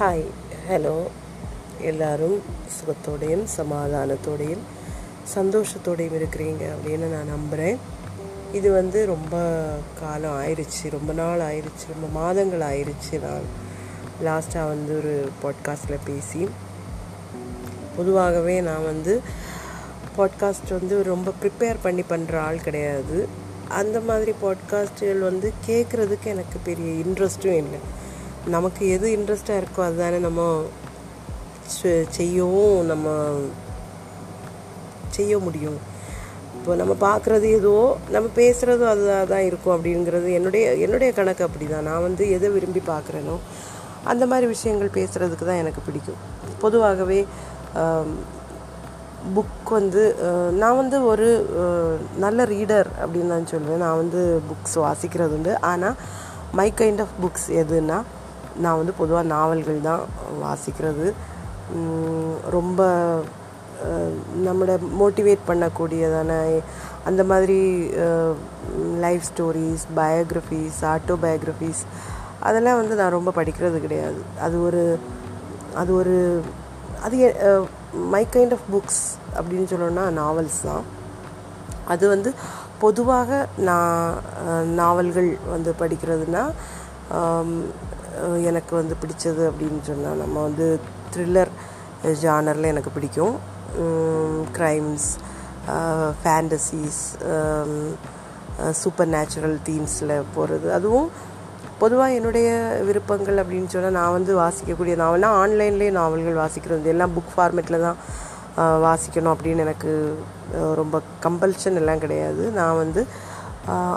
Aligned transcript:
Hi 0.00 0.24
hello 0.68 1.06
எல்லாரும் 1.80 2.42
சுகத்தோடையும் 2.76 3.44
சமாதானத்தோடையும் 3.56 4.62
சந்தோஷத்தோடையும் 5.34 6.16
இருக்கிறீங்க 6.16 6.64
அப்படின்னு 6.74 7.06
நான் 7.06 7.26
நம்புகிறேன் 7.26 7.78
இது 8.52 8.72
வந்து 8.72 9.06
ரொம்ப 9.06 9.36
காலம் 10.00 10.42
ஆயிடுச்சு 10.42 10.90
ரொம்ப 10.90 11.12
நாள் 11.12 11.40
ஆயிடுச்சு 11.40 11.86
ரொம்ப 11.88 12.20
மாதங்கள் 12.20 12.60
ஆயிடுச்சு 12.60 13.20
நான் 13.20 13.42
லாஸ்ட்டாக 14.24 14.68
வந்து 14.68 14.96
ஒரு 14.96 15.28
பாட்காஸ்ட்டில் 15.42 16.04
பேசி. 16.04 16.48
பொதுவாகவே 17.96 18.60
நான் 18.60 18.84
வந்து 18.84 19.20
பாட்காஸ்ட் 20.16 20.78
வந்து 20.78 21.02
ரொம்ப 21.02 21.32
ப்ரிப்பேர் 21.42 21.76
பண்ணி 21.82 22.02
பண்ணுற 22.08 22.36
ஆள் 22.36 22.60
கிடையாது. 22.60 23.28
அந்த 23.68 24.00
மாதிரி 24.00 24.32
பாட்காஸ்ட்டுகள் 24.42 25.18
வந்து 25.18 25.52
கேட்குறதுக்கு 25.66 26.24
எனக்கு 26.24 26.58
பெரிய 26.64 27.04
இன்ட்ரெஸ்ட்டும் 27.04 27.56
இல்லை. 27.56 27.78
நமக்கு 28.46 28.88
எது 28.88 29.18
இன்ட்ரெஸ்டாக 29.18 29.60
இருக்கோ 29.60 29.82
அதுதானே 29.82 30.18
நம்ம 30.18 30.40
செ- 31.74 32.06
செய்யவும் 32.10 32.86
நம்ம 32.86 33.08
செய்ய 35.10 35.38
முடியும். 35.38 35.78
இப்போ 36.56 36.74
நம்ம 36.74 36.94
பார்க்குறது 37.00 37.50
எதுவோ 37.50 37.84
நம்ம 38.10 38.28
பேசுகிறதும் 38.36 38.88
அதுதான் 38.88 39.26
தான் 39.26 39.40
இருக்கும் 39.40 39.76
அப்படிங்கிறது 39.76 40.32
என்னுடைய 40.32 40.74
என்னுடைய 40.76 41.12
கணக்கு 41.12 41.44
அப்படி 41.44 41.66
தான் 41.66 41.82
நான் 41.82 42.02
வந்து 42.02 42.30
எதை 42.30 42.48
விரும்பி 42.50 42.82
பார்க்குறேனோ 42.86 43.36
அந்த 44.04 44.26
மாதிரி 44.26 44.46
விஷயங்கள் 44.46 44.94
பேசுகிறதுக்கு 44.94 45.44
தான் 45.44 45.56
எனக்கு 45.56 45.80
பிடிக்கும். 45.80 46.20
பொதுவாகவே 46.58 47.20
புக் 49.34 49.70
வந்து 49.70 50.02
நான் 50.58 50.76
வந்து 50.76 51.04
ஒரு 51.04 51.26
நல்ல 52.16 52.44
ரீடர் 52.44 52.88
அப்படின்னு 53.00 53.28
தான் 53.28 53.50
சொல்லுவேன் 53.52 53.76
நான் 53.76 53.96
வந்து 53.96 54.20
புக்ஸ் 54.48 54.76
வாசிக்கிறது 54.78 55.34
உண்டு 55.34 55.60
ஆனால் 55.62 55.96
மை 56.52 56.72
கைண்ட் 56.76 57.00
ஆஃப் 57.00 57.16
புக்ஸ் 57.22 57.48
எதுன்னா 57.54 57.98
நான் 58.64 58.80
வந்து 58.80 58.94
பொதுவாக 59.00 59.30
நாவல்கள் 59.34 59.86
தான் 59.88 60.02
வாசிக்கிறது. 60.44 61.06
ரொம்ப 62.56 62.80
நம்மளை 64.46 64.74
மோட்டிவேட் 65.00 65.48
பண்ணக்கூடியதான 65.50 66.32
அந்த 67.08 67.22
மாதிரி 67.30 67.58
லைஃப் 69.04 69.26
ஸ்டோரிஸ் 69.30 69.84
பயோக்ரஃபீஸ் 69.98 70.80
ஆட்டோபயோக்ரஃபீஸ் 70.94 71.82
அதெல்லாம் 72.48 72.80
வந்து 72.80 72.94
நான் 73.00 73.16
ரொம்ப 73.16 73.30
படிக்கிறது 73.38 73.78
கிடையாது. 73.86 74.20
அது 74.44 74.56
ஒரு 74.66 74.82
அது 75.80 75.90
ஒரு 76.00 76.16
அது 77.06 77.16
மை 78.14 78.22
கைண்ட் 78.34 78.54
ஆஃப் 78.56 78.66
புக்ஸ் 78.74 79.02
அப்படின்னு 79.38 79.70
சொல்லணும்னா 79.72 80.06
நாவல்ஸ் 80.22 80.60
தான். 80.68 80.84
அது 81.92 82.04
வந்து 82.14 82.30
பொதுவாக 82.84 83.30
நான் 83.68 84.18
நாவல்கள் 84.80 85.30
வந்து 85.54 85.70
படிக்கிறதுனா 85.80 86.44
எனக்கு 88.50 88.72
வந்து 88.80 88.94
பிடிச்சது 89.02 89.42
அப்படின்னு 89.50 89.80
சொன்னால் 89.88 90.20
நம்ம 90.22 90.36
வந்து 90.48 90.66
த்ரில்லர் 91.14 91.52
ஜானரில் 92.24 92.72
எனக்கு 92.72 92.90
பிடிக்கும். 92.96 93.34
க்ரைம்ஸ் 94.56 95.08
ஃபேண்டசிஸ் 96.20 97.02
சூப்பர் 98.80 99.10
நேச்சுரல் 99.16 99.58
தீம்ஸில் 99.68 100.14
போகிறது 100.34 100.68
அதுவும் 100.78 101.10
பொதுவாக 101.82 102.16
என்னுடைய 102.18 102.48
விருப்பங்கள் 102.88 103.40
அப்படின்னு 103.42 103.72
சொன்னால் 103.74 103.96
நான் 103.98 104.16
வந்து 104.16 104.32
வாசிக்கக்கூடிய 104.40 104.94
நாவல்னால் 105.02 105.38
ஆன்லைன்லேயே 105.42 105.92
நாவல்கள் 105.98 106.40
வாசிக்கிறது 106.42 106.92
எல்லாம் 106.94 107.14
புக் 107.16 107.32
ஃபார்மேட்டில் 107.34 107.84
தான் 107.86 108.00
வாசிக்கணும் 108.86 109.32
அப்படின்னு 109.34 109.64
எனக்கு 109.66 109.92
ரொம்ப 110.80 110.96
கம்பல்ஷன் 111.26 111.78
எல்லாம் 111.80 112.02
கிடையாது. 112.04 112.44
நான் 112.58 112.80
வந்து 112.82 113.02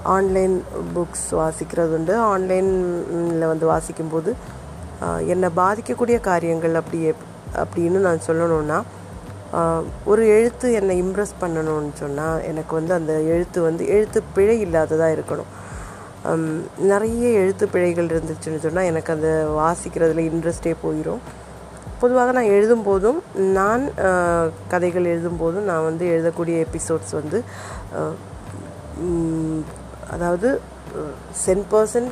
ஆன்லைன் 0.04 0.64
புக்ஸ் 0.96 1.30
வாசிக்கிறது 1.32 1.96
உண்டு 1.96 2.18
ஆன்லைனில் 2.18 3.48
வந்து 3.48 3.72
வாசிக்கும்போது 3.72 4.34
என்னை 5.28 5.50
பாதிக்கக்கூடிய 5.58 6.20
காரியங்கள் 6.20 6.76
அப்படி 6.76 7.14
அப்படின்னு 7.56 8.00
நான் 8.00 8.20
சொல்லணும்னா 8.28 8.82
ஒரு 10.06 10.28
எழுத்து 10.28 10.74
என்னை 10.74 11.04
இம்ப்ரெஸ் 11.04 11.36
பண்ணணும்னு 11.42 11.94
சொன்னால் 11.94 12.44
எனக்கு 12.44 12.76
வந்து 12.76 12.94
அந்த 12.94 13.14
எழுத்து 13.14 13.62
வந்து 13.62 13.88
எழுத்து 13.88 14.24
பிழை 14.34 14.66
இல்லாததாக 14.66 15.18
இருக்கணும். 15.20 15.52
நிறைய 16.78 17.30
எழுத்து 17.30 17.68
பிழைகள் 17.68 18.08
இருந்துச்சுன்னு 18.08 18.60
சொன்னால் 18.60 18.84
எனக்கு 18.84 19.14
அந்த 19.14 19.30
வாசிக்கிறதுல 19.60 20.26
இன்ட்ரெஸ்டே 20.30 20.76
போயிடும் 20.84 21.20
பொதுவாக 22.00 22.32
நான் 22.32 22.44
எழுதும்போதும் 22.44 23.20
நான் 23.36 23.94
கதைகள் 23.94 24.52
கதைகள் 24.70 25.06
எழுதும்போதும் 25.06 25.64
நான் 25.64 25.84
வந்து 25.84 26.06
எழுதக்கூடிய 26.06 26.66
எபிசோட்ஸ் 26.66 27.12
வந்து 27.12 27.44
அதாவது 30.14 30.50
சென் 31.44 31.66
பர்சன்ட் 31.72 32.12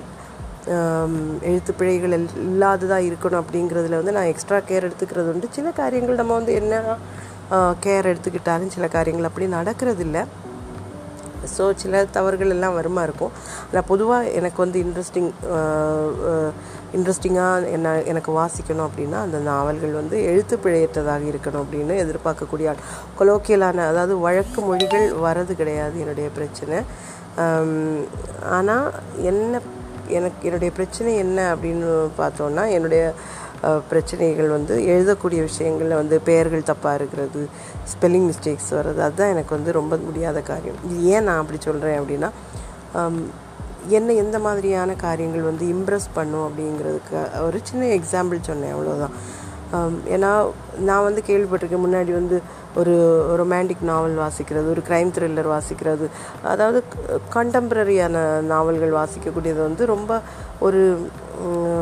எழுத்து 1.49 1.71
பிழைகள் 1.79 2.13
இல்லாததாக 2.17 3.07
இருக்கணும் 3.09 3.41
அப்படிங்கிறதுல 3.41 3.99
வந்து 3.99 4.15
நான் 4.17 4.29
எக்ஸ்ட்ரா 4.31 4.59
கேர் 4.69 4.87
எடுத்துக்கிறது 4.87 5.31
உண்டு. 5.33 5.47
சில 5.57 5.67
காரியங்கள் 5.81 6.19
நம்ம 6.21 6.35
வந்து 6.39 6.53
என்ன 6.61 6.97
கேர் 7.85 8.09
எடுத்துக்கிட்டாலும் 8.11 8.73
சில 8.75 8.87
காரியங்கள் 8.95 9.29
அப்படி 9.29 9.47
நடக்கிறதில்ல. 9.57 10.19
ஸோ 11.55 11.63
சில 11.83 12.01
தவறுகள் 12.17 12.53
எல்லாம் 12.55 12.77
வருமா 12.79 13.03
இருக்கும். 13.07 13.33
ஆனால் 13.69 13.87
பொதுவாக 13.91 14.33
எனக்கு 14.39 14.59
வந்து 14.65 14.79
இன்ட்ரெஸ்டிங் 14.85 15.31
இன்ட்ரெஸ்டிங்காக 16.97 17.71
என்ன 17.75 17.95
எனக்கு 18.11 18.31
வாசிக்கணும் 18.39 18.87
அப்படின்னா 18.87 19.19
அந்த 19.27 19.37
நாவல்கள் 19.49 19.93
வந்து 19.99 20.17
எழுத்து 20.31 20.57
பிழையற்றதாக 20.63 21.29
இருக்கணும் 21.31 21.63
அப்படின்னு 21.63 21.95
எதிர்பார்க்கக்கூடிய 22.03 22.71
ஆள். 22.71 22.81
கொலோக்கியலான 23.19 23.85
அதாவது 23.91 24.15
வழக்கு 24.25 24.61
மொழிகள் 24.69 25.05
வரது 25.25 25.55
கிடையாது 25.61 25.95
என்னுடைய 26.05 26.29
பிரச்சனை. 26.37 26.79
ஆனால் 28.57 28.87
என்ன 29.31 29.61
எனக்கு 30.17 30.41
என்னுடைய 30.47 30.71
பிரச்சனை 30.77 31.11
என்ன 31.25 31.39
அப்படின்னு 31.53 31.89
பார்த்தோன்னா 32.21 32.63
என்னுடைய 32.77 33.03
பிரச்சனைகள் 33.89 34.49
வந்து 34.55 34.75
எழுதக்கூடிய 34.93 35.39
விஷயங்களில் 35.49 35.99
வந்து 35.99 36.15
பெயர்கள் 36.27 36.69
தப்பாக 36.69 36.99
இருக்கிறது 36.99 37.41
ஸ்பெல்லிங் 37.91 38.27
மிஸ்டேக்ஸ் 38.29 38.71
வர்றது 38.77 39.01
அதுதான் 39.07 39.33
எனக்கு 39.33 39.53
வந்து 39.57 39.71
ரொம்ப 39.79 39.97
முடியாத 40.07 40.41
காரியம். 40.49 40.79
இது 40.87 40.95
ஏன் 41.13 41.25
நான் 41.27 41.41
அப்படி 41.43 41.59
சொல்கிறேன் 41.67 41.99
அப்படின்னா 41.99 42.29
என்னை 43.87 44.15
எந்த 44.15 44.39
மாதிரியான 44.39 44.93
காரியங்கள் 44.93 45.41
வந்து 45.41 45.65
இம்ப்ரெஸ் 45.65 46.07
பண்ணும் 46.13 46.49
அப்படிங்கிறதுக்கு 46.49 47.41
ஒரு 47.41 47.59
சின்ன 47.63 47.85
எக்ஸாம்பிள் 47.85 48.39
சொன்னேன் 48.41 48.73
அவ்வளோதான் 48.73 49.15
ஏன்னா 50.09 50.49
நான் 50.79 51.03
வந்து 51.03 51.23
கேள்விப்பட்டிருக்கேன் 51.27 51.85
முன்னாடி 51.85 52.11
வந்து 52.11 52.41
ஒரு 52.75 52.93
ரொமான்டிக் 53.37 53.81
நாவல் 53.81 54.17
வாசிக்கிறது 54.17 54.69
ஒரு 54.69 54.81
க்ரைம் 54.89 55.11
த்ரில்லர் 55.11 55.59
வாசிக்கிறது 55.59 56.09
அதாவது 56.43 56.83
கண்டெம்பரரியான 57.33 58.41
நாவல்கள் 58.41 58.91
வாசிக்கக்கூடியது 58.91 59.61
வந்து 59.61 59.85
ரொம்ப 59.85 60.21
ஒரு 60.59 61.09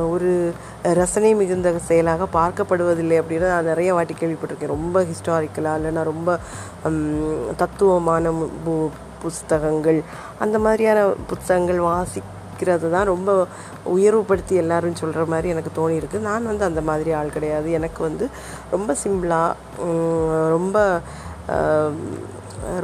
ஒரு 0.09 0.53
ரசனை 0.81 1.35
மிகுந்த 1.35 1.73
செயலாக 1.77 2.27
பார்க்கப்படுவதில்லை 2.33 3.21
அப்படின்னு 3.21 3.47
நான் 3.47 3.65
நிறைய 3.65 3.93
வாட்டி 3.93 4.13
கேள்விப்பட்டிருக்கேன். 4.13 4.65
ரொம்ப 4.65 5.03
ஹிஸ்டாரிக்கலாக 5.03 5.79
இல்லைன்னா 5.79 6.03
ரொம்ப 6.03 6.39
தத்துவமான 7.57 8.31
புஸ்தகங்கள் 9.23 9.99
அந்த 10.45 10.59
மாதிரியான 10.65 11.05
புத்தகங்கள் 11.31 11.79
வாசிக்கிறது 11.91 12.87
தான் 12.95 13.09
ரொம்ப 13.13 13.29
உயர்வுபடுத்தி 13.95 14.55
எல்லாரும் 14.63 14.99
சொல்கிற 15.01 15.23
மாதிரி 15.33 15.47
எனக்கு 15.53 15.71
தோணியிருக்கு. 15.79 16.19
நான் 16.29 16.49
வந்து 16.51 16.65
அந்த 16.69 16.81
மாதிரி 16.89 17.11
ஆள் 17.19 17.35
கிடையாது. 17.37 17.67
எனக்கு 17.79 18.01
வந்து 18.07 18.27
ரொம்ப 18.75 18.95
சிம்பிளாக 19.03 19.51
ரொம்ப 20.55 20.77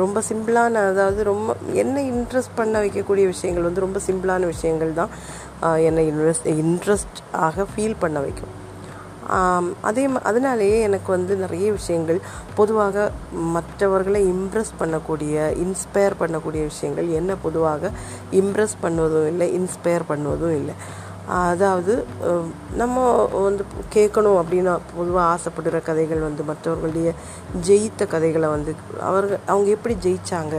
ரொம்ப 0.01 0.18
சிம்பிளான 0.29 0.84
அதாவது 0.91 1.22
ரொம்ப 1.31 1.56
என்னை 1.81 2.03
இன்ட்ரெஸ்ட் 2.12 2.57
பண்ண 2.59 2.75
வைக்கக்கூடிய 2.84 3.25
விஷயங்கள் 3.34 3.68
வந்து 3.68 3.84
ரொம்ப 3.85 4.00
சிம்பிளான 4.07 4.45
விஷயங்கள் 4.53 4.94
தான் 5.00 5.12
என்னை 5.88 6.03
இன்ட்ரெஸ்ட் 6.12 6.47
இன்ட்ரெஸ்ட் 6.63 7.19
ஆக 7.47 7.66
ஃபீல் 7.72 8.01
பண்ண 8.03 8.19
வைக்கும். 8.25 8.53
அதே 9.81 10.03
அதனாலேயே 10.24 10.81
எனக்கு 10.81 11.12
வந்து 11.12 11.36
நிறைய 11.36 11.72
விஷயங்கள் 11.72 12.19
பொதுவாக 12.56 13.12
மற்றவர்களை 13.56 14.22
இம்ப்ரெஸ் 14.34 14.74
பண்ணக்கூடிய 14.80 15.53
இன்ஸ்பயர் 15.66 16.19
பண்ணக்கூடிய 16.19 16.63
விஷயங்கள் 16.63 17.09
என்ன 17.09 17.36
பொதுவாக 17.36 17.91
இம்ப்ரெஸ் 18.31 18.78
பண்ணுவதும் 18.81 19.28
இல்லை 19.28 19.48
இன்ஸ்பயர் 19.60 20.07
பண்ணுவதும் 20.07 20.56
இல்லை. 20.56 20.75
அதாவது 21.27 21.94
நம்ம 22.81 23.04
வந்து 23.33 23.63
கேட்கணும் 23.94 24.39
அப்படின்னு 24.42 24.74
பொதுவாக 24.98 25.27
ஆசைப்படுற 25.33 25.77
கதைகள் 25.83 26.19
வந்து 26.19 26.44
மற்றவர்களுடைய 26.44 27.12
ஜெயித்த 27.68 28.07
கதைகளை 28.07 28.50
வந்து 28.50 28.75
அவர்கள் 29.00 29.39
அவங்க 29.45 29.69
எப்படி 29.69 29.95
ஜெயிச்சாங்க 30.06 30.56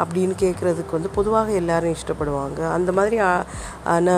அப்படின்னு 0.00 0.34
கேட்குறதுக்கு 0.42 0.90
வந்து 0.90 1.10
பொதுவாக 1.16 1.52
எல்லோரும் 1.52 1.94
இஷ்டப்படுவாங்க. 1.96 2.60
அந்த 2.76 2.90
மாதிரி 2.92 3.18
ஆன 3.84 4.16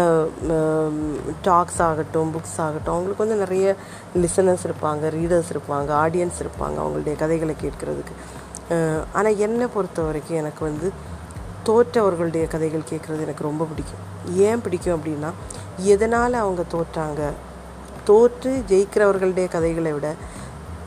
டாக்ஸ் 1.43 1.83
ஆகட்டும் 1.83 2.33
புக்ஸ் 2.35 2.59
ஆகட்டும் 2.67 2.95
அவங்களுக்கு 2.95 3.25
வந்து 3.25 3.43
நிறைய 3.45 3.77
லிசனர்ஸ் 4.25 4.67
இருப்பாங்க 4.69 5.13
ரீடர்ஸ் 5.19 5.53
இருப்பாங்க 5.55 5.91
ஆடியன்ஸ் 6.05 6.43
இருப்பாங்க 6.45 6.77
அவங்களுடைய 6.85 7.17
கதைகளை 7.17 7.57
கேட்குறதுக்கு. 7.65 8.17
ஆனால் 9.13 9.41
என்னை 9.47 9.67
பொறுத்த 9.67 10.03
வரைக்கும் 10.03 10.37
எனக்கு 10.37 10.65
வந்து 10.65 10.91
தோற்றவர்களுடைய 11.69 12.45
கதைகள் 12.53 12.91
கேட்குறது 12.91 13.21
எனக்கு 13.21 13.49
ரொம்ப 13.49 13.65
பிடிக்கும். 13.71 14.05
ஏன் 14.47 14.61
பிடிக்கும் 14.61 14.97
அப்படின்னா 14.99 15.31
எதனால் 15.93 16.35
அவங்க 16.43 16.63
தோற்றாங்க? 16.75 17.23
தோற்று 18.09 18.53
ஜெயிக்கிறவர்களுடைய 18.71 19.47
கதைகளை 19.57 19.93
விட 19.93 20.09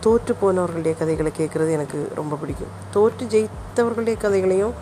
தோற்று 0.05 0.33
போனவர்களுடைய 0.41 0.93
கதைகளை 0.97 1.31
கேட்குறது 1.37 1.71
எனக்கு 1.77 1.99
ரொம்ப 2.15 2.37
பிடிக்கும். 2.41 2.73
தோற்று 2.95 3.25
ஜெயித்தவர்களுடைய 3.33 4.17
கதைகளையும் 4.25 4.75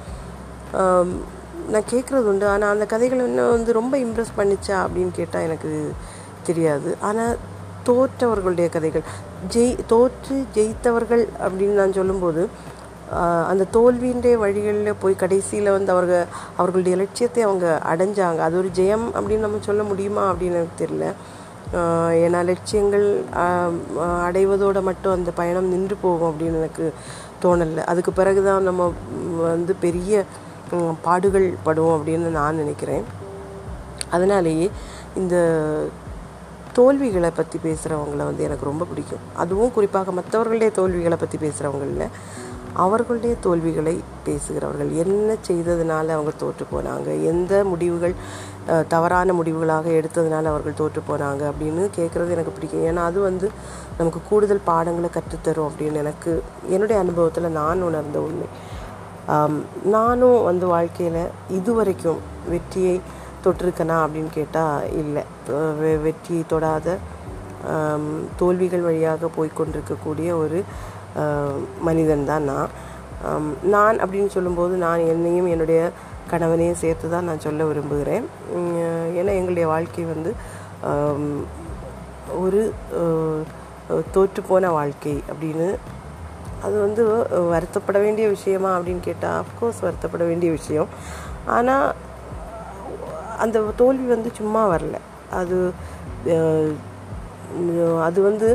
நான் 1.73 1.89
கேட்குறது 1.91 2.27
உண்டு. 2.31 2.45
ஆனால் 2.53 2.73
அந்த 2.75 2.85
கதைகள் 2.93 3.25
இன்னும் 3.27 3.53
வந்து 3.55 3.71
ரொம்ப 3.79 3.93
இம்ப்ரெஸ் 4.05 4.37
பண்ணிச்சா 4.39 4.75
அப்படின்னு 4.83 5.13
கேட்டால் 5.19 5.45
எனக்கு 5.47 5.71
தெரியாது. 6.47 6.89
ஆனால் 7.09 7.37
தோற்றவர்களுடைய 7.87 8.67
கதைகள் 8.75 9.05
ஜெய் 9.53 9.73
தோற்று 9.91 10.35
ஜெயித்தவர்கள் 10.57 11.23
அப்படின்னு 11.43 11.75
நான் 11.81 11.97
சொல்லும்போது 11.99 12.41
அந்த 13.51 13.63
தோல்வியின்றே 13.75 14.33
வழிகளில் 14.43 14.99
போய் 15.03 15.21
கடைசியில் 15.23 15.75
வந்து 15.75 15.91
அவர்கள் 15.95 16.29
அவர்களுடைய 16.59 16.95
லட்சியத்தை 17.01 17.41
அவங்க 17.47 17.65
அடைஞ்சாங்க. 17.93 18.39
அது 18.47 18.57
ஒரு 18.61 18.69
ஜெயம் 18.79 19.05
அப்படின்னு 19.15 19.45
நம்ம 19.47 19.61
சொல்ல 19.69 19.83
முடியுமா 19.91 20.23
அப்படின்னு 20.31 20.59
எனக்கு 20.61 20.81
தெரியல. 20.83 21.07
ஏன்னா 22.25 22.39
லட்சியங்கள் 22.51 23.07
அடைவதோடு 24.27 24.81
மட்டும் 24.89 25.15
அந்த 25.17 25.31
பயணம் 25.39 25.71
நின்று 25.73 25.95
போகும் 26.05 26.29
அப்படின்னு 26.31 26.61
எனக்கு 26.61 26.85
தோணலை. 27.43 27.83
அதுக்கு 27.91 28.11
பிறகு 28.19 28.41
தான் 28.49 28.67
நம்ம 28.69 28.91
வந்து 29.49 29.73
பெரிய 29.85 30.23
பாடுகள் 31.07 31.47
படுவோம் 31.65 31.97
அப்படின்னு 31.97 32.29
நான் 32.39 32.61
நினைக்கிறேன். 32.61 33.03
அதனாலேயே 34.15 34.67
இந்த 35.21 35.35
தோல்விகளை 36.77 37.29
பற்றி 37.39 37.57
பேசுகிறவங்கள 37.65 38.23
வந்து 38.29 38.45
எனக்கு 38.47 38.69
ரொம்ப 38.69 38.83
பிடிக்கும். 38.91 39.25
அதுவும் 39.41 39.73
குறிப்பாக 39.75 40.13
மற்றவர்களுடைய 40.19 40.69
தோல்விகளை 40.77 41.17
பற்றி 41.23 41.37
பேசுகிறவங்களில் 41.43 42.07
அவர்களுடைய 42.83 43.33
தோல்விகளை 43.45 43.95
பேசுகிறவர்கள். 44.25 44.91
என்ன 45.03 45.35
செய்ததுனால 45.47 46.07
அவங்க 46.15 46.31
தோற்று 46.43 46.65
போனாங்க? 46.73 47.07
எந்த 47.31 47.63
முடிவுகள் 47.71 48.15
தவறான 48.87 49.33
முடிவுகளாக 49.33 49.87
எடுத்ததுனால 49.99 50.51
அவர்கள் 50.51 50.79
தோற்று 50.81 51.01
போனாங்க 51.09 51.41
அப்படின்னு 51.51 51.83
கேட்குறது 51.97 52.35
எனக்கு 52.35 52.55
பிடிக்கும். 52.55 52.85
ஏன்னா 52.89 53.01
அது 53.09 53.19
வந்து 53.29 53.49
நமக்கு 53.97 54.21
கூடுதல் 54.29 54.67
பாடங்களை 54.69 55.09
கற்றுத்தரும் 55.17 55.69
அப்படின்னு 55.69 56.01
எனக்கு 56.03 56.31
என்னுடைய 56.75 57.01
அனுபவத்தில் 57.01 57.55
நான் 57.59 57.87
உணர்ந்த 57.89 58.19
உண்மை. 58.27 58.47
நானும் 59.95 60.43
வந்து 60.43 60.65
வாழ்க்கையில் 60.75 61.23
இதுவரைக்கும் 61.57 62.21
வெற்றியை 62.53 62.95
தொட்டிருக்கனா 63.43 63.97
அப்படின்னு 64.03 64.31
கேட்டால் 64.39 64.87
இல்லை. 65.01 65.23
வெற்றியை 66.05 66.43
தொடாத 66.53 66.97
தோல்விகள் 68.39 68.87
வழியாக 68.87 69.29
போய்கொண்டிருக்கக்கூடிய 69.35 70.29
ஒரு 70.43 70.57
மனிதன் 71.87 72.29
தான் 72.31 72.47
நான். 72.51 72.69
நான் 73.75 73.97
அப்படின்னு 74.03 74.31
சொல்லும்போது 74.35 74.73
நான் 74.85 75.07
என்னையும் 75.13 75.49
என்னுடைய 75.53 75.81
கணவனையும் 76.31 76.81
சேர்த்து 76.83 77.07
தான் 77.13 77.27
நான் 77.29 77.43
சொல்ல 77.45 77.65
விரும்புகிறேன். 77.69 78.25
ஏன்னா 79.19 79.31
எங்களுடைய 79.39 79.65
வாழ்க்கை 79.73 80.05
வந்து 80.13 80.31
ஒரு 82.43 82.61
தோற்றுப்போன 84.15 84.71
வாழ்க்கை 84.79 85.15
அப்படின்னு. 85.31 85.67
அது 86.65 86.75
வந்து 86.85 87.03
வருத்தப்பட 87.53 87.97
வேண்டிய 88.05 88.25
விஷயமா 88.35 88.71
அப்படின்னு 88.77 89.03
கேட்டால் 89.09 89.39
அஃப்கோர்ஸ் 89.43 89.83
வருத்தப்பட 89.85 90.23
வேண்டிய 90.31 90.49
விஷயம். 90.59 90.89
ஆனால் 91.55 91.87
அந்த 93.45 93.63
தோல்வி 93.81 94.07
வந்து 94.15 94.29
சும்மா 94.39 94.61
வரல. 94.73 94.97
அது 95.39 95.57
அது 98.07 98.19
வந்து 98.29 98.47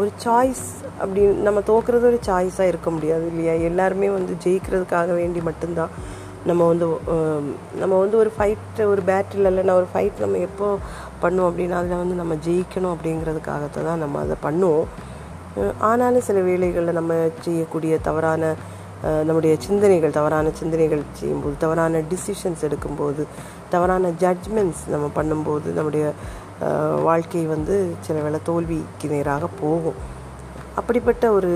ஒரு 0.00 0.10
சாய்ஸ் 0.24 0.64
அப்படி 1.00 1.20
நம்ம 1.46 1.60
தோக்குறது 1.60 2.04
ஒரு 2.10 2.18
சாய்ஸாக 2.26 2.70
இருக்க 2.72 2.90
முடியாது 2.90 3.24
இல்லையா? 3.26 3.52
எல்லாருமே 3.52 4.08
வந்து 4.10 4.34
ஜெயிக்கிறதுக்காக 4.44 5.14
வேண்டி 5.14 5.40
மட்டும்தான் 5.40 5.94
நம்ம 6.46 6.66
வந்து 6.66 6.86
நம்ம 7.80 7.98
வந்து 7.98 8.16
ஒரு 8.16 8.30
ஃபைட் 8.36 8.80
ஒரு 8.92 9.02
பேட்டில் 9.06 9.48
இல்லைன்னா 9.50 9.74
ஒரு 9.80 9.88
ஃபைட் 9.94 10.22
நம்ம 10.24 10.36
எப்போ 10.48 10.66
பண்ணுவோம் 11.22 11.48
அப்படின்னா 11.50 11.78
அதில் 11.80 12.02
வந்து 12.02 12.14
நம்ம 12.14 12.34
ஜெயிக்கணும் 12.46 12.94
அப்படிங்கிறதுக்காகத்தான் 12.94 13.88
தான் 13.90 14.02
நம்ம 14.04 14.20
அதை 14.20 14.36
பண்ணுவோம். 14.46 14.86
ஆனாலும் 15.78 16.26
சில 16.28 16.40
வேலைகளில் 16.40 16.98
நம்ம 17.00 17.14
செய்யக்கூடிய 17.40 17.98
தவறான 17.98 18.54
நம்முடைய 19.28 19.56
சிந்தனைகள் 19.66 20.10
தவறான 20.10 20.50
சிந்தனைகள் 20.60 21.02
செய்யும்போது 21.12 21.56
தவறான 21.58 22.00
டிசிஷன்ஸ் 22.12 22.62
எடுக்கும்போது 22.68 23.22
தவறான 23.70 24.10
ஜட்ஜ்மெண்ட்ஸ் 24.20 24.84
நம்ம 24.86 25.06
பண்ணும்போது 25.16 25.68
நம்முடைய 25.72 26.12
வாழ்க்கை 27.02 27.44
வந்து 27.44 27.94
சில 28.00 28.20
வேளை 28.20 28.40
தோல்விக்கு 28.42 29.08
நேராக 29.08 29.46
போகும். 29.60 29.98
அப்படிப்பட்ட 30.74 31.30
ஒரு 31.30 31.50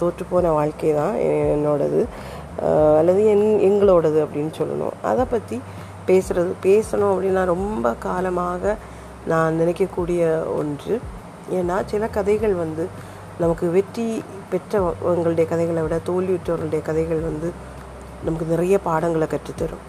தோற்றுப்போன 0.00 0.52
வாழ்க்கை 0.52 0.94
தான் 0.94 1.14
என்னோடது. 1.54 2.00
அல்லது 2.98 3.26
என் 3.26 3.46
எங்களோடது 3.68 4.18
அப்படின்னு 4.24 4.52
சொல்லணும். 4.60 4.96
அதை 5.02 5.24
பற்றி 5.24 5.60
பேசுகிறது 6.06 6.52
பேசணும் 6.62 7.12
அப்படின்னா 7.14 7.44
ரொம்ப 7.44 7.94
காலமாக 7.94 8.76
நான் 9.26 9.58
நினைக்கக்கூடிய 9.60 10.22
ஒன்று. 10.58 11.00
ஏன்னா 11.52 11.76
சில 11.86 12.06
கதைகள் 12.08 12.54
வந்து 12.54 12.86
நமக்கு 13.38 13.70
வெற்றி 13.70 14.22
பெற்றவங்களுடைய 14.52 15.46
கதைகளை 15.48 15.82
விட 15.82 15.96
தோல்வியுற்றவர்களுடைய 16.06 16.82
கதைகள் 16.82 17.20
வந்து 17.20 17.50
நமக்கு 18.24 18.46
நிறைய 18.46 18.78
பாடங்களை 18.78 19.26
கற்றுத்தரும். 19.30 19.84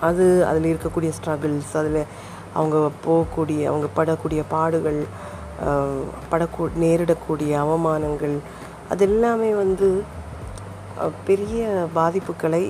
அது 0.00 0.46
அதில் 0.46 0.76
இருக்கக்கூடிய 0.76 1.10
ஸ்ட்ரகிள்ஸ் 1.18 1.76
அதில் 1.80 2.02
அவங்க 2.54 2.76
போகக்கூடிய 3.06 3.62
அவங்க 3.70 3.88
படக்கூடிய 3.98 4.42
பாடுகள் 4.54 5.00
படக்கூ 6.32 6.64
நேரிடக்கூடிய 6.82 7.52
அவமானங்கள் 7.64 8.36
அது 8.92 9.04
எல்லாமே 9.08 9.50
வந்து 9.62 9.88
பெரிய 11.28 11.62
பாதிப்புகளை 11.96 12.62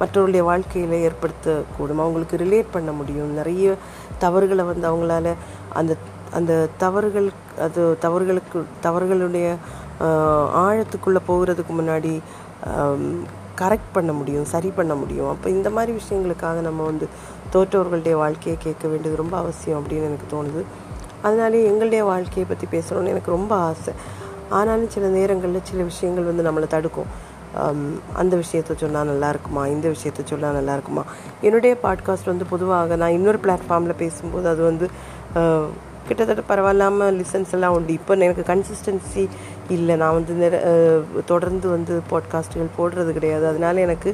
மற்றவருடைய 0.00 0.42
வாழ்க்கையில் 0.48 0.94
ஏற்படுத்தக்கூடும். 1.06 2.00
அவங்களுக்கு 2.04 2.36
ரிலேட் 2.44 2.74
பண்ண 2.76 2.90
முடியும். 3.00 3.34
நிறைய 3.40 3.74
தவறுகளை 4.24 4.64
வந்து 4.70 4.86
அவங்களால 4.90 5.34
அந்த 5.80 5.92
அந்த 6.38 6.52
தவறுகள் 6.82 7.28
அது 7.64 7.82
தவறுகளுக்கு 8.04 8.58
தவறுகளுடைய 8.86 9.46
ஆழத்துக்குள்ளே 10.64 11.20
போகிறதுக்கு 11.28 11.72
முன்னாடி 11.80 12.12
கரெக்ட் 13.60 13.90
பண்ண 13.96 14.10
முடியும் 14.18 14.46
சரி 14.52 14.70
பண்ண 14.78 14.94
முடியும். 15.00 15.30
அப்போ 15.32 15.48
இந்த 15.56 15.70
மாதிரி 15.76 15.92
விஷயங்களுக்காக 16.00 16.60
நம்ம 16.68 16.84
வந்து 16.90 17.08
தோற்றவர்களுடைய 17.54 18.14
வாழ்க்கையை 18.22 18.56
கேட்க 18.64 18.84
வேண்டியது 18.92 19.20
ரொம்ப 19.22 19.36
அவசியம் 19.42 19.78
அப்படின்னு 19.80 20.08
எனக்கு 20.10 20.28
தோணுது. 20.34 20.62
அதனாலே 21.26 21.58
எங்களுடைய 21.70 22.02
வாழ்க்கையை 22.10 22.46
பற்றி 22.50 22.66
பேசணும்னு 22.74 23.12
எனக்கு 23.14 23.30
ரொம்ப 23.36 23.52
ஆசை. 23.68 23.92
ஆனாலும் 24.58 24.92
சில 24.94 25.06
நேரங்களில் 25.18 25.68
சில 25.70 25.82
விஷயங்கள் 25.90 26.28
வந்து 26.30 26.46
நம்மளை 26.48 26.68
தடுக்கும். 26.76 27.10
அந்த 28.20 28.34
விஷயத்த 28.42 28.74
சொன்னால் 28.82 29.08
நல்லா 29.10 29.28
இருக்குமா? 29.34 29.62
இந்த 29.74 29.86
விஷயத்தை 29.94 30.22
சொன்னால் 30.30 30.56
நல்லா 30.58 30.74
இருக்குமா? 30.76 31.02
என்னுடைய 31.46 31.72
பாட்காஸ்ட் 31.82 32.30
வந்து 32.32 32.44
பொதுவாக 32.52 32.96
நான் 33.02 33.16
இன்னொரு 33.18 33.38
பிளாட்ஃபார்மில் 33.44 34.00
பேசும்போது 34.02 34.46
அது 34.52 34.62
வந்து 34.70 34.86
கிட்டத்தட்ட 36.08 36.42
பரவாயில்லாமல் 36.50 37.16
லிசன்ஸ் 37.20 37.52
எல்லாம் 37.56 37.74
உண்டு. 37.76 37.92
இப்போ 37.98 38.12
எனக்கு 38.26 38.44
கன்சிஸ்டன்சி 38.52 39.24
இல்லை 39.76 39.94
நான் 40.02 40.16
வந்து 40.18 40.32
நிற 40.42 40.54
தொடர்ந்து 41.30 41.66
வந்து 41.74 41.94
பாட்காஸ்ட்டுகள் 42.10 42.76
போடுறது 42.78 43.10
கிடையாது. 43.18 43.44
அதனால 43.50 43.80
எனக்கு 43.86 44.10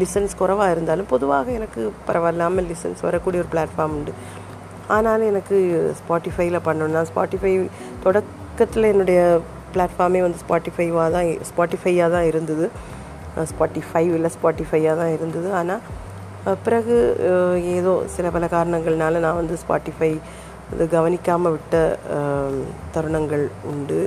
லிசன்ஸ் 0.00 0.38
குறைவாக 0.40 0.74
இருந்தாலும் 0.74 1.10
பொதுவாக 1.12 1.50
எனக்கு 1.58 1.80
பரவாயில்லாமல் 2.08 2.68
லிசன்ஸ் 2.72 3.04
வரக்கூடிய 3.08 3.42
ஒரு 3.44 3.50
பிளாட்ஃபார்ம் 3.54 3.96
உண்டு. 3.98 4.14
ஆனாலும் 4.96 5.30
எனக்கு 5.32 5.56
ஸ்பாட்டிஃபைல 6.00 6.60
பண்ணணும்னா 6.68 7.02
ஸ்பாட்டிஃபை 7.12 7.52
தொடக்கத்தில் 8.06 8.90
என்னுடைய 8.92 9.20
பிளாட்ஃபார்மே 9.74 10.20
வந்து 10.26 10.42
ஸ்பாட்டிஃபைவாக 10.44 11.08
தான் 11.16 11.30
ஸ்பாட்டிஃபையாக 11.50 12.14
தான் 12.16 12.28
இருந்தது. 12.32 12.66
ஸ்பாட்டிஃபை 13.52 14.04
இல்லை 14.18 14.30
ஸ்பாட்டிஃபையாக 14.36 14.96
தான் 15.02 15.14
இருந்தது. 15.16 15.48
ஆனால் 15.60 15.82
பிறகு 16.66 16.96
ஏதோ 17.76 17.92
சில 18.14 18.26
பல 18.34 18.46
காரணங்கள்னால 18.56 19.20
நான் 19.24 19.40
வந்து 19.40 19.54
ஸ்பாட்டிஃபை 19.62 20.10
இது 20.74 20.84
கவனிக்காமல் 20.94 21.54
விட்ட 21.54 21.74
தருணங்கள் 22.94 23.44
உண்டு. 23.72 23.98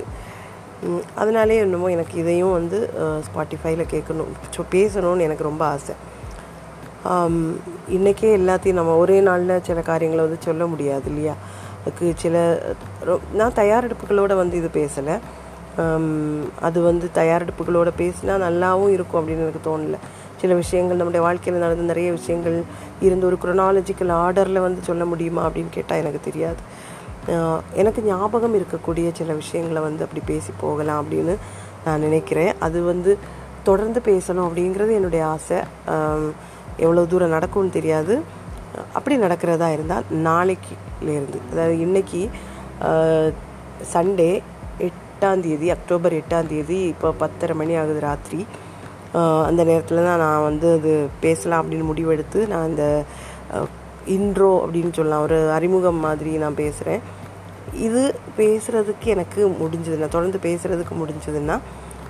அதனாலே 1.15 1.55
என்னமோ 1.55 1.87
எனக்கு 1.87 2.17
இதையும் 2.17 2.51
வந்து 2.51 2.89
ஸ்பாட்டிஃபைல 2.99 3.83
கேட்கணும். 3.91 4.31
ஸோ 4.55 4.61
பேசணும்னு 4.71 5.19
எனக்கு 5.19 5.43
ரொம்ப 5.43 5.65
ஆசை. 5.65 5.95
இன்றைக்கே 7.89 8.37
எல்லாத்தையும் 8.37 8.73
நம்ம 8.73 8.95
ஒரே 8.95 9.19
நாளில் 9.19 9.63
சில 9.63 9.81
காரியங்களை 9.81 10.25
வந்து 10.25 10.41
சொல்ல 10.41 10.67
முடியாது 10.67 11.01
இல்லையா? 11.05 11.33
அதுக்கு 11.81 12.13
சில 12.15 12.61
ரொ- 13.05 13.19
நான் 13.33 13.53
தயாரெடுப்புகளோடு 13.53 14.35
வந்து 14.35 14.57
இது 14.57 14.69
பேசலை. 14.73 15.19
அது 16.61 16.81
வந்து 16.81 17.09
தயாரெடுப்புகளோடு 17.13 17.91
பேசினா 17.97 18.35
நல்லாவும் 18.45 18.89
இருக்கும் 18.89 19.27
அப்படின்னு 19.27 19.43
எனக்கு 19.45 19.63
தோணல. 19.69 19.97
சில 20.41 20.53
விஷயங்கள் 20.53 20.95
நம்முடைய 20.95 21.25
வாழ்க்கையில் 21.25 21.61
நடந்த 21.61 21.83
நிறைய 21.83 22.11
விஷயங்கள் 22.11 22.63
இருந்து 23.01 23.25
ஒரு 23.25 23.37
குரோனாலஜிக்கல் 23.43 24.11
ஆர்டரில் 24.11 24.61
வந்து 24.61 24.81
சொல்ல 24.83 25.05
முடியுமா 25.05 25.49
அப்படின்னு 25.49 25.69
கேட்டால் 25.69 25.97
எனக்கு 25.97 26.19
தெரியாது. 26.23 26.61
எனக்கு 27.81 28.01
ஞாபகம் 28.09 28.55
இருக்கக்கூடிய 28.59 29.07
சில 29.19 29.33
விஷயங்களை 29.41 29.81
வந்து 29.87 30.05
அப்படி 30.05 30.21
பேசி 30.31 30.51
போகலாம் 30.63 31.01
அப்படின்னு 31.03 31.35
நான் 31.85 32.03
நினைக்கிறேன். 32.07 32.51
அது 32.65 32.79
வந்து 32.91 33.11
தொடர்ந்து 33.67 33.99
பேசணும் 34.09 34.47
அப்படிங்கிறது 34.47 34.91
என்னுடைய 34.99 35.23
ஆசை. 35.33 35.59
எவ்வளோ 36.85 37.03
தூரம் 37.13 37.35
நடக்கும்னு 37.37 37.75
தெரியாது. 37.77 38.15
அப்படி 38.97 39.15
நடக்கிறதா 39.25 39.67
இருந்தால் 39.75 40.07
நாளைக்குலேருந்து 40.27 41.39
அதாவது 41.51 41.75
இன்னைக்கு 41.85 42.21
சண்டே 43.93 44.31
எட்டாம் 44.87 45.43
தேதி 45.45 45.67
அக்டோபர் 45.75 46.13
எட்டாம் 46.19 46.49
தேதி 46.53 46.77
இப்போ 46.93 47.09
பத்தரை 47.23 47.53
மணி 47.61 47.73
ஆகுது 47.81 48.01
ராத்திரி. 48.07 48.41
அந்த 49.49 49.61
நேரத்தில் 49.69 50.07
தான் 50.07 50.21
நான் 50.25 50.45
வந்து 50.49 50.67
அது 50.77 50.91
பேசலாம் 51.23 51.61
அப்படின்னு 51.61 51.85
முடிவெடுத்து 51.91 52.39
நான் 52.51 52.69
இந்த 52.71 52.85
இன்ட்ரோ 54.17 54.51
அப்படின்னு 54.63 54.91
சொல்லலாம் 54.97 55.25
ஒரு 55.27 55.39
அறிமுகம் 55.55 56.03
மாதிரி 56.07 56.31
நான் 56.43 56.61
பேசுகிறேன் 56.63 57.01
இது 57.73 58.15
பேசுகிறதுக்கு 58.37 59.05
எனக்கு 59.05 59.55
முடிஞ்சதுன்னா 59.61 60.07
தொடர்ந்து 60.07 60.39
பேசுகிறதுக்கு 60.43 60.95
முடிஞ்சதுன்னா 61.01 61.59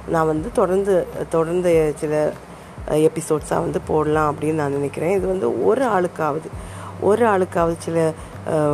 நான் 0.10 0.28
வந்து 0.28 0.52
தொடர்ந்து 0.52 1.08
தொடர்ந்து 1.30 1.94
சில 1.98 2.34
எபிசோட்ஸாக 2.88 3.64
வந்து 3.66 3.80
போடலாம் 3.88 4.30
அப்படின்னு 4.32 4.54
நான் 4.54 4.72
நினைக்கிறேன். 4.72 5.16
இது 5.18 5.28
வந்து 5.28 5.66
ஒரு 5.66 5.86
ஆளுக்காவது 5.86 6.50
ஒரு 7.02 7.26
ஆளுக்காவது 7.26 7.76
சில 7.78 8.14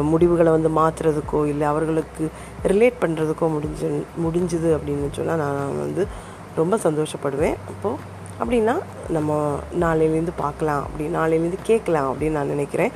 முடிவுகளை 0.02 0.52
வந்து 0.52 0.70
மாற்றுறதுக்கோ 0.70 1.46
இல்லை 1.46 1.68
அவர்களுக்கு 1.68 2.30
ரிலேட் 2.64 3.02
பண்ணுறதுக்கோ 3.02 3.48
முடிஞ்சு 3.50 4.04
முடிஞ்சுது 4.24 4.70
அப்படின்னு 4.78 5.10
சொன்னால் 5.12 5.38
நான் 5.38 5.80
வந்து 5.80 6.08
ரொம்ப 6.56 6.78
சந்தோஷப்படுவேன். 6.84 7.58
அப்போது 7.68 8.14
அப்படின்னா 8.40 8.76
நம்ம 9.10 9.58
நாளையிலேருந்து 9.80 10.34
பார்க்கலாம் 10.36 10.84
அப்படி 10.84 11.06
நாளையிலேருந்து 11.08 11.60
கேட்கலாம் 11.64 12.14
அப்படின்னு 12.14 12.38
நான் 12.40 12.48
நினைக்கிறேன். 12.48 12.92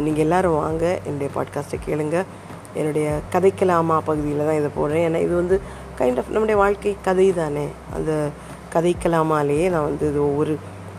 நீங்கள் 0.00 0.24
எல்லாரும் 0.24 0.54
வாங்க 0.54 0.98
என்னுடைய 1.04 1.30
பாட்காஸ்ட்டை 1.34 1.78
கேளுங்கள் 1.84 2.26
என்னுடைய 2.80 3.08
கதைக்கலாமா 3.34 3.96
பகுதியில் 4.08 4.46
தான் 4.48 4.58
இதை 4.60 4.70
போடுறேன். 4.78 5.04
ஏன்னா 5.08 5.20
இது 5.26 5.34
வந்து 5.42 5.56
கைண்ட் 5.98 6.20
ஆஃப் 6.22 6.32
நம்முடைய 6.34 6.56
வாழ்க்கை 6.62 6.92
கதை 7.08 7.26
தானே. 7.42 7.66
அந்த 7.96 8.12
கதைக்கலாமாலேயே 8.74 9.66
நான் 9.74 9.88
வந்து 9.90 10.04
இது 10.12 10.20
ஒவ்வொரு 10.30 10.54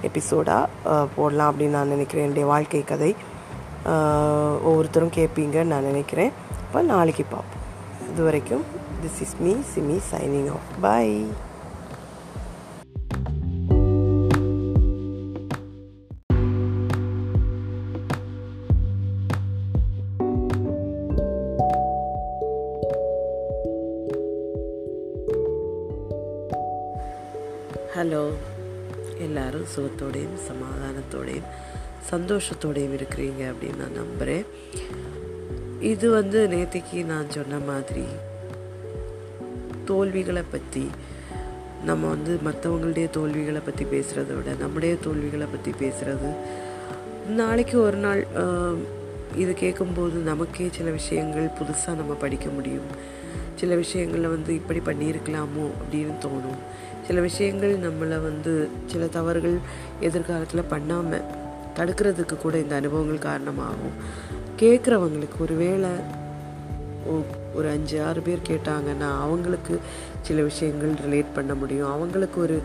எபிசோடாக 0.10 1.04
போடலாம் 1.16 1.50
அப்படின்னு 1.52 1.78
நான் 1.80 1.94
நினைக்கிறேன். 1.96 2.26
என்னுடைய 2.28 2.48
வாழ்க்கை 2.54 2.84
கதை 2.94 3.12
ஒவ்வொருத்தரும் 4.68 5.16
கேட்பீங்கன்னு 5.18 5.74
நான் 5.74 5.90
நினைக்கிறேன். 5.92 6.32
அப்போ 6.66 6.82
நாளைக்கு 6.94 7.26
பார்ப்போம். 7.34 7.66
இது 8.12 8.24
வரைக்கும் 8.30 8.64
this 9.04 9.20
is 9.26 9.36
me 9.44 9.54
Simi 9.74 9.98
signing 10.12 10.50
off 10.56 10.72
bye 10.86 11.14
எல்லாரும் 29.68 29.74
சுகத்தோடையும் 29.76 30.38
சமாதானத்தோடையும் 30.50 31.50
சந்தோஷத்தோடையும் 32.12 32.96
இருக்கிறீங்க 32.98 33.42
அப்படின்னு 33.52 33.82
நான் 33.84 34.00
நம்புகிறேன் 34.02 34.46
இது 35.92 36.08
வந்து 36.10 36.40
நேற்றுக்கு 36.54 37.00
நான் 37.06 37.32
சொன்ன 37.32 37.60
மாதிரி 37.70 38.06
தோல்விகளை 39.86 40.44
பற்றி 40.52 40.86
நம்ம 41.86 42.04
வந்து 42.08 42.34
மற்றவங்களுடைய 42.48 43.08
தோல்விகளை 43.10 43.62
பற்றி 43.66 43.86
பேசுகிறத 43.86 44.32
விட 44.38 44.54
நம்முடைய 44.60 44.94
தோல்விகளை 45.06 45.48
பற்றி 45.52 45.72
பேசுகிறது 45.84 46.32
நாளைக்கு 47.40 47.78
ஒரு 47.82 47.98
நாள் 47.98 48.22
இது 49.36 49.54
கேட்கும்போது 49.54 50.18
நமக்கே 50.32 50.68
சில 50.78 50.90
விஷயங்கள் 50.90 51.56
புதுசாக 51.60 51.96
நம்ம 51.96 52.14
படிக்க 52.24 52.48
முடியும். 52.50 52.90
சில 53.60 53.76
விஷயங்களில் 53.76 54.34
வந்து 54.34 54.52
இப்படி 54.60 54.80
பண்ணியிருக்கலாமோ 54.80 55.66
அப்படின்னு 55.80 56.16
தோணும். 56.26 56.62
சில 57.08 57.20
விஷயங்கள் 57.28 57.74
நம்மளை 57.86 58.18
வந்து 58.28 58.54
சில 58.92 59.04
தவறுகள் 59.18 59.58
எதிர்காலத்தில் 60.08 60.70
பண்ணாமல் 60.74 61.28
தடுக்கிறதுக்கு 61.78 62.36
கூட 62.38 62.56
இந்த 62.64 62.74
அனுபவங்கள் 62.82 63.26
காரணமாகும். 63.28 63.96
கேட்குறவங்களுக்கு 64.62 65.38
ஒரு 65.46 65.56
வேளை 65.64 65.92
ஒரு 67.58 67.68
அஞ்சு 67.76 67.98
ஆறு 68.06 68.22
பேர் 68.26 68.48
கேட்டாங்கன்னா 68.50 69.10
அவங்களுக்கு 69.26 69.76
சில 70.28 70.42
விஷயங்கள் 70.50 70.94
ரிலேட் 71.06 71.36
பண்ண 71.38 71.52
முடியும். 71.62 71.92
அவங்களுக்கு 71.96 72.38
ஒரு 72.46 72.58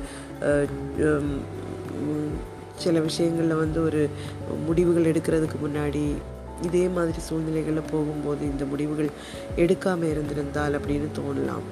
சில 2.84 3.00
விஷயங்களில் 3.08 3.60
வந்து 3.62 3.78
ஒரு 3.88 4.00
முடிவுகள் 4.66 5.10
எடுக்கிறதுக்கு 5.10 5.58
முன்னாடி 5.64 6.04
இதே 6.68 6.84
மாதிரி 6.96 7.20
சூழ்நிலைகளில் 7.26 7.90
போகும்போது 7.92 8.42
இந்த 8.52 8.64
முடிவுகள் 8.72 9.10
எடுக்காமல் 9.64 10.10
இருந்திருந்தால் 10.14 10.76
அப்படின்னு 10.78 11.08
தோணலாம். 11.18 11.68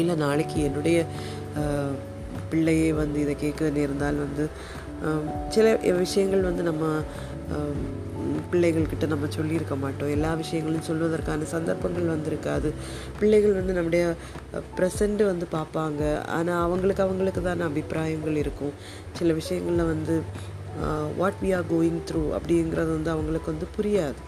இல்லை 0.00 0.14
நாளைக்கு 0.24 0.58
என்னுடைய 0.68 0.98
பிள்ளையே 2.50 2.90
வந்து 3.02 3.18
இதை 3.24 3.34
கேட்க 3.42 3.70
நேர்ந்தால் 3.78 4.22
வந்து 4.26 4.44
சில 5.54 5.66
விஷயங்கள் 6.04 6.48
வந்து 6.48 6.62
நம்ம 6.70 6.84
பிள்ளைகள்கிட்ட 8.50 9.06
நம்ம 9.12 9.28
சொல்லியிருக்க 9.36 9.74
மாட்டோம். 9.82 10.12
எல்லா 10.16 10.30
விஷயங்களும் 10.40 10.86
சொல்வதற்கான 10.88 11.46
சந்தர்ப்பங்கள் 11.52 12.12
வந்திருக்காது. 12.12 12.68
பிள்ளைகள் 13.18 13.58
வந்து 13.58 13.76
நம்முடைய 13.78 14.04
ப்ரெசண்ட்டு 14.78 15.24
வந்து 15.30 15.46
பார்ப்பாங்க. 15.56 16.02
ஆனால் 16.36 16.62
அவங்களுக்கு 16.66 17.04
அவங்களுக்கு 17.06 17.42
தானே 17.48 17.64
அபிப்பிராயங்கள் 17.70 18.40
இருக்கும். 18.42 18.74
சில 19.18 19.32
விஷயங்களில் 19.40 19.90
வந்து 19.92 20.16
what 21.20 21.40
we 21.42 21.50
are 21.56 21.66
going 21.72 22.00
through 22.08 22.22
அப்படிங்கிறது 22.36 22.90
வந்து 22.96 23.12
அவங்களுக்கு 23.14 23.52
வந்து 23.52 23.66
புரியாது. 23.76 24.20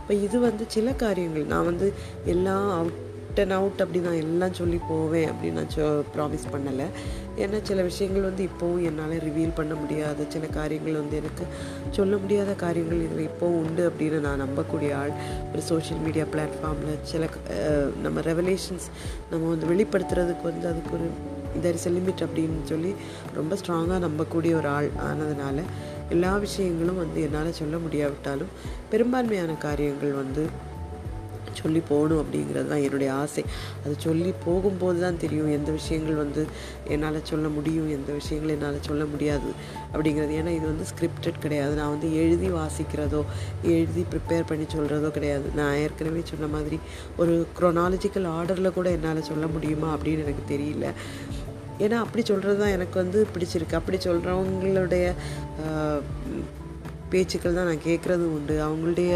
இப்போ 0.00 0.14
இது 0.26 0.36
வந்து 0.48 0.64
சில 0.76 0.92
காரியங்கள். 1.04 1.46
நான் 1.52 1.68
வந்து 1.70 1.88
எல்லா 2.34 2.56
அவுட் 2.78 3.00
அண்ட் 3.40 3.54
அவுட் 3.56 3.82
அப்படி 3.82 3.98
நான் 3.98 4.20
எல்லாம் 4.24 4.54
சொல்லி 4.60 4.78
போவேன் 4.88 5.28
அப்படின்னு 5.30 5.58
நான் 5.60 5.74
சொ 5.76 5.84
ப்ராமிஸ் 6.14 6.46
பண்ணலை. 6.54 6.86
ஏன்னா 7.42 7.58
சில 7.62 7.82
விஷயங்கள் 7.82 8.26
வந்து 8.28 8.48
இப்போவும் 8.48 8.84
என்னால் 8.88 9.14
ரிவீல் 9.26 9.54
பண்ண 9.54 9.74
முடியாத. 9.74 10.24
சில 10.28 10.46
காரியங்கள் 10.46 11.00
வந்து 11.00 11.16
எனக்கு 11.16 11.44
சொல்ல 11.90 12.16
முடியாத 12.16 12.52
காரியங்கள் 12.52 13.04
இதில் 13.06 13.28
இப்போவும் 13.28 13.58
உண்டு 13.62 13.84
அப்படின்னு 13.90 14.18
நான் 14.20 14.42
நம்பக்கூடிய 14.42 14.94
ஆள். 14.94 15.12
ஒரு 15.52 15.62
சோஷியல் 15.62 16.02
மீடியா 16.06 16.24
பிளாட்ஃபார்மில் 16.34 16.98
சில 17.02 17.28
நம்ம 18.02 18.20
ரெவலேஷன்ஸ் 18.20 18.88
நம்ம 19.30 19.48
வந்து 19.48 19.70
வெளிப்படுத்துறதுக்கு 19.72 20.42
வந்து 20.42 20.68
அதுக்கு 20.72 20.94
ஒரு 20.98 21.08
there 21.62 21.74
இஸ் 21.78 21.88
லிமிட் 21.88 22.22
அப்படின்னு 22.26 22.60
சொல்லி 22.64 22.94
ரொம்ப 23.38 23.56
ஸ்ட்ராங்காக 23.60 23.98
நம்பக்கூடிய 24.04 24.52
ஒரு 24.54 24.68
ஆள் 24.68 24.88
ஆனதுனால 25.08 25.64
எல்லா 26.08 26.36
விஷயங்களும் 26.36 26.96
வந்து 26.96 27.22
என்னால் 27.22 27.50
சொல்ல 27.52 27.76
முடியாவிட்டாலும் 27.76 28.52
பெரும்பான்மையான 28.90 29.56
காரியங்கள் 29.66 30.12
வந்து 30.12 30.44
சொல்லி 31.60 31.80
போகணும் 31.90 32.20
அப்படிங்கிறது 32.22 32.68
தான் 32.72 32.82
என்னுடைய 32.86 33.10
ஆசை. 33.22 33.44
அது 33.84 33.94
சொல்லி 34.06 34.30
போகும்போது 34.46 34.98
தான் 35.06 35.20
தெரியும் 35.24 35.50
எந்த 35.58 35.70
விஷயங்கள் 35.78 36.20
வந்து 36.22 36.44
என்னால் 36.94 37.18
சொல்ல 37.30 37.48
முடியும் 37.56 37.88
எந்த 37.96 38.10
விஷயங்கள் 38.20 38.54
என்னால் 38.56 38.80
சொல்ல 38.88 39.04
முடியாது 39.12 39.50
அப்படிங்கிறது. 39.92 40.32
ஏன்னா 40.40 40.54
இது 40.58 40.66
வந்து 40.72 40.86
ஸ்கிரிப்டட் 40.92 41.42
கிடையாது. 41.44 41.74
நான் 41.80 41.94
வந்து 41.94 42.10
எழுதி 42.22 42.50
வாசிக்கிறதோ 42.58 43.22
எழுதி 43.74 44.04
ப்ரிப்பேர் 44.14 44.48
பண்ணி 44.52 44.68
சொல்கிறதோ 44.76 45.10
கிடையாது. 45.18 45.48
நான் 45.60 45.78
ஏற்கனவே 45.84 46.24
சொன்ன 46.32 46.50
மாதிரி 46.56 46.78
ஒரு 47.22 47.34
குரோனாலஜிக்கல் 47.58 48.28
ஆர்டரில் 48.36 48.76
கூட 48.78 48.88
என்னால் 48.98 49.28
சொல்ல 49.30 49.46
முடியுமா 49.56 49.90
அப்படின்னு 49.96 50.24
எனக்கு 50.26 50.44
தெரியல. 50.54 50.88
ஏன்னா 51.84 51.96
அப்படி 52.04 52.22
சொல்கிறது 52.30 52.58
தான் 52.62 52.74
எனக்கு 52.76 52.96
வந்து 53.02 53.20
பிடிச்சிருக்கு. 53.34 53.78
அப்படி 53.78 53.98
சொல்கிறவங்களுடைய 54.08 55.06
பேச்சுக்கள் 57.12 57.56
தான் 57.58 57.70
நான் 57.70 57.86
கேட்குறது 57.88 58.24
உண்டு. 58.36 58.56
அவங்களுடைய 58.66 59.12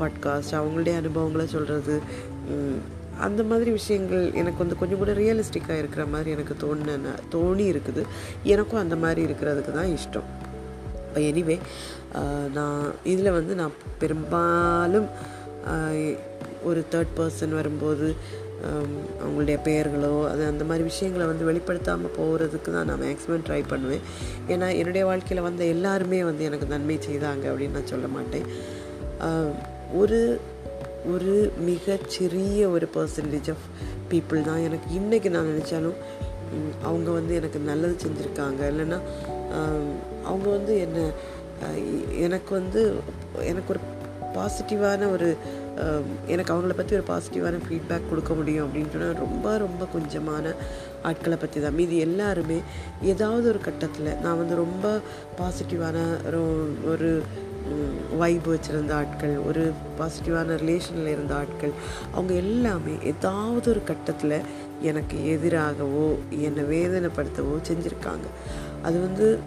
பாட்காஸ்ட் 0.00 0.56
அவங்களுடைய 0.60 0.94
அனுபவங்களை 1.02 1.46
சொல்கிறது 1.56 1.96
அந்த 3.26 3.42
மாதிரி 3.50 3.70
விஷயங்கள் 3.76 4.24
எனக்கு 4.40 4.62
வந்து 4.62 4.78
கொஞ்சம் 4.80 5.00
கூட 5.00 5.12
ரியலிஸ்டிக்காக 5.20 5.78
இருக்கிற 5.82 6.02
மாதிரி 6.12 6.28
எனக்கு 6.36 6.54
தோணுன 6.62 7.14
தோணி 7.34 7.64
இருக்குது. 7.72 8.02
எனக்கும் 8.54 8.82
அந்த 8.82 8.96
மாதிரி 9.04 9.20
இருக்கிறதுக்கு 9.28 9.72
தான் 9.78 9.92
இஷ்டம். 9.96 10.28
இப்போ 11.06 11.20
எனிவே 11.30 11.56
நான் 12.58 12.84
இதில் 13.12 13.36
வந்து 13.38 13.54
நான் 13.60 13.74
பெரும்பாலும் 14.02 15.08
ஒரு 16.68 16.80
தேர்ட் 16.92 17.12
பர்சன் 17.18 17.58
வரும்போது 17.60 18.06
அவங்களுடைய 19.22 19.56
பெயர்களோ 19.66 20.12
அது 20.30 20.42
அந்த 20.50 20.64
மாதிரி 20.68 20.84
விஷயங்களை 20.90 21.24
வந்து 21.30 21.48
வெளிப்படுத்தாமல் 21.48 22.14
போகிறதுக்கு 22.18 22.70
தான் 22.76 22.88
நான் 22.90 23.02
மேக்ஸிமம் 23.06 23.44
ட்ரை 23.48 23.60
பண்ணுவேன். 23.72 24.04
ஏன்னா 24.52 24.68
என்னுடைய 24.80 25.02
வாழ்க்கையில் 25.10 25.46
வந்த 25.48 25.64
எல்லாருமே 25.74 26.20
வந்து 26.30 26.44
எனக்கு 26.44 26.66
நன்மை 26.74 26.96
செய்தாங்க 27.08 27.44
அப்படின்னு 27.50 27.76
நான் 27.78 27.92
சொல்ல 27.94 28.08
மாட்டேன். 28.16 28.46
ஒரு 30.00 30.20
ஒரு 31.14 31.34
மிகச்சிறிய 31.68 32.62
ஒரு 32.68 32.86
பர்சன்டேஜ் 32.94 33.50
ஆஃப் 33.54 33.66
பீப்புள் 34.10 34.46
தான் 34.48 34.64
எனக்கு 34.68 34.88
இன்றைக்கி 35.00 35.28
நான் 35.34 35.50
நினச்சாலும் 35.52 35.98
அவங்க 36.88 37.08
வந்து 37.18 37.32
எனக்கு 37.40 37.58
நல்லது 37.70 37.96
செஞ்சுருக்காங்க. 38.04 38.60
இல்லைன்னா 38.72 38.98
அவங்க 40.30 40.48
வந்து 40.56 40.74
என்ன 40.86 40.98
எனக்கு 42.26 42.50
வந்து 42.60 42.82
எனக்கு 43.50 43.72
ஒரு 43.74 43.82
பாசிட்டிவான 44.36 45.10
ஒரு 45.16 45.28
எனக்கு 46.26 46.54
அவங்கள 46.54 46.72
பற்றி 46.72 46.96
ஒரு 46.96 47.04
பாசிட்டிவான 47.08 47.58
ஃபீட்பேக் 47.68 48.08
கொடுக்க 48.08 48.34
முடியும் 48.34 48.68
அப்படின்னு 48.68 48.90
சொன்னால் 48.90 49.14
ரொம்ப 49.14 49.58
ரொம்ப 49.58 49.86
கொஞ்சமான 49.96 50.54
ஆட்களை 51.02 51.38
பற்றி 51.38 51.60
தான். 51.60 51.74
மீதி 51.74 51.96
எல்லாருமே 51.96 52.60
ஏதாவது 53.02 53.48
ஒரு 53.48 53.60
கட்டத்தில் 53.60 54.16
நான் 54.16 54.36
வந்து 54.36 54.54
ரொம்ப 54.54 55.00
பாசிட்டிவான 55.38 55.98
ஒரு- 56.30 56.88
ஒரு 56.88 57.22
வைப் 58.18 58.50
வச்சுருந்த 58.50 58.92
ஆட்கள் 58.92 59.38
ஒரு 59.38 59.72
பாசிட்டிவான 59.98 60.56
ரிலேஷனில் 60.56 61.06
இருந்த 61.06 61.34
ஆட்கள் 61.34 61.70
அவங்க 62.12 62.34
எல்லாமே 62.34 62.92
ஏதாவது 63.02 63.70
ஒரு 63.70 63.84
கட்டத்தில் 63.84 64.40
எனக்கு 64.82 65.40
எதிராகவோ 65.40 66.18
என்னை 66.30 66.64
வேதனைப்படுத்தவோ 66.64 67.58
செஞ்சுருக்காங்க. 67.68 68.26
அது 68.82 69.00
வந்து 69.00 69.38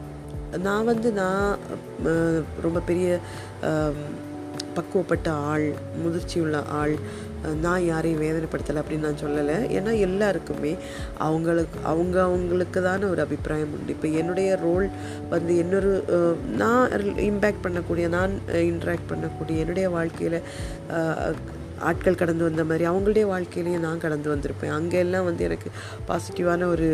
நான் 0.58 0.86
வந்து 0.86 1.12
நான் 1.12 1.58
ரொம்ப 2.62 2.80
பெரிய 2.80 3.20
பக்குவப்பட்ட 4.78 5.30
ஆள் 5.52 5.68
முதிர்ச்சியுள்ள 6.04 6.58
ஆள் 6.82 6.96
நான் 7.64 7.86
யாரையும் 7.92 8.24
வேதனைப்படுத்தலை 8.24 8.80
அப்படின்னு 8.82 9.08
நான் 9.08 9.22
சொல்லலை. 9.24 9.56
ஏன்னா 9.78 9.92
எல்லாருக்குமே 10.08 10.74
அவங்களுக்கு 11.28 11.78
அவங்க 11.92 12.18
அவங்களுக்கு 12.28 12.82
தானே 12.90 13.06
ஒரு 13.14 13.22
அபிப்பிராயம் 13.26 13.74
உண்டு. 13.78 13.96
இப்போ 13.96 14.10
என்னுடைய 14.22 14.50
ரோல் 14.66 14.86
வந்து 15.34 15.54
இன்னொரு 15.64 15.94
நான் 16.62 17.16
இம்பேக்ட் 17.30 17.66
பண்ணக்கூடிய 17.66 18.08
நான் 18.18 18.36
இன்ட்ராக்ட் 18.72 19.10
பண்ணக்கூடிய 19.14 19.64
என்னுடைய 19.66 19.90
வாழ்க்கையில் 19.98 20.38
ஆட்கள் 21.90 22.20
கடந்து 22.22 22.44
வந்த 22.48 22.64
மாதிரி 22.70 22.86
அவங்களுடைய 22.90 23.26
வாழ்க்கையிலையும் 23.34 23.86
நான் 23.88 24.04
கடந்து 24.06 24.30
வந்திருப்பேன். 24.34 24.78
அங்கே 24.80 24.98
எல்லாம் 25.06 25.28
வந்து 25.30 25.46
எனக்கு 25.50 25.70
பாசிட்டிவான 26.10 26.68
ஒரு 26.76 26.88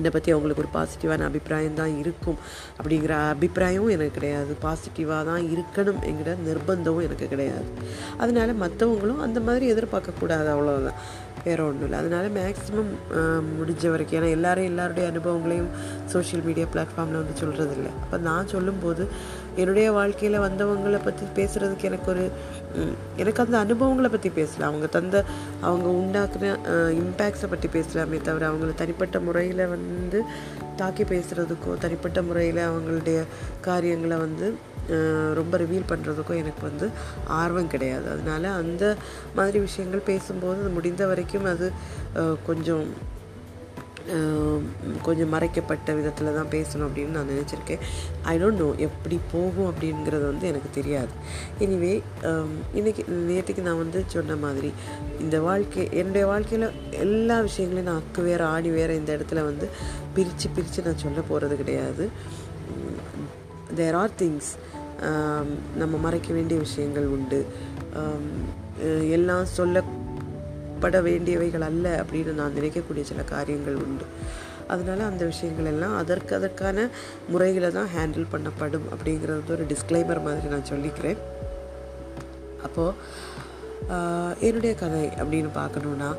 என்னை 0.00 0.10
பற்றி 0.16 0.32
அவங்களுக்கு 0.34 0.62
ஒரு 0.64 0.72
பாசிட்டிவான 0.76 1.26
அபிப்பிராயம் 1.30 1.78
தான் 1.82 1.92
இருக்கும். 2.02 2.38
அப்படிங்கிற 2.78 3.14
அபிப்பிராயமும் 3.34 3.94
எனக்கு 3.96 4.16
கிடையாது. 4.18 4.54
பாசிட்டிவாக 4.66 5.22
தான் 5.30 5.44
இருக்கணும் 5.54 6.00
என்கிற 6.10 6.36
நிர்பந்தமும் 6.48 7.06
எனக்கு 7.08 7.28
கிடையாது. 7.34 7.68
அதனால் 8.22 8.60
மற்றவங்களும் 8.64 9.22
அந்த 9.26 9.40
மாதிரி 9.48 9.66
எதிர்பார்க்கக்கூடாது 9.74 10.50
அவ்வளோதான் 10.54 10.98
வேறு 11.46 11.62
ஒன்றும் 11.68 11.86
இல்லை. 11.86 11.98
அதனால் 12.02 12.28
மேக்ஸிமம் 12.36 12.92
முடிஞ்ச 13.56 13.90
வரைக்கும் 13.94 14.18
ஏன்னா 14.20 14.30
எல்லாரும் 14.36 14.68
எல்லாருடைய 14.70 15.06
அனுபவங்களையும் 15.12 15.70
சோஷியல் 16.12 16.44
மீடியா 16.46 16.66
பிளாட்ஃபார்மில் 16.74 17.20
வந்து 17.22 17.34
சொல்கிறது 17.40 17.74
இல்லை 17.78 17.92
அப்போ 18.04 18.16
நான் 18.28 18.52
சொல்லும்போது 18.54 19.04
என்னுடைய 19.60 19.86
வாழ்க்கையில் 19.98 20.44
வந்தவங்களை 20.46 21.00
பற்றி 21.04 21.24
பேசுகிறதுக்கு 21.38 21.88
எனக்கு 21.90 22.08
ஒரு 22.14 22.24
எனக்கு 23.22 23.42
அந்த 23.42 23.56
அனுபவங்களை 23.64 24.08
பற்றி 24.10 24.30
பேசலாம். 24.38 24.70
அவங்க 24.70 24.86
தந்த 24.96 25.16
அவங்க 25.68 25.88
உண்டாக்குன 26.00 26.50
இம்பேக்ட்ஸை 27.02 27.48
பற்றி 27.52 27.68
பேசலாமே 27.76 28.18
தவிர 28.28 28.48
அவங்கள 28.50 28.74
தனிப்பட்ட 28.82 29.16
முறையில் 29.26 29.64
வந்து 29.74 30.20
தாக்கி 30.80 31.04
பேசுகிறதுக்கோ 31.12 31.72
தனிப்பட்ட 31.84 32.22
முறையில் 32.28 32.60
அவங்களுடைய 32.68 33.18
காரியங்களை 33.68 34.18
வந்து 34.26 34.46
ரொம்ப 35.38 35.54
ரிவீல் 35.62 35.90
பண்ணுறதுக்கும் 35.92 36.40
எனக்கு 36.42 36.62
வந்து 36.62 36.86
ஆர்வம் 37.40 37.72
கிடையாது. 37.74 38.06
அதனால 38.14 38.50
அந்த 38.62 38.84
மாதிரி 39.38 39.58
விஷயங்கள் 39.68 40.08
பேசும்போது 40.10 40.60
அது 40.62 40.76
முடிந்த 40.78 41.04
வரைக்கும் 41.12 41.50
அது 41.54 41.68
கொஞ்சம் 42.48 42.86
கொஞ்சம் 45.02 45.32
மறைக்கப்பட்ட 45.34 45.92
விதத்தில் 45.98 46.34
தான் 46.36 46.50
பேசணும் 46.54 46.86
அப்படின்னு 46.88 47.14
நான் 47.16 47.30
நினச்சிருக்கேன். 47.34 47.82
ஐ 48.22 48.34
டோன்ட் 48.40 48.60
நோ 48.62 48.68
எப்படி 48.86 49.18
போகும் 49.32 49.68
அப்படிங்கிறது 49.70 50.24
வந்து 50.30 50.48
எனக்கு 50.52 50.70
தெரியாது. 50.78 51.12
எனிவே 51.64 51.94
இன்றைக்கி 52.78 53.02
நேற்றுக்கு 53.30 53.62
நான் 53.68 53.82
வந்து 53.84 54.02
சொன்ன 54.14 54.36
மாதிரி 54.44 54.72
இந்த 55.20 55.40
வாழ்க்கை 55.40 55.88
என்னுடைய 56.00 56.26
வாழ்க்கையில் 56.26 56.68
எல்லா 57.06 57.40
விஷயங்களையும் 57.48 57.92
நான் 57.92 58.02
அக்கு 58.02 58.24
வேறு 58.30 58.44
ஆடி 58.54 58.72
வேறு 58.78 59.00
இந்த 59.00 59.12
இடத்துல 59.16 59.44
வந்து 59.50 59.68
பிரித்து 60.14 60.48
பிரித்து 60.48 60.86
நான் 60.88 61.02
சொல்ல 61.04 61.20
போகிறது 61.20 61.56
கிடையாது. 61.56 62.06
தேர் 63.74 63.94
ஆர் 63.94 64.18
திங்ஸ் 64.22 64.52
நம்ம 65.76 65.96
மறைக்க 65.96 66.32
வேண்டிய 66.32 66.60
விஷயங்கள் 66.60 67.06
உண்டு. 67.18 67.40
Um, 68.00 68.26
எல்லாம் 69.16 69.44
சொல்ல 69.44 69.82
எல்லாம் 70.86 71.00
வேண்டியவைகள் 71.08 71.66
அல்ல 71.68 71.86
அப்படின்னு 72.02 72.32
நான் 72.40 72.56
நினைக்கக்கூடிய 72.58 73.04
சில 73.10 73.22
காரியங்கள் 73.34 73.82
உண்டு. 73.84 74.06
அதனால் 74.72 75.02
அந்த 75.10 75.22
விஷயங்கள் 75.30 75.70
எல்லாம் 75.72 75.94
அதற்கு 76.02 76.32
அதற்கான 76.38 76.86
முறைகளை 77.32 77.70
தான் 77.78 77.90
ஹேண்டில் 77.96 78.30
பண்ணப்படும் 78.34 78.86
அப்படிங்கிறது 78.94 79.38
வந்து 79.40 79.54
ஒரு 79.56 79.66
டிஸ்க்ளைமர் 79.72 80.24
மாதிரி 80.26 80.52
நான் 80.54 80.70
சொல்லிக்கிறேன். 80.72 81.20
அப்போது 82.66 82.94
என்னுடைய 84.48 84.72
கதை 84.82 85.04
அப்படின்னு 85.20 85.50
பார்க்கணுன்னா 85.60 86.10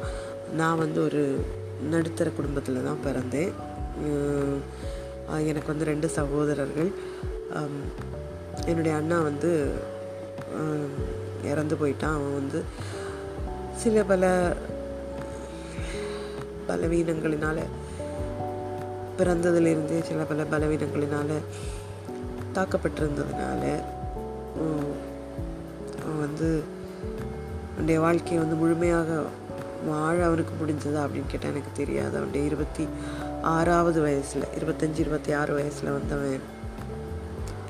நான் 0.59 0.81
வந்து 0.83 0.99
ஒரு 1.07 1.23
நடுத்தர 1.93 2.29
குடும்பத்தில் 2.37 2.87
தான் 2.89 3.03
பிறந்தேன். 3.05 3.53
எனக்கு 5.51 5.71
வந்து 5.73 5.89
ரெண்டு 5.91 6.07
சகோதரர்கள். 6.17 6.91
என்னுடைய 8.71 8.93
அண்ணா 8.99 9.17
வந்து 9.29 9.51
இறந்து 11.51 11.75
போயிட்டான். 11.81 12.15
அவன் 12.17 12.37
வந்து 12.41 12.59
சில 13.81 14.03
பல 14.03 14.53
பலவீனங்களினால 16.67 17.57
பிறந்ததுலேருந்தே 19.17 19.97
சில 20.03 20.23
பல 20.23 20.43
பலவீனங்களினால 20.53 21.37
தாக்கப்பட்டிருந்ததுனால 22.55 23.63
வந்து 26.19 26.49
அவனுடைய 27.71 27.99
வாழ்க்கையை 27.99 28.37
வந்து 28.39 28.55
முழுமையாக 28.55 29.21
வாழ 29.87 30.25
அவனுக்கு 30.25 30.53
முடிஞ்சதா 30.59 31.01
அப்படின்னு 31.03 31.31
கேட்டால் 31.31 31.51
எனக்கு 31.51 31.71
தெரியாது. 31.73 32.13
அவனுடைய 32.15 32.45
இருபத்தி 32.45 32.87
ஆறாவது 33.41 34.01
வயசில் 34.01 34.51
இருபத்தஞ்சி 34.59 34.99
இருபத்தி 35.05 35.31
ஆறு 35.31 35.53
வயசில் 35.53 35.95
வந்தவன். 35.97 36.41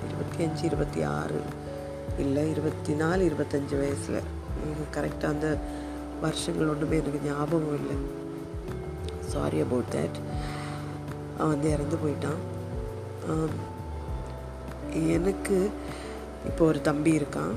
இருபத்தி 0.07 0.43
அஞ்சு 0.43 0.63
இருபத்தி 0.63 1.01
ஆறு 1.01 1.39
இல்லை 2.17 2.49
இருபத்தி 2.49 2.93
நாலு 2.93 3.23
இருபத்தஞ்சி 3.29 3.75
வயசில். 3.79 4.21
கரெக்டாக 4.95 5.27
அந்த 5.27 5.57
வருஷங்கள் 6.25 6.69
ஒன்றுமே 6.69 6.97
எனக்கு 6.97 7.19
ஞாபகம் 7.25 7.77
இல்லை 7.77 7.97
சாரி 9.31 9.59
அபவுட் 9.59 9.93
தேட் 9.95 10.17
அவன் 11.37 11.53
வந்து 11.53 11.69
இறந்து 11.71 11.97
போயிட்டான் 12.03 12.41
எனக்கு 15.09 15.57
இப்போ 16.45 16.61
ஒரு 16.65 16.79
தம்பி 16.81 17.13
இருக்கான் 17.13 17.55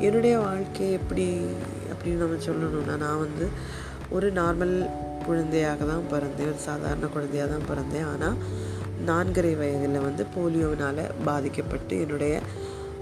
என்னுடைய 0.00 0.34
வாழ்க்கை 0.38 0.86
எப்படி 0.92 1.26
அப்படின்னு 1.90 2.22
நம்ம 2.22 2.40
சொல்லணும்னா 2.46 2.96
நான் 2.98 3.22
வந்து 3.22 3.46
ஒரு 4.10 4.28
நார்மல் 4.32 4.74
குழந்தையாக 5.24 5.84
தான் 5.84 6.08
பிறந்தேன் 6.10 6.50
ஒரு 6.50 6.60
சாதாரண 6.64 7.06
குழந்தையாக 7.06 7.48
தான் 7.50 7.68
பிறந்தேன் 7.70 8.06
ஆனால் 8.06 8.38
நான்கரை 9.06 9.52
வயதில் 9.56 10.04
வந்து 10.04 10.22
போலியோவினால் 10.34 11.02
பாதிக்கப்பட்டு 11.24 11.96
என்னுடைய 11.98 12.34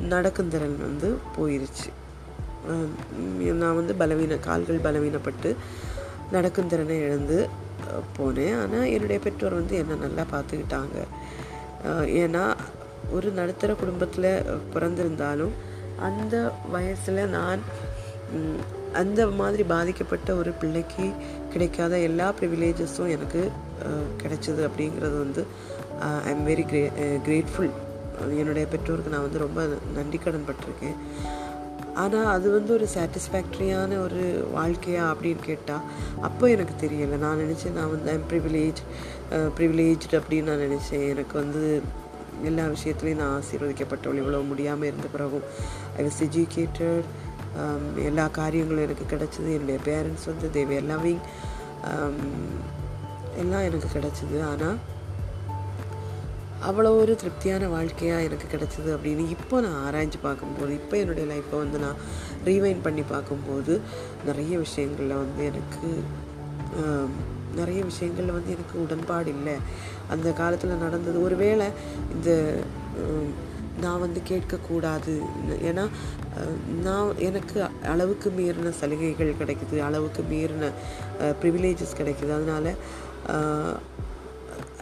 நடக்கும் 0.07 0.51
திறன் 0.51 0.79
வந்து 0.81 1.09
போயிருச்சு 1.37 1.89
நான் 3.63 3.79
வந்து 3.81 3.95
பலவீன 4.03 4.39
கால்கள் 4.49 4.85
பலவீனப்பட்டு 4.87 5.51
நடக்கும் 6.35 6.71
திறனை 6.73 6.97
இழந்து 7.07 7.39
போனேன். 8.17 8.57
ஆனால் 8.63 8.91
என்னுடைய 8.95 9.19
பெற்றோர் 9.27 9.61
வந்து 9.61 9.75
என்னை 9.83 9.97
நல்லா 10.07 10.25
பார்த்துக்கிட்டாங்க. 10.35 10.97
ஏன்னா 12.23 12.45
ஒரு 13.17 13.29
நடுத்தர 13.39 13.73
குடும்பத்தில் 13.83 14.31
பிறந்திருந்தாலும் 14.75 15.55
அந்த 16.09 16.37
வயசில் 16.75 17.21
நான் 17.37 17.61
அந்த 19.01 19.21
மாதிரி 19.41 19.65
பாதிக்கப்பட்ட 19.75 20.29
ஒரு 20.41 20.51
பிள்ளைக்கு 20.61 21.07
கிடைக்காத 21.53 21.95
எல்லா 22.09 22.27
ப்ரிவிலேஜஸும் 22.39 23.13
எனக்கு 23.17 23.43
கிடைச்சிது 24.23 24.23
கிடைச்சது 24.23 24.63
அப்படிங்கிறது 24.69 25.17
வந்து 25.25 25.43
I 26.27 26.31
am 26.35 26.45
very 26.51 26.65
grey 26.71 26.83
grateful 27.27 27.73
என்னுடைய 28.41 28.65
பெற்றோருக்கு 28.73 29.15
நான் 29.15 29.27
வந்து 29.27 29.45
ரொம்ப 29.45 29.61
நன்றி 29.97 30.19
கடன் 30.19 30.49
பட்டிருக்கேன். 30.49 30.97
ஆனால் 32.03 32.31
அது 32.35 32.47
வந்து 32.55 32.71
ஒரு 32.77 32.87
சாட்டிஸ்ஃபேக்டரியான 32.95 33.99
ஒரு 34.07 34.23
வாழ்க்கையா 34.57 35.05
அப்படின்னு 35.13 35.43
கேட்டால் 35.51 35.85
அப்போ 36.29 36.45
எனக்கு 36.55 36.75
தெரியலை. 36.83 37.19
நான் 37.25 37.43
நினச்சேன் 37.45 37.77
நான் 37.79 37.93
வந்து 37.95 38.11
ஐம் 38.15 38.27
ப்ரிவிலேஜ் 38.33 38.81
ப்ரிவிலேஜ்டு 39.59 40.19
அப்படின்னு 40.21 40.51
நான் 40.51 40.65
நினச்சேன். 40.67 41.05
எனக்கு 41.13 41.35
வந்து 41.43 41.63
எல்லா 42.49 42.65
விஷயத்துலையும் 42.75 43.21
நான் 43.23 43.37
ஆசீர்வதிக்கப்பட்டவள் 43.39 44.21
இவ்வளோ 44.23 44.41
முடியாமல் 44.51 44.89
இருந்த 44.91 45.09
பிறகும் 45.15 45.47
ஐ 45.99 46.03
வாஸ் 46.09 46.21
எஜுகேட்டட் 46.27 47.07
எல்லா 48.09 48.25
காரியங்களும் 48.41 48.87
எனக்கு 48.87 49.05
கிடச்சிது. 49.13 49.49
என்னுடைய 49.57 49.79
பேரண்ட்ஸ் 49.89 50.29
வந்து 50.31 50.47
தேவை 50.57 50.77
எல்லாமே 50.83 51.15
எல்லாம் 53.43 53.67
எனக்கு 53.69 53.89
கிடச்சிது. 53.97 54.37
ஆனால் 54.51 54.77
அவ்வளோ 56.65 56.91
ஒரு 57.01 57.13
திருப்தியான 57.21 57.69
வாழ்க்கையாக 57.69 58.27
எனக்கு 58.27 58.47
கிடச்சிது 58.53 58.91
அப்படின்னு 58.97 59.25
இப்போ 59.35 59.57
நான் 59.65 59.81
ஆராய்ஞ்சு 59.87 60.19
பார்க்கும்போது 60.23 60.73
இப்போ 60.81 60.95
என்னுடைய 60.97 61.25
லைஃப்பை 61.33 61.57
வந்து 61.63 61.79
நான் 61.79 61.99
ரீவைன் 62.49 62.85
பண்ணி 62.87 63.03
பார்க்கும்போது 63.15 63.75
நிறைய 64.29 64.55
விஷயங்களில் 64.59 65.21
வந்து 65.23 65.43
எனக்கு 65.51 65.89
நிறைய 67.59 67.81
விஷயங்களில் 67.91 68.37
வந்து 68.37 68.55
எனக்கு 68.55 68.77
உடன்பாடு 68.85 69.31
இல்லை. 69.37 69.55
அந்த 70.15 70.29
காலத்தில் 70.41 70.83
நடந்தது 70.85 71.19
ஒருவேளை 71.27 71.67
இந்த 72.15 72.31
நான் 73.85 74.03
வந்து 74.05 74.21
கேட்கக்கூடாது. 74.31 75.15
ஏன்னா 75.69 75.85
நான் 76.87 77.19
எனக்கு 77.29 77.57
அளவுக்கு 77.93 78.29
மீறின 78.39 78.73
சலுகைகள் 78.81 79.39
கிடைக்குது 79.41 79.79
அளவுக்கு 79.89 80.23
மீறின 80.33 80.71
ப்ரிவிலேஜஸ் 81.43 81.99
கிடைக்குது. 82.01 82.33
அதனால் 82.39 82.71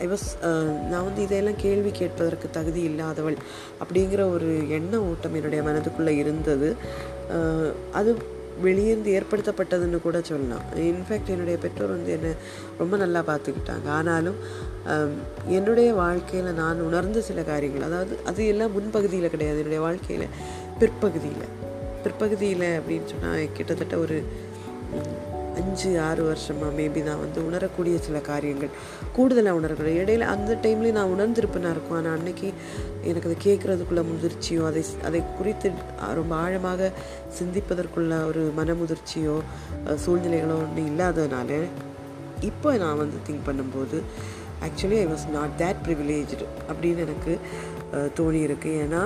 ஐ 0.02 0.06
வாஸ் 0.10 0.28
uh, 0.46 0.70
நான் 0.90 1.04
வந்து 1.06 1.20
இதையெல்லாம் 1.24 1.58
கேள்வி 1.64 1.90
கேட்பதற்கு 1.98 2.46
தகுதி 2.50 2.80
இல்லாதவள் 2.88 3.36
அப்படிங்கிற 3.82 4.22
ஒரு 4.36 4.48
எண்ண 4.78 4.94
ஓட்டம் 5.10 5.36
என்னுடைய 5.38 5.60
மனதுக்குள்ளே 5.68 6.14
இருந்தது. 6.22 6.68
அது 7.98 8.10
வெளியிருந்து 8.64 9.12
ஏற்படுத்தப்பட்டதுன்னு 9.18 9.98
கூட 10.06 10.18
சொல்லலாம். 10.30 10.64
இன்ஃபேக்ட் 10.88 11.32
என்னுடைய 11.34 11.58
பெற்றோர் 11.64 11.94
வந்து 11.94 12.12
என்னை 12.16 12.32
ரொம்ப 12.80 12.96
நல்லா 13.02 13.20
பார்த்துக்கிட்டாங்க. 13.30 13.86
ஆனாலும் 13.98 14.38
என்னுடைய 15.58 15.92
வாழ்க்கையில் 16.02 16.58
நான் 16.62 16.84
உணர்ந்த 16.88 17.22
சில 17.28 17.42
காரியங்கள் 17.52 17.86
அதாவது 17.90 18.16
அது 18.32 18.46
எல்லாம் 18.54 18.74
முன்பகுதியில் 18.78 19.34
கிடையாது. 19.36 19.60
என்னுடைய 19.62 19.82
வாழ்க்கையில் 19.86 20.26
பிற்பகுதியில். 20.82 21.48
பிற்பகுதியில் 22.04 22.68
அப்படின்னு 22.78 23.10
சொன்னால் 23.14 23.52
கிட்டத்தட்ட 23.58 23.96
ஒரு 24.06 24.18
அஞ்சு 25.60 25.90
ஆறு 26.08 26.22
வருஷமாக 26.28 26.72
மேபி 26.78 27.00
நான் 27.08 27.22
வந்து 27.24 27.40
உணரக்கூடிய 27.48 27.96
சில 28.06 28.18
காரியங்கள். 28.32 28.72
கூடுதலாக 29.16 29.58
உணர்கிறேன் 29.60 29.98
இடையில 30.02 30.28
அந்த 30.34 30.58
டைம்லேயும் 30.62 30.98
நான் 30.98 31.12
உணர்ந்திருப்பேனா 31.14 31.72
இருக்கும். 31.74 31.96
ஆனால் 31.98 32.16
அன்னைக்கு 32.18 32.48
எனக்கு 33.10 33.28
அதை 33.30 33.38
கேட்குறதுக்குள்ள 33.46 34.02
முதிர்ச்சியோ 34.10 34.62
அதை 34.70 34.82
அதை 35.08 35.20
குறித்து 35.38 35.70
ரொம்ப 36.20 36.34
ஆழமாக 36.44 36.90
சிந்திப்பதற்குள்ள 37.40 38.14
ஒரு 38.30 38.44
மனமுதிர்ச்சியோ 38.58 38.80
முதிர்ச்சியோ 38.80 39.36
சூழ்நிலைகளோ 40.04 40.56
ஒன்றும் 40.62 40.88
இல்லாததுனால 40.90 41.60
இப்போ 42.48 42.70
நான் 42.82 43.00
வந்து 43.02 43.18
திங்க் 43.26 43.46
பண்ணும்போது 43.48 43.98
actually 44.66 44.98
I 45.02 45.06
was 45.06 45.28
not 45.36 45.54
that 45.58 45.80
privileged 45.86 46.44
அப்படின்னு 46.68 47.04
எனக்கு 47.06 47.32
தோணியிருக்கு. 48.18 48.70
ஏன்னா 48.84 49.02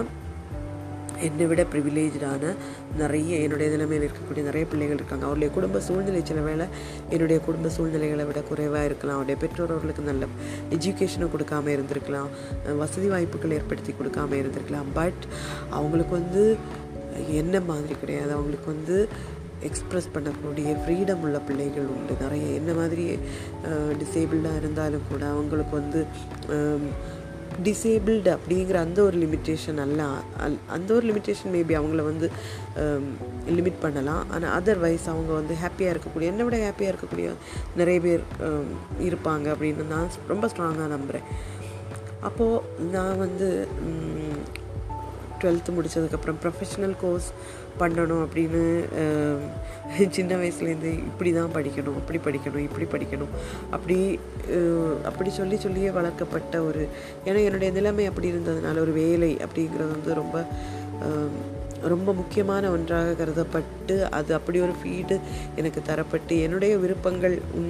என்னை 1.26 1.46
விட 1.50 1.62
ப்ரிவிலேஜான 1.72 2.52
நிறைய 3.00 3.32
என்னுடைய 3.44 3.68
நிலைமையில் 3.74 4.06
இருக்கக்கூடிய 4.06 4.42
நிறைய 4.48 4.64
பிள்ளைகள் 4.72 4.98
இருக்காங்க. 5.00 5.24
அவருடைய 5.28 5.50
குடும்ப 5.56 5.80
சூழ்நிலை 5.88 6.20
சில 6.30 6.40
வேளை 6.48 6.66
என்னுடைய 7.14 7.38
குடும்ப 7.46 7.72
சூழ்நிலைகளை 7.76 8.26
விட 8.30 8.40
குறைவாக 8.50 8.88
இருக்கலாம். 8.90 9.16
அவருடைய 9.18 9.38
பெற்றோர் 9.44 9.74
அவர்களுக்கு 9.74 10.04
நல்ல 10.10 10.26
எஜுகேஷனை 10.76 11.28
கொடுக்காம 11.34 11.72
இருந்திருக்கலாம். 11.76 12.30
வசதி 12.82 13.08
வாய்ப்புகள் 13.14 13.56
ஏற்படுத்தி 13.58 13.94
கொடுக்காம 14.00 14.38
இருந்திருக்கலாம். 14.42 14.90
பட் 15.00 15.24
அவங்களுக்கு 15.78 16.14
வந்து 16.20 16.44
என்ன 17.42 17.60
மாதிரி 17.70 17.94
கிடையாது. 18.02 18.32
அவங்களுக்கு 18.36 18.68
வந்து 18.74 18.96
எக்ஸ்ப்ரெஸ் 19.68 20.12
பண்ணக்கூடிய 20.14 20.72
ஃப்ரீடம் 20.82 21.22
உள்ள 21.26 21.38
பிள்ளைகள் 21.46 21.88
உண்டு. 21.94 22.14
நிறைய 22.20 22.44
என்ன 22.58 22.70
மாதிரி 22.80 23.04
டிசேபிள்டாக 24.00 24.60
இருந்தாலும் 24.62 25.06
கூட 25.10 25.22
அவங்களுக்கு 25.34 25.74
வந்து 25.80 26.00
டிசேபிள்டு 27.64 28.38
அப்படிங்கிற 28.38 28.74
அந்த 28.74 29.02
ஒரு 29.02 29.18
லிமிட்டேஷன் 29.18 29.76
அல்ல. 29.76 30.06
அல்- 30.46 30.58
அந்த 30.68 30.94
ஒரு 30.94 31.06
லிமிட்டேஷன் 31.12 31.52
மேபி 31.52 31.74
அவங்கள 31.80 32.02
வந்து 32.02 32.30
லிமிட் 33.48 33.72
பண்ணலாம். 33.80 34.30
ஆனால் 34.30 34.62
அதர்வைஸ் 34.62 35.06
அவங்க 35.06 35.32
வந்து 35.32 35.54
ஹாப்பியாக 35.62 35.96
இருக்கக்கூடிய 35.96 36.20
என்னை 36.20 36.44
விட 36.44 36.56
ஹாப்பியாக 36.56 36.94
இருக்கக்கூடிய 36.94 37.30
நிறைய 37.76 38.00
பேர் 38.00 38.22
இருப்பாங்க 39.00 39.46
அப்படின்னு 39.54 39.86
நான் 39.86 40.08
ரொம்ப 40.28 40.46
ஸ்ட்ராங்காக 40.46 40.86
நம்புகிறேன் 40.86 41.22
அப்போது 42.20 42.60
நான் 42.92 43.18
வந்து 43.18 43.68
டுவெல்த்து 45.40 45.70
முடித்ததுக்கப்புறம் 45.70 46.34
ப்ரொஃபஷ்னல் 46.42 46.96
கோர்ஸ் 47.00 47.32
பண்ணணும் 47.80 48.22
அப்படின்னு 48.24 48.62
சின்ன 50.16 50.32
வயசுலேருந்து 50.40 50.90
இப்படி 51.10 51.30
தான் 51.36 51.54
படிக்கணும் 51.54 51.98
அப்படி 52.00 52.18
படிக்கணும் 52.24 52.64
இப்படி 52.68 52.86
படிக்கணும். 52.94 53.32
அப்படி 53.74 53.96
அப்படி 55.10 55.30
சொல்லி 55.38 55.56
சொல்லியே 55.66 55.90
வளர்க்கப்பட்ட 55.98 56.62
ஒரு 56.70 56.82
ஏன்னா 57.28 57.40
என்னுடைய 57.48 57.70
நிலைமை 57.78 58.06
அப்படி 58.10 58.32
இருந்ததுனால 58.32 58.82
ஒரு 58.86 58.92
வேலை 59.02 59.30
அப்படிங்கிறது 59.46 59.94
வந்து 59.96 60.20
ரொம்ப 60.22 60.44
ரொம்ப 61.92 62.12
முக்கியமான 62.12 62.70
ஒன்றாக 62.74 63.10
கருதப்பட்டு 63.18 63.96
அது 64.18 64.30
அப்படி 64.36 64.58
ஒரு 64.60 64.74
ஃபீடு 64.78 65.16
எனக்கு 65.60 65.80
தரப்பட்டு 65.88 66.34
என்னுடைய 66.46 66.72
விருப்பங்கள் 66.84 67.36
உன் 67.58 67.68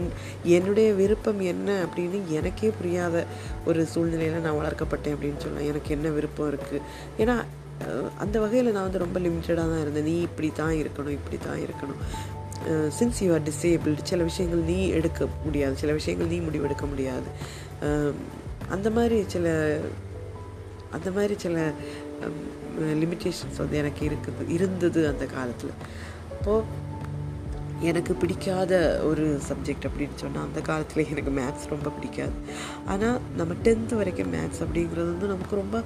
என்னுடைய 0.56 0.88
விருப்பம் 1.00 1.40
என்ன 1.52 1.68
அப்படின்னு 1.84 2.20
எனக்கே 2.38 2.70
புரியாத 2.78 3.24
ஒரு 3.64 3.82
சூழ்நிலையில் 3.94 4.44
நான் 4.46 4.60
வளர்க்கப்பட்டேன் 4.60 5.14
அப்படின்னு 5.16 5.42
சொல்லலாம். 5.44 5.68
எனக்கு 5.72 5.90
என்ன 5.96 6.08
விருப்பம் 6.08 6.50
இருக்குது 6.52 6.84
ஏன்னா 7.18 7.36
அந்த 8.22 8.36
வகையில் 8.44 8.74
நான் 8.74 8.86
வந்து 8.88 9.04
ரொம்ப 9.04 9.18
லிமிட்டடாக 9.26 9.66
தான் 9.72 9.82
இருந்தேன். 9.84 10.08
நீ 10.10 10.14
இப்படி 10.28 10.48
தான் 10.60 10.74
இருக்கணும் 10.80 11.16
இப்படி 11.18 11.38
தான் 11.46 11.60
இருக்கணும். 11.66 12.00
சின்ஸ் 12.98 13.20
யூ 13.24 13.30
ஆர் 13.36 13.46
டிசேபிள்டு 13.48 14.08
சில 14.10 14.22
விஷயங்கள் 14.30 14.62
நீ 14.72 14.78
எடுக்க 14.98 15.28
முடியாது. 15.46 15.74
சில 15.82 15.92
விஷயங்கள் 15.98 16.32
நீ 16.34 16.38
முடிவெடுக்க 16.48 16.86
முடியாது. 16.92 17.30
அந்த 18.76 18.88
மாதிரி 18.96 19.18
சில 19.34 19.46
அந்த 20.96 21.08
மாதிரி 21.16 21.34
சில 21.44 21.56
லிமிட்டேஷன்ஸ் 23.00 23.58
வந்து 23.62 23.78
எனக்கு 23.80 24.02
இருக்குது 24.08 24.44
இருந்தது 24.56 25.00
அந்த 25.12 25.24
காலத்தில். 25.36 25.74
அப்போது 26.34 26.86
எனக்கு 27.90 28.12
பிடிக்காத 28.22 28.72
ஒரு 29.08 29.24
சப்ஜெக்ட் 29.48 29.86
அப்படின்னு 29.88 30.16
சொன்னால் 30.22 30.46
அந்த 30.48 30.60
காலத்தில் 30.68 31.10
எனக்கு 31.12 31.32
மேத்ஸ் 31.38 31.66
ரொம்ப 31.74 31.88
பிடிக்காது. 31.96 32.36
ஆனால் 32.92 33.18
நம்ம 33.40 33.56
டென்த்து 33.66 34.00
வரைக்கும் 34.00 34.32
மேத்ஸ் 34.36 34.62
அப்படிங்கிறது 34.64 35.08
வந்து 35.12 35.32
நமக்கு 35.34 35.60
ரொம்ப 35.62 35.82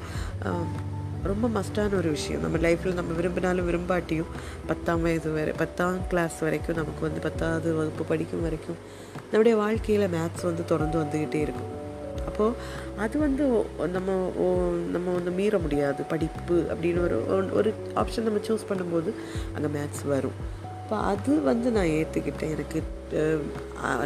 ரொம்ப 1.22 1.60
மஸ்டான 1.60 1.96
ஒரு 1.96 2.10
விஷயம். 2.10 2.40
நம்ம 2.40 2.56
லைஃப்பில் 2.56 2.94
நம்ம 2.94 3.12
விரும்பினாலும் 3.12 3.64
விரும்பாட்டியும் 3.64 4.26
பத்தாம் 4.66 5.02
வயது 5.02 5.32
வரை 5.32 5.52
பத்தாம் 5.56 6.06
கிளாஸ் 6.08 6.38
வரைக்கும் 6.38 6.76
நமக்கு 6.76 7.00
வந்து 7.00 7.20
பத்தாவது 7.20 7.74
வகுப்பு 7.74 8.04
படிக்கும் 8.04 8.42
வரைக்கும் 8.42 8.76
நம்முடைய 9.22 9.56
வாழ்க்கையில் 9.56 10.08
மேத்ஸ் 10.08 10.42
வந்து 10.42 10.64
தொடர்ந்து 10.64 10.98
வந்துக்கிட்டே 10.98 11.34
இருக்கும். 11.34 11.80
அப்போது 12.26 12.54
அது 12.96 13.18
வந்து 13.18 13.64
நம்ம 13.92 14.32
ஓ 14.36 14.70
நம்ம 14.92 15.12
வந்து 15.12 15.30
மீற 15.30 15.58
முடியாது. 15.58 16.02
படிப்பு 16.02 16.66
அப்படின்னு 16.74 17.02
ஒரு 17.02 17.24
ஒன்- 17.30 17.52
ஒரு 17.52 17.74
ஆப்ஷன் 17.94 18.20
நம்ம 18.20 18.38
சூஸ் 18.38 18.66
பண்ணும்போது 18.68 19.12
அங்கே 19.54 19.78
மேத்ஸ் 19.78 20.06
வரும். 20.06 20.60
அப்போ 20.92 21.04
அது 21.10 21.34
வந்து 21.42 21.68
நான் 21.74 21.90
ஏற்றுக்கிட்டேன் 21.98 22.50
எனக்கு 22.54 22.78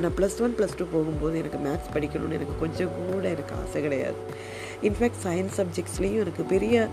நான் 0.03 0.15
ப்ளஸ் 0.19 0.37
ஒன் 0.45 0.53
ப்ளஸ் 0.59 0.77
டூ 0.79 0.85
போகும்போது 0.93 1.41
எனக்கு 1.41 1.59
மேத்ஸ் 1.65 1.89
படிக்கணும்னு 1.95 2.37
எனக்கு 2.39 2.55
கொஞ்சம் 2.61 2.93
கூட 2.99 3.25
எனக்கு 3.37 3.55
ஆசை 3.61 3.81
கிடையாது. 3.87 4.19
இன்ஃபேக்ட் 4.89 5.19
சயின்ஸ் 5.25 5.57
சப்ஜெக்ட்ஸ்லேயும் 5.61 6.23
எனக்கு 6.25 6.45
பெரிய 6.53 6.87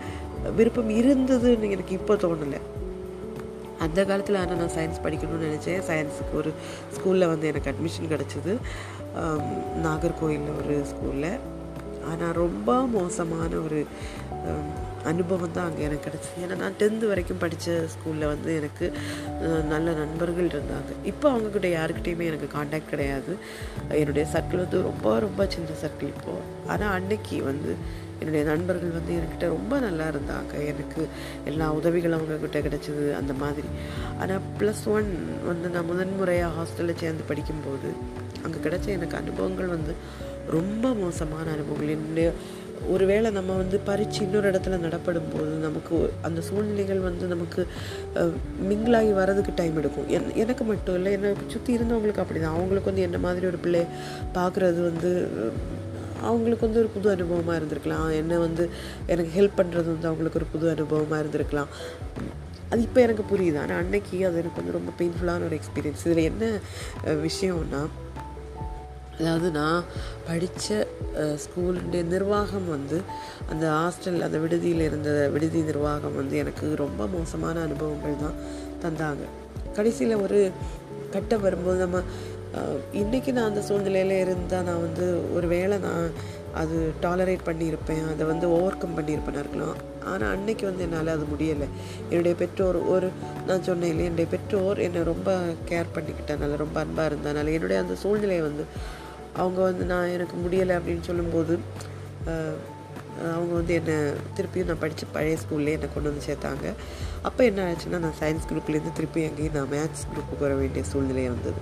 விருப்பம் 0.57 0.91
இருந்ததுன்னு 1.01 1.69
எனக்கு 1.75 1.93
இப்போ 1.99 2.15
தோணலை. 2.23 2.61
அந்த 3.85 3.99
காலத்தில் 4.11 4.39
ஆனால் 4.41 4.61
நான் 4.63 4.75
சயின்ஸ் 4.77 5.03
படிக்கணும்னு 5.05 5.49
நினச்சேன். 5.49 5.83
சயின்ஸுக்கு 5.89 6.35
ஒரு 6.41 6.53
ஸ்கூலில் 6.95 7.31
வந்து 7.33 7.51
எனக்கு 7.51 7.71
அட்மிஷன் 7.73 8.11
கிடச்சிது. 8.15 8.55
நாகர்கோயிலில் 9.87 10.59
ஒரு 10.63 10.77
ஸ்கூலில் 10.93 11.31
ஆனால் 12.11 12.37
ரொம்ப 12.43 12.79
மோசமான 12.97 13.51
ஒரு 13.67 13.81
அனுபவம் 15.11 15.55
தான் 15.57 15.67
அங்கே 15.69 15.83
எனக்கு 15.87 16.05
கிடச்சிது. 16.07 16.41
ஏன்னா 16.45 16.55
நான் 16.63 16.77
டென்த்து 16.81 17.11
வரைக்கும் 17.11 17.41
படித்த 17.43 17.75
ஸ்கூலில் 17.93 18.31
வந்து 18.33 18.51
எனக்கு 18.59 18.85
நல்ல 19.73 19.87
நண்பர்கள் 20.01 20.51
இருந்தாங்க. 20.53 20.91
இப்போ 21.11 21.25
அவங்கக்கிட்ட 21.33 21.69
யாருக்கிட்டேயுமே 21.77 22.29
எனக்கு 22.31 22.49
காண்டாக்ட் 22.55 22.93
கிடையாது. 22.93 23.33
என்னுடைய 24.01 24.25
சர்க்கிள் 24.35 24.63
வந்து 24.65 24.81
ரொம்ப 24.89 25.17
ரொம்ப 25.27 25.47
சின்ன 25.55 25.75
சர்க்கிள் 25.83 26.13
இப்போது 26.15 26.47
ஆனால் 26.71 26.93
அன்னைக்கு 26.97 27.37
வந்து 27.51 27.71
என்னுடைய 28.21 28.43
நண்பர்கள் 28.49 28.97
வந்து 28.97 29.13
என்கிட்ட 29.19 29.45
ரொம்ப 29.53 29.79
நல்லா 29.85 30.05
இருந்தாங்க. 30.11 30.53
எனக்கு 30.71 31.01
எல்லா 31.49 31.65
உதவிகளும் 31.79 32.17
அவங்கக்கிட்ட 32.17 32.59
கிடச்சிது 32.67 33.05
அந்த 33.19 33.33
மாதிரி. 33.43 33.69
ஆனால் 34.21 34.43
ப்ளஸ் 34.59 34.83
ஒன் 34.95 35.09
வந்து 35.49 35.69
நான் 35.75 35.89
முதன்முறையாக 35.91 36.55
ஹாஸ்டலில் 36.57 37.01
சேர்ந்து 37.03 37.25
படிக்கும்போது 37.31 37.89
அங்கே 38.45 38.59
கிடச்ச 38.67 38.87
எனக்கு 38.97 39.17
அனுபவங்கள் 39.21 39.73
வந்து 39.75 39.95
ரொம்ப 40.55 40.85
மோசமான 41.01 41.45
அனுபவங்கள். 41.55 41.95
என்னுடைய 41.97 42.29
ஒருவேளை 42.93 43.29
நம்ம 43.37 43.55
வந்து 43.61 43.77
பறித்து 43.87 44.19
இன்னொரு 44.25 44.49
இடத்துல 44.51 44.79
நடப்படும் 44.85 45.29
போது 45.33 45.51
நமக்கு 45.65 45.97
அந்த 46.27 46.39
சூழ்நிலைகள் 46.47 47.01
வந்து 47.07 47.25
நமக்கு 47.33 47.61
மிங்கிளாகி 48.69 49.11
வரதுக்கு 49.21 49.53
டைம் 49.61 49.79
எடுக்கும். 49.81 50.09
என் 50.15 50.29
எனக்கு 50.43 50.65
மட்டும் 50.71 50.97
இல்லை 50.99 51.13
என்னை 51.17 51.31
சுற்றி 51.55 51.71
இருந்தவங்களுக்கு 51.77 52.23
அப்படி 52.23 52.41
தான் 52.41 52.57
அவங்களுக்கு 52.57 52.91
வந்து 52.91 53.07
என்ன 53.07 53.19
மாதிரி 53.25 53.47
ஒரு 53.51 53.59
பிள்ளை 53.65 53.83
பார்க்குறது 54.37 54.81
வந்து 54.89 55.11
அவங்களுக்கு 56.29 56.65
வந்து 56.67 56.81
ஒரு 56.83 56.89
புது 56.95 57.07
அனுபவமாக 57.15 57.59
இருந்திருக்கலாம். 57.59 58.09
என்னை 58.21 58.37
வந்து 58.45 58.65
எனக்கு 59.13 59.31
ஹெல்ப் 59.39 59.59
பண்ணுறது 59.59 59.87
வந்து 59.93 60.09
அவங்களுக்கு 60.09 60.39
ஒரு 60.41 60.49
புது 60.53 60.65
அனுபவமாக 60.75 61.21
இருந்திருக்கலாம். 61.23 61.71
அது 62.71 62.81
இப்போ 62.87 62.99
எனக்கு 63.05 63.23
புரியுது. 63.31 63.57
ஆனால் 63.63 63.79
அன்னைக்கு 63.83 64.17
அது 64.27 64.39
எனக்கு 64.41 64.61
வந்து 64.61 64.77
ரொம்ப 64.77 64.91
பெயின்ஃபுல்லான 64.99 65.45
ஒரு 65.49 65.57
எக்ஸ்பீரியன்ஸ் 65.59 66.05
இதில் 66.07 66.27
என்ன 66.29 66.45
விஷயம்னா 67.27 67.81
அதாவது 69.19 69.51
நான் 69.51 69.83
படித்த 70.27 70.87
ஸ்கூலுடைய 71.43 72.03
நிர்வாகம் 72.05 72.67
வந்து 72.69 73.01
அந்த 73.49 73.65
ஹாஸ்டல் 73.69 74.21
அந்த 74.21 74.37
விடுதியில் 74.37 74.79
இருந்த 74.79 75.29
விடுதி 75.33 75.61
நிர்வாகம் 75.61 76.15
வந்து 76.15 76.37
எனக்கு 76.37 76.75
ரொம்ப 76.75 77.07
மோசமான 77.07 77.61
அனுபவங்கள் 77.61 78.21
தான் 78.23 78.39
தந்தாங்க. 78.83 79.25
கடைசியில் 79.75 80.15
ஒரு 80.15 80.39
கட்டம் 81.11 81.41
வரும்போது 81.41 81.79
நம்ம 81.79 82.01
இன்றைக்கி 82.93 83.31
நான் 83.31 83.49
அந்த 83.49 83.61
சூழ்நிலையில் 83.61 84.19
இருந்தால் 84.19 84.63
நான் 84.63 84.81
வந்து 84.81 85.05
ஒரு 85.33 85.47
வேளை 85.47 85.77
நான் 85.77 86.07
அது 86.53 86.75
டாலரேட் 87.01 87.45
பண்ணியிருப்பேன் 87.45 88.09
அதை 88.11 88.25
வந்து 88.25 88.47
ஓவர் 88.49 88.77
கம் 88.77 88.97
பண்ணியிருப்பேனா 88.97 89.39
இருக்கலாம் 89.39 89.77
ஆனால் 90.05 90.31
அன்னைக்கு 90.35 90.65
வந்து 90.65 90.83
என்னால் 90.83 91.07
அது 91.07 91.25
முடியலை. 91.31 91.67
என்னுடைய 92.09 92.35
பெற்றோர் 92.37 92.79
ஒரு 92.85 93.07
நான் 93.47 93.63
சொன்னேன் 93.63 93.89
இல்லை 93.89 94.05
என்னுடைய 94.05 94.29
பெற்றோர் 94.31 94.77
என்னை 94.77 95.03
ரொம்ப 95.03 95.29
கேர் 95.65 95.93
பண்ணிக்கிட்டனால 95.95 96.55
ரொம்ப 96.55 96.79
அன்பாக 96.79 97.09
இருந்தனால 97.09 97.53
என்னுடைய 97.53 97.81
அந்த 97.81 97.95
சூழ்நிலையை 97.95 98.43
வந்து 98.43 98.65
அவங்க 99.37 99.59
வந்து 99.61 99.85
நான் 99.85 100.13
எனக்கு 100.15 100.35
முடியலை 100.43 100.73
அப்படின்னு 100.77 101.01
சொல்லும்போது 101.01 101.55
அவங்க 103.31 103.53
வந்து 103.53 103.73
என்னை 103.73 103.95
திருப்பியும் 104.35 104.69
நான் 104.69 104.79
படித்த 104.79 105.07
பழைய 105.11 105.37
ஸ்கூல்லே 105.41 105.73
என்னை 105.77 105.89
கொண்டு 105.93 106.09
வந்து 106.11 106.27
சேர்த்தாங்க. 106.27 106.67
அப்போ 107.21 107.41
என்ன 107.43 107.65
ஆச்சுன்னா 107.71 107.99
நான் 108.05 108.19
சயின்ஸ் 108.19 108.47
குரூப்லேருந்து 108.49 108.91
திருப்பி 108.93 109.25
அங்கேயும் 109.27 109.53
நான் 109.53 109.71
மேத்ஸ் 109.71 110.07
குரூப்புக்கு 110.11 110.39
வர 110.39 110.53
வேண்டிய 110.53 110.83
சூழ்நிலை 110.83 111.25
வந்தது. 111.27 111.59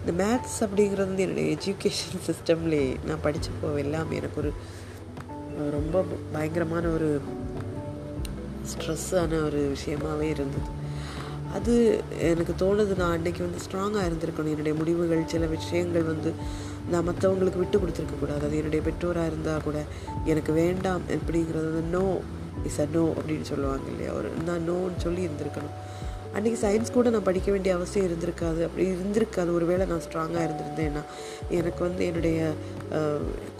இந்த 0.00 0.12
மேத்ஸ் 0.22 0.58
அப்படிங்கிறது 0.64 1.08
வந்து 1.08 1.22
என்னுடைய 1.22 1.56
எஜுகேஷன் 1.56 2.24
சிஸ்டம்லேயே 2.28 2.88
நான் 3.06 3.24
படித்தப்போ 3.24 3.68
எல்லாமே 3.76 4.16
எனக்கு 4.16 4.40
ஒரு 4.42 4.52
ரொம்ப 5.70 6.04
பயங்கரமான 6.32 6.88
ஒரு 6.88 7.20
ஸ்ட்ரெஸ்ஸான 8.70 9.42
ஒரு 9.44 9.74
விஷயமாகவே 9.74 10.28
இருந்தது. 10.34 10.70
அது 11.54 11.74
எனக்கு 12.18 12.54
தோணுது 12.62 12.96
நான் 12.96 13.14
அன்றைக்கி 13.16 13.42
வந்து 13.46 13.64
ஸ்ட்ராங்காக 13.66 14.06
இருந்திருக்கணும். 14.08 14.54
என்னுடைய 14.54 14.74
முடிவுகள் 14.78 15.22
சில 15.26 15.46
விஷயங்கள் 15.46 16.02
வந்து 16.02 16.32
நான் 16.90 17.08
மற்றவங்களுக்கு 17.08 17.56
விட்டு 17.56 17.78
கொடுத்துருக்க 17.78 18.18
கூடாது. 18.20 18.46
அது 18.46 18.56
என்னுடைய 18.56 18.84
பெற்றோராக 18.84 19.26
இருந்தால் 19.26 19.62
கூட 19.62 19.84
எனக்கு 20.24 20.52
வேண்டாம் 20.52 21.02
அப்படிங்கிறது 21.08 21.70
வந்து 21.70 21.98
நோ 21.98 22.20
இஸ் 22.64 22.80
அ 22.80 22.86
நோ 22.92 23.14
அப்படின்னு 23.18 23.40
சொல்லுவாங்க 23.40 23.90
இல்லையா? 23.90 24.12
ஒரு 24.12 24.30
நான் 24.44 24.70
நோன்னு 24.70 24.96
சொல்லி 24.96 25.26
இருந்திருக்கணும். 25.26 25.74
அன்றைக்கி 26.36 26.56
சயின்ஸ் 26.62 26.92
கூட 26.94 27.08
நான் 27.14 27.26
படிக்க 27.26 27.48
வேண்டிய 27.54 27.72
அவசியம் 27.76 28.06
இருந்திருக்காது. 28.06 28.60
அப்படி 28.66 28.84
இருந்திருக்காது. 28.92 29.50
ஒருவேளை 29.56 29.84
நான் 29.90 30.02
ஸ்ட்ராங்காக 30.06 30.44
இருந்திருந்தேன்னா 30.46 31.02
எனக்கு 31.58 31.80
வந்து 31.86 32.02
என்னுடைய 32.10 32.38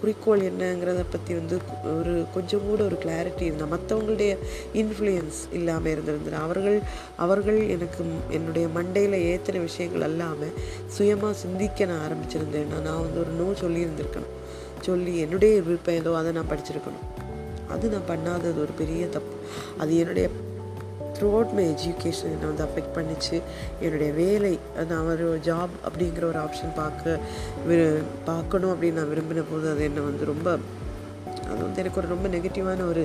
குறிக்கோள் 0.01 0.43
என்னங்கிறத 0.49 1.03
பற்றி 1.13 1.33
வந்து 1.39 1.57
ஒரு 1.99 2.15
கொஞ்சம் 2.35 2.65
கூட 2.69 2.81
ஒரு 2.89 2.97
கிளாரிட்டி 3.05 3.45
இருந்தால் 3.49 3.71
மற்றவங்களுடைய 3.75 4.33
இன்ஃப்ளூயன்ஸ் 4.81 5.39
இல்லாமல் 5.59 5.93
இருந்திருந்தது. 5.95 6.37
அவர்கள் 6.47 6.79
அவர்கள் 7.25 7.61
எனக்கு 7.75 8.05
என்னுடைய 8.39 8.67
மண்டையில் 8.79 9.17
ஏற்றின 9.31 9.63
விஷயங்கள் 9.69 10.07
அல்லாமல் 10.09 10.57
சுயமாக 10.97 11.35
சிந்திக்க 11.45 11.87
நான் 11.91 12.05
ஆரம்பிச்சிருந்தேன்னா 12.09 12.81
நான் 12.89 13.05
வந்து 13.05 13.21
ஒரு 13.25 13.35
நோ 13.41 13.47
சொல்லியிருந்திருக்கணும். 13.65 14.35
சொல்லி 14.89 15.15
என்னுடைய 15.27 15.55
விருப்பம் 15.69 16.01
ஏதோ 16.01 16.17
அதை 16.23 16.33
நான் 16.39 16.51
படிச்சிருக்கணும். 16.55 17.07
அது 17.75 17.85
நான் 17.95 18.11
பண்ணாதது 18.11 18.59
ஒரு 18.67 18.75
பெரிய 18.83 19.05
தப்பு. 19.19 19.37
அது 19.83 19.93
என்னுடைய 20.03 20.27
த்ரூஅவுட் 21.17 21.55
மை 21.59 21.65
எஜுகேஷன் 21.75 22.33
என்னை 22.35 22.47
வந்து 22.51 22.65
அஃபெக்ட் 22.69 22.97
பண்ணிச்சு. 22.97 23.37
என்னுடைய 23.85 24.11
வேலை 24.21 24.53
நான் 24.91 25.11
ஒரு 25.15 25.27
ஜாப் 25.49 25.75
அப்படிங்கிற 25.87 26.25
ஒரு 26.33 26.41
ஆப்ஷன் 26.47 26.75
பார்க்க 26.81 27.19
விரு 27.69 27.87
பார்க்கணும் 28.31 28.73
அப்படின்னு 28.75 28.99
நான் 29.01 29.13
விரும்பின 29.13 29.45
போது 29.53 29.69
அது 29.71 29.85
என்னை 29.89 30.05
வந்து 30.11 30.25
ரொம்ப 30.33 30.49
அது 31.51 31.61
வந்து 31.67 31.81
எனக்கு 31.83 32.01
ஒரு 32.01 32.11
ரொம்ப 32.15 32.29
நெகட்டிவான 32.29 32.87
ஒரு 32.93 33.05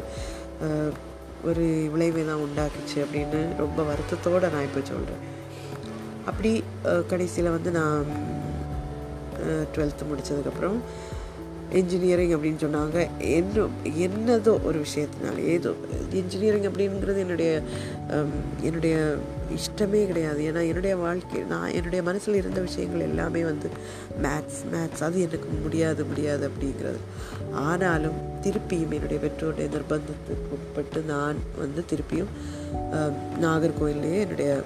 ஒரு 1.49 1.65
விளைவை 1.93 2.23
தான் 2.25 2.43
உண்டாக்குச்சு 2.45 2.97
அப்படின்னு 3.03 3.41
ரொம்ப 3.57 3.83
வருத்தத்தோடு 3.89 4.49
நான் 4.55 4.67
இப்போ 4.67 4.81
சொல்கிறேன் 4.91 5.21
அப்படி 6.25 6.51
கடைசியில் 7.07 7.55
வந்து 7.57 7.71
நான் 7.71 8.09
டுவெல்த்து 9.73 10.09
முடித்ததுக்கப்புறம் 10.09 10.79
இன்ஜினியரிங் 11.71 12.31
அப்படின்னு 12.31 12.61
சொன்னாங்க. 12.65 13.07
என்ன 13.19 13.67
என்னதோ 13.97 14.63
ஒரு 14.63 14.79
விஷயத்தினால 14.79 15.37
ஏதோ 15.37 15.75
இன்ஜினியரிங் 16.11 16.63
அப்படிங்கிறது 16.63 17.17
என்னுடைய 17.17 17.61
என்னுடைய 18.61 19.17
இஷ்டமே 19.49 20.07
கிடையாது. 20.07 20.41
ஏன்னா 20.43 20.67
என்னுடைய 20.67 20.95
வாழ்க்கை 20.95 21.41
நான் 21.41 21.71
என்னுடைய 21.71 22.03
மனசில் 22.03 22.35
இருந்த 22.35 22.61
விஷயங்கள் 22.61 22.99
எல்லாமே 22.99 23.43
வந்து 23.43 23.69
மேத்ஸ் 24.21 24.59
மேத்ஸ் 24.73 25.03
அது 25.03 25.21
எனக்கு 25.21 25.49
முடியாது 25.63 26.05
முடியாது 26.05 26.51
அப்படிங்கிறது. 26.51 26.99
ஆனாலும் 27.53 28.17
திருப்பியும் 28.41 28.93
என்னுடைய 28.93 29.19
பெற்றோருடைய 29.23 29.69
நிர்பந்தத்துக்கு 29.69 30.51
உட்பட்டு 30.51 31.01
நான் 31.01 31.37
வந்து 31.57 31.83
திருப்பியும் 31.91 32.33
ஹம், 32.93 33.17
என்னுடைய 34.17 34.63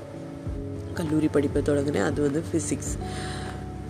கல்லூரி 0.94 1.28
படிப்பை 1.28 1.62
தொடங்கினேன். 1.62 2.04
அது 2.04 2.22
வந்து 2.22 2.44
ஃபிசிக்ஸ் 2.52 2.94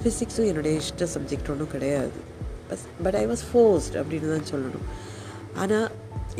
ஃபிசிக்ஸும் 0.04 0.46
என்னுடைய 0.46 0.78
இஷ்ட 0.78 1.06
சப்ஜெக்ட் 1.06 1.52
ஒன்றும் 1.52 1.72
கிடையாது. 1.72 2.12
பஸ் 2.70 2.86
பட் 3.04 3.18
ஐ 3.22 3.24
வாஸ் 3.32 3.44
ஃபோர்ஸ்ட் 3.50 3.98
அப்படின்னு 4.02 4.30
தான் 4.34 4.50
சொல்லணும். 4.54 4.86
ஆனால் 5.64 5.90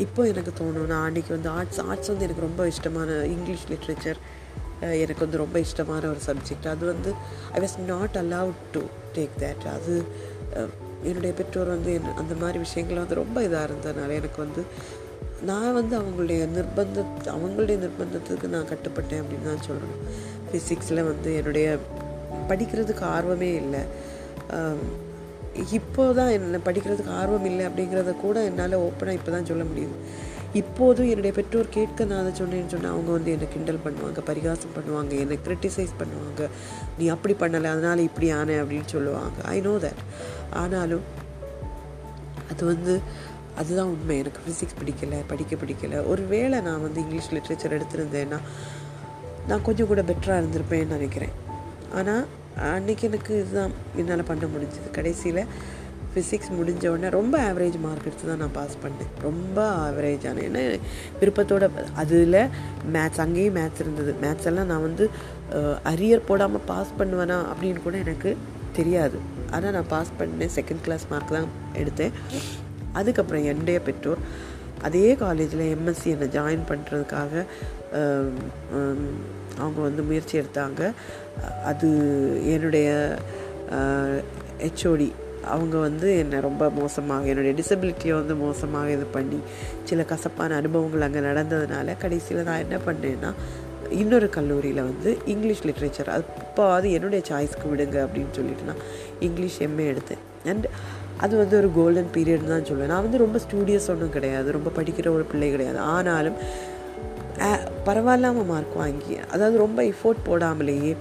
இப்போ 0.04 0.22
எனக்கு 0.32 0.52
தோணும் 0.60 0.88
நான் 0.92 1.04
அன்றைக்கி 1.08 1.32
வந்து 1.36 1.50
ஆர்ட்ஸ் 1.58 1.80
ஆர்ட்ஸ் 1.88 2.10
வந்து 2.12 2.26
எனக்கு 2.26 2.46
ரொம்ப 2.48 2.62
இஷ்டமான 2.72 3.18
இங்கிலீஷ் 3.34 3.66
லிட்ரேச்சர் 3.72 4.20
எனக்கு 5.02 5.22
வந்து 5.24 5.38
ரொம்ப 5.42 5.56
இஷ்டமான 5.66 6.08
ஒரு 6.12 6.20
சப்ஜெக்ட் 6.26 6.66
அது 6.72 6.84
வந்து 6.92 7.10
I 7.56 7.60
was 7.64 7.76
not 7.92 8.16
allowed 8.22 8.62
to 8.74 8.82
take 9.16 9.36
that 9.42 9.64
அது 9.76 9.94
என்னுடைய 11.08 11.32
பெற்றோர் 11.38 11.70
வந்து 11.76 11.90
என்ன 11.98 12.14
அந்த 12.22 12.34
மாதிரி 12.42 12.58
விஷயங்கள் 12.58 13.00
வந்து 13.02 13.20
ரொம்ப 13.22 13.38
இதாக 13.46 13.68
இருந்ததுனால 13.68 14.12
எனக்கு 14.20 14.38
வந்து 14.44 14.62
நான் 15.50 15.74
வந்து 15.78 15.94
அவங்களுடைய 16.00 16.42
நிர்பந்த 16.56 16.98
அவங்களுடைய 17.34 17.76
நிர்பந்தத்துக்கு 17.84 18.46
நான் 18.54 18.70
கட்டுப்பட்டேன் 18.72 19.22
அப்படின்னு 19.22 19.48
தான் 19.50 19.64
சொல்லணும். 19.68 20.02
ஃபிசிக்ஸில் 20.48 21.02
வந்து 21.10 21.30
என்னுடைய 21.36 21.66
படிக்கிறதுக்கு 22.48 23.04
ஆர்வமே 23.16 23.50
இல்லை. 23.62 23.82
இப்போ 25.76 26.12
தான் 26.12 26.30
என்ன 26.36 26.60
படிக்கிறதுக்கு 26.66 27.16
ஆர்வம் 27.20 27.44
இல்லை 27.44 27.64
அப்படிங்கிறத 27.66 28.12
கூட 28.16 28.44
என்னால் 28.44 28.82
ஓப்பனாக 28.86 29.18
இப்போ 29.18 29.30
தான் 29.32 29.48
சொல்ல 29.50 29.64
முடியுது. 29.64 29.96
இப்போதும் 30.60 31.08
என்னுடைய 31.08 31.34
பெற்றோர் 31.36 31.68
கேட்க 31.76 32.04
நான் 32.04 32.20
அதை 32.22 32.32
சொன்னேன்னு 32.40 32.72
சொன்னால் 32.72 32.92
அவங்க 32.92 33.10
வந்து 33.10 33.32
என்னை 33.32 33.46
கிண்டல் 33.54 33.80
பண்ணுவாங்க 33.84 34.20
பரிகாசம் 34.30 34.74
பண்ணுவாங்க 34.76 35.12
என்னை 35.22 35.38
கிரிட்டிசைஸ் 35.46 35.94
பண்ணுவாங்க. 36.00 36.48
நீ 36.98 37.08
அப்படி 37.08 37.34
பண்ணலை 37.34 37.68
அதனால் 37.74 37.98
இப்படி 37.98 38.28
ஆனே 38.32 38.56
அப்படின்னு 38.62 38.88
சொல்லுவாங்க. 38.94 39.38
ஐ 39.54 39.60
நோ 39.60 39.74
தட் 39.84 40.02
ஆனாலும் 40.62 41.04
அது 42.50 42.64
வந்து 42.64 43.00
அதுதான் 43.56 43.90
உண்மை. 43.94 44.18
எனக்கு 44.18 44.40
ஃபிசிக்ஸ் 44.44 44.78
பிடிக்கல 44.80 45.18
படிக்க 45.32 45.56
பிடிக்கல. 45.56 46.06
ஒரு 46.06 46.22
வேளை 46.22 46.60
நான் 46.60 46.80
வந்து 46.80 47.00
இங்கிலீஷ் 47.00 47.34
லிட்ரேச்சர் 47.34 47.76
எடுத்திருந்தேன்னா 47.78 48.40
நான் 49.46 49.62
கொஞ்சம் 49.62 49.86
கூட 49.86 50.02
பெட்டராக 50.02 50.40
இருந்திருப்பேன்னு 50.42 50.96
நினைக்கிறேன். 50.96 51.34
ஆனால் 51.98 52.24
அன்றைக்கி 52.72 53.04
எனக்கு 53.10 53.32
இதுதான் 53.42 53.72
என்னால் 54.00 54.28
பண்ண 54.30 54.44
முடிஞ்சது. 54.54 54.88
கடைசியில் 54.98 55.40
ஃபிசிக்ஸ் 56.12 56.50
முடிஞ்ச 56.58 56.84
உடனே 56.90 57.08
ரொம்ப 57.16 57.34
ஆவரேஜ் 57.48 57.78
மார்க் 57.84 58.06
எடுத்து 58.08 58.26
தான் 58.30 58.42
நான் 58.42 58.56
பாஸ் 58.58 58.76
பண்ணேன். 58.82 59.12
ரொம்ப 59.26 59.58
ஆவரேஜான 59.86 60.42
ஏன்னா 60.48 60.62
விருப்பத்தோட 61.20 61.68
அதில் 62.02 62.40
மேத்ஸ் 62.96 63.22
அங்கேயும் 63.24 63.56
மேத்ஸ் 63.58 63.82
இருந்தது. 63.84 64.12
மேத்ஸ் 64.24 64.48
எல்லாம் 64.50 64.70
நான் 64.72 64.86
வந்து 64.88 65.06
அரியர் 65.92 66.28
போடாமல் 66.30 66.66
பாஸ் 66.72 66.96
பண்ணுவேனா 67.00 67.38
அப்படின்னு 67.52 67.82
கூட 67.86 67.96
எனக்கு 68.04 68.32
தெரியாது. 68.78 69.18
ஆனால் 69.54 69.74
நான் 69.76 69.92
பாஸ் 69.94 70.16
பண்ணேன். 70.20 70.54
செகண்ட் 70.58 70.84
கிளாஸ் 70.86 71.06
மார்க் 71.12 71.36
தான் 71.38 71.50
எடுத்தேன். 71.82 72.14
அதுக்கப்புறம் 73.00 73.48
என்னுடைய 73.52 73.78
பெற்றோர் 73.88 74.22
அதே 74.86 75.08
காலேஜில் 75.24 75.70
எம்எஸ்சி 75.74 76.08
என்னை 76.14 76.26
ஜாயின் 76.36 76.68
பண்ணுறதுக்காக 76.70 77.44
அவங்க 79.62 79.80
வந்து 79.88 80.02
முயற்சி 80.08 80.34
எடுத்தாங்க. 80.40 80.80
அது 81.70 81.88
என்னுடைய 82.54 82.88
ஹெச்ஓடி 84.64 85.10
அவங்க 85.54 85.76
வந்து 85.86 86.08
என்னை 86.18 86.38
ரொம்ப 86.46 86.64
மோசமாக 86.80 87.30
என்னுடைய 87.30 87.52
டிசபிலிட்டியை 87.60 88.14
வந்து 88.20 88.34
மோசமாக 88.42 88.92
இது 88.96 89.06
பண்ணி 89.16 89.38
சில 89.88 90.02
கசப்பான 90.12 90.56
அனுபவங்கள் 90.60 91.06
அங்கே 91.06 91.22
நடந்ததுனால 91.28 91.96
கடைசியில் 92.02 92.46
நான் 92.48 92.62
என்ன 92.64 92.76
பண்ணேன்னா 92.86 93.30
இன்னொரு 94.00 94.28
கல்லூரியில் 94.36 94.82
வந்து 94.90 95.10
இங்கிலீஷ் 95.32 95.64
லிட்ரேச்சர் 95.68 96.10
அது 96.14 96.24
இப்போவாது 96.44 96.86
என்னுடைய 96.96 97.22
சாய்ஸ்க்கு 97.30 97.66
விடுங்க 97.72 97.96
அப்படின்னு 98.04 98.32
சொல்லிட்டு 98.38 98.68
நான் 98.70 98.84
இங்கிலீஷ் 99.26 99.58
எம்ஏ 99.66 99.86
எடுத்தேன். 99.92 100.22
அண்ட் 100.52 100.66
அது 101.24 101.34
வந்து 101.40 101.54
ஒரு 101.60 101.68
கோல்டன் 101.78 102.10
பீரியட் 102.14 102.52
தான் 102.52 102.64
சொல்லுவேன் 102.68 102.92
நான் 102.92 103.04
வந்து 103.06 103.20
ரொம்ப 103.24 103.38
ஸ்டூடியஸ் 103.44 103.90
ஒன்றும் 103.92 104.14
கிடையாது. 104.16 104.48
ரொம்ப 104.56 104.70
படிக்கிற 104.78 105.08
ஒரு 105.16 105.24
பிள்ளை 105.32 105.48
கிடையாது. 105.50 105.78
ஆனாலும் 105.96 106.38
பரவாயில்லாமல் 107.88 108.48
மார்க் 108.52 108.76
வாங்கி 108.82 109.16
அதாவது 109.34 109.56
ரொம்ப 109.64 109.82
எஃபோர்ட் 109.92 110.22
போடாமலேயே 110.28 110.94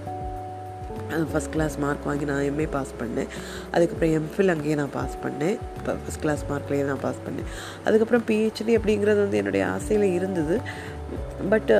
ஃபஸ்ட் 1.31 1.51
கிளாஸ் 1.53 1.75
மார்க் 1.83 2.05
வாங்கி 2.09 2.25
நான் 2.29 2.45
எம்ஏ 2.51 2.65
பாஸ் 2.75 2.91
பண்ணேன். 3.01 3.27
அதுக்கப்புறம் 3.73 4.13
எம்ஃபில் 4.19 4.51
அங்கேயே 4.53 4.75
நான் 4.79 4.93
பாஸ் 4.95 5.15
பண்ணேன். 5.25 5.57
இப்போ 5.77 5.91
ஃபஸ்ட் 6.03 6.23
கிளாஸ் 6.23 6.43
மார்க்லேயே 6.51 6.85
நான் 6.89 7.03
பாஸ் 7.03 7.19
பண்ணேன். 7.25 7.49
அதுக்கப்புறம் 7.85 8.23
பிஹெச்டி 8.29 8.73
அப்படிங்கிறது 8.79 9.19
வந்து 9.25 9.39
என்னுடைய 9.41 9.63
ஆசையில் 9.75 10.05
இருந்தது. 10.17 10.55
பட் 11.51 11.71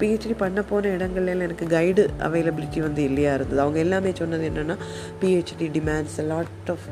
பிஹெச்டி 0.00 0.34
பண்ண 0.42 0.60
போன 0.70 0.90
இடங்கள்ல 0.96 1.34
எனக்கு 1.46 1.66
கைடு 1.76 2.04
அவைலபிலிட்டி 2.26 2.80
வந்து 2.86 3.02
இல்லையா 3.08 3.32
இருந்தது. 3.38 3.60
அவங்க 3.64 3.78
எல்லாமே 3.86 4.12
சொன்னது 4.20 4.50
என்னென்னா 4.50 4.76
PhD 5.22 5.68
demands 5.78 6.18
lot 6.32 6.70
of 6.74 6.86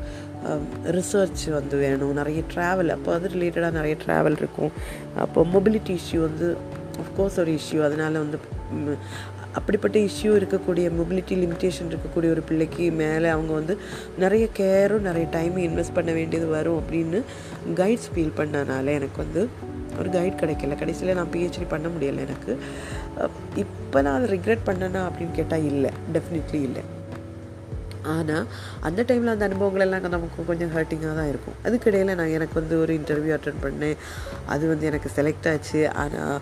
research 0.97 1.45
வந்து 1.59 1.77
வேணும். 1.85 2.17
நிறைய 2.21 2.41
ட்ராவல் 2.55 2.91
அப்போ 2.97 3.13
அது 3.19 3.31
ரிலேட்டடாக 3.35 3.77
நிறைய 3.79 3.95
ட்ராவல் 4.05 4.37
இருக்கும். 4.41 4.71
அப்போ 5.25 5.45
மொபிலிட்டி 5.55 5.95
இஷ்யூ 6.01 6.19
வந்து 6.27 6.49
அஃப்கோர்ஸ் 7.01 7.39
ஒரு 7.45 7.53
இஷ்யூ 7.59 7.79
அதனால் 7.87 8.23
வந்து 8.23 8.39
அப்படிப்பட்ட 9.57 9.97
இஷ்யூ 9.99 10.31
இருக்கக்கூடிய 10.39 10.87
மொபிலிட்டி 10.97 11.35
லிமிட்டேஷன் 11.43 11.89
இருக்கக்கூடிய 11.91 12.29
ஒரு 12.35 12.41
பிள்ளைக்கு 12.49 12.91
மேலே 13.01 13.27
அவங்க 13.35 13.51
வந்து 13.53 13.73
நிறைய 14.23 14.45
கேரும் 14.59 15.07
நிறைய 15.09 15.27
டைமும் 15.31 15.65
இன்வெஸ்ட் 15.67 15.97
பண்ண 15.97 16.11
வேண்டியது 16.11 16.47
வரும் 16.47 16.79
அப்படின்னு 16.81 17.21
கைட்ஸ் 17.81 18.11
ஃபீல் 18.13 18.37
பண்ணனால 18.37 18.85
எனக்கு 18.99 19.17
வந்து 19.17 19.43
ஒரு 19.99 20.09
கைட் 20.09 20.39
கிடைக்கல. 20.41 20.75
கடைசியில் 20.79 21.17
நான் 21.19 21.33
பிஹெச்டி 21.33 21.65
பண்ண 21.69 21.87
முடியலை 21.87 22.21
எனக்கு. 22.27 22.53
இப்போ 23.63 24.01
நான் 24.01 24.17
அதை 24.19 24.27
ரிக்ரெட் 24.35 24.67
பண்ணேன்னா 24.69 25.01
அப்படின்னு 25.09 25.31
கேட்டால் 25.31 25.67
இல்லை. 25.71 25.91
டெஃபினெட்லி 26.13 26.61
இல்லை. 26.69 26.83
ஆனால் 28.13 28.45
அந்த 28.87 29.01
டைமில் 29.07 29.33
அந்த 29.33 29.45
அனுபவங்கள் 29.45 29.83
எல்லாம் 29.85 30.05
நமக்கு 30.15 30.45
கொஞ்சம் 30.45 30.71
ஹர்ட்டிங்காக 30.75 31.15
தான் 31.19 31.31
இருக்கும். 31.31 31.57
அதுக்கிடையில் 31.65 32.17
நான் 32.19 32.35
எனக்கு 32.37 32.55
வந்து 32.59 32.75
ஒரு 32.81 32.93
இன்டர்வியூ 32.99 33.33
அட்டன் 33.37 33.61
பண்ணேன். 33.65 33.97
அது 34.45 34.67
வந்து 34.67 34.85
எனக்கு 34.85 35.09
செலக்ட் 35.17 35.49
ஆச்சு. 35.51 35.81
ஆனால் 36.03 36.37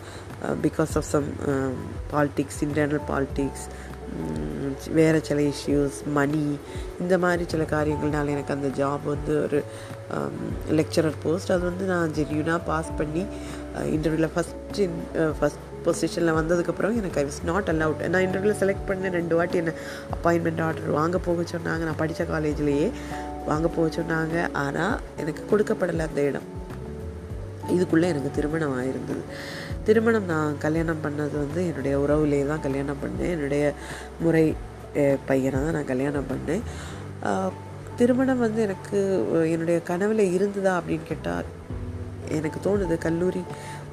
because 0.66 0.94
of 1.00 1.08
some 1.14 1.28
politics 2.14 2.60
internal 2.68 3.04
politics 3.12 3.68
வேறு 4.98 5.20
சில 5.28 5.40
இஷ்யூஸ் 5.54 5.98
மணி 6.18 6.44
இந்த 7.04 7.16
மாதிரி 7.24 7.44
சில 7.54 7.64
காரியங்கள்னால 7.76 8.34
எனக்கு 8.36 8.56
அந்த 8.56 8.70
ஜாப் 8.80 9.06
வந்து 9.14 9.34
ஒரு 9.46 9.60
um, 10.16 10.36
லெக்சரர் 10.80 11.18
போஸ்ட் 11.24 11.54
அது 11.56 11.64
வந்து 11.70 11.86
நான் 11.94 12.14
ஜென்யூனாக 12.18 12.62
பாஸ் 12.70 12.92
பண்ணி 13.00 13.24
இன்டர்வியூவில் 13.96 14.32
ஃபஸ்ட் 14.36 14.82
ஃபஸ்ட் 15.40 15.64
பொசிஷனில் 15.86 16.38
வந்ததுக்கப்புறம் 16.40 16.96
எனக்கு 17.00 17.20
ஐ 17.22 17.26
வாஸ் 17.28 17.42
நாட் 17.50 17.70
அலவுட் 17.74 18.02
நான் 18.14 18.26
இன்டர்வியூவில் 18.28 18.60
செலக்ட் 18.62 18.88
பண்ண 18.88 19.10
ரெண்டு 19.20 19.36
வாட்டி. 19.40 19.58
என்ன 19.62 19.74
அப்பாயின்மெண்ட் 20.16 20.62
ஆர்டர் 20.68 20.98
வாங்க 21.00 21.18
போக 21.28 21.44
சொன்னாங்க. 21.54 21.84
நான் 21.90 22.02
படித்த 22.04 22.24
காலேஜ்லேயே 22.34 22.88
வாங்க 23.52 23.68
போக 23.76 23.88
சொன்னாங்க. 24.00 24.36
ஆனால் 24.64 24.96
எனக்கு 25.24 25.44
கொடுக்கப்படலை 25.52 26.06
அந்த 26.10 26.22
இடம். 26.30 26.48
இதுக்குள்ளே 27.76 28.08
எனக்கு 28.14 28.32
திருமணம் 28.38 28.76
ஆயிருந்தது. 28.80 29.24
திருமணம் 29.88 30.30
நான் 30.34 30.58
கல்யாணம் 30.66 31.04
பண்ணது 31.06 31.36
வந்து 31.44 31.62
என்னுடைய 31.70 31.96
உறவுலேயே 32.04 32.46
தான் 32.52 32.66
கல்யாணம் 32.66 33.02
பண்ணேன். 33.04 33.34
என்னுடைய 33.36 33.64
முறை 34.24 34.46
பையனை 35.30 35.58
தான் 35.66 35.78
நான் 35.78 35.92
கல்யாணம் 35.92 36.30
பண்ணேன். 36.32 36.64
திருமணம் 38.00 38.44
வந்து 38.46 38.60
எனக்கு 38.68 38.98
என்னுடைய 39.54 39.78
கனவில் 39.90 40.24
இருந்ததா 40.38 40.74
அப்படின்னு 40.80 41.10
கேட்டால் 41.12 41.48
எனக்கு 42.38 42.60
தோணுது 42.66 42.96
கல்லூரி 43.06 43.42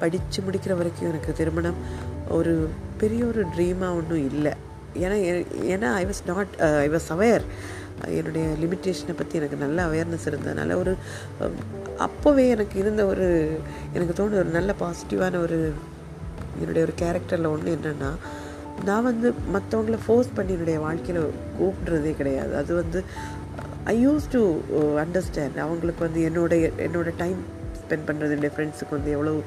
படித்து 0.01 0.39
முடிக்கிற 0.45 0.73
வரைக்கும் 0.79 1.09
எனக்கு 1.11 1.31
திருமணம் 1.39 1.79
ஒரு 2.37 2.53
பெரிய 3.01 3.21
ஒரு 3.31 3.41
ட்ரீமாக 3.53 3.97
ஒன்றும் 3.99 4.25
இல்லை. 4.31 4.53
ஏன்னா 5.03 5.17
ஏன்னா 5.73 5.89
I 6.01 6.03
was 6.09 6.21
not 6.31 6.53
I 6.85 6.89
was 6.95 7.09
aware 7.15 7.45
என்னுடைய 8.09 8.53
லிமிட்டேஷனை 8.61 9.13
பற்றி 9.17 9.37
எனக்கு 9.37 9.55
நல்ல 9.55 9.85
அவேர்னஸ் 9.85 10.25
இருந்ததுனால 10.25 10.75
ஒரு 10.75 10.95
அப்போவே 11.99 12.49
எனக்கு 12.49 12.79
இருந்த 12.79 13.05
ஒரு 13.05 13.57
எனக்கு 13.93 14.23
தோணுது 14.23 14.33
ஒரு 14.33 14.45
நல்ல 14.45 14.75
பாசிட்டிவான 14.79 15.41
ஒரு 15.41 15.73
என்னுடைய 16.59 16.87
ஒரு 16.87 16.93
கேரக்டரில் 17.01 17.47
ஒன்று 17.47 17.75
என்னென்னா 17.75 18.15
நான் 18.85 19.03
வந்து 19.03 19.33
மற்றவங்கள 19.53 19.97
ஃபோர்ஸ் 20.05 20.29
பண்ணி 20.35 20.51
என்னுடைய 20.51 20.79
வாழ்க்கையில் 20.79 21.33
கூப்பிடுறதே 21.61 22.15
கிடையாது. 22.15 22.55
அது 22.55 22.75
வந்து 22.75 23.03
ஐ 23.83 24.07
யூஸ் 24.07 24.21
டு 24.31 24.59
அண்டர்ஸ்டாண்ட் 24.77 25.57
அவங்களுக்கு 25.57 26.03
வந்து 26.03 26.21
என்னுடைய 26.21 26.71
என்னோடய 26.77 27.13
டைம் 27.17 27.37
ஸ்பெண்ட் 27.81 28.07
பண்ணுறது 28.07 28.35
என்னுடைய 28.35 28.51
ஃப்ரெண்ட்ஸுக்கு 28.57 28.91
வந்து 28.91 29.11
எவ்வளோ 29.11 29.41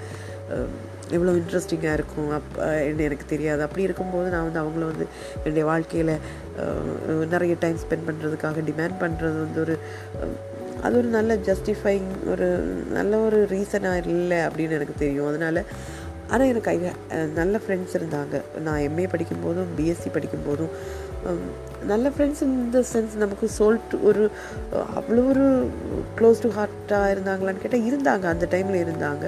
எவ்வளோ 1.16 1.33
இன்ட்ரெஸ்டிங்காக 1.40 1.97
இருக்கும். 1.99 2.31
அப் 2.38 2.57
என்ன 2.88 3.05
எனக்கு 3.09 3.27
தெரியாது. 3.35 3.61
அப்படி 3.66 3.87
இருக்கும்போது 3.88 4.29
நான் 4.35 4.47
வந்து 4.49 4.62
அவங்கள 4.62 4.85
வந்து 4.92 5.07
என்னுடைய 5.42 5.64
வாழ்க்கையில் 5.71 6.14
நிறைய 7.35 7.57
டைம் 7.64 7.79
ஸ்பெண்ட் 7.85 8.07
பண்ணுறதுக்காக 8.09 8.64
டிமாண்ட் 8.71 8.99
பண்ணுறது 9.05 9.38
வந்து 9.44 9.61
ஒரு 9.66 9.77
அது 10.87 10.94
ஒரு 10.99 11.09
நல்ல 11.18 11.33
ஜஸ்டிஃபைங் 11.47 12.11
ஒரு 12.33 12.49
நல்ல 12.97 13.12
ஒரு 13.29 13.38
ரீசனாக 13.53 14.03
இல்லை 14.16 14.38
அப்படின்னு 14.49 14.77
எனக்கு 14.79 14.94
தெரியும். 15.05 15.31
அதனால் 15.31 15.62
ஆனால் 16.33 16.51
எனக்கு 16.53 16.90
நல்ல 17.40 17.55
ஃப்ரெண்ட்ஸ் 17.62 17.97
இருந்தாங்க. 17.99 18.37
நான் 18.66 18.83
எம்ஏ 18.88 19.07
படிக்கும்போதும் 19.12 19.71
பிஎஸ்சி 19.79 20.11
படிக்கும்போதும் 20.16 20.75
நல்ல 21.90 22.07
ஃப்ரெண்ட்ஸ் 22.14 22.42
இந்த 22.49 22.81
சென்ஸ் 22.90 23.14
நமக்கு 23.23 23.47
சோல்ட் 23.59 23.94
ஒரு 24.09 24.23
அவ்வளோ 25.01 25.23
ஒரு 25.33 25.47
க்ளோஸ் 26.18 26.42
டு 26.44 26.51
ஹார்ட்டாக 26.59 27.12
இருந்தாங்களான்னு 27.14 27.62
கேட்டால் 27.64 27.88
இருந்தாங்க. 27.90 28.25
அந்த 28.35 28.47
டைமில் 28.55 28.83
இருந்தாங்க. 28.85 29.25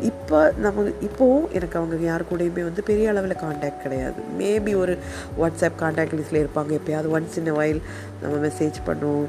இப்போ 0.00 0.38
நம்ம 0.64 0.84
இப்போவும் 1.06 1.46
எனக்கு 1.52 1.78
அவங்க 1.78 1.96
யார் 1.96 2.28
கூடயுமே 2.30 2.62
வந்து 2.68 2.82
பெரிய 2.82 3.10
அளவில் 3.12 3.42
காண்டாக்ட் 3.44 3.82
கிடையாது. 3.82 4.20
மேபி 4.40 4.72
ஒரு 4.76 4.96
வாட்ஸ்அப் 5.40 5.80
காண்டாக்ட் 5.82 6.14
லிஸ்ட்டில் 6.14 6.42
இருப்பாங்க. 6.44 6.72
எப்போயாவது 6.78 7.12
ஒன்ஸ் 7.18 7.38
இன் 7.42 7.52
வயல் 7.52 7.80
நம்ம 8.22 8.34
மெசேஜ் 8.46 8.78
பண்ணுவோம். 8.86 9.28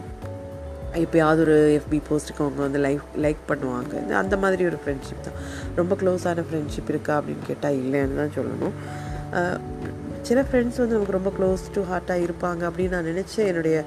எப்போயாவது 1.03 1.41
ஒரு 1.47 1.57
எஃபி 1.79 1.97
போஸ்ட்டுக்கு 2.09 2.43
அவங்க 2.45 2.61
வந்து 2.67 2.79
லைக் 2.85 3.19
லைக் 3.25 3.41
பண்ணுவாங்க. 3.49 3.93
அந்த 4.23 4.37
மாதிரி 4.37 4.65
ஒரு 4.65 4.77
ஃப்ரெண்ட்ஷிப் 4.85 5.25
தான். 5.25 5.37
ரொம்ப 5.75 5.95
க்ளோஸான 6.01 6.43
ஃப்ரெண்ட்ஷிப் 6.47 6.91
இருக்கா 6.93 7.21
அப்படின்னு 7.21 7.47
கேட்டால் 7.47 7.77
இல்லைன்னு 7.81 8.19
தான் 8.21 8.35
சொல்லணும். 8.39 8.75
சில 10.27 10.41
ஃப்ரெண்ட்ஸ் 10.41 10.79
வந்து 10.81 10.95
நமக்கு 10.95 11.17
ரொம்ப 11.17 11.31
க்ளோஸ் 11.37 11.61
டு 11.73 11.81
ஹார்ட்டாக 11.91 12.25
இருப்பாங்க 12.25 12.61
அப்படின்னு 12.69 12.95
நான் 12.95 13.05
நினச்சேன். 13.05 13.45
என்னுடைய 13.51 13.83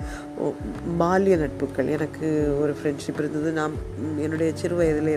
பால்ய 1.00 1.34
நட்புகள். 1.42 1.90
எனக்கு 1.96 2.28
ஒரு 2.60 2.72
ஃப்ரெண்ட்ஷிப் 2.78 3.20
இருந்தது. 3.22 3.52
நான் 3.52 3.74
என்னுடைய 4.18 4.52
சிறு 4.60 4.76
வயதில் 4.76 5.12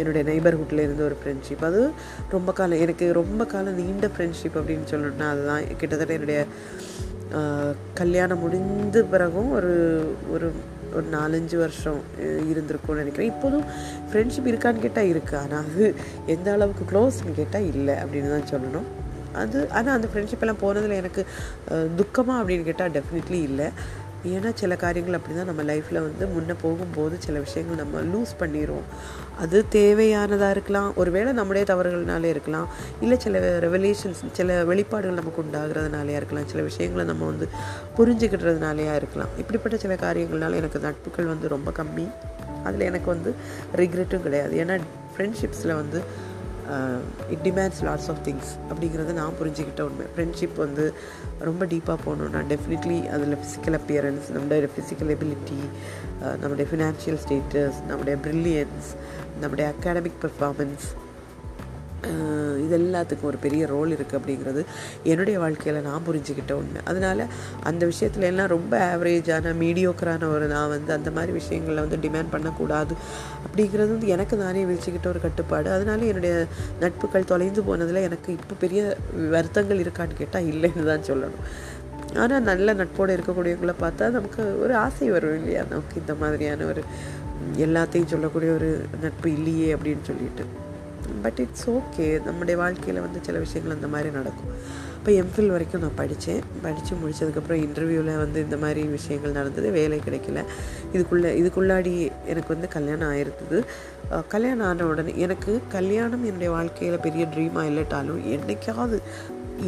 என்னுடைய 0.00 0.22
நெய்பர்ஹுட்டில் 0.30 0.84
இருந்த 0.86 1.02
ஒரு 1.08 1.16
ஃப்ரெண்ட்ஷிப் 1.20 1.64
அது 1.68 1.80
ரொம்ப 2.34 2.52
காலம் 2.58 2.82
எனக்கு 2.84 3.06
ரொம்ப 3.20 3.44
காலம் 3.52 3.78
நீண்ட 3.82 4.08
ஃப்ரெண்ட்ஷிப் 4.14 4.58
அப்படின்னு 4.60 4.90
சொல்லணும்னா 4.92 5.28
அதுதான். 5.34 5.64
கிட்டத்தட்ட 5.80 6.18
என்னுடைய 6.18 6.40
கல்யாணம் 8.00 8.42
முடிந்த 8.44 8.98
பிறகும் 9.12 9.50
ஒரு 9.58 9.72
ஒரு 10.34 10.48
ஒரு 10.96 11.06
நாலஞ்சு 11.14 11.56
வருஷம் 11.62 11.98
இருந்திருக்கும்னு 12.50 13.02
நினைக்கிறேன். 13.02 13.32
இப்போதும் 13.34 13.64
ஃப்ரெண்ட்ஷிப் 14.10 14.50
இருக்கான்னு 14.50 14.84
கேட்டால் 14.84 15.10
இருக்குது 15.14 15.40
ஆனால் 15.44 15.64
அது 15.64 15.86
எந்த 16.34 16.48
அளவுக்கு 16.56 16.84
க்ளோஸ்ன்னு 16.92 17.34
கேட்டால் 17.40 17.68
இல்லை 17.72 17.96
அப்படின்னு 18.04 18.30
தான் 18.36 18.50
சொல்லணும். 18.52 18.86
அது 19.42 19.58
ஆனால் 19.78 19.94
அந்த 19.96 20.08
ஃப்ரெண்ட்ஷிப் 20.10 20.44
எல்லாம் 20.44 20.62
போனதில் 20.62 20.98
எனக்கு 21.00 21.22
துக்கமாக 22.00 22.38
அப்படின்னு 22.40 22.68
கேட்டால் 22.68 22.94
டெஃபினெட்லி 22.96 23.40
இல்லை. 23.48 23.66
ஏன்னா 24.24 24.50
சில 24.54 24.76
காரியங்கள் 24.76 25.16
அப்படி 25.18 25.36
தான் 25.36 25.48
நம்ம 25.50 25.62
லைஃப்பில் 25.62 26.00
வந்து 26.06 26.26
முன்னே 26.26 26.54
போகும்போது 26.62 27.16
சில 27.18 27.38
விஷயங்கள் 27.38 27.80
நம்ம 27.82 28.00
லூஸ் 28.12 28.32
பண்ணிடுவோம் 28.40 28.86
அது 29.38 29.64
தேவையானதாக 29.72 30.50
இருக்கலாம். 30.50 30.92
ஒருவேளை 30.96 31.32
நம்முடைய 31.32 31.74
தவறுகள்னாலே 31.74 32.24
இருக்கலாம். 32.24 32.68
இல்லை 33.00 33.18
சில 33.18 33.58
ரெவலேஷன்ஸ் 33.60 34.22
சில 34.32 34.64
வெளிப்பாடுகள் 34.64 35.20
நமக்கு 35.20 35.44
உண்டாகிறதுனாலையா 35.44 36.20
இருக்கலாம். 36.20 36.46
சில 36.46 36.62
விஷயங்களை 36.62 37.06
நம்ம 37.06 37.26
வந்து 37.26 37.48
புரிஞ்சுக்கிட்டதுனாலையா 37.98 38.94
இருக்கலாம். 38.94 39.28
இப்படிப்பட்ட 39.38 39.78
சில 39.78 39.94
காரியங்கள்னால 39.94 40.54
எனக்கு 40.54 40.78
நட்புகள் 40.78 41.32
வந்து 41.32 41.48
ரொம்ப 41.48 41.70
கம்மி. 41.70 42.06
அதில் 42.64 42.80
எனக்கு 42.80 43.06
வந்து 43.06 43.34
ரிக்ரெட்டும் 43.76 44.22
கிடையாது. 44.22 44.64
ஏன்னா 44.64 44.80
ஃப்ரெண்ட்ஷிப்ஸில் 45.16 45.74
வந்து 45.74 46.02
it 47.30 47.42
demands 47.44 47.82
lots 47.82 48.08
of 48.12 48.22
things 48.24 48.52
அப்படிங்கிறத 48.70 49.12
நான் 49.12 49.36
புரிஞ்சுக்கிட்ட 49.40 49.80
உண்மை. 49.80 50.06
ஃப்ரெண்ட்ஷிப் 50.16 50.56
வந்து 50.56 50.94
ரொம்ப 51.40 51.64
டீப்பாக 51.64 51.98
போகணுன்னா 52.04 52.40
டெஃபினெட்லி 52.46 53.08
அதில் 53.08 53.36
ஃபிசிக்கல் 53.36 53.76
அப்பியரன்ஸ் 53.78 54.26
நம்மளுடைய 54.32 54.68
ஃபிசிக்கல் 54.74 55.10
எபிலிட்டி 55.16 55.60
நம்முடைய 56.40 56.66
ஃபினான்ஷியல் 56.70 57.18
ஸ்டேட்டஸ் 57.24 57.80
நம்முடைய 57.88 58.18
ப்ரில்லியன்ஸ் 58.22 58.88
நம்முடைய 59.40 59.74
அகாடமிக் 59.78 60.20
பர்ஃபார்மன்ஸ் 60.20 60.86
இது 62.64 62.74
எல்லாத்துக்கும் 62.78 63.28
ஒரு 63.30 63.36
பெரிய 63.36 63.66
ரோல் 63.66 63.90
இருக்குது 63.96 64.18
அப்படிங்கிறது 64.18 64.64
என்னுடைய 65.02 65.38
வாழ்க்கையில் 65.38 65.82
நான் 65.82 66.04
புரிஞ்சுக்கிட்ட 66.06 66.52
உண்மை 66.52 66.80
அதனால் 66.84 67.22
அந்த 67.62 67.82
விஷயத்துல 67.86 68.28
எல்லாம் 68.30 68.46
ரொம்ப 68.46 68.72
ஆவரேஜான 68.92 69.52
மீடியோக்கரான 69.62 70.28
ஒரு 70.34 70.46
நான் 70.46 70.68
வந்து 70.68 70.92
அந்த 70.92 71.10
மாதிரி 71.10 71.32
விஷயங்களில் 71.32 71.82
வந்து 71.84 71.96
டிமேண்ட் 71.96 72.30
பண்ணக்கூடாது 72.30 72.94
அப்படிங்கிறது 73.44 73.90
வந்து 73.90 74.08
எனக்கு 74.08 74.36
நானே 74.36 74.64
வச்சுக்கிட்ட 74.64 75.06
ஒரு 75.06 75.20
கட்டுப்பாடு. 75.20 75.70
அதனால 75.70 76.04
என்னுடைய 76.04 76.34
நட்புகள் 76.80 77.30
தொலைந்து 77.32 77.62
போனதில் 77.62 78.06
எனக்கு 78.08 78.32
இப்போ 78.32 78.56
பெரிய 78.58 78.96
வருத்தங்கள் 79.34 79.82
இருக்கான்னு 79.84 80.20
கேட்டால் 80.20 80.50
இல்லைன்னு 80.52 80.84
தான் 80.84 81.08
சொல்லணும். 81.10 81.44
ஆனால் 82.18 82.42
நல்ல 82.42 82.74
நட்போடு 82.74 83.16
இருக்கக்கூடியவங்களை 83.16 83.74
பார்த்தா 83.80 84.10
நமக்கு 84.10 84.62
ஒரு 84.62 84.74
ஆசை 84.74 85.10
வரும் 85.10 85.36
இல்லையா? 85.36 85.64
நமக்கு 85.70 86.00
இந்த 86.00 86.14
மாதிரியான 86.14 86.66
ஒரு 86.66 86.84
எல்லாத்தையும் 87.66 88.12
சொல்லக்கூடிய 88.14 88.52
ஒரு 88.52 88.70
நட்பு 89.02 89.32
இல்லையே 89.32 89.74
அப்படின்னு 89.74 90.02
சொல்லிட்டு. 90.02 90.46
பட் 91.22 91.38
இட்ஸ் 91.44 91.68
ஓகே 91.70 92.06
நம்முடைய 92.24 92.56
வாழ்க்கையில் 92.60 93.04
வந்து 93.04 93.18
சில 93.26 93.38
விஷயங்கள் 93.44 93.76
அந்த 93.76 93.88
மாதிரி 93.94 94.10
நடக்கும். 94.18 94.50
இப்போ 94.98 95.10
எம்ஃபில் 95.22 95.52
வரைக்கும் 95.54 95.82
நான் 95.84 95.98
படித்தேன் 96.00 96.42
படித்து 96.62 96.92
முடித்ததுக்கப்புறம் 97.02 97.60
இன்டர்வியூவில் 97.64 98.20
வந்து 98.22 98.38
இந்த 98.46 98.56
மாதிரி 98.56 98.82
விஷயங்கள் 98.96 99.36
நடந்தது. 99.38 99.68
வேலை 99.70 99.98
கிடைக்கல. 100.06 100.42
இதுக்குள்ளே 100.94 101.30
இதுக்குள்ளாடி 101.40 101.94
எனக்கு 102.32 102.50
வந்து 102.54 102.68
கல்யாணம் 102.68 103.10
ஆயிருந்தது. 103.12 103.60
கல்யாணம் 104.34 104.66
ஆன 104.66 104.86
உடனே 104.86 105.12
எனக்கு 105.26 105.52
கல்யாணம் 105.76 106.24
என்னுடைய 106.24 106.50
வாழ்க்கையில் 106.56 107.04
பெரிய 107.06 107.24
ட்ரீமாக 107.34 107.70
இல்லைட்டாலும் 107.70 108.20
என்றைக்காவது 108.34 108.98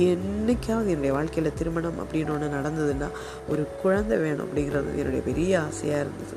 என்றைக்காவது 0.08 0.88
என்னுடைய 0.94 1.12
வாழ்க்கையில் 1.16 1.56
திருமணம் 1.58 2.00
அப்படின்னு 2.02 2.32
ஒன்று 2.34 2.48
நடந்ததுன்னா 2.58 3.08
ஒரு 3.48 3.62
குழந்தை 3.82 4.16
வேணும் 4.18 4.46
அப்படிங்கிறது 4.46 4.90
என்னுடைய 5.00 5.22
பெரிய 5.30 5.52
ஆசையாக 5.60 6.04
இருந்தது. 6.04 6.36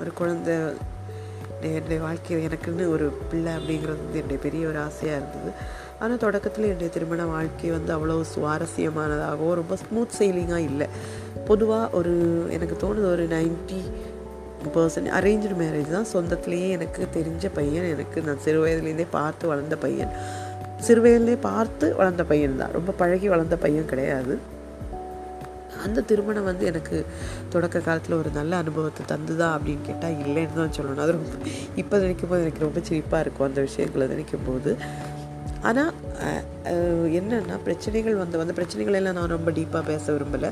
ஒரு 0.00 0.10
குழந்தை 0.20 0.54
என்னுடைய 1.62 2.02
வாழ்க்கையில் 2.02 2.48
எனக்குன்னு 2.48 2.88
ஒரு 2.88 3.12
பிள்ளை 3.30 3.52
அப்படிங்கிறது 3.52 4.00
வந்து 4.02 4.14
என்னுடைய 4.14 4.42
பெரிய 4.42 4.66
ஒரு 4.66 4.78
ஆசையாக 4.78 5.22
இருந்தது. 5.22 5.52
ஆனால் 5.98 6.16
தொடக்கத்தில் 6.16 6.64
என்னுடைய 6.64 6.92
திருமண 6.92 7.24
வாழ்க்கை 7.24 7.70
வந்து 7.70 7.96
அவ்வளோ 7.96 8.24
சுவாரஸ்யமானதாகவோ 8.34 9.54
ரொம்ப 9.54 9.76
ஸ்மூத் 9.76 10.16
செயலிங்காக 10.18 10.56
இல்லை. 10.56 10.86
பொதுவாக 11.46 11.96
ஒரு 11.96 12.46
எனக்கு 12.50 12.76
தோணுது 12.82 13.10
ஒரு 13.10 13.26
நைன்ட்டி 13.26 13.80
பர்சன்ட் 14.74 15.10
அரேஞ்சு 15.18 15.50
மேரேஜ் 15.58 15.90
தான். 15.90 16.10
சொந்தத்துலேயே 16.12 16.68
எனக்கு 16.68 17.08
தெரிஞ்ச 17.14 17.50
பையன் 17.52 17.84
எனக்கு 17.84 18.22
நான் 18.22 18.38
சிறு 18.38 18.66
வயதுலேருந்தே 18.66 19.06
பார்த்து 19.10 19.48
வளர்ந்த 19.48 19.76
பையன். 19.76 20.12
சிறு 20.78 21.02
வயதுலேயே 21.04 21.38
பார்த்து 21.40 21.96
வளர்ந்த 21.96 22.24
பையன் 22.24 22.56
தான். 22.56 22.70
ரொம்ப 22.72 22.92
பழகி 22.92 23.28
வளர்ந்த 23.28 23.56
பையன் 23.56 23.84
கிடையாது. 23.84 24.38
அந்த 25.88 26.04
திருமணம் 26.10 26.48
வந்து 26.50 26.64
எனக்கு 26.72 26.96
தொடக்க 27.54 27.84
காலத்தில் 27.88 28.18
ஒரு 28.22 28.32
நல்ல 28.38 28.52
அனுபவத்தை 28.62 29.04
தந்துதா 29.12 29.48
அப்படின்னு 29.58 29.86
கேட்டால் 29.90 30.18
இல்லைன்னு 30.24 30.58
தான் 30.62 30.76
சொல்லணும். 30.78 31.04
அது 31.04 31.16
ரொம்ப 31.18 31.36
இப்போ 31.82 31.98
நினைக்கும் 32.04 32.32
போது 32.32 32.44
எனக்கு 32.46 32.66
ரொம்ப 32.66 32.80
சிரிப்பாக 32.88 33.24
இருக்கும் 33.24 33.48
அந்த 33.50 33.62
விஷயங்களை 33.68 34.06
நினைக்கும் 34.14 34.46
போது 34.48 34.72
ஆனால் 35.68 35.92
என்னென்னா 37.18 37.56
பிரச்சனைகள் 37.66 38.20
வந்து 38.20 38.36
வந்து 38.40 38.56
பிரச்சனைகளெல்லாம் 38.58 39.16
நான் 39.18 39.34
ரொம்ப 39.36 39.50
டீப்பாக 39.56 39.82
பேச 39.90 40.04
விரும்பலை. 40.14 40.50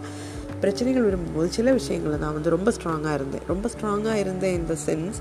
பிரச்சனைகள் 0.62 1.06
விரும்பும்போது 1.06 1.48
சில 1.56 1.72
விஷயங்களை 1.78 2.16
நான் 2.22 2.36
வந்து 2.36 2.54
ரொம்ப 2.54 2.70
ஸ்ட்ராங்காக 2.76 3.16
இருந்தேன். 3.18 3.44
ரொம்ப 3.52 3.70
ஸ்ட்ராங்காக 3.74 4.22
இருந்தேன் 4.22 4.56
இந்த 4.60 4.74
சென்ஸ் 4.86 5.18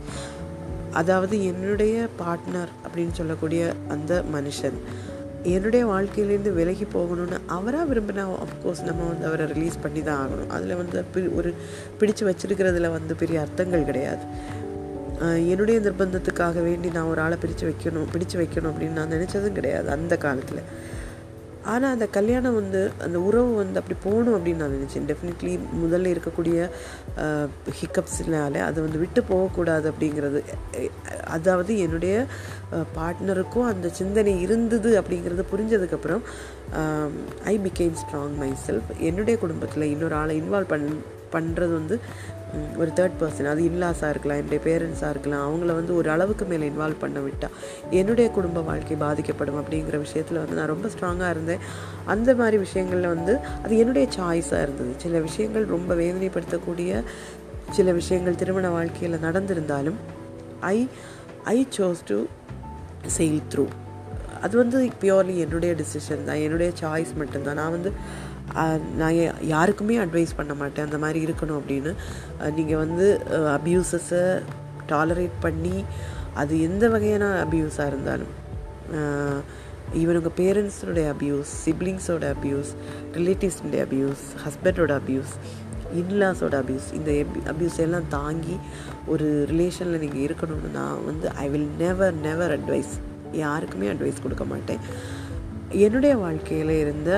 அதாவது 0.99 1.35
என்னுடைய 1.51 1.95
பார்ட்னர் 2.21 2.71
அப்படின்னு 2.85 3.13
சொல்லக்கூடிய 3.19 3.61
அந்த 3.95 4.11
மனுஷன். 4.35 4.77
என்னுடைய 5.53 5.83
வாழ்க்கையிலேருந்து 5.91 6.51
விலகி 6.59 6.85
போகணும்னு 6.93 7.37
அவராக 7.55 7.85
விரும்பினா 7.91 8.23
அஃப்கோர்ஸ் 8.45 8.83
நம்ம 8.87 9.07
வந்து 9.11 9.25
அவரை 9.29 9.45
ரிலீஸ் 9.53 9.77
பண்ணி 9.81 10.01
தான் 10.03 10.21
ஆகணும். 10.23 10.51
அதில் 10.55 10.79
வந்து 10.81 11.03
ஒரு 11.39 11.51
பிடிச்சு 11.99 12.23
வச்சிருக்கிறதுல 12.29 12.91
வந்து 12.97 13.15
பெரிய 13.21 13.39
அர்த்தங்கள் 13.45 13.87
கிடையாது. 13.89 14.25
என்னுடைய 15.51 15.77
நிர்பந்தத்துக்காக 15.79 16.63
வேண்டி 16.63 16.87
நான் 16.95 17.11
ஒரு 17.11 17.21
ஆளை 17.25 17.37
பிரித்து 17.41 17.65
வைக்கணும் 17.69 18.09
பிடிச்சு 18.13 18.35
வைக்கணும் 18.41 18.71
அப்படின்னு 18.71 18.99
நான் 18.99 19.15
நினச்சதும் 19.17 19.57
கிடையாது 19.59 19.89
அந்த 19.97 20.13
காலத்தில். 20.25 20.63
ஆனால் 21.73 21.93
அந்த 21.95 22.05
கல்யாணம் 22.17 22.57
வந்து 22.59 22.81
அந்த 23.05 23.17
உறவு 23.27 23.51
வந்து 23.61 23.79
அப்படி 23.81 23.97
போகணும் 24.03 24.35
அப்படின்னு 24.37 24.61
நான் 24.63 24.75
நினச்சேன். 24.75 25.07
டெஃபினெட்லி 25.11 25.53
முதல்ல 25.83 26.11
இருக்கக்கூடிய 26.15 26.57
ஹிக்கப்ஸ்னாலே 27.79 28.61
அதை 28.67 28.79
வந்து 28.85 29.01
விட்டு 29.03 29.23
போகக்கூடாது 29.31 29.85
அப்படிங்கிறது. 29.91 30.41
அதாவது 31.37 31.73
என்னுடைய 31.85 32.15
பார்ட்னருக்கும் 32.97 33.69
அந்த 33.71 33.89
சிந்தனை 34.01 34.35
இருந்தது 34.45 34.91
அப்படிங்கிறது 35.01 35.45
புரிஞ்சதுக்கப்புறம் 35.53 36.23
I 37.53 37.57
became 37.67 37.99
strong 38.03 38.37
my 38.43 38.51
self 38.67 38.89
என்னுடைய 39.09 39.37
குடும்பத்தில் 39.43 39.91
இன்னொரு 39.93 40.17
ஆளை 40.21 40.35
இன்வால்வ் 40.41 40.73
பண் 40.73 40.87
பண்ணுறது 41.35 41.73
வந்து 41.79 41.97
ஒரு 42.81 42.89
தேர்ட் 42.97 43.15
பர்சன் 43.21 43.49
அது 43.53 43.61
இன்லாஸாக 43.69 44.09
இருக்கலாம் 44.13 44.39
என்னுடைய 44.41 44.59
பேரண்ட்ஸாக 44.67 45.09
இருக்கலாம். 45.13 45.43
அவங்கள 45.47 45.71
வந்து 45.79 45.93
ஒரு 45.99 46.09
அளவுக்கு 46.13 46.45
மேலே 46.51 46.65
இன்வால்வ் 46.69 46.99
பண்ண 46.99 47.19
விட்டால் 47.19 47.55
என்னுடைய 47.99 48.27
குடும்ப 48.37 48.61
வாழ்க்கை 48.69 48.97
பாதிக்கப்படும் 49.05 49.59
அப்படிங்கிற 49.61 49.97
விஷயத்தில் 50.05 50.39
வந்து 50.43 50.57
நான் 50.59 50.71
ரொம்ப 50.73 50.89
ஸ்ட்ராங்காக 50.93 51.29
இருந்தேன். 51.29 51.63
அந்த 52.05 52.35
மாதிரி 52.41 52.59
விஷயங்களில் 52.65 53.13
வந்து 53.15 53.33
அது 53.63 53.73
என்னுடைய 53.77 54.07
சாய்ஸாக 54.17 54.65
இருந்தது. 54.65 54.91
சில 55.05 55.19
விஷயங்கள் 55.19 55.65
ரொம்ப 55.75 55.95
வேதனைப்படுத்தக்கூடிய 56.03 57.03
சில 57.77 57.91
விஷயங்கள் 58.01 58.39
திருமண 58.41 58.69
வாழ்க்கையில் 58.69 59.23
நடந்திருந்தாலும் 59.27 59.97
I 60.75 60.77
I 61.55 61.59
chose 61.77 62.03
to 62.05 62.19
sail 63.17 63.41
through 63.53 63.65
அது 64.45 64.55
வந்து 64.57 64.79
பியோர்லி 65.01 65.35
என்னுடைய 65.43 65.71
டிசிஷன் 65.81 66.25
தான். 66.27 66.41
என்னுடைய 66.45 66.71
சாய்ஸ் 66.81 67.13
மட்டும்தான். 67.21 67.59
நான் 67.61 67.75
வந்து 67.77 67.91
நான் 68.99 69.15
யாருக்குமே 69.53 69.95
அட்வைஸ் 70.03 70.37
பண்ண 70.39 70.53
மாட்டேன். 70.61 70.87
அந்த 70.87 70.99
மாதிரி 71.03 71.19
இருக்கணும் 71.27 71.59
அப்படின்னு. 71.61 71.91
நீங்கள் 72.57 72.81
வந்து 72.83 73.07
அப்யூசஸை 73.57 74.23
டாலரேட் 74.93 75.37
பண்ணி 75.45 75.77
அது 76.41 76.53
எந்த 76.67 76.85
வகையான 76.93 77.25
அப்யூஸாக 77.43 77.91
இருந்தாலும் 77.91 78.33
ஈவன் 80.01 80.17
உங்கள் 80.19 80.37
பேரண்ட்ஸோடைய 80.39 81.07
அபியூஸ் 81.13 81.51
சிப்ளிங்ஸோட 81.65 82.25
அப்யூஸ் 82.35 82.71
ரிலேட்டிவ்ஸுடைய 83.17 83.81
அபியூஸ் 83.87 84.23
ஹஸ்பண்டோட 84.45 84.93
அப்யூஸ் 85.01 85.33
இன்லாஸோட 86.01 86.55
அப்யூஸ் 86.63 86.87
இந்த 86.97 87.11
அப்யூஸ் 87.51 87.77
எல்லாம் 87.85 88.07
தாங்கி 88.17 88.55
ஒரு 89.13 89.27
ரிலேஷனில் 89.51 90.01
நீங்கள் 90.03 90.25
இருக்கணும்னு 90.27 90.71
நான் 90.79 91.03
வந்து 91.09 91.27
I 91.43 91.45
will 91.53 91.69
never 91.83 92.15
never 92.27 92.53
advise 92.57 92.93
யாருக்குமே 93.43 93.87
அட்வைஸ் 93.93 94.23
கொடுக்க 94.25 94.45
மாட்டேன். 94.53 94.81
என்னுடைய 95.85 96.13
வாழ்க்கையில் 96.23 96.73
இருந்த 96.83 97.11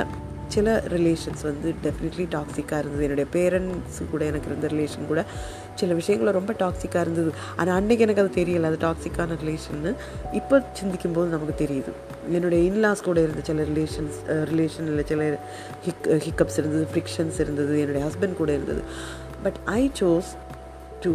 சில 0.57 0.73
ரிலேஷன்ஸ் 0.95 1.43
வந்து 1.49 1.69
டெஃபினெட்லி 1.85 2.25
டாக்ஸிக்காக 2.35 2.81
இருந்தது. 2.83 3.05
என்னுடைய 3.07 3.27
பேரண்ட்ஸு 3.35 4.03
கூட 4.13 4.21
எனக்கு 4.31 4.49
இருந்த 4.51 4.67
ரிலேஷன் 4.73 5.07
கூட 5.11 5.21
சில 5.79 5.93
விஷயங்கள் 5.99 6.37
ரொம்ப 6.39 6.53
டாக்ஸிக்காக 6.61 7.03
இருந்தது. 7.05 7.31
ஆனால் 7.59 7.75
அன்றைக்கி 7.79 8.03
எனக்கு 8.05 8.23
அது 8.23 8.31
தெரியல. 8.39 8.69
அது 8.71 8.79
டாக்ஸிக்கான 8.85 9.37
ரிலேஷன்னு 9.43 9.91
இப்போ 10.39 10.55
சிந்திக்கும் 10.79 11.15
போது 11.17 11.27
நமக்கு 11.35 11.55
தெரியுது. 11.63 11.91
என்னுடைய 12.37 12.61
இன்லாஸ் 12.69 13.03
கூட 13.07 13.17
இருந்த 13.25 13.41
சில 13.49 13.65
ரிலேஷன்ஸ் 13.71 14.17
ரிலேஷனில் 14.51 15.03
சில 15.11 15.23
ஹிக் 15.87 16.07
ஹிக்கப்ஸ் 16.25 16.59
இருந்தது 16.61 16.85
ஃப்ரிக்ஷன்ஸ் 16.93 17.39
இருந்தது. 17.45 17.73
என்னுடைய 17.83 18.03
ஹஸ்பண்ட் 18.07 18.39
கூட 18.41 18.51
இருந்தது. 18.57 18.83
பட் 19.43 19.59
ஐ 19.79 19.81
சோஸ் 20.01 20.31
டு 21.03 21.11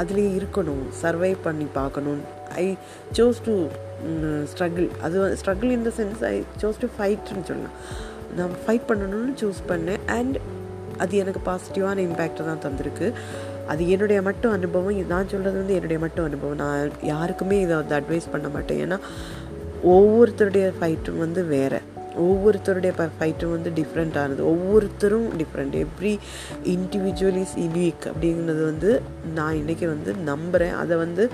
அதுலேயே 0.00 0.32
இருக்கணும். 0.40 0.82
சர்வை 1.02 1.32
பண்ணி 1.46 1.68
பார்க்கணும். 1.78 2.20
ஐ 2.62 2.66
சோஸ் 3.18 3.40
டு 3.46 3.54
ஸ்ட்ரகிள் 4.50 4.88
அது 5.02 5.38
struggle 5.40 5.72
in 5.76 5.82
the 5.82 5.92
sense 5.96 6.22
I 6.24 6.34
chose 6.62 6.80
to 6.80 6.88
ஃபைட்னு 6.98 7.44
சொல்லலாம் 7.44 7.76
நான் 8.36 8.54
ஃபைட் 8.62 8.88
பண்ணணும்னு 8.88 9.34
சூஸ் 9.42 9.60
பண்ணேன். 9.68 10.00
அண்ட் 10.06 10.38
அது 10.98 11.16
எனக்கு 11.16 11.40
பாசிட்டிவான 11.50 12.02
இம்பேக்டை 12.08 12.44
தான் 12.50 12.64
தந்திருக்கு. 12.66 13.12
அது 13.66 13.90
என்னுடைய 13.90 14.22
மட்டும் 14.22 14.52
அனுபவம். 14.52 15.06
நான் 15.06 15.28
சொல்கிறது 15.28 15.58
வந்து 15.58 15.74
என்னுடைய 15.74 15.98
மட்டும் 15.98 16.24
அனுபவம். 16.24 16.56
நான் 16.56 16.90
யாருக்குமே 17.02 17.60
இதை 17.60 17.76
வந்து 17.76 17.96
அட்வைஸ் 17.98 18.32
பண்ண 18.32 18.48
மாட்டேன். 18.48 18.80
ஏன்னா 18.86 18.98
ஒவ்வொருத்தருடைய 19.82 20.72
ஃபைட்டும் 20.80 21.18
வந்து 21.18 21.44
வேறு. 21.44 21.80
ஒவ்வொருத்தருடைய 22.16 22.92
ஃபைட்டும் 23.18 23.50
வந்து 23.50 23.70
டிஃப்ரெண்ட்டானது 23.76 24.40
ஒவ்வொருத்தரும் 24.52 25.26
different 25.40 25.74
every 25.84 26.18
individual 26.64 27.38
is 27.42 27.54
unique 27.58 28.06
அப்படிங்கிறது 28.10 28.64
வந்து 28.64 29.02
நான் 29.34 29.54
இன்றைக்கி 29.54 29.86
வந்து 29.86 30.14
நம்புகிறேன் 30.14 30.74
அதை 30.74 30.96
வந்து 30.96 31.30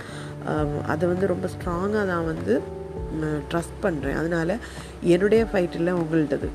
Um, 0.51 0.70
அதை 0.92 1.05
வந்து 1.11 1.26
ரொம்ப 1.30 1.47
ஸ்ட்ராங்காக 1.53 2.07
நான் 2.12 2.30
வந்து 2.32 2.55
ட்ரஸ்ட் 3.51 3.76
பண்ணுறேன் 3.84 4.18
அதனால் 4.20 4.53
என்னுடைய 5.12 5.42
ஃபைட் 5.51 5.76
இல்லை 5.78 5.92
உங்கள்டது 6.01 6.49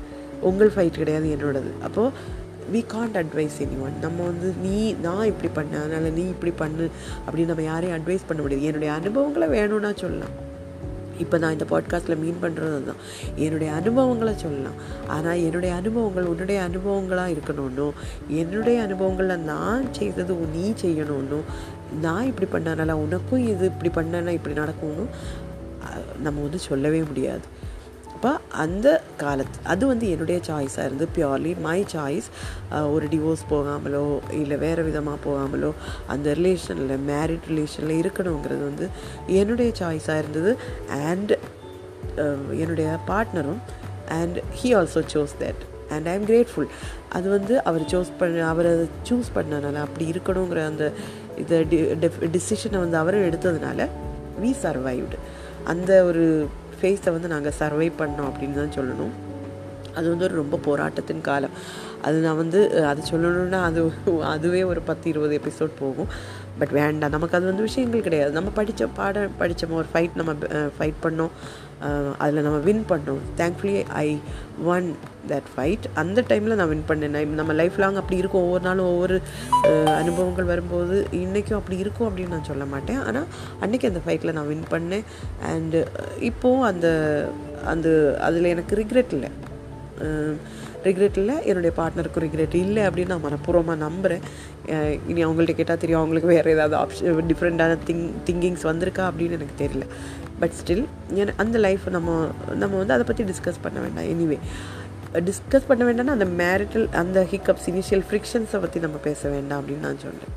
உங்கள் 0.48 0.72
ஃபைட் 0.74 1.00
கிடையாது 1.00 1.26
என்னோடது. 1.36 1.70
அப்போது 1.86 2.12
we 2.74 2.80
can't 2.92 3.16
advise 3.20 3.56
any 3.64 3.78
one 3.86 3.96
நம்ம 4.04 4.26
வந்து 4.30 4.48
நீ 4.66 4.76
நான் 5.06 5.30
இப்படி 5.30 5.50
பண்ண 5.56 5.80
அதனால் 5.84 6.16
நீ 6.18 6.24
இப்படி 6.34 6.52
பண்ணு 6.62 6.86
அப்படின்னு 7.24 7.50
நம்ம 7.52 7.66
யாரையும் 7.70 7.96
அட்வைஸ் 7.98 8.28
பண்ண 8.28 8.40
முடியாது. 8.44 8.68
என்னுடைய 8.70 8.92
அனுபவங்களை 9.00 9.48
வேணும்னா 9.56 9.92
சொல்லலாம். 10.04 10.36
இப்போ 11.22 11.36
நான் 11.40 11.54
இந்த 11.56 11.66
பாட்காஸ்ட்டில் 11.72 12.20
மீன் 12.22 12.42
பண்ணுறது 12.44 12.76
தான் 12.90 13.00
என்னுடைய 13.44 13.70
அனுபவங்களை 13.80 14.34
சொல்லலாம். 14.44 14.78
ஆனால் 15.16 15.42
என்னுடைய 15.46 15.72
அனுபவங்கள் 15.80 16.30
உன்னுடைய 16.32 16.60
அனுபவங்களாக 16.68 17.34
இருக்கணும்னோ 17.34 17.88
என்னுடைய 18.42 18.78
அனுபவங்களில் 18.86 19.46
நான் 19.52 19.84
செய்தது 19.98 20.36
நீ 20.56 20.64
செய்யணும்னோ 20.84 21.40
நான் 22.06 22.28
இப்படி 22.30 22.48
பண்ணனால 22.52 22.98
உனக்கும் 23.04 23.46
இது 23.52 23.64
இப்படி 23.72 23.92
பண்ணனா 23.96 24.36
இப்படி 24.38 24.54
நடக்கும்னு 24.54 25.06
நம்ம 26.24 26.36
வந்து 26.40 26.60
சொல்லவே 26.68 27.02
முடியாது. 27.02 27.44
அப்போ 28.14 28.32
அந்த 28.62 28.88
காலத்து 29.16 29.58
அது 29.72 29.84
வந்து 29.86 30.06
என்னுடைய 30.10 30.38
சாய்ஸாக 30.48 30.86
இருந்து 30.88 31.06
பியூர்லி 31.16 31.52
மை 31.66 31.78
சாய்ஸ் 31.92 32.28
ஒரு 32.94 33.06
டிவோர்ஸ் 33.12 33.44
போகாமலோ 33.50 34.02
இல்லை 34.40 34.56
வேறு 34.64 34.82
விதமாக 34.88 35.18
போகாமலோ 35.26 35.70
அந்த 36.06 36.34
ரிலேஷனில் 36.40 36.92
மேரிட் 37.10 37.48
ரிலேஷனில் 37.52 38.00
இருக்கணுங்கிறது 38.02 38.62
வந்து 38.70 38.88
என்னுடைய 39.40 39.72
சாய்ஸாக 39.80 40.20
இருந்தது. 40.22 40.52
அண்ட் 41.10 41.32
என்னுடைய 42.62 42.90
பார்ட்னரும் 43.10 43.62
and 44.18 44.38
he 44.60 44.70
also 44.80 45.02
chose 45.14 45.34
that 45.42 45.62
and 45.94 46.06
I 46.06 46.14
am 46.18 46.26
grateful 46.26 46.70
அது 47.16 47.26
வந்து 47.30 47.54
அவர் 47.68 47.84
சூஸ் 47.92 48.10
பண்ண 48.18 48.42
அவர் 48.48 48.70
சூஸ் 49.08 49.30
பண்ணனால 49.34 49.80
அப்படி 49.86 50.04
இருக்கணுங்கிற 50.10 50.60
அந்த 50.66 50.84
இது 51.42 52.10
டிசிஷனை 52.36 52.78
வந்து 52.84 52.96
அவரும் 53.02 53.26
எடுத்ததுனால 53.28 53.88
வி 54.42 54.52
சர்வைவ்டு 54.64 55.18
அந்த 55.72 55.90
ஒரு 56.10 56.24
ஃபேஸை 56.78 57.10
வந்து 57.16 57.28
நாங்கள் 57.34 57.56
சர்வை 57.58 57.88
பண்ணோம் 58.00 58.28
அப்படின்னு 58.30 58.58
தான் 58.60 58.76
சொல்லணும். 58.78 59.14
அது 59.98 60.06
வந்து 60.12 60.26
ஒரு 60.26 60.34
ரொம்ப 60.40 60.56
போராட்டத்தின் 60.66 61.24
காலம். 61.28 61.54
அது 62.06 62.18
நான் 62.24 62.38
வந்து 62.42 62.60
அது 62.90 63.00
சொல்லணுன்னா 63.10 63.58
அது 63.68 63.80
அதுவே 64.34 64.60
ஒரு 64.72 64.80
பத்து 64.90 65.06
இருபது 65.12 65.34
எபிசோட் 65.40 65.72
போகும். 65.80 66.10
பட் 66.60 66.72
வேண்டாம். 66.78 67.14
நமக்கு 67.16 67.36
அது 67.38 67.46
வந்து 67.50 67.66
விஷயங்கள் 67.68 68.06
கிடையாது. 68.06 68.32
நம்ம 68.38 68.52
படித்த 68.58 68.86
பாட 68.98 69.26
படித்தோம் 69.40 69.78
ஒரு 69.80 69.90
ஃபைட் 69.92 70.16
நம்ம 70.20 70.32
ஃபைட் 70.78 71.02
பண்ணோம். 71.06 71.34
அதில் 72.22 72.44
நம்ம 72.46 72.58
வின் 72.66 72.84
பண்ணோம் 72.90 73.20
thankfully 73.40 73.76
I 74.02 74.06
won 74.72 74.86
that 75.30 75.48
fight 75.52 75.86
அந்த 76.02 76.24
டைமில் 76.30 76.58
நான் 76.60 76.70
வின் 76.72 76.86
பண்ணேன். 76.90 77.16
நம்ம 77.40 77.52
லைஃப் 77.60 77.78
லாங் 77.82 78.00
அப்படி 78.02 78.18
இருக்கும். 78.22 78.44
ஒவ்வொரு 78.46 78.64
நாளும் 78.68 78.90
ஒவ்வொரு 78.92 79.16
அனுபவங்கள் 80.00 80.50
வரும்போது 80.52 80.96
இன்றைக்கும் 81.22 81.58
அப்படி 81.60 81.78
இருக்கும் 81.84 82.08
அப்படின்னு 82.08 82.34
நான் 82.36 82.50
சொல்ல 82.50 82.66
மாட்டேன். 82.74 83.00
ஆனால் 83.08 83.28
அன்றைக்கி 83.64 83.88
அந்த 83.92 84.02
ஃபைட்டில் 84.06 84.36
நான் 84.38 84.50
வின் 84.52 84.70
பண்ணேன். 84.74 85.06
அண்டு 85.52 85.80
இப்போது 86.30 86.66
அந்த 86.70 86.88
அந்த 87.74 87.88
அதில் 88.28 88.52
எனக்கு 88.54 88.74
ரிக்ரெட் 88.82 89.14
இல்லை. 89.18 89.30
ரிக்ரெட் 90.84 91.18
இல்லை. 91.22 91.34
என்னுடைய 91.48 91.72
பார்ட்னருக்கும் 91.78 92.24
ரிக்ரெட் 92.24 92.54
இல்லை 92.64 92.82
அப்படின்னு 92.88 93.12
நான் 93.14 93.26
மனப்பூர்வமாக 93.26 93.82
நம்புகிறேன் 93.86 94.22
இனி 95.10 95.20
அவங்கள்ட்ட 95.24 95.54
கேட்டால் 95.58 95.82
தெரியும். 95.82 96.00
அவங்களுக்கு 96.00 96.32
வேறு 96.34 96.54
ஏதாவது 96.56 96.76
ஆப்ஷன் 96.82 97.30
டிஃப்ரெண்ட்டான 97.32 97.76
திங் 97.88 98.06
திங்கிங்ஸ் 98.28 98.64
வந்திருக்கா 98.70 99.04
அப்படின்னு 99.10 99.36
எனக்கு 99.38 99.56
தெரியல. 99.64 99.86
பட் 100.40 100.56
ஸ்டில் 100.60 100.84
அந்த 101.36 101.58
லைஃப் 101.58 101.84
நம்ம 101.88 102.26
நம்ம 102.54 102.76
வந்து 102.76 102.94
அதை 102.96 103.06
பற்றி 103.06 103.24
டிஸ்கஸ் 103.24 103.64
பண்ண 103.64 103.78
வேண்டாம். 103.80 104.08
எனிவே 104.12 104.38
டிஸ்கஸ் 105.14 105.68
பண்ண 105.68 105.82
வேண்டாம்னா 105.88 106.16
அந்த 106.18 106.28
மேரிட்டல் 106.42 106.86
அந்த 107.02 107.26
ஹிக்கப்ஸ் 107.30 107.68
இனிஷியல் 107.70 108.04
ஃப்ரிக்ஷன்ஸை 108.10 108.60
பற்றி 108.60 108.80
நம்ம 108.80 108.96
பேச 109.08 109.28
வேண்டாம் 109.28 109.60
அப்படின்னு 109.60 109.86
நான் 109.86 110.04
சொல்கிறேன் 110.06 110.36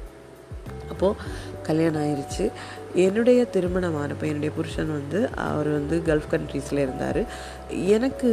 அப்போது 0.89 1.19
கல்யாணம் 1.63 2.01
ஆயிடுச்சு 2.03 2.45
என்னுடைய 2.93 3.45
திருமணமானப்போ 3.53 4.25
என்னுடைய 4.31 4.51
புருஷன் 4.55 4.91
வந்து 4.91 5.19
அவர் 5.35 5.69
வந்து 5.77 5.95
கல்ஃப் 6.05 6.31
கண்ட்ரீஸில் 6.31 6.81
இருந்தார். 6.85 7.21
எனக்கு 7.95 8.29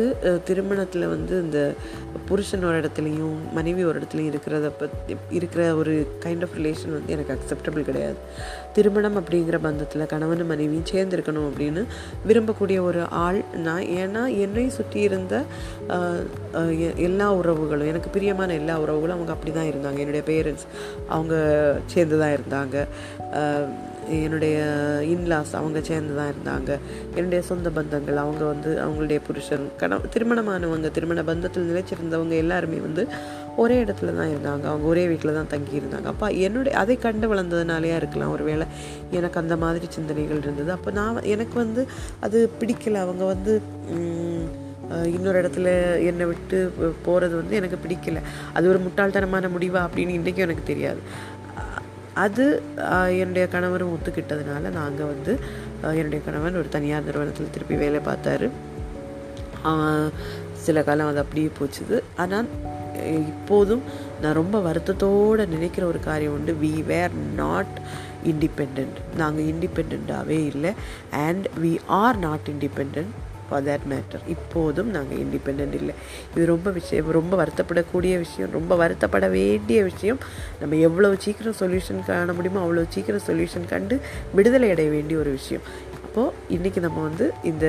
திருமணத்தில் 0.49 1.07
வந்து 1.15 1.35
இந்த 1.45 1.61
புருஷன் 2.29 2.65
ஒரு 2.69 2.77
இடத்துலையும் 2.81 3.37
மனைவி 3.59 3.83
ஒரு 3.91 3.97
இடத்துலையும் 4.01 4.31
இருக்கிறத 4.33 4.69
பற்றி 4.81 5.15
இருக்கிற 5.39 5.63
ஒரு 5.81 5.95
கைண்ட் 6.25 6.45
ஆஃப் 6.47 6.57
ரிலேஷன் 6.59 6.95
வந்து 6.97 7.15
எனக்கு 7.17 7.35
அக்செப்டபிள் 7.37 7.89
கிடையாது. 7.89 8.19
திருமணம் 8.77 9.19
அப்படிங்கிற 9.21 9.59
பந்தத்தில் 9.67 10.11
கணவனும் 10.13 10.51
மனைவியும் 10.53 10.89
சேர்ந்துருக்கணும் 10.93 11.49
அப்படின்னு 11.51 11.83
விரும்பக்கூடிய 12.29 12.79
ஒரு 12.89 13.03
ஆள் 13.25 13.41
நான். 13.67 13.87
ஏன்னா 14.03 14.23
என்னை 14.45 14.67
சுற்றி 14.79 15.01
இருந்த 15.09 15.35
எல்லா 17.09 17.29
உறவுகளும் 17.41 17.91
எனக்கு 17.93 18.11
பிரியமான 18.17 18.55
எல்லா 18.61 18.77
உறவுகளும் 18.85 19.17
அவங்க 19.19 19.35
அப்படி 19.37 19.53
தான் 19.59 19.71
இருந்தாங்க. 19.73 19.99
என்னுடைய 20.05 20.25
பேரண்ட்ஸ் 20.33 20.67
அவங்க 21.17 21.35
சேர்ந்து 21.95 22.19
தான் 22.23 22.35
இருந்தாங்க 22.39 22.77
என்னுடைய 24.17 24.57
இன்லாஸ் 25.15 25.53
அவங்க 25.59 25.79
சேர்ந்து 25.89 26.15
தான் 26.19 26.31
இருந்தாங்க. 26.33 26.71
என்னுடைய 27.17 27.41
சொந்த 27.51 27.69
பந்தங்கள் 27.79 28.21
அவங்க 28.25 28.43
வந்து 28.53 28.71
அவங்களுடைய 28.85 29.19
புருஷன் 29.29 29.67
கண 29.81 29.99
திருமணமானவங்க 30.15 30.91
திருமண 30.97 31.23
பந்தத்தில் 31.31 31.69
நிலைச்சிருந்தவங்க 31.71 32.37
எல்லாருமே 32.45 32.81
வந்து 32.87 33.05
ஒரே 33.63 33.77
இடத்துல 33.85 34.15
தான் 34.19 34.31
இருந்தாங்க. 34.33 34.65
அவங்க 34.73 34.87
ஒரே 34.93 35.05
வீட்டில் 35.11 35.37
தான் 35.39 35.53
தங்கி 35.55 35.75
இருந்தாங்க 35.81 36.09
அப்போ 36.15 36.27
என்னுடைய 36.47 36.75
அதை 36.83 36.97
கண்டு 37.05 37.29
வளர்ந்ததுனாலேயா 37.33 37.99
இருக்கலாம். 38.03 38.35
ஒரு 38.37 38.47
வேளை 38.51 38.67
எனக்கு 39.19 39.41
அந்த 39.43 39.57
மாதிரி 39.65 39.89
சிந்தனைகள் 39.99 40.43
இருந்தது. 40.45 40.73
அப்போ 40.79 40.93
நான் 41.01 41.29
எனக்கு 41.37 41.57
வந்து 41.65 41.85
அது 42.27 42.41
பிடிக்கல. 42.63 43.03
அவங்க 43.07 43.25
வந்து 43.35 43.55
இன்னொரு 45.17 45.39
இடத்துல 45.41 45.69
என்னை 46.11 46.25
விட்டு 46.31 46.59
போகிறது 47.05 47.35
வந்து 47.41 47.55
எனக்கு 47.59 47.77
பிடிக்கல. 47.83 48.21
அது 48.57 48.65
ஒரு 48.73 48.79
முட்டாள்தனமான 48.87 49.51
முடிவா 49.57 49.81
அப்படின்னு 49.87 50.17
இன்றைக்கும் 50.19 50.47
எனக்கு 50.47 50.65
தெரியாது. 50.71 51.03
அது 52.23 52.45
என்னுடைய 53.21 53.45
கணவரும் 53.55 53.93
ஒத்துக்கிட்டதுனால 53.97 54.73
நாங்கள் 54.81 55.11
வந்து 55.13 55.33
என்னுடைய 56.01 56.21
கணவன் 56.27 56.59
ஒரு 56.61 56.69
தனியார் 56.77 57.07
நிறுவனத்தில் 57.09 57.55
திருப்பி 57.55 57.77
வேலை 57.85 58.01
பார்த்தாரு. 58.09 58.49
சில 60.67 60.83
காலம் 60.89 61.11
அது 61.11 61.23
அப்படியே 61.23 61.51
போச்சுது. 61.59 61.97
ஆனால் 62.23 62.49
இப்போதும் 63.31 63.83
நான் 64.23 64.39
ரொம்ப 64.41 64.57
வருத்தத்தோடு 64.67 65.45
நினைக்கிற 65.55 65.85
ஒரு 65.93 66.01
காரியம் 66.09 66.35
உண்டு. 66.37 66.53
வி 66.63 66.73
வேர் 66.91 67.15
நாட் 67.43 67.75
இண்டிபெண்ட் 68.31 68.81
நாங்கள் 69.21 69.49
இண்டிபெண்ட்டாகவே 69.53 70.39
இல்லை. 70.53 70.73
And 71.27 71.47
we 71.63 71.73
are 72.03 72.19
not 72.27 72.49
independent 72.55 73.01
for 73.51 73.67
that 73.69 73.87
matter 73.93 74.25
இப்போதும் 74.37 74.91
நாங்கள் 74.97 75.21
இண்டிபெண்ட் 75.25 75.77
இல்லை. 75.81 75.95
இது 76.35 76.47
ரொம்ப 76.55 76.71
விஷயம் 76.81 77.15
ரொம்ப 77.21 77.35
வருத்தப்படக்கூடிய 77.43 78.17
விஷயம் 78.25 78.57
ரொம்ப 78.59 78.73
வருத்தப்பட 78.83 79.29
வேண்டிய 79.39 79.79
விஷயம். 79.91 80.21
நம்ம 80.63 80.81
எவ்வளோ 80.89 81.13
சீக்கிரம் 81.27 81.61
சொல்யூஷன் 81.63 82.03
காண 82.11 82.33
முடியுமோ 82.41 82.65
அவ்வளோ 82.67 82.89
சீக்கிரம் 82.97 83.27
சொல்யூஷன் 83.31 83.71
கண்டு 83.75 83.97
விடுதலை 84.39 84.69
அடைய 84.75 84.91
வேண்டிய 84.97 85.19
ஒரு 85.25 85.33
விஷயம். 85.41 85.65
அப்போது 86.05 86.55
இன்றைக்கி 86.55 86.81
நம்ம 86.85 87.03
வந்து 87.09 87.27
இந்த 87.49 87.67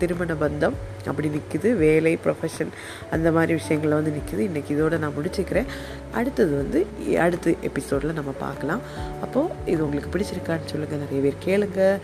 திருமண 0.00 0.32
பந்தம் 0.42 0.74
அப்படி 1.10 1.28
நிற்குது 1.36 1.68
வேலை 1.82 2.12
ப்ரொஃபஷன் 2.24 2.70
அந்த 3.14 3.28
மாதிரி 3.36 3.52
விஷயங்களில் 3.60 3.96
வந்து 3.98 4.12
நிற்குது 4.16 4.42
இன்றைக்கி 4.48 4.70
இதோட 4.74 4.98
நான் 5.04 5.16
முடிச்சுக்கிறேன். 5.16 5.70
அடுத்தது 6.18 6.52
வந்து 6.60 6.80
அடுத்த 7.24 7.54
எபிசோடில் 7.68 8.18
நம்ம 8.18 8.34
பார்க்கலாம். 8.44 8.84
அப்போது 9.24 9.56
இது 9.72 9.80
உங்களுக்கு 9.86 10.12
பிடிச்சிருக்கான்னு 10.14 10.70
சொல்லுங்கள் 10.72 11.02
நிறைய 11.04 11.22
பேர் 11.26 11.44
கேளுங்கள் 11.48 11.98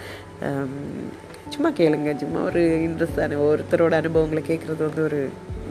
சும்மா 1.52 1.70
கேளுங்க 1.70 2.12
சும்மா 2.16 2.40
ஒரு 2.42 2.62
இன்ட்ரெஸ்டான 2.86 3.38
ஒருத்தரோட 3.46 3.94
அனுபவங்களை 3.94 4.42
கேட்குறது 4.42 4.82
வந்து 4.84 5.02
ஒரு 5.02 5.20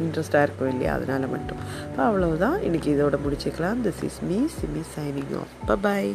இன்ட்ரெஸ்டாக 0.01 0.41
இருக்கும் 0.41 0.71
இல்லையா 0.71 0.93
அதனால் 0.93 1.27
மட்டும் 1.27 1.61
அப்போ 1.85 2.03
அவ்வளவுதான் 2.03 2.57
இன்றைக்கி 2.61 2.89
இதோட 2.95 3.19
முடிச்சுக்கலாம் 3.25 3.83
this 3.83 4.03
is 4.03 4.19
me 4.23 4.39
Simi 4.57 4.83
signing 4.95 5.35
off 5.35 5.81
bye 5.81 6.11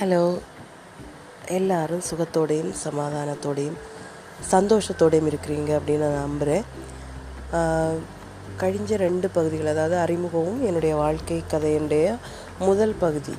hello 0.00 0.22
எல்லாரும் 1.50 2.02
சுகத்தோடையும் 2.10 2.74
சமாதானத்தோடையும் 2.84 3.78
சந்தோஷத்தோடையும் 4.50 5.30
இருக்கிறீங்க 5.30 5.70
அப்படின்னு 5.78 6.06
நான் 6.10 6.26
நம்புகிறேன் 6.26 6.64
கழிஞ்ச 8.60 8.94
ரெண்டு 8.96 9.28
பகுதிகள் 9.28 9.72
அதாவது 9.72 9.96
அறிமுகமும் 9.96 10.62
என்னுடைய 10.66 10.94
வாழ்க்கை 10.94 11.42
கதையினுடைய 11.50 12.16
முதல் 12.58 12.94
பகுதி 12.98 13.34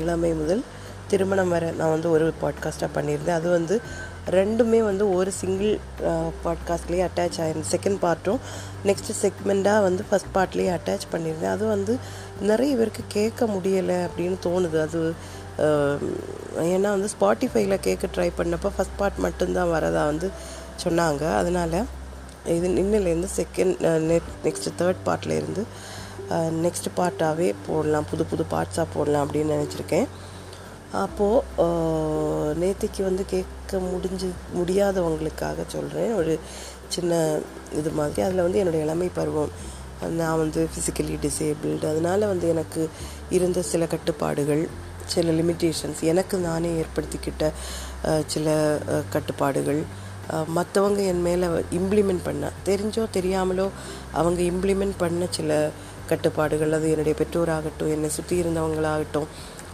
இளமை 0.00 0.32
முதல் 0.32 0.62
திருமணம் 1.08 1.48
வரை 1.48 1.70
நான் 1.70 1.90
வந்து 1.90 2.10
ஒரு 2.10 2.32
பாட்காஸ்ட்டாக 2.42 2.88
பண்ணியிருந்தேன். 2.94 3.38
அது 3.40 3.48
வந்து 3.50 3.80
ரெண்டுமே 4.30 4.80
வந்து 4.84 5.04
ஒரு 5.14 5.30
சிங்கிள் 5.32 5.78
பாட்காஸ்ட்லேயே 6.44 7.08
அட்டாச் 7.08 7.38
ஆயிருந்தது. 7.42 7.72
செகண்ட் 7.74 7.98
பார்ட்டும் 8.02 8.40
நெக்ஸ்ட் 8.84 9.12
செக்மெண்ட்டாக 9.22 9.82
வந்து 9.82 10.04
ஃபஸ்ட் 10.10 10.32
பார்ட்லேயே 10.34 10.70
அட்டாச் 10.78 11.06
பண்ணியிருந்தேன். 11.12 11.54
அது 11.56 11.66
வந்து 11.66 11.98
நிறைய 12.40 12.76
பேருக்கு 12.76 13.02
கேட்க 13.08 13.46
முடியலை 13.46 14.08
அப்படின்னு 14.08 14.38
தோணுது. 14.44 14.78
அது 14.80 15.14
ஏன்னா 16.74 16.88
வந்து 16.96 17.08
ஸ்பாட்டிஃபைல 17.14 17.76
கேட்க 17.86 18.08
ட்ரை 18.14 18.28
பண்ணப்போ 18.38 18.70
ஃபஸ்ட் 18.76 18.98
பார்ட் 19.00 19.18
மட்டும்தான் 19.26 19.72
வரதா 19.74 20.02
வந்து 20.12 20.28
சொன்னாங்க. 20.84 21.22
அதனால் 21.40 21.78
இது 22.56 22.68
இன்னிலேருந்து 22.82 23.30
செகண்ட் 23.40 23.76
நெக்ஸ்ட் 24.46 24.68
தேர்ட் 24.80 25.02
பார்ட்டில் 25.08 25.38
இருந்து 25.40 25.64
நெக்ஸ்ட் 26.64 26.88
பார்ட்டாகவே 26.98 27.48
போடலாம். 27.66 28.06
புது 28.10 28.24
புது 28.30 28.44
பார்ட்ஸாக 28.52 28.86
போடலாம் 28.94 29.24
அப்படின்னு 29.26 29.56
நினச்சிருக்கேன். 29.56 30.08
அப்போது 31.02 32.56
நேத்திக்கு 32.62 33.02
வந்து 33.08 33.24
கேட்க 33.32 33.78
முடிஞ்சு 33.92 34.28
முடியாதவங்களுக்காக 34.58 35.66
சொல்கிறேன் 35.74 36.10
ஒரு 36.20 36.32
சின்ன 36.94 37.20
இது 37.80 37.90
மாதிரி. 37.98 38.22
அதில் 38.26 38.44
வந்து 38.46 38.60
என்னுடைய 38.62 38.86
இளமை 38.86 39.08
பருவம். 39.18 39.52
நான் 40.20 40.40
வந்து 40.42 40.60
ஃபிசிக்கலி 40.72 41.16
டிசேபிள்டு 41.24 41.86
அதனால் 41.92 42.30
வந்து 42.32 42.46
எனக்கு 42.54 42.82
இருந்த 43.36 43.62
சில 43.72 43.84
கட்டுப்பாடுகள் 43.92 44.62
சில 45.12 45.32
லிமிட்டேஷன்ஸ் 45.38 46.00
எனக்கு 46.12 46.36
நானே 46.48 46.70
ஏற்படுத்திக்கிட்ட 46.82 47.50
சில 48.32 48.46
கட்டுப்பாடுகள். 49.14 49.80
மற்றவங்க 50.56 51.00
என் 51.12 51.24
மேலே 51.26 51.46
இம்ப்ளிமெண்ட் 51.78 52.26
பண்ண 52.28 52.50
தெரிஞ்சோ 52.68 53.04
தெரியாமலோ 53.16 53.66
அவங்க 54.20 54.40
இம்ப்ளிமெண்ட் 54.52 54.96
பண்ண 55.02 55.26
சில 55.38 55.50
கட்டுப்பாடுகள். 56.10 56.74
அது 56.76 56.86
என்னுடைய 56.94 57.16
பெற்றோராகட்டும் 57.20 57.92
என்னை 57.94 58.10
சுற்றி 58.16 58.36
இருந்தவங்களாகட்டும் 58.42 59.28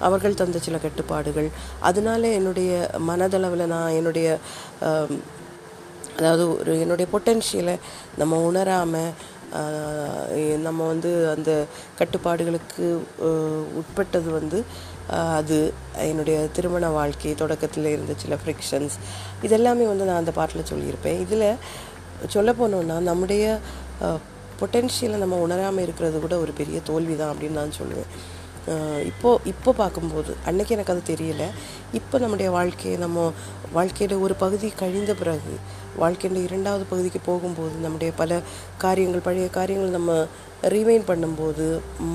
அவர்கள் 0.07 0.41
தந்த 0.41 0.59
சில 0.67 0.77
கட்டுப்பாடுகள். 0.87 1.49
அதனால 1.89 2.29
என்னுடைய 2.39 2.73
மனதளவில் 3.11 3.73
நான் 3.75 3.97
என்னுடைய 4.01 4.29
அதாவது 6.19 6.45
ஒரு 6.53 6.73
என்னுடைய 6.85 7.07
பொட்டென்ஷியலை 7.13 7.75
நம்ம 8.21 8.39
உணராமல் 8.47 9.11
நம்ம 10.65 10.81
வந்து 10.93 11.11
அந்த 11.35 11.51
கட்டுப்பாடுகளுக்கு 11.99 12.87
உட்பட்டது 13.81 14.31
வந்து 14.39 14.59
அது 15.39 15.73
என்னுடைய 16.11 16.39
திருமண 16.53 16.89
வாழ்க்கை 16.89 17.35
தொடக்கத்தில் 17.35 17.85
இருந்த 17.85 18.15
சில 18.17 18.37
ஃப்ரிக்ஷன்ஸ் 18.43 18.97
இதெல்லாமே 19.43 19.87
வந்து 19.93 20.05
நான் 20.05 20.21
அந்த 20.23 20.31
பாட்டில் 20.31 20.69
சொல்லியிருப்பேன். 20.73 21.21
இதில் 21.21 21.49
சொல்ல 22.27 22.53
போனோன்னா 22.53 22.99
நம்முடைய 23.11 23.59
பொட்டென்ஷியலை 24.61 25.19
நம்ம 25.25 25.37
உணராமல் 25.37 25.83
இருக்கிறது 25.83 26.21
கூட 26.21 26.39
ஒரு 26.39 26.53
பெரிய 26.53 26.81
தோல்வி 26.85 27.17
தான் 27.17 27.33
அப்படின்னு 27.35 27.61
நான் 27.63 27.79
சொல்லுவேன். 27.81 28.11
இப்போது 29.11 29.43
இப்போ 29.53 29.71
பார்க்கும்போது 29.81 30.33
அன்றைக்கி 30.49 30.73
எனக்கு 30.77 30.93
அது 30.95 31.03
தெரியல. 31.11 31.45
இப்போ 31.99 32.17
நம்முடைய 32.23 32.49
வாழ்க்கையை 32.57 32.97
நம்ம 33.05 33.19
வாழ்க்கையோட 33.77 34.15
ஒரு 34.27 34.35
பகுதி 34.43 34.69
கழிந்த 34.83 35.13
பிறகு 35.21 35.55
வாழ்க்கையோட 36.03 36.41
இரண்டாவது 36.49 36.85
பகுதிக்கு 36.91 37.21
போகும்போது 37.29 37.75
நம்முடைய 37.85 38.11
பல 38.21 38.41
காரியங்கள் 38.85 39.25
பழைய 39.29 39.49
காரியங்கள் 39.59 39.97
நம்ம 39.97 40.13
ரீவைன் 40.75 41.09
பண்ணும்போது 41.11 41.67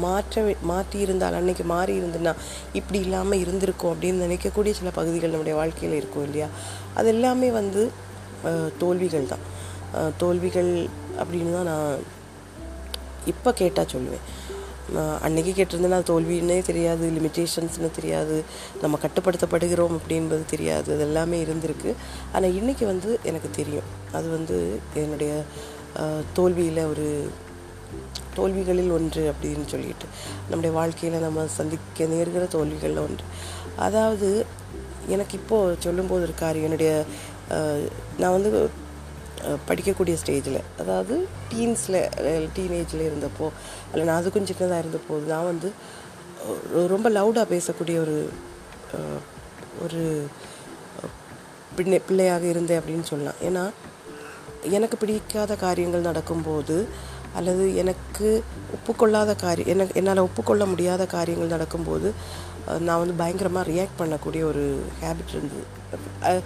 மாற்ற 0.03 0.43
மாற்றி 0.71 0.97
இருந்தால் 1.05 1.37
அன்னைக்கு 1.39 1.65
மாறி 1.73 1.93
இருந்துன்னா 1.99 2.33
இப்படி 2.79 2.99
இல்லாமல் 3.05 3.41
இருந்திருக்கும் 3.43 3.93
அப்படின்னு 3.93 4.25
நினைக்கக்கூடிய 4.25 4.73
சில 4.79 4.91
பகுதிகள் 4.99 5.33
நம்முடைய 5.35 5.57
வாழ்க்கையில் 5.61 5.99
இருக்கும் 6.01 6.25
இல்லையா? 6.27 6.49
அது 6.99 7.09
எல்லாமே 7.15 7.49
வந்து 7.59 7.83
தோல்விகள் 8.83 9.31
தான் 9.33 9.45
தோல்விகள் 10.21 10.73
அப்படின்னு 11.21 11.53
தான் 11.57 11.69
நான் 11.71 12.05
இப்போ 13.31 13.49
கேட்டால் 13.59 13.91
சொல்லுவேன். 13.91 14.23
அன்னைக்கு 15.25 15.51
கேட்டிருந்தேன்னா 15.57 15.99
அது 15.99 16.07
தோல்வின்னே 16.11 16.57
தெரியாது 16.69 17.05
லிமிட்டேஷன்ஸ்னு 17.17 17.89
தெரியாது 17.97 18.37
நம்ம 18.81 18.99
கட்டுப்படுத்தப்படுகிறோம் 19.03 19.95
அப்படின்றது 19.99 20.45
தெரியாது 20.45 20.89
அது 20.95 21.05
எல்லாமே 21.07 21.37
இருந்திருக்கு. 21.43 21.91
ஆனால் 22.33 22.57
இன்றைக்கி 22.59 22.85
வந்து 22.85 23.19
எனக்கு 23.23 23.49
தெரியும். 23.59 23.87
அது 24.11 24.27
வந்து 24.29 24.57
என்னுடைய 25.03 25.33
தோல்வியில் 26.33 26.83
ஒரு 26.91 27.07
தோல்விகளில் 28.35 28.91
ஒன்று 28.91 29.23
அப்படின்னு 29.31 29.65
சொல்லிட்டு. 29.73 30.05
நம்முடைய 30.49 30.71
வாழ்க்கையில் 30.79 31.25
நம்ம 31.25 31.47
சந்திக்க 31.59 32.05
நேர்கிற 32.13 32.45
தோல்விகளில் 32.57 33.03
ஒன்று. 33.07 33.25
அதாவது 33.87 34.29
எனக்கு 35.07 35.33
இப்போது 35.41 35.75
சொல்லும்போது 35.85 36.23
இருக்கார் 36.23 36.57
என்னுடைய 36.67 36.91
நான் 38.21 38.35
வந்து 38.37 38.51
படிக்கக்கூடிய 39.69 40.15
ஸ்டேஜில் 40.21 40.59
அதாவது 40.81 41.15
டீன்ஸில் 41.51 41.97
டீனேஜில் 42.57 43.07
இருந்தப்போ 43.07 43.47
அதில் 43.93 44.05
நான் 44.05 44.23
அதுக்கும் 44.23 44.45
சின்னதாக 44.45 44.79
இருந்தபோது 44.79 45.25
நான் 45.27 45.43
வந்து 45.43 45.71
ரொம்ப 46.87 47.09
லவுடாக 47.09 47.45
பேசக்கூடிய 47.45 47.99
ஒரு 47.99 48.29
ஒரு 49.83 50.27
பிள்ளை 51.75 51.99
பிள்ளையாக 51.99 52.45
இருந்தேன் 52.45 52.81
அப்படின்னு 52.81 53.03
சொல்லலாம். 53.03 53.33
ஏன்னா 53.41 53.69
எனக்கு 54.69 54.97
பிடிக்காத 54.97 55.55
காரியங்கள் 55.55 56.01
நடக்கும்போது 56.01 56.87
அல்லது 57.33 57.75
எனக்கு 57.75 58.43
ஒப்புக்கொள்ளாத 58.71 59.35
காரியம் 59.35 59.69
எனக்கு 59.69 59.93
என்னால் 59.93 60.17
ஒப்புக்கொள்ள 60.17 60.65
முடியாத 60.65 61.05
காரியங்கள் 61.05 61.49
நடக்கும்போது 61.49 62.13
நான் 62.79 62.97
வந்து 62.97 63.13
பயங்கரமாக 63.13 63.71
ரியாக்ட் 63.71 64.01
பண்ணக்கூடிய 64.01 64.43
ஒரு 64.43 64.81
ஹேபிட் 65.01 65.29
இருந்தது. 65.29 66.41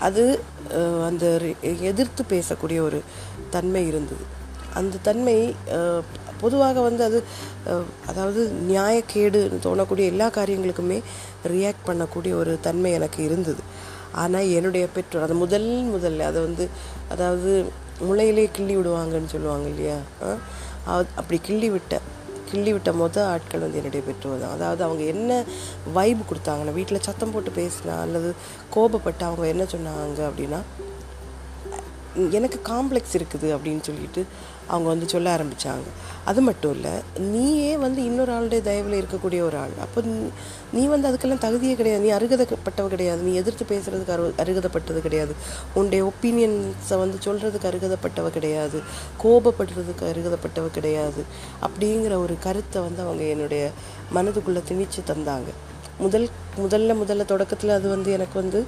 அது 0.00 0.40
அந்த 1.04 1.40
ரி- 1.42 1.80
எதிர்த்து 1.80 2.24
பேசக்கூடிய 2.28 2.80
ஒரு 2.80 3.02
தன்மை 3.50 3.86
இருந்தது. 3.86 4.24
அந்த 4.74 4.96
தன்மை 5.02 5.54
பொதுவாக 6.44 6.80
வந்து 6.88 7.02
அது 7.08 7.18
அதாவது 8.10 8.40
நியாயக்கேடுன்னு 8.70 9.62
தோணக்கூடிய 9.66 10.12
எல்லா 10.12 10.28
காரியங்களுக்குமே 10.38 10.98
ரியாக்ட் 11.54 11.86
பண்ணக்கூடிய 11.88 12.32
ஒரு 12.42 12.54
தன்மை 12.66 12.92
எனக்கு 12.98 13.20
இருந்தது. 13.28 13.62
ஆனால் 14.22 14.50
என்னுடைய 14.56 14.84
பெற்றோர் 14.96 15.26
அது 15.26 15.36
முதல் 15.44 15.70
முதல்ல 15.94 16.26
அதை 16.30 16.40
வந்து 16.48 16.64
அதாவது 17.14 17.52
முளையிலே 18.08 18.44
கிள்ளி 18.56 18.74
விடுவாங்கன்னு 18.78 19.32
சொல்லுவாங்க 19.32 19.66
இல்லையா? 19.72 19.96
அப்படி 21.20 21.38
கிள்ளி 21.48 21.68
விட்ட 21.74 21.94
கிள்ளி 22.48 22.72
விட்ட 22.74 22.90
மொதல் 23.00 23.28
ஆட்கள் 23.32 23.62
வந்து 23.64 23.78
என்னுடைய 23.80 24.02
பெற்றோர் 24.08 24.42
தான். 24.42 24.54
அதாவது 24.56 24.82
அவங்க 24.86 25.02
என்ன 25.12 25.30
வைப் 25.96 26.22
கொடுத்தாங்கன்னா 26.30 26.74
வீட்டில் 26.78 27.06
சத்தம் 27.06 27.32
போட்டு 27.34 27.50
பேசினா 27.60 27.94
அல்லது 28.06 28.30
கோபப்பட்டு 28.74 29.24
அவங்க 29.28 29.46
என்ன 29.52 29.64
சொன்னாங்க 29.74 30.20
அப்படின்னா 30.28 30.60
எனக்கு 32.38 32.58
காம்ப்ளெக்ஸ் 32.72 33.16
இருக்குது 33.18 33.48
அப்படின்னு 33.54 33.82
சொல்லிட்டு 33.88 34.22
அவங்க 34.66 34.88
வந்து 34.88 35.08
சொல்ல 35.08 35.36
ஆரம்பித்தாங்க 35.36 36.12
அது 36.24 36.40
மட்டும் 36.40 36.72
இல்லை 36.72 36.90
நீயே 37.18 37.76
வந்து 37.76 38.04
இன்னொரு 38.04 38.32
ஆளுடைய 38.32 38.60
தயவில் 38.60 39.04
இருக்கக்கூடிய 39.04 39.40
ஒரு 39.40 39.56
ஆள். 39.56 39.70
அப்போ 39.80 40.02
நீ- 40.74 40.86
வந்து 40.86 41.08
அதுக்கெல்லாம் 41.08 41.38
தகுதியே 41.38 41.74
கிடையாது. 41.74 42.02
நீ 42.02 42.10
அருகதப்பட்டவ 42.10 42.86
கிடையாது. 42.86 43.22
நீ 43.22 43.34
எதிர்த்து 43.34 43.64
பேசுகிறதுக்கு 43.64 44.10
அரு 44.10 44.34
அருகதப்பட்டது 44.38 45.00
கிடையாது. 45.00 45.34
உன்னுடைய 45.74 46.04
ஒப்பீனியன்ஸை 46.04 46.98
வந்து 46.98 47.18
சொல்கிறதுக்கு 47.24 47.64
அருகதப்பட்டவ 47.64 48.30
கிடையாது. 48.30 48.80
கோபப்படுறதுக்கு 49.22 50.02
அருகதப்பட்டவ 50.02 50.70
கிடையாது. 50.72 51.24
அப்படிங்கிற 51.62 52.16
ஒரு 52.16 52.36
கருத்தை 52.40 52.82
வந்து 52.82 53.02
அவங்க 53.02 53.22
என்னுடைய 53.22 53.70
மனதுக்குள்ளே 54.14 54.62
திணிச்சு 54.68 55.10
தந்தாங்க. 55.10 55.50
முதல் 55.98 56.28
முதல்ல 56.58 56.96
முதல்ல 57.06 57.24
தொடக்கத்தில் 57.24 57.70
அது 57.70 57.88
வந்து 57.88 58.12
எனக்கு 58.12 58.40
வந்து 58.40 58.64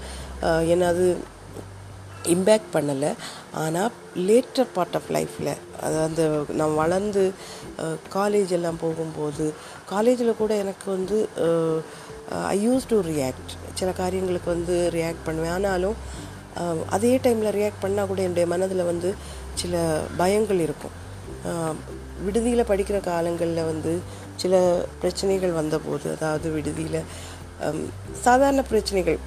என்ன 0.68 0.86
அது 0.86 1.16
இம்பேக்ட் 2.24 2.74
பண்ணலை. 2.74 3.14
ஆனால் 3.62 3.92
லேட்டர் 4.28 4.70
பார்ட் 4.76 4.96
ஆஃப் 4.98 5.10
லைஃப்பில் 5.16 5.52
அது 5.84 5.96
வந்து 6.04 6.24
நான் 6.60 6.78
வளர்ந்து 6.82 7.22
காலேஜ் 8.16 8.52
எல்லாம் 8.58 8.80
போகும்போது 8.84 9.46
காலேஜில் 9.92 10.40
கூட 10.42 10.52
எனக்கு 10.64 10.86
வந்து 10.96 11.18
ஐ 12.54 12.56
யூஸ் 12.66 12.90
டு 12.92 12.98
ரியாக்ட் 13.10 13.52
சில 13.80 13.90
காரியங்களுக்கு 14.00 14.48
வந்து 14.56 14.76
ரியாக்ட் 14.96 15.26
பண்ணுவேன். 15.26 15.54
ஆனாலும் 15.56 15.96
அதே 16.96 17.12
டைமில் 17.24 17.56
ரியாக்ட் 17.58 17.82
பண்ணால் 17.84 18.10
கூட 18.10 18.20
என்னுடைய 18.26 18.46
மனதில் 18.52 18.88
வந்து 18.90 19.10
சில 19.60 19.74
பயங்கள் 20.20 20.60
இருக்கும். 20.66 20.94
விடுதியில் 22.26 22.68
படிக்கிற 22.70 22.98
காலங்களில் 23.08 23.68
வந்து 23.70 23.92
சில 24.42 24.54
பிரச்சனைகள் 25.02 25.58
வந்தபோது 25.58 26.06
அதாவது 26.16 26.48
விடுதியில் 26.56 27.02
சாதாரண 28.26 28.62
பிரச்சனைகள் 28.70 29.18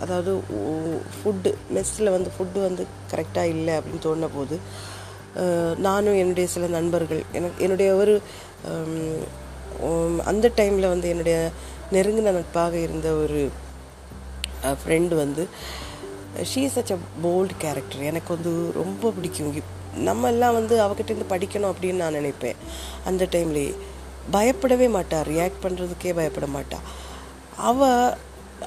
அதாவது 0.00 0.32
ஃபுட்டு 1.16 1.50
மெஸ்ஸில் 1.76 2.14
வந்து 2.16 2.30
ஃபுட்டு 2.34 2.58
வந்து 2.68 2.82
கரெக்டாக 3.12 3.52
இல்லை 3.54 3.74
அப்படின்னு 3.78 4.04
தோணின 4.06 4.30
போது 4.34 4.56
நானும் 5.86 6.18
என்னுடைய 6.22 6.46
சில 6.54 6.66
நண்பர்கள் 6.78 7.22
எனக்கு 7.32 7.64
என்னுடைய 7.66 7.90
ஒரு 7.94 8.14
அந்த 10.24 10.46
டைமில் 10.56 10.92
வந்து 10.92 11.08
என்னுடைய 11.08 11.36
நெருங்கின 11.92 12.32
நட்பாக 12.38 12.74
இருந்த 12.86 13.08
ஒரு 13.22 13.40
ஃப்ரெண்டு 14.80 15.14
வந்து 15.14 15.42
she 16.50 16.62
such 16.74 16.92
a 16.94 16.98
bold 17.24 17.54
character 17.62 18.08
எனக்கு 18.10 18.30
வந்து 18.34 18.50
ரொம்ப 18.80 19.10
பிடிக்கும். 19.16 19.54
நம்ம 20.08 20.28
எல்லாம் 20.28 20.56
வந்து 20.58 20.74
அவகிட்ட 20.84 21.10
இருந்து 21.12 21.32
படிக்கணும் 21.32 21.70
அப்படின்னு 21.72 22.02
நான் 22.02 22.18
நினைப்பேன். 22.18 22.58
அந்த 23.08 23.22
டைம்லேயே 23.34 23.70
பயப்படவே 24.30 24.86
மாட்டா. 24.96 25.18
ரியாக்ட் 25.32 25.62
பண்ணுறதுக்கே 25.64 26.12
பயப்பட 26.18 26.46
மாட்டா. 26.56 26.78
அவள் 27.70 28.14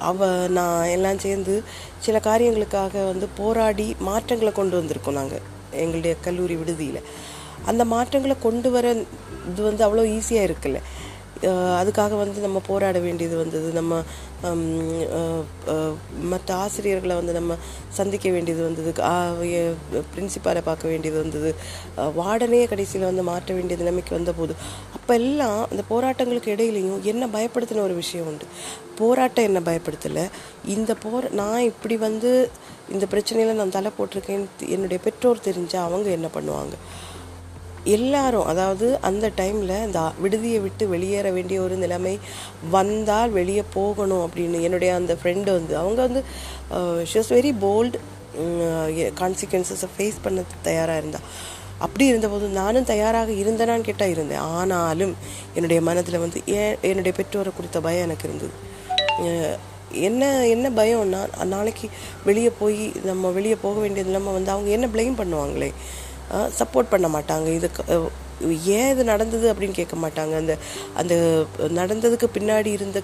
அவ 0.00 0.46
நான் 0.46 0.86
எல்லாம் 0.86 1.18
சேர்ந்து 1.18 1.62
சில 1.98 2.20
காரியங்களுக்காக 2.24 2.92
வந்து 2.92 3.28
போராடி 3.36 3.96
மாற்றங்களை 3.98 4.52
கொண்டு 4.52 4.80
வந்திருக்கோம் 4.80 5.12
நாங்கள் 5.12 5.40
எங்களுடைய 5.72 6.16
கல்லூரி 6.20 6.56
விடுதியில். 6.56 7.00
அந்த 7.66 7.84
மாற்றங்களை 7.84 8.36
கொண்டு 8.42 8.70
வர 8.70 8.92
இது 9.50 9.62
வந்து 9.62 9.86
அவ்வளோ 9.86 10.08
ஈஸியாக 10.08 10.48
இருக்குல்ல 10.50 10.80
அதுக்காக 11.80 12.12
வந்து 12.20 12.40
நம்ம 12.44 12.58
போராட 12.68 12.98
வேண்டியது 13.06 13.36
வந்தது. 13.40 13.68
நம்ம 13.78 14.02
மற்ற 16.32 16.48
ஆசிரியர்களை 16.62 17.14
வந்து 17.18 17.32
நம்ம 17.36 17.52
சந்திக்க 17.98 18.26
வேண்டியது 18.34 18.62
வந்தது. 18.66 18.90
பிரின்சிபாலை 20.14 20.62
பார்க்க 20.68 20.90
வேண்டியது 20.92 21.18
வந்தது. 21.22 21.50
வார்டனையே 22.20 22.66
கடைசியில் 22.72 23.08
வந்து 23.10 23.24
மாற்ற 23.30 23.54
வேண்டிய 23.58 23.78
நிலைமைக்கு 23.82 24.14
வந்தபோது 24.18 24.54
அப்போ 24.96 25.14
எல்லாம் 25.20 25.60
அந்த 25.70 25.82
போராட்டங்களுக்கு 25.92 26.52
இடையிலையும் 26.54 27.00
என்ன 27.12 27.26
பயப்படுத்தின 27.36 27.82
ஒரு 27.88 27.94
விஷயம் 28.02 28.28
உண்டு. 28.30 28.46
போராட்டம் 29.00 29.48
என்ன 29.48 29.60
பயப்படுத்தலை? 29.68 30.24
இந்த 30.74 30.92
போர் 31.04 31.26
நான் 31.40 31.66
இப்படி 31.70 31.96
வந்து 32.06 32.30
இந்த 32.94 33.04
பிரச்சனையில் 33.12 33.58
நான் 33.60 33.74
தலை 33.76 33.90
போட்டிருக்கேன் 33.98 34.44
என்னுடைய 34.74 34.98
பெற்றோர் 35.06 35.46
தெரிஞ்சால் 35.48 35.88
அவங்க 35.88 36.08
என்ன 36.18 36.28
பண்ணுவாங்க? 36.36 36.76
எல்லாரும் 37.84 38.46
அதாவது 38.46 38.86
அந்த 39.00 39.26
டைமில் 39.36 39.72
இந்த 39.86 40.00
விடுதியை 40.18 40.58
விட்டு 40.60 40.84
வெளியேற 40.88 41.30
வேண்டிய 41.30 41.60
ஒரு 41.60 41.74
நிலைமை 41.74 42.14
வந்தால் 42.70 43.30
வெளியே 43.30 43.64
போகணும் 43.74 44.24
அப்படின்னு 44.26 44.60
என்னுடைய 44.60 44.94
அந்த 44.94 45.16
ஃப்ரெண்டு 45.22 45.50
வந்து 45.58 45.76
அவங்க 45.76 46.00
வந்து 46.06 46.22
ஷி 47.10 47.18
வாஸ் 47.18 47.32
வெரி 47.36 47.52
போல்டு 47.64 48.00
கான்சிக்வன்சஸை 49.20 49.88
ஃபேஸ் 49.96 50.22
பண்ண 50.22 50.42
தயாராக 50.62 50.98
இருந்தா. 50.98 51.20
அப்படி 51.78 52.04
இருந்தபோது 52.06 52.46
நானும் 52.48 52.88
தயாராக 52.92 53.30
இருந்தேனான்னு 53.32 53.88
கேட்டால் 53.88 54.08
இருந்தேன். 54.08 54.42
ஆனாலும் 54.58 55.14
என்னுடைய 55.54 55.80
மனதில் 55.80 56.18
வந்து 56.18 56.40
ஏன் 56.46 56.76
என்னுடைய 56.80 57.12
பெற்றோரை 57.16 57.52
குறித்த 57.56 57.80
பயம் 57.80 58.06
எனக்கு 58.08 58.28
இருந்தது. 58.28 58.54
என்ன 60.08 60.46
என்ன 60.54 60.70
பயம்னா 60.70 61.44
நாளைக்கு 61.44 61.88
வெளியே 62.24 62.50
போய் 62.60 62.92
நம்ம 63.04 63.30
வெளியே 63.30 63.56
போக 63.64 63.80
வேண்டிய 63.80 64.04
இல்லாமல் 64.04 64.32
வந்து 64.32 64.50
அவங்க 64.50 64.70
என்ன 64.70 64.86
ப்ளேம் 64.94 65.20
பண்ணுவாங்களே? 65.20 65.70
சப்போர்ட் 66.58 66.92
பண்ண 66.92 67.08
மாட்டாங்க. 67.16 67.48
இதுக்கு 67.58 67.82
ஏன் 68.76 68.88
இது 68.92 69.02
நடந்தது 69.10 69.46
அப்படின்னு 69.50 69.76
கேட்க 69.78 69.96
மாட்டாங்க. 70.04 70.32
அந்த 70.40 70.52
அந்த 71.00 71.14
நடந்ததுக்கு 71.78 72.26
பின்னாடி 72.36 72.70
இருந்த 72.78 72.98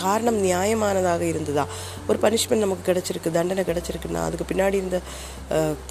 காரணம் 0.00 0.38
நியாயமானதாக 0.46 1.22
இருந்ததா? 1.32 1.64
ஒரு 2.08 2.18
பனிஷ்மெண்ட் 2.24 2.64
நமக்கு 2.64 2.88
கிடச்சிருக்கு 2.88 3.36
தண்டனை 3.36 3.64
கிடச்சிருக்குன்னா 3.68 4.22
அதுக்கு 4.28 4.46
பின்னாடி 4.52 4.76
இருந்த 4.80 5.00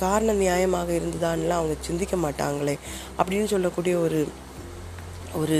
காரணம் 0.03 0.41
நியாயமாக 0.45 0.89
இருந்ததான்லாம் 0.99 1.61
அவங்க 1.61 1.76
சிந்திக்க 1.89 2.18
மாட்டாங்களே 2.26 2.76
அப்படின்னு 3.20 3.47
சொல்லக்கூடிய 3.53 3.95
ஒரு 4.07 4.20
ஒரு 5.41 5.57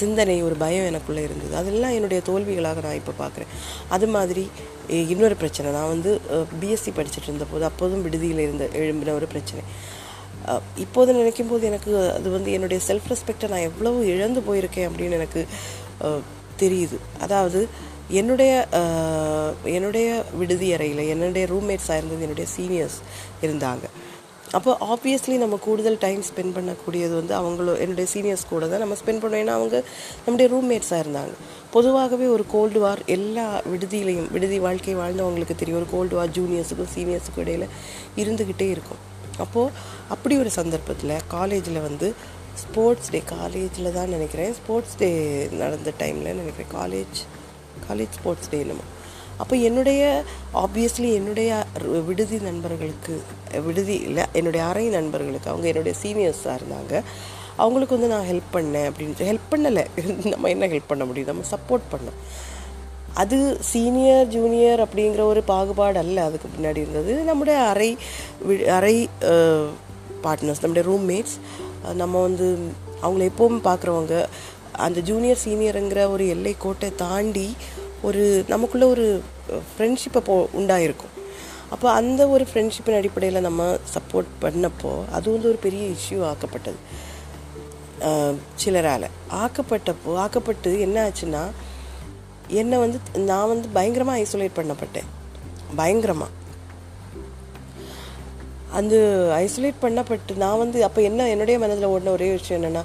சிந்தனை 0.00 0.36
ஒரு 0.48 0.54
பயம் 0.62 0.86
எனக்குள்ளே 0.90 1.22
இருந்தது. 1.28 1.52
அதெல்லாம் 1.60 1.94
என்னுடைய 1.96 2.20
தோல்விகளாக 2.28 2.82
நான் 2.86 3.00
இப்போ 3.00 3.12
பார்க்குறேன் 3.22 3.50
அது 3.94 4.06
மாதிரி 4.14 4.44
இன்னொரு 5.12 5.36
பிரச்சனை. 5.42 5.68
நான் 5.78 5.92
வந்து 5.94 6.12
பிஎஸ்சி 6.60 6.92
படிச்சுட்டு 6.98 7.28
இருந்தபோது 7.30 7.64
அப்போதும் 7.70 8.04
விடுதியில் 8.06 8.44
இருந்த 8.46 8.66
எழும்பின 8.82 9.14
ஒரு 9.18 9.28
பிரச்சனை. 9.34 9.64
இப்போது 10.84 11.10
நினைக்கும் 11.18 11.50
போது 11.52 11.64
எனக்கு 11.70 11.92
அது 12.16 12.28
வந்து 12.36 12.50
என்னுடைய 12.56 12.80
செல்ஃப் 12.88 13.08
ரெஸ்பெக்டை 13.12 13.48
நான் 13.52 13.66
எவ்வளவு 13.70 13.98
இழந்து 14.14 14.42
போயிருக்கேன் 14.48 14.88
அப்படின்னு 14.88 15.18
எனக்கு 15.20 15.42
தெரியுது. 16.62 16.98
அதாவது 17.26 17.60
என்னுடைய 18.20 18.52
என்னுடைய 19.76 20.06
விடுதி 20.38 20.68
அறையில் 20.76 21.02
என்னுடைய 21.14 21.44
ரூம்மேட்ஸாக 21.52 21.98
இருந்தது 22.00 22.24
என்னுடைய 22.26 22.46
சீனியர்ஸ் 22.56 22.96
இருந்தாங்க. 23.46 23.84
அப்போ 24.58 24.70
ஆப்வியஸ்லி 24.92 25.34
நம்ம 25.42 25.56
கூடுதல் 25.66 25.98
டைம் 26.04 26.22
ஸ்பெண்ட் 26.28 26.54
பண்ணக்கூடியது 26.56 27.14
வந்து 27.18 27.34
அவங்களோ 27.40 27.74
என்னுடைய 27.82 28.06
சீனியர்ஸ் 28.12 28.48
கூட 28.52 28.66
தான் 28.72 28.82
நம்ம 28.84 28.96
ஸ்பெண்ட் 29.00 29.22
பண்ணோம். 29.24 29.42
ஏன்னா 29.44 29.54
அவங்க 29.58 29.76
நம்முடைய 30.24 30.46
ரூம்மேட்ஸாக 30.54 31.02
இருந்தாங்க. 31.04 31.34
பொதுவாகவே 31.74 32.26
ஒரு 32.36 32.44
கோல்டு 32.54 32.80
வார் 32.84 33.02
எல்லா 33.16 33.46
விடுதியிலையும் 33.72 34.28
விடுதி 34.36 34.58
வாழ்க்கை 34.66 34.96
வாழ்ந்தவங்களுக்கு 35.02 35.56
தெரியும். 35.60 35.80
ஒரு 35.82 35.88
கோல்டு 35.94 36.16
வார் 36.18 36.34
ஜூனியர்ஸுக்கும் 36.38 36.92
சீனியர்ஸுக்கும் 36.96 37.44
இடையில் 37.44 37.66
இருந்துக்கிட்டே 38.22 38.68
இருக்கும். 38.76 39.02
அப்போது 39.44 39.72
அப்படி 40.10 40.38
ஒரு 40.38 40.50
சந்தர்ப்பத்தில் 40.50 41.16
காலேஜில் 41.28 41.80
வந்து 41.80 42.14
ஸ்போர்ட்ஸ் 42.54 43.10
டே 43.10 43.22
காலேஜில் 43.26 43.92
தான் 43.92 44.08
நினைக்கிறேன். 44.08 44.54
ஸ்போர்ட்ஸ் 44.54 44.96
டே 44.96 45.46
நடந்த 45.52 45.92
டைமில் 45.98 46.34
நினைக்கிறேன். 46.34 46.80
காலேஜ் 46.80 47.18
காலேஜ் 47.90 48.06
ஸ்போர்ட்ஸ் 48.10 48.48
டே 48.50 48.58
என்னமோ. 48.58 48.80
அப்போ 49.36 49.56
என்னுடைய 49.56 50.22
ஆப்வியஸ்லி 50.54 51.12
என்னுடைய 51.12 51.64
விடுதி 52.06 52.36
நண்பர்களுக்கு 52.36 53.22
விடுதி 53.64 53.94
இல்லை 53.94 54.24
என்னுடைய 54.32 54.66
அறை 54.66 54.86
நண்பர்களுக்கு 54.86 55.50
அவங்க 55.50 55.66
என்னுடைய 55.66 55.98
சீனியர்ஸாக 56.02 56.56
இருந்தாங்க. 56.56 57.02
அவங்களுக்கு 57.56 57.98
வந்து 57.98 58.14
நான் 58.14 58.26
ஹெல்ப் 58.26 58.56
பண்ணேன் 58.56 58.90
அப்படின்னு 58.90 59.22
ஹெல்ப் 59.22 59.54
பண்ணலை. 59.54 59.86
நம்ம 60.28 60.48
என்ன 60.48 60.66
ஹெல்ப் 60.66 60.82
பண்ண 60.86 61.04
முடியும்? 61.04 61.28
நம்ம 61.28 61.44
சப்போர்ட் 61.50 61.94
பண்ணோம். 61.94 62.48
அது 63.14 63.56
சீனியர் 63.60 64.26
ஜூனியர் 64.26 64.88
அப்படிங்கிற 64.88 65.20
ஒரு 65.20 65.42
பாகுபாடு 65.42 65.98
அல்ல. 65.98 66.24
அதுக்கு 66.24 66.48
பின்னாடி 66.48 66.76
இருந்தது. 66.76 67.14
நம்முடைய 67.14 67.58
அறை 67.58 67.96
வி- 68.48 68.64
அறை 68.64 69.08
பார்ட்னர்ஸ் 70.24 70.62
நம்முடைய 70.62 70.84
ரூம்மேட்ஸ் 70.90 71.36
நம்ம 71.94 72.20
வந்து 72.20 72.46
அவங்கள 73.02 73.24
எப்பவும் 73.30 73.62
பார்க்குறவங்க 73.68 74.14
அந்த 74.86 74.98
ஜூனியர் 75.00 75.42
சீனியருங்கிற 75.44 76.00
ஒரு 76.10 76.24
எல்லை 76.28 76.54
கோட்டை 76.58 76.88
தாண்டி 77.04 77.48
ஒரு 78.08 78.22
நமக்குள்ளே 78.48 78.86
ஒரு 78.86 79.06
ஃப்ரெண்ட்ஷிப்பை 79.70 80.20
போ 80.24 80.34
உண்டாயிருக்கும். 80.58 81.14
அப்போ 81.74 81.86
அந்த 81.90 82.20
ஒரு 82.34 82.44
ஃப்ரெண்ட்ஷிப்பின் 82.50 82.98
அடிப்படையில் 82.98 83.46
நம்ம 83.46 83.66
சப்போர்ட் 83.94 84.30
பண்ணப்போ 84.42 84.92
அது 85.16 85.26
வந்து 85.32 85.50
ஒரு 85.52 85.58
பெரிய 85.66 85.82
இஷ்யூ 85.96 86.18
ஆக்கப்பட்டது. 86.30 86.78
சிலரால். 88.62 89.08
ஆக்கப்பட்டப்போ 89.42 90.10
ஆக்கப்பட்டு 90.24 90.70
என்ன 90.86 90.96
ஆச்சுன்னா 91.06 91.42
என்னை 92.60 92.76
வந்து 92.78 92.98
நான் 93.30 93.50
வந்து 93.52 93.68
பயங்கரமாக 93.76 94.22
ஐசோலேட் 94.22 94.58
பண்ணப்பட்டேன். 94.58 95.08
பயங்கரமாக 95.80 96.30
அந்த 98.78 98.94
ஐசோலேட் 99.44 99.82
பண்ணப்பட்டு 99.84 100.32
நான் 100.42 100.60
வந்து 100.62 100.78
அப்போ 100.86 101.00
என்ன 101.08 101.28
என்னுடைய 101.34 101.56
மனதில் 101.62 101.92
ஓடின 101.92 102.12
ஒரே 102.16 102.28
விஷயம் 102.38 102.58
என்னென்னா 102.58 102.82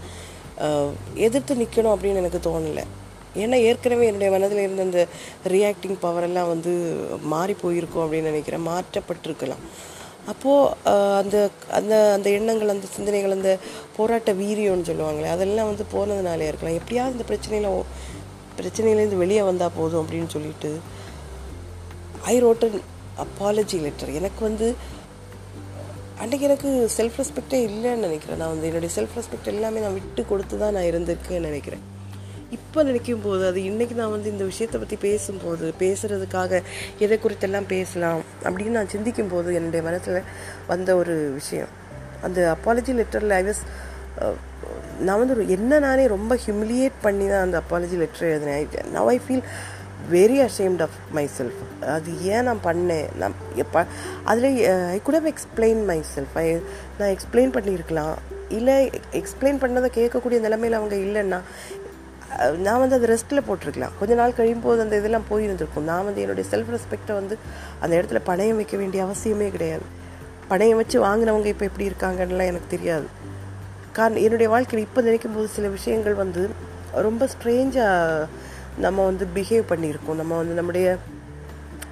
எதிர்த்து 1.28 1.62
நிற்கணும் 1.62 1.94
அப்படின்னு 1.96 2.22
எனக்கு 2.24 2.40
தோணலை. 2.48 2.84
ஏன்னா 3.44 3.58
ஏற்கனவே 3.70 4.06
என்னுடைய 4.10 4.30
மனதில் 4.36 4.64
இருந்த 4.66 4.84
அந்த 4.88 5.02
ரியாக்டிங் 5.54 5.98
பவரெல்லாம் 6.06 6.52
வந்து 6.54 6.74
மாறி 7.34 7.54
போயிருக்கும் 7.64 8.04
அப்படின்னு 8.06 8.32
நினைக்கிறேன். 8.32 8.66
மாற்றப்பட்டிருக்கலாம். 8.70 9.64
அப்போது 10.32 10.70
அந்த 11.22 11.36
அந்த 11.78 11.94
அந்த 12.16 12.28
எண்ணங்கள் 12.38 12.74
அந்த 12.74 12.88
சிந்தனைகள் 12.96 13.36
அந்த 13.38 13.52
போராட்ட 13.98 14.32
வீரியம்னு 14.42 14.90
சொல்லுவாங்களே 14.90 15.30
அதெல்லாம் 15.36 15.70
வந்து 15.72 15.86
போனதுனாலே 15.96 16.48
இருக்கலாம். 16.52 16.80
எப்படியாவது 16.82 17.16
இந்த 17.18 17.28
பிரச்சனையில் 17.32 17.70
பிரச்சனையிலேருந்து 18.60 19.24
வெளியே 19.24 19.42
வந்தால் 19.50 19.76
போதும் 19.78 20.02
அப்படின்னு 20.04 20.30
சொல்லிட்டு 20.36 20.72
ஐ 22.34 22.36
ரோட்டன் 22.46 22.78
அப்பாலஜி 23.24 23.78
லெட்டர் 23.86 24.18
எனக்கு 24.20 24.42
வந்து 24.50 24.68
அன்றைக்கி 26.24 26.44
எனக்கு 26.48 26.70
செல்ஃப் 26.96 27.18
ரெஸ்பெக்டே 27.20 27.58
இல்லைன்னு 27.70 28.04
நினைக்கிறேன். 28.08 28.38
நான் 28.42 28.52
வந்து 28.54 28.68
என்னுடைய 28.68 28.92
செல்ஃப் 28.96 29.16
ரெஸ்பெக்ட் 29.18 29.50
எல்லாமே 29.52 29.80
நான் 29.86 29.96
விட்டு 29.98 30.22
கொடுத்து 30.30 30.56
தான் 30.62 30.74
நான் 30.76 30.88
இருந்திருக்கேன்னு 30.92 31.50
நினைக்கிறேன். 31.50 31.84
இப்போ 32.58 32.80
நினைக்கும் 32.90 33.24
போது 33.26 33.44
அது 33.50 33.60
இன்றைக்கி 33.70 33.96
நான் 34.00 34.14
வந்து 34.14 34.30
இந்த 34.34 34.46
விஷயத்தை 34.52 34.80
பற்றி 34.82 34.98
பேசும்போது 35.06 35.66
பேசுகிறதுக்காக 35.82 36.62
எதை 37.06 37.18
குறித்தெல்லாம் 37.24 37.68
பேசலாம் 37.74 38.22
அப்படின்னு 38.46 38.78
நான் 38.80 38.94
சிந்திக்கும் 38.96 39.32
போது 39.34 39.58
என்னுடைய 39.60 39.82
மனசில் 39.90 40.20
வந்த 40.72 40.96
ஒரு 41.02 41.16
விஷயம். 41.40 41.72
அந்த 42.28 42.40
அப்பாலஜி 42.56 42.96
லெட்டரில் 43.00 43.38
ஐ 43.42 43.44
வாஸ் 43.50 43.64
நான் 45.08 45.22
வந்து 45.22 45.36
என்ன 45.58 45.80
நானே 45.88 46.04
ரொம்ப 46.16 46.34
ஹியூமிலியேட் 46.44 46.98
பண்ணி 47.06 47.26
தான் 47.34 47.46
அந்த 47.48 47.58
அப்பாலஜி 47.64 47.98
லெட்டர் 48.04 48.30
எழுதினேன். 48.34 48.94
Now 48.98 49.12
I 49.16 49.18
feel 49.26 49.46
very 50.12 50.38
ashamed 50.48 50.82
of 50.86 50.98
myself 51.38 51.62
அது 51.96 52.12
ஏன் 52.34 52.46
நான் 52.48 52.62
பண்ணேன்? 52.66 53.08
நான் 53.22 53.36
எப்போ 53.64 53.82
அதில் 54.32 54.48
I 54.96 55.00
could 55.08 55.20
have 55.20 55.30
explain 55.34 55.82
myself 56.16 56.38
I 56.44 56.48
நான் 57.00 57.14
எக்ஸ்பிளைன் 57.16 57.54
பண்ணியிருக்கலாம். 57.58 58.16
இல்லை 58.58 58.76
எக்ஸ்பிளைன் 59.22 59.62
பண்ணதை 59.64 59.90
கேட்கக்கூடிய 60.00 60.40
நிலைமையில் 60.48 60.80
அவங்க 60.80 60.96
இல்லைன்னா 61.06 61.42
நான் 62.66 62.82
வந்து 62.82 62.96
அது 62.98 63.08
ரெஸ்ட்டில் 63.12 63.46
போட்டிருக்கலாம். 63.48 63.94
கொஞ்ச 64.00 64.14
நாள் 64.20 64.38
கழியும் 64.38 64.64
போது 64.66 64.80
அந்த 64.86 64.96
இதெல்லாம் 65.02 65.28
போயிருந்திருக்கும். 65.30 65.88
நான் 65.92 66.06
வந்து 66.08 66.22
என்னுடைய 66.24 66.46
செல்ஃப் 66.54 66.72
ரெஸ்பெக்டை 66.76 67.14
வந்து 67.20 67.36
அந்த 67.84 67.94
இடத்துல 68.00 68.20
பணையம் 68.30 68.60
வைக்க 68.62 68.78
வேண்டிய 68.82 69.02
அவசியமே 69.08 69.48
கிடையாது. 69.56 69.86
பணையம் 70.50 70.80
வச்சு 70.82 70.98
வாங்கினவங்க 71.06 71.50
இப்போ 71.54 71.66
எப்படி 71.70 71.86
இருக்காங்கன்னுலாம் 71.92 72.52
எனக்கு 72.54 72.74
தெரியாது. 72.76 73.08
காரணம் 73.98 74.24
என்னுடைய 74.26 74.48
வாழ்க்கையில் 74.54 74.88
இப்போ 74.88 75.02
நினைக்கும் 75.08 75.36
போது 75.36 75.48
சில 75.58 75.68
விஷயங்கள் 75.78 76.16
வந்து 76.24 76.42
ரொம்ப 77.08 77.28
ஸ்ட்ரேஞ்சாக 77.34 78.28
நம்ம 78.78 79.06
வந்து 79.06 79.28
பிஹேவ் 79.36 79.70
பண்ணியிருக்கோம். 79.70 80.16
நம்ம 80.16 80.36
வந்து 80.36 80.54
நம்முடைய 80.54 80.98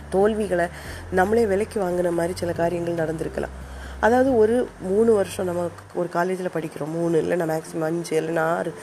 தோல்விகளை 0.09 0.67
நம்மளே 1.11 1.45
விலைக்கு 1.45 1.81
வாங்கின 1.81 2.11
மாதிரி 2.11 2.33
சில 2.39 2.51
காரியங்கள் 2.51 3.01
நடந்திருக்கலாம். 3.03 3.55
அதாவது 3.99 4.37
ஒரு 4.37 4.67
மூணு 4.81 5.13
வருஷம் 5.13 5.45
நம்ம 5.45 5.67
ஒரு 5.93 6.09
காலேஜில் 6.09 6.55
படிக்கிறோம். 6.55 6.91
மூணு 6.91 7.21
இல்லைன்னா 7.21 7.47
மேக்ஸிமம் 7.51 7.87
அஞ்சு 7.89 8.21
இல்லைன்னா 8.21 8.39
ஆறு 8.39 8.73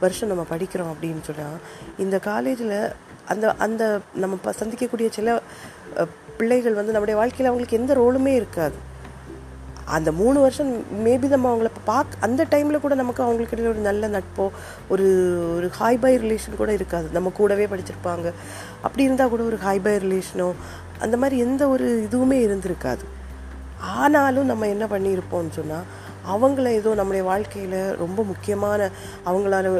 வருஷம் 0.00 0.28
நம்ம 0.28 0.46
படிக்கிறோம் 0.50 0.92
அப்படின்னு 0.92 1.22
சொன்னால் 1.22 1.58
இந்த 1.98 2.18
காலேஜில் 2.18 2.92
அந்த 3.26 3.54
அந்த 3.54 3.98
நம்ம 4.14 4.52
சந்திக்கக்கூடிய 4.60 5.08
சில 5.10 5.40
பிள்ளைகள் 6.36 6.72
வந்து 6.72 6.92
நம்முடைய 6.92 7.18
வாழ்க்கையில் 7.20 7.50
அவங்களுக்கு 7.50 7.78
எந்த 7.78 7.94
ரோலுமே 7.94 8.34
இருக்காது. 8.34 8.74
அந்த 9.96 10.10
மூணு 10.20 10.38
வருஷம் 10.40 10.70
மேபி 11.04 11.28
நம்ம 11.34 11.46
அவங்கள 11.52 11.70
பார்க்க 11.84 12.26
அந்த 12.26 12.42
டைமில் 12.50 12.82
கூட 12.84 12.94
நமக்கு 13.00 13.22
அவங்களுக்கு 13.22 13.68
ஒரு 13.70 13.80
நல்ல 13.88 14.08
நட்போ 14.16 14.44
ஒரு 14.92 15.06
ஒரு 15.56 15.70
ஹாய் 15.80 16.00
பை 16.04 16.12
ரிலேஷன் 16.24 16.60
கூட 16.60 16.72
இருக்காது. 16.72 17.08
நம்ம 17.16 17.32
கூடவே 17.38 17.66
படிச்சிருப்பாங்க. 17.72 18.28
அப்படி 18.82 19.02
இருந்தால் 19.02 19.32
கூட 19.34 19.42
ஒரு 19.50 19.58
ஹாய் 19.66 19.84
பை 19.86 19.94
ரிலேஷனோ 20.06 20.48
அந்த 20.98 21.16
மாதிரி 21.16 21.38
எந்த 21.46 21.62
ஒரு 21.74 21.86
இதுவுமே 22.10 22.38
இருந்திருக்காது. 22.46 23.04
ஆனாலும் 23.96 24.48
நம்ம 24.52 24.68
என்ன 24.74 24.86
பண்ணியிருப்போம்னு 24.94 25.56
சொன்னால் 25.58 25.86
அவங்கள 26.32 26.66
ஏதோ 26.78 26.90
நம்முடைய 26.94 27.22
வாழ்க்கையில் 27.28 27.78
ரொம்ப 28.00 28.22
முக்கியமான 28.30 28.90
அவங்களால 29.26 29.70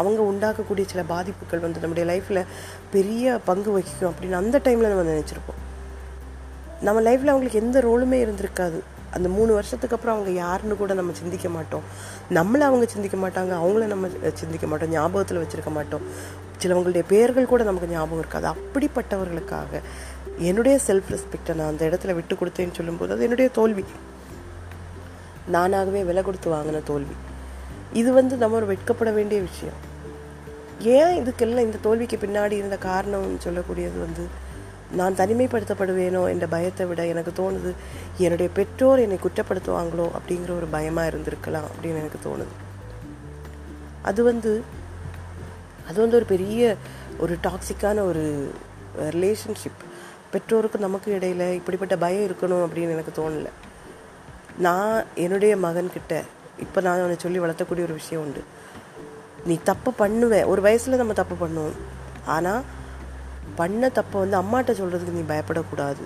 அவங்க 0.00 0.20
உண்டாக்கக்கூடிய 0.30 0.84
சில 0.92 1.02
பாதிப்புகள் 1.10 1.64
வந்து 1.64 1.82
நம்முடைய 1.84 2.06
லைஃப்பில் 2.12 2.48
பெரிய 2.94 3.40
பங்கு 3.44 3.70
வகிக்கும் 3.72 4.12
அப்படின்னு 4.12 4.40
அந்த 4.42 4.60
டைமில் 4.64 4.92
நம்ம 4.92 5.10
நினச்சிருப்போம். 5.12 5.60
நம்ம 6.88 7.00
லைஃப்பில் 7.00 7.32
அவங்களுக்கு 7.32 7.62
எந்த 7.64 7.80
ரோலுமே 7.88 8.18
இருந்திருக்காது. 8.24 8.80
அந்த 9.16 9.28
மூணு 9.28 9.52
வருஷத்துக்கு 9.52 9.96
அப்புறம் 9.96 10.16
அவங்க 10.16 10.34
யாருன்னு 10.40 10.76
கூட 10.76 10.94
நம்ம 10.94 11.12
சிந்திக்க 11.12 11.48
மாட்டோம். 11.48 11.82
நம்மளை 12.30 12.62
அவங்க 12.68 12.86
சிந்திக்க 12.86 13.16
மாட்டாங்க 13.24 13.52
அவங்கள 13.62 13.86
நம்ம 13.94 14.08
சிந்திக்க 14.34 14.66
மாட்டோம் 14.66 14.90
ஞாபகத்தில் 14.90 15.40
வச்சுருக்க 15.42 15.70
மாட்டோம். 15.70 16.06
சிலவங்களுடைய 16.62 17.04
பெயர்கள் 17.08 17.50
கூட 17.52 17.62
நமக்கு 17.62 17.88
ஞாபகம் 17.88 18.18
இருக்காது. 18.18 18.48
அப்படிப்பட்டவர்களுக்காக 18.48 19.80
என்னுடைய 20.38 20.78
செல்ஃப் 20.86 21.10
ரெஸ்பெக்டை 21.14 21.54
நான் 21.54 21.68
அந்த 21.68 21.84
இடத்துல 21.86 22.14
விட்டு 22.14 22.34
கொடுத்தேன்னு 22.34 22.72
சொல்லும்போது 22.72 23.12
அது 23.12 23.22
என்னுடைய 23.22 23.50
தோல்வி. 23.50 23.84
நானாகவே 25.52 26.00
விலை 26.04 26.22
கொடுத்து 26.22 26.52
வாங்கின 26.52 26.82
தோல்வி. 26.84 27.16
இது 27.92 28.12
வந்து 28.12 28.36
நம்ம 28.36 28.56
ஒரு 28.56 28.66
வெட்கப்பட 28.66 29.10
வேண்டிய 29.14 29.40
விஷயம். 29.40 29.78
ஏன் 30.78 31.12
இதுக்கெல்லாம் 31.22 31.66
இந்த 31.66 31.78
தோல்விக்கு 31.82 32.16
பின்னாடி 32.16 32.52
இருந்த 32.52 32.78
காரணம்னு 32.84 33.42
சொல்லக்கூடியது 33.46 33.98
வந்து 34.04 34.24
நான் 34.96 35.18
தனிமைப்படுத்தப்படுவேனோ 35.18 36.22
என்ற 36.28 36.46
பயத்தை 36.46 36.86
விட 36.86 37.06
எனக்கு 37.06 37.32
தோணுது 37.40 37.70
என்னுடைய 38.18 38.48
பெற்றோர் 38.54 38.98
என்னை 38.98 39.18
குற்றப்படுத்துவாங்களோ? 39.22 40.06
அப்படிங்கிற 40.18 40.50
ஒரு 40.56 40.68
பயமாக 40.76 41.10
இருந்திருக்கலாம் 41.10 41.68
அப்படின்னு 41.70 42.02
எனக்கு 42.02 42.20
தோணுது. 42.28 42.54
அது 44.02 44.22
வந்து 44.22 44.52
அது 45.88 46.00
வந்து 46.00 46.16
ஒரு 46.16 46.24
பெரிய 46.24 46.76
ஒரு 47.18 47.36
டாக்ஸிக்கான 47.46 47.98
ஒரு 48.10 48.24
ரிலேஷன்ஷிப் 49.16 49.82
பெற்றோருக்கும் 50.32 50.86
நமக்கு 50.86 51.08
இடையில் 51.12 51.46
இப்படிப்பட்ட 51.54 51.96
பயம் 51.96 52.26
இருக்கணும் 52.28 52.64
அப்படின்னு 52.66 52.94
எனக்கு 52.96 53.14
தோணலை. 53.20 53.52
நான் 54.58 55.02
என்னுடைய 55.14 55.56
மகன்கிட்ட 55.56 56.14
இப்போ 56.58 56.80
நான் 56.80 57.00
அவனை 57.00 57.16
சொல்லி 57.18 57.40
வளர்த்தக்கூடிய 57.40 57.86
ஒரு 57.88 57.98
விஷயம் 58.00 58.22
உண்டு. 58.24 58.42
நீ 59.44 59.54
தப்பு 59.64 59.92
பண்ணுவேன் 59.92 60.44
ஒரு 60.44 60.60
வயசில் 60.62 61.00
நம்ம 61.02 61.12
தப்பு 61.12 61.36
பண்ணுவோம். 61.42 61.78
ஆனால் 62.26 62.62
பண்ண 63.56 63.90
தப்பை 63.98 64.18
வந்து 64.24 64.38
அம்மாட்ட 64.42 64.72
சொல்கிறதுக்கு 64.80 65.16
நீ 65.18 65.24
பயப்படக்கூடாது. 65.34 66.04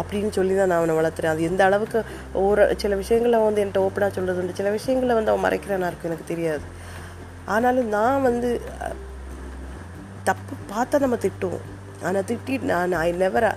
அப்படின்னு 0.00 0.30
சொல்லி 0.30 0.54
தான் 0.56 0.70
நான் 0.70 0.80
அவனை 0.82 0.94
வளர்த்துறேன். 0.98 1.34
அது 1.34 1.42
எந்த 1.42 1.64
அளவுக்கு 1.64 1.98
ஒரு 2.32 2.74
சில 2.76 2.94
விஷயங்களை 2.94 3.38
வந்து 3.38 3.62
என்கிட்ட 3.64 3.80
ஓப்பனாக 3.86 4.10
சொல்கிறது 4.10 4.40
உண்டு. 4.40 4.58
சில 4.60 4.70
விஷயங்களை 4.70 5.14
வந்து 5.14 5.32
அவன் 5.32 5.46
மறைக்கிறானா 5.46 5.88
இருக்கும் 5.90 6.10
எனக்கு 6.10 6.30
தெரியாது. 6.32 6.64
ஆனாலும் 7.44 7.88
நான் 7.88 8.22
வந்து 8.22 8.60
தப்பு 10.24 10.54
பார்த்தா 10.72 10.98
நம்ம 10.98 11.16
திட்டுவோம். 11.16 11.66
ஆனால் 12.02 12.22
திட்டி 12.22 12.54
நான் 12.62 12.92
ஐ 12.92 13.12
நெவர் 13.12 13.48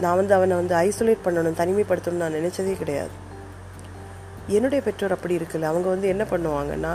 நான் 0.00 0.16
வந்து 0.16 0.34
அவனை 0.34 0.54
வந்து 0.56 0.74
ஐசோலேட் 0.74 1.24
பண்ணணும் 1.24 1.58
தனிமைப்படுத்தணும்னு 1.60 2.24
நான் 2.24 2.38
நினச்சதே 2.38 2.74
கிடையாது. 2.78 3.14
என்னுடைய 4.46 4.80
பெற்றோர் 4.84 5.16
அப்படி 5.16 5.36
இருக்குல்ல. 5.36 5.70
அவங்க 5.72 5.88
வந்து 5.88 6.08
என்ன 6.08 6.24
பண்ணுவாங்கன்னா 6.30 6.94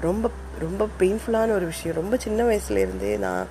ரொம்ப 0.00 0.30
ரொம்ப 0.58 0.88
பெயின்ஃபுல்லான 1.00 1.54
ஒரு 1.58 1.66
விஷயம். 1.72 1.96
ரொம்ப 1.96 2.16
சின்ன 2.16 2.44
வயசுலேருந்தே 2.44 3.18
நான் 3.18 3.46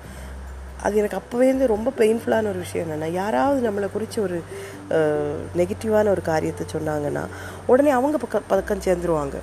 அது 0.82 0.96
எனக்கு 0.96 1.18
அப்போவே 1.20 1.48
வந்து 1.52 1.66
ரொம்ப 1.66 1.92
பெயின்ஃபுல்லான 1.98 2.50
ஒரு 2.52 2.60
விஷயம் 2.64 2.86
என்னென்னா 2.86 3.10
யாராவது 3.12 3.70
நம்மளை 3.70 3.88
குறித்து 3.92 4.18
ஒரு 4.22 4.38
நெகட்டிவான 5.56 6.08
ஒரு 6.08 6.22
காரியத்தை 6.22 6.66
சொன்னாங்கன்னா 6.74 7.24
உடனே 7.66 7.90
அவங்க 7.90 8.18
பக்கம் 8.18 8.48
பக்கம் 8.48 8.84
சேர்ந்துருவாங்க. 8.86 9.38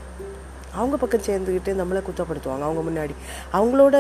அவங்க 0.79 0.95
பக்கம் 0.97 1.25
சேர்ந்துக்கிட்டு 1.27 1.71
நம்மளை 1.81 2.01
குத்தப்படுத்துவாங்க. 2.07 2.65
அவங்க 2.67 2.81
முன்னாடி. 2.88 3.13
அவங்களோட 3.53 3.95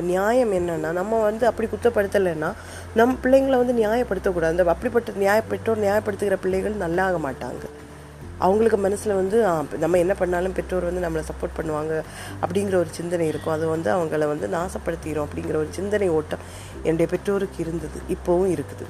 நியாயம் 0.00 0.52
என்னன்னா 0.52 0.92
நம்ம 1.00 1.22
வந்து 1.22 1.44
அப்படி 1.46 1.68
குத்தப்படுத்தலைன்னா 1.72 2.50
நம்ம 2.94 3.16
பிள்ளைங்களை 3.22 3.56
வந்து 3.62 3.76
நியாயப்படுத்தக்கூடாது. 3.82 4.52
அந்த 4.54 4.64
அப்படிப்பட்ட 4.74 5.12
நியாய 5.24 5.40
பெற்றோர் 5.48 5.84
நியாயப்படுத்துகிற 5.86 6.36
பிள்ளைகள் 6.40 6.82
நல்லாக 6.84 7.18
மாட்டாங்க. 7.28 7.64
அவங்களுக்கு 8.46 8.78
மனசில் 8.86 9.18
வந்து 9.20 9.36
நம்ம 9.82 9.98
என்ன 10.04 10.14
பண்ணாலும் 10.20 10.54
பெற்றோர் 10.58 10.88
வந்து 10.88 11.04
நம்மளை 11.04 11.24
சப்போர்ட் 11.30 11.56
பண்ணுவாங்க 11.58 11.92
அப்படிங்கிற 12.42 12.76
ஒரு 12.82 12.90
சிந்தனை 12.98 13.26
இருக்கும். 13.32 13.54
அது 13.56 13.66
வந்து 13.74 13.90
அவங்கள 13.96 14.26
வந்து 14.32 14.48
நாசப்படுத்திடும் 14.56 15.26
அப்படிங்கிற 15.26 15.56
ஒரு 15.62 15.70
சிந்தனை 15.78 16.08
ஓட்டம் 16.18 16.44
என்னுடைய 16.86 17.08
பெற்றோருக்கு 17.14 17.60
இருந்தது. 17.64 18.00
இப்போவும் 18.16 18.52
இருக்குது. 18.56 18.86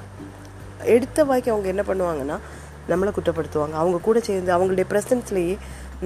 எடுத்த 0.95 1.19
வாய்க்கு 1.29 1.53
அவங்க 1.55 1.69
என்ன 1.73 1.85
பண்ணுவாங்கன்னா 1.91 2.39
நம்மளை 2.91 3.11
குற்றப்படுத்துவாங்க. 3.17 3.75
அவங்க 3.83 3.99
கூட 4.07 4.17
சேர்ந்து 4.29 4.51
அவங்களுடைய 4.57 4.87
ப்ரெசன்ஸ்லேயே 4.93 5.55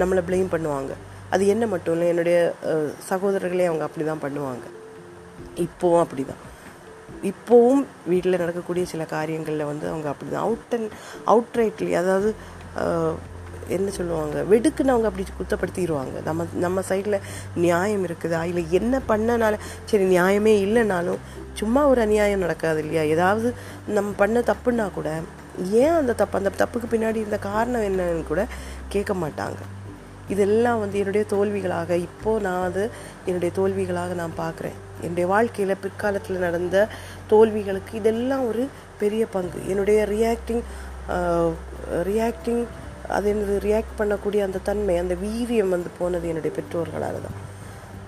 நம்மளை 0.02 0.22
ப்ளேம் 0.28 0.52
பண்ணுவாங்க. 0.54 0.92
அது 1.34 1.42
என்ன 1.54 1.64
மட்டும் 1.72 1.94
இல்லை 1.96 2.06
என்னுடைய 2.12 2.38
சகோதரர்களே 3.08 3.66
அவங்க 3.70 3.84
அப்படி 3.88 4.04
தான் 4.12 4.22
பண்ணுவாங்க. 4.26 4.64
இப்போவும் 5.64 6.02
அப்படி 6.04 6.22
தான் 6.30 6.40
இப்போவும் 7.30 7.82
வீட்டில் 8.10 8.40
நடக்கக்கூடிய 8.42 8.84
சில 8.92 9.02
காரியங்களில் 9.14 9.68
வந்து 9.70 9.86
அவங்க 9.92 10.08
அப்படி 10.12 10.30
தான் 10.34 10.44
அவுட் 10.46 10.74
அண்ட் 10.76 10.92
அவுட் 11.32 11.58
ரைட்லி 11.60 11.92
அதாவது 12.02 12.30
என்ன 13.76 13.90
சொல்லுவாங்க 13.98 14.36
வெடுக்குன்னு 14.52 14.94
அவங்க 14.94 15.08
அப்படி 15.10 15.26
குத்தப்படுத்திடுவாங்க 15.40 16.16
நம்ம 16.28 16.46
நம்ம 16.64 16.82
சைடில் 16.88 17.18
நியாயம் 17.64 18.04
இருக்குதா. 18.08 18.40
இல்லை 18.50 18.64
என்ன 18.78 19.00
பண்ணனால 19.08 19.54
சரி 19.90 20.06
நியாயமே 20.14 20.54
இல்லைனாலும் 20.66 21.20
சும்மா 21.60 21.80
ஒரு 21.92 22.00
அநியாயம் 22.00 22.44
நடக்காது 22.44 22.80
இல்லையா? 22.82 23.02
ஏதாவது 23.14 23.48
நம்ம 23.96 24.10
பண்ண 24.16 24.42
தப்புன்னா 24.50 24.86
கூட 24.98 25.10
ஏன் 25.82 25.96
அந்த 26.00 26.12
தப்பு 26.20 26.38
அந்த 26.40 26.50
தப்புக்கு 26.60 26.88
பின்னாடி 26.92 27.18
இருந்த 27.22 27.38
காரணம் 27.50 27.86
என்னன்னு 27.88 28.24
கூட 28.30 28.42
கேட்க 28.88 29.14
மாட்டாங்க. 29.22 29.60
இதெல்லாம் 30.34 30.80
வந்து 30.80 30.96
என்னுடைய 30.98 31.24
தோல்விகளாக 31.30 31.90
இப்போது 32.06 32.42
நான் 32.46 32.64
அது 32.64 32.82
என்னுடைய 33.26 33.50
தோல்விகளாக 33.56 34.14
நான் 34.20 34.36
பார்க்குறேன். 34.38 34.76
என்னுடைய 35.04 35.26
வாழ்க்கையில் 35.32 35.80
பிற்காலத்தில் 35.84 36.44
நடந்த 36.46 36.76
தோல்விகளுக்கு 37.32 37.92
இதெல்லாம் 38.00 38.44
ஒரு 38.50 38.64
பெரிய 39.02 39.22
பங்கு. 39.34 39.60
என்னுடைய 39.68 40.00
ரியாக்டிங் 40.14 40.62
ரியாக்டிங் 42.10 42.62
அது 43.10 43.32
என்னது 43.34 43.64
ரியாக்ட் 43.64 43.94
பண்ணக்கூடிய 43.98 44.42
அந்த 44.42 44.58
தன்மை 44.62 44.96
அந்த 44.96 45.14
வீரியம் 45.14 45.68
வந்து 45.68 45.90
போனது 45.98 46.28
என்னுடைய 46.28 46.56
பெற்றோர்களால் 46.56 47.24
தான். 47.26 47.38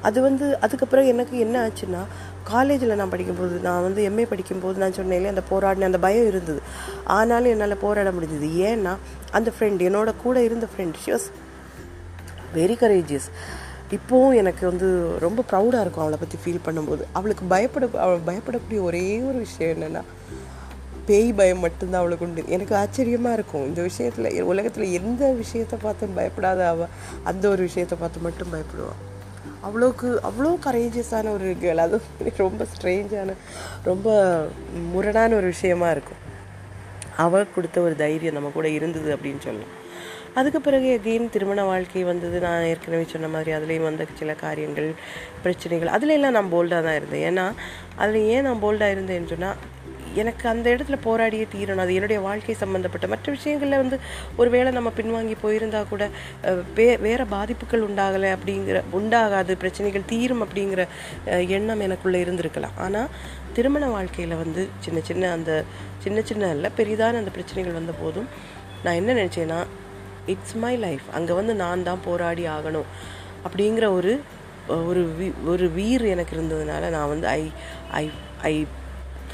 அது 0.02 0.20
வந்து 0.20 0.60
அதுக்கப்புறம் 0.60 1.06
எனக்கு 1.06 1.38
என்ன 1.38 1.56
ஆச்சுன்னா 1.66 2.00
காலேஜில் 2.44 2.94
நான் 2.94 3.08
படிக்கும்போது 3.08 3.58
நான் 3.58 3.82
வந்து 3.82 4.08
எம்ஏ 4.08 4.22
படிக்கும்போது 4.22 4.78
நான் 4.78 4.92
சொன்னேன் 4.92 5.26
அந்த 5.26 5.42
போராடின 5.50 5.80
அந்த 5.80 5.98
பயம் 5.98 6.26
இருந்தது. 6.26 6.60
ஆனாலும் 7.04 7.50
என்னால் 7.50 7.76
போராட 7.76 8.10
முடிஞ்சது. 8.10 8.48
ஏன்னா 8.70 8.96
அந்த 9.30 9.52
ஃப்ரெண்ட் 9.58 9.82
என்னோட 9.88 10.12
கூட 10.22 10.42
இருந்த 10.42 10.66
friend 10.72 10.94
she 10.94 11.12
was 11.12 11.28
very 12.54 12.76
courageous 12.80 13.28
இப்போவும் 13.90 14.34
எனக்கு 14.34 14.66
வந்து 14.66 14.88
ரொம்ப 15.18 15.44
ப்ரௌடாக 15.50 15.80
இருக்கும் 15.80 16.04
அவளை 16.04 16.18
பற்றி 16.18 16.38
ஃபீல் 16.42 16.66
பண்ணும்போது. 16.66 17.00
அவளுக்கு 17.12 17.44
பயப்பட 17.44 17.88
அவள் 17.98 18.26
பயப்படக்கூடிய 18.26 18.82
ஒரே 18.82 19.20
ஒரு 19.20 19.38
விஷயம் 19.38 19.76
என்னென்னா 19.76 20.02
பேய் 21.12 21.30
பயம் 21.38 21.64
மட்டும்தான் 21.66 22.02
அவளுக்கு 22.02 22.26
உண்டு. 22.28 22.50
எனக்கு 22.56 22.74
ஆச்சரியமாக 22.82 23.38
இருக்கும். 23.38 23.66
இந்த 23.70 23.80
விஷயத்தில் 23.90 24.28
உலகத்தில் 24.52 24.94
எந்த 25.00 25.32
விஷயத்தை 25.44 25.78
பார்த்து 25.86 26.14
பயப்படாத 26.20 26.60
அவள் 26.74 26.92
அந்த 27.30 27.44
ஒரு 27.54 27.62
விஷயத்தை 27.70 27.98
பார்த்து 28.02 28.26
மட்டும் 28.28 28.52
பயப்படுவாள் 28.54 29.00
அவ்வளோக்கு 29.66 30.08
அவ்வளோ 30.28 30.50
கரேஜியஸான 30.64 31.32
ஒரு 31.34 31.48
கேர்ள் 31.62 31.82
அதுவும் 31.82 32.36
ரொம்ப 32.44 32.64
ஸ்ட்ரேஞ்சான 32.72 33.34
ரொம்ப 33.90 34.06
முரணான 34.94 35.34
ஒரு 35.40 35.48
விஷயமா 35.54 35.88
இருக்கும். 35.94 36.20
அவள் 37.24 37.52
கொடுத்த 37.54 37.78
ஒரு 37.86 37.94
தைரியம் 38.02 38.36
நம்ம 38.36 38.50
கூட 38.56 38.68
இருந்தது 38.78 39.10
அப்படின்னு 39.16 39.44
சொல்லலாம். 39.46 39.74
அதுக்கு 40.40 40.60
பிறகு 40.66 40.88
எகெயின் 40.96 41.32
திருமண 41.34 41.60
வாழ்க்கை 41.70 42.02
வந்தது. 42.10 42.36
நான் 42.46 42.68
ஏற்கனவே 42.70 43.06
சொன்ன 43.12 43.30
மாதிரி 43.34 43.50
அதுலேயும் 43.56 43.88
வந்த 43.88 44.06
சில 44.20 44.34
காரியங்கள் 44.44 44.88
பிரச்சனைகள் 45.44 45.94
அதுல 45.96 46.16
எல்லாம் 46.18 46.36
நான் 46.38 46.52
போல்டாக 46.54 46.82
தான் 46.86 46.98
இருந்தேன். 47.00 47.24
ஏன்னா 47.30 47.46
அதில் 48.02 48.28
ஏன் 48.34 48.46
நான் 48.48 48.62
போல்டாக 48.64 48.94
இருந்தேன்னு 48.96 49.32
சொன்னால் 49.34 49.60
எனக்கு 50.20 50.44
அந்த 50.52 50.66
இடத்துல 50.74 50.96
போராடியே 51.06 51.46
தீரணும். 51.54 51.82
அது 51.84 51.96
என்னுடைய 51.98 52.20
வாழ்க்கை 52.26 52.54
சம்மந்தப்பட்ட 52.62 53.06
மற்ற 53.12 53.26
விஷயங்களில் 53.36 53.80
வந்து 53.82 53.96
ஒருவேளை 54.40 54.72
நம்ம 54.78 54.92
பின்வாங்கி 54.98 55.36
போயிருந்தால் 55.42 55.90
கூட 55.92 56.02
வே 56.78 56.88
வேறு 57.06 57.26
பாதிப்புகள் 57.34 57.86
உண்டாகலை 57.88 58.30
அப்படிங்கிற 58.36 58.80
உண்டாகாது 58.98 59.54
பிரச்சனைகள் 59.62 60.08
தீரும் 60.12 60.44
அப்படிங்கிற 60.46 60.84
எண்ணம் 61.56 61.84
எனக்குள்ளே 61.86 62.20
இருந்திருக்கலாம். 62.24 62.76
ஆனால் 62.86 63.08
திருமண 63.56 63.86
வாழ்க்கையில் 63.94 64.40
வந்து 64.42 64.62
சின்ன 64.84 64.98
சின்ன 65.08 65.30
அந்த 65.36 65.52
சின்ன 66.04 66.18
சின்ன 66.30 66.50
இல்லை 66.56 66.70
பெரிதான 66.80 67.18
அந்த 67.22 67.32
பிரச்சனைகள் 67.38 67.78
வந்த 67.78 67.94
போதும் 68.02 68.28
நான் 68.84 68.98
என்ன 69.00 69.14
நினச்சேன்னா 69.20 69.58
இட்ஸ் 70.32 70.56
மை 70.62 70.74
லைஃப் 70.84 71.06
அங்கே 71.16 71.32
வந்து 71.40 71.54
நான் 71.62 71.86
தான் 71.88 72.04
போராடி 72.04 72.44
ஆகணும். 72.56 72.88
அப்படிங்கிற 73.46 73.86
ஒரு 73.98 74.12
ஒரு 74.90 75.00
வீ 75.18 75.28
ஒரு 75.52 75.66
வீர் 75.76 76.04
எனக்கு 76.14 76.32
இருந்ததுனால 76.36 76.90
நான் 76.94 77.10
வந்து 77.12 77.26
ஐ 77.28 77.42
ஐ 78.00 78.04
ஐ 78.50 78.52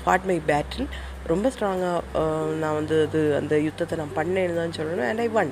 ஃபாட் 0.09 0.27
மை 0.31 0.37
பேட்டில் 0.51 0.89
ரொம்ப 1.31 1.47
ஸ்ட்ராங்காக 1.55 2.21
நான் 2.61 2.77
வந்து 2.77 2.97
அது 3.07 3.21
அந்த 3.39 3.55
யுத்தத்தை 3.65 3.95
நான் 4.01 4.15
பண்ணேன்னு 4.19 4.55
தான் 4.61 4.77
சொல்லணும். 4.77 5.09
அண்ட் 5.09 5.23
ஐ 5.25 5.27
ஒன் 5.41 5.51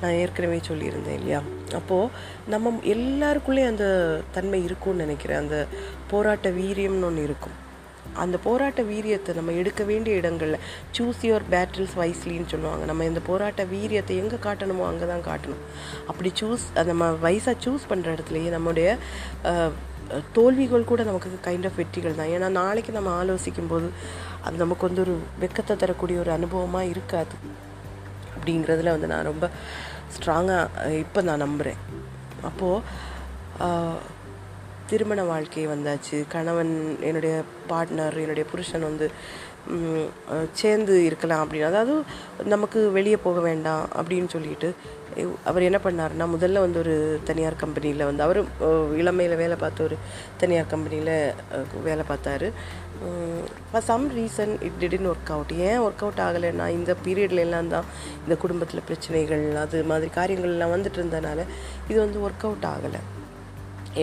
நான் 0.00 0.16
ஏற்கனவே 0.22 0.58
சொல்லியிருந்தேன் 0.68 1.18
இல்லையா? 1.20 1.40
அப்போது 1.78 2.08
நம்ம 2.52 2.72
எல்லாருக்குள்ளேயும் 2.94 3.72
அந்த 3.72 3.86
தன்மை 4.36 4.60
இருக்கும்னு 4.68 5.04
நினைக்கிறேன். 5.04 5.42
அந்த 5.44 5.58
போராட்ட 6.12 6.50
வீரியம்னு 6.58 7.08
ஒன்று 7.10 7.26
இருக்கும். 7.28 7.58
அந்த 8.22 8.36
போராட்ட 8.46 8.80
வீரியத்தை 8.90 9.32
நம்ம 9.38 9.52
எடுக்க 9.60 9.82
வேண்டிய 9.90 10.20
இடங்களில் 10.22 10.64
சூஸ் 10.96 11.22
யுவர் 11.28 11.46
பேட்டில்ஸ் 11.54 11.94
வைஸ்லின்னு 12.00 12.52
சொல்லுவாங்க. 12.54 12.84
நம்ம 12.90 13.04
இந்த 13.10 13.20
போராட்ட 13.28 13.64
வீரியத்தை 13.74 14.16
எங்கே 14.22 14.40
காட்டணுமோ 14.48 14.84
அங்கே 14.90 15.06
தான் 15.12 15.24
காட்டணும். 15.30 15.62
அப்படி 16.10 16.32
சூஸ் 16.40 16.66
நம்ம 16.90 17.12
வயசாக 17.26 17.56
சூஸ் 17.66 17.88
பண்ணுற 17.92 18.16
இடத்துலையே 18.16 18.50
நம்முடைய 18.56 18.98
தோல்விகள் 20.36 20.90
கூட 20.90 21.02
நமக்கு 21.08 21.38
கைண்ட் 21.48 21.66
ஆஃப் 21.68 21.78
வெற்றிகள் 21.80 22.18
தான். 22.20 22.32
ஏன்னா 22.36 22.48
நாளைக்கு 22.60 22.92
நம்ம 22.98 23.10
ஆலோசிக்கும் 23.20 23.70
போது 23.72 23.88
அது 24.46 24.56
நமக்கு 24.64 24.86
வந்து 24.88 25.04
ஒரு 25.06 25.14
வெக்கத்தை 25.42 25.74
தரக்கூடிய 25.82 26.18
ஒரு 26.24 26.32
அனுபவமாக 26.38 26.92
இருக்காது. 26.94 27.36
அப்படிங்கிறதுல 28.34 28.94
வந்து 28.96 29.10
நான் 29.12 29.28
ரொம்ப 29.30 29.48
ஸ்ட்ராங்காக 30.14 30.90
இப்போ 31.04 31.20
நான் 31.28 31.44
நம்புகிறேன் 31.46 31.80
அப்போது 32.48 34.10
திருமண 34.90 35.20
வாழ்க்கை 35.30 35.62
வந்தாச்சு. 35.74 36.16
கணவன் 36.34 36.72
என்னுடைய 37.08 37.34
பார்ட்னர் 37.70 38.16
என்னுடைய 38.22 38.44
புருஷன் 38.50 38.88
வந்து 38.88 39.06
சேர்ந்து 40.60 40.94
இருக்கலாம் 41.08 41.42
அப்படின்னு 41.42 41.70
அதாவது 41.70 41.94
நமக்கு 42.54 42.80
வெளியே 42.96 43.18
போக 43.26 43.40
வேண்டாம் 43.48 43.84
அப்படின்னு 43.98 44.28
சொல்லிட்டு 44.34 44.68
அவர் 45.44 45.66
என்ன 45.68 45.78
பண்ணார்னா 45.84 46.26
முதல்ல 46.34 46.62
வந்து 46.64 46.78
ஒரு 46.78 46.94
தனியார் 47.24 47.60
கம்பெனியில் 47.62 48.04
வந்து 48.04 48.22
அவர் 48.22 48.40
இளமையில் 49.00 49.36
வேலை 49.36 49.56
பார்த்த 49.56 49.84
ஒரு 49.84 49.96
தனியார் 50.38 50.66
கம்பெனியில் 50.66 51.32
வேலை 51.84 52.04
பார்த்தாரு. 52.08 52.48
For 53.70 53.86
some 53.90 54.04
reason 54.18 54.52
it 54.66 54.78
didn't 54.80 55.08
work 55.12 55.32
out 55.36 55.52
ஏன் 55.68 55.80
ஒர்க் 55.80 56.04
அவுட் 56.04 56.22
ஆகலைன்னா 56.26 56.68
இந்த 56.68 56.96
பீரியட்ல 57.04 57.44
எல்லாம் 57.46 57.68
தான் 57.68 57.88
இந்த 58.24 58.36
குடும்பத்தில் 58.36 58.86
பிரச்சனைகள் 58.86 59.44
அது 59.64 59.84
மாதிரி 59.84 60.10
காரியங்கள்லாம் 60.18 60.74
வந்துட்டு 60.76 61.00
இருந்தனால 61.02 61.40
இது 61.88 61.98
வந்து 62.00 62.20
ஒர்க் 62.26 62.46
அவுட் 62.48 62.68
ஆகலை. 62.74 63.02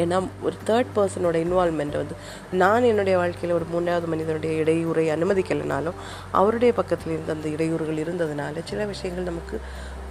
ஏன்னா 0.02 0.18
ஒரு 0.42 0.56
தேர்ட் 0.68 0.90
பர்சனோட 0.96 1.38
இன்வால்மெண்ட் 1.44 1.96
வந்து 2.02 2.16
நான் 2.52 2.84
என்னுடைய 2.84 3.18
வாழ்க்கையில் 3.18 3.56
ஒரு 3.58 3.66
மூன்றாவது 3.72 4.08
மனிதனுடைய 4.08 4.64
இடையூறை 4.64 5.06
அனுமதிக்கலைனாலும் 5.16 5.98
அவருடைய 6.32 6.74
பக்கத்தில் 6.74 7.14
இருந்த 7.14 7.34
அந்த 7.38 7.48
இடையூறுகள் 7.50 8.02
இருந்ததுனால 8.04 8.64
சில 8.66 8.86
விஷயங்கள் 8.86 9.30
நமக்கு 9.32 9.58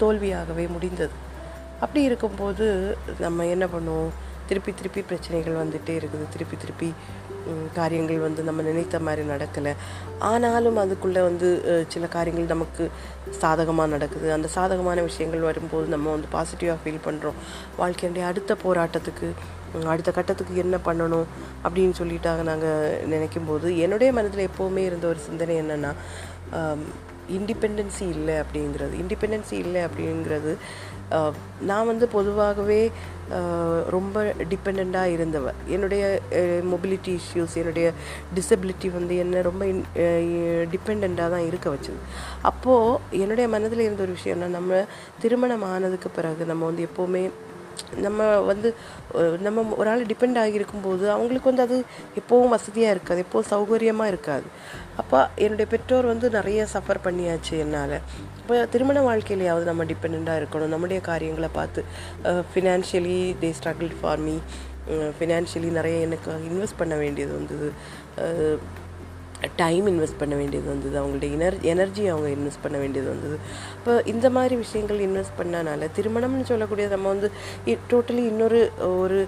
தோல்வியாகவே 0.02 0.66
முடிந்தது. 0.76 1.14
அப்படி 1.84 2.00
இருக்கும்போது 2.08 2.66
நம்ம 3.26 3.46
என்ன 3.54 3.64
பண்ணுவோம்? 3.74 4.12
திருப்பி 4.48 4.72
திருப்பி 4.78 5.00
பிரச்சனைகள் 5.08 5.60
வந்துகிட்டே 5.62 5.94
இருக்குது. 6.00 6.26
திருப்பி 6.34 6.56
திருப்பி 6.56 6.88
காரியங்கள் 7.76 8.24
வந்து 8.24 8.40
நம்ம 8.46 8.60
நினைத்த 8.68 8.96
மாதிரி 9.06 9.22
நடக்கலை. 9.30 9.72
ஆனாலும் 10.30 10.78
அதுக்குள்ளே 10.82 11.20
வந்து 11.26 11.48
சில 11.92 12.06
காரியங்கள் 12.14 12.52
நமக்கு 12.54 12.84
சாதகமாக 13.42 13.92
நடக்குது. 13.94 14.26
அந்த 14.36 14.48
சாதகமான 14.56 15.02
விஷயங்கள் 15.08 15.46
வரும்போது 15.48 15.86
நம்ம 15.94 16.10
வந்து 16.14 16.28
பாசிட்டிவாக 16.34 16.78
ஃபீல் 16.84 17.04
பண்ணுறோம் 17.06 17.38
வாழ்க்கையுடைய 17.80 18.24
அடுத்த 18.30 18.56
போராட்டத்துக்கு 18.64 19.28
அடுத்த 19.92 20.10
கட்டத்துக்கு 20.18 20.54
என்ன 20.64 20.76
பண்ணணும்? 20.88 21.26
அப்படின்னு 21.66 21.94
சொல்லிட்டாங்க 22.00 22.42
நாங்கள் 22.50 23.04
நினைக்கும் 23.12 23.48
போது 23.50 23.68
என்னுடைய 23.86 24.10
மனதில் 24.18 24.48
எப்போவுமே 24.50 24.84
இருந்த 24.90 25.06
ஒரு 25.12 25.20
சிந்தனை 25.28 25.56
என்னென்னா 25.62 25.92
இண்டிபெண்டன்சி 27.36 28.06
இல்லை 28.16 28.36
அப்படிங்கிறது. 28.42 28.94
இண்டிபெண்டன்சி 29.02 29.56
இல்லை 29.64 29.80
அப்படிங்கிறது 29.88 30.52
நான் 31.68 31.88
வந்து 31.90 32.06
பொதுவாகவே 32.14 32.80
ரொம்ப 33.94 34.16
டிபெண்ட்டாக 34.50 35.12
இருந்தவ. 35.16 35.52
என்னுடைய 35.74 36.02
மொபிலிட்டி 36.72 37.12
இஷ்யூஸ் 37.20 37.54
என்னுடைய 37.60 37.86
டிசபிலிட்டி 38.36 38.88
வந்து 38.96 39.14
என்னை 39.22 39.42
ரொம்ப 39.48 39.64
டிபெண்ட்டாக 40.74 41.28
தான் 41.34 41.46
இருக்க 41.50 41.68
வச்சது. 41.74 42.00
அப்போது 42.50 42.98
என்னுடைய 43.22 43.46
மனதில் 43.54 43.84
இருந்த 43.86 44.04
ஒரு 44.06 44.16
விஷயம்னா 44.20 44.48
நம்ம 44.58 44.80
திருமணம் 45.24 45.66
ஆனதுக்கு 45.74 46.10
பிறகு 46.18 46.50
நம்ம 46.52 46.64
வந்து 46.70 46.88
எப்போவுமே 46.90 47.24
நம்ம 48.06 48.26
வந்து 48.50 48.68
நம்ம 49.46 49.64
ஒரு 49.80 49.88
ஆள் 49.92 50.04
டிபெண்ட் 50.12 50.38
ஆகியிருக்கும்போது 50.42 51.04
அவங்களுக்கு 51.16 51.50
வந்து 51.50 51.66
அது 51.66 51.76
எப்போவும் 52.20 52.52
வசதியாக 52.54 52.94
இருக்காது 52.96 53.24
எப்போவும் 53.26 53.50
சௌகரியமாக 53.52 54.12
இருக்காது. 54.12 54.46
அப்போ 55.00 55.18
என்னுடைய 55.44 55.66
பெற்றோர் 55.72 56.10
வந்து 56.12 56.28
நிறைய 56.38 56.60
சஃபர் 56.74 57.04
பண்ணியாச்சு 57.06 57.54
என்னால். 57.64 57.96
இப்போ 58.40 58.56
திருமண 58.72 58.98
வாழ்க்கையிலையாவது 59.08 59.70
நம்ம 59.70 59.84
டிபெண்ட்டாக 59.92 60.40
இருக்கணும். 60.40 60.74
நம்முடைய 60.74 61.00
காரியங்களை 61.10 61.50
பார்த்து 61.58 61.82
financially 62.52 63.20
they 63.42 63.50
struggle 63.60 63.92
for 64.00 64.22
me 64.26 64.36
financially 65.16 65.70
நிறைய 65.78 65.96
எனக்கு 66.08 66.30
இன்வெஸ்ட் 66.50 66.80
பண்ண 66.82 66.94
வேண்டியது 67.04 67.32
வந்தது. 67.38 67.70
டைம் 69.60 69.86
இன்வெஸ்ட் 69.90 70.20
பண்ண 70.20 70.34
வேண்டியது 70.40 70.68
வந்தது. 70.72 70.94
அவங்களுடைய 71.00 71.30
எனர் 71.38 71.56
எனர்ஜி 71.72 72.04
அவங்க 72.12 72.28
இன்வெஸ்ட் 72.36 72.64
பண்ண 72.64 72.76
வேண்டியது 72.82 73.08
வந்தது. 73.14 73.36
இப்போ 73.78 73.92
இந்த 74.12 74.26
மாதிரி 74.36 74.56
விஷயங்கள் 74.64 75.00
இன்வெஸ்ட் 75.08 75.38
பண்ணனால 75.40 75.88
திருமணம்னு 75.98 76.48
சொல்லக்கூடியது 76.52 76.96
நம்ம 76.96 77.12
வந்து 77.14 77.30
டோட்டலி 77.92 78.24
இன்னொரு 78.32 78.62
ஒரு 79.02 79.20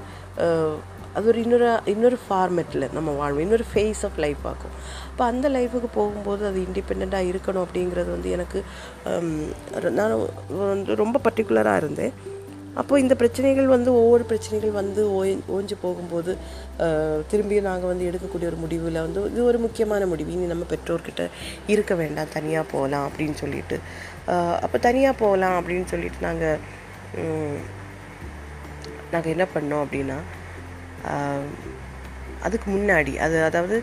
அது 1.19 1.29
ஒரு 1.31 1.39
இன்னொரு 1.45 1.69
இன்னொரு 1.93 2.19
ஃபார்மெட்டில் 2.25 2.85
நம்ம 2.97 3.11
வாழ்வோம். 3.21 3.43
இன்னொரு 3.45 3.65
ஃபேஸ் 3.71 4.03
ஆஃப் 4.09 4.19
லைஃப் 4.25 4.45
ஆகும் 4.51 4.75
அப்போ 5.11 5.25
அந்த 5.31 5.47
லைஃபுக்கு 5.57 5.89
போகும்போது 5.97 6.43
அது 6.51 6.59
இண்டிபெண்ட்டாக 6.67 7.31
இருக்கணும் 7.31 7.65
அப்படிங்கிறது 7.67 8.11
வந்து 8.17 8.31
எனக்கு 8.37 8.59
நான் 9.99 10.15
வந்து 10.61 11.01
ரொம்ப 11.03 11.21
பர்டிகுலராக 11.27 11.81
இருந்தேன். 11.83 12.13
அப்போ 12.79 12.95
இந்த 13.01 13.15
பிரச்சனைகள் 13.21 13.67
வந்து 13.67 13.91
ஒவ்வொரு 14.01 14.25
பிரச்சனைகள் 14.31 14.73
வந்து 14.81 15.03
ஓய் 15.19 15.33
ஓஞ்சு 15.57 15.77
போகும்போது 15.85 16.33
திரும்பியும் 17.31 17.69
நாங்கள் 17.71 17.91
வந்து 17.93 18.09
எடுக்கக்கூடிய 18.11 18.51
ஒரு 18.53 18.59
முடிவில் 18.65 19.01
வந்து 19.07 19.23
இது 19.33 19.43
ஒரு 19.45 19.59
முக்கியமான 19.59 20.07
முடிவு. 20.07 20.31
இனி 20.37 20.47
நம்ம 20.53 20.67
பெற்றோர்கிட்ட 20.73 21.25
இருக்க 21.75 21.95
வேண்டாம் 21.95 22.33
தனியாக 22.37 22.71
போகலாம் 22.75 23.07
அப்படின்னு 23.09 23.37
சொல்லிட்டு. 23.43 23.79
அப்போ 24.65 24.79
தனியாக 24.89 25.21
போகலாம் 25.23 25.57
அப்படின்னு 25.61 25.89
சொல்லிட்டு 25.95 26.27
நாங்கள் 26.29 26.59
நாங்கள் 29.13 29.33
என்ன 29.35 29.47
பண்ணோம் 29.55 29.85
அப்படின்னா 29.85 30.19
அதுக்கு 32.47 32.69
முன்னாடி 32.71 33.13
அது 33.25 33.37
அதாவது 33.49 33.77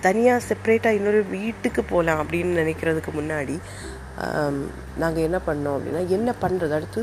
தனியாக 0.00 0.46
செப்ரேட்டாக 0.48 0.98
இன்னொரு 0.98 1.20
வீட்டுக்கு 1.36 1.82
போகலாம் 1.82 2.20
அப்படின்னு 2.22 2.60
நினைக்கிறதுக்கு 2.62 3.12
முன்னாடி 3.20 3.56
நாங்கள் 5.02 5.26
என்ன 5.26 5.38
பண்ணோம் 5.48 5.74
அப்படின்னா 5.76 6.02
என்ன 6.16 6.30
பண்ணுறது 6.40 6.74
அடுத்து 6.78 7.02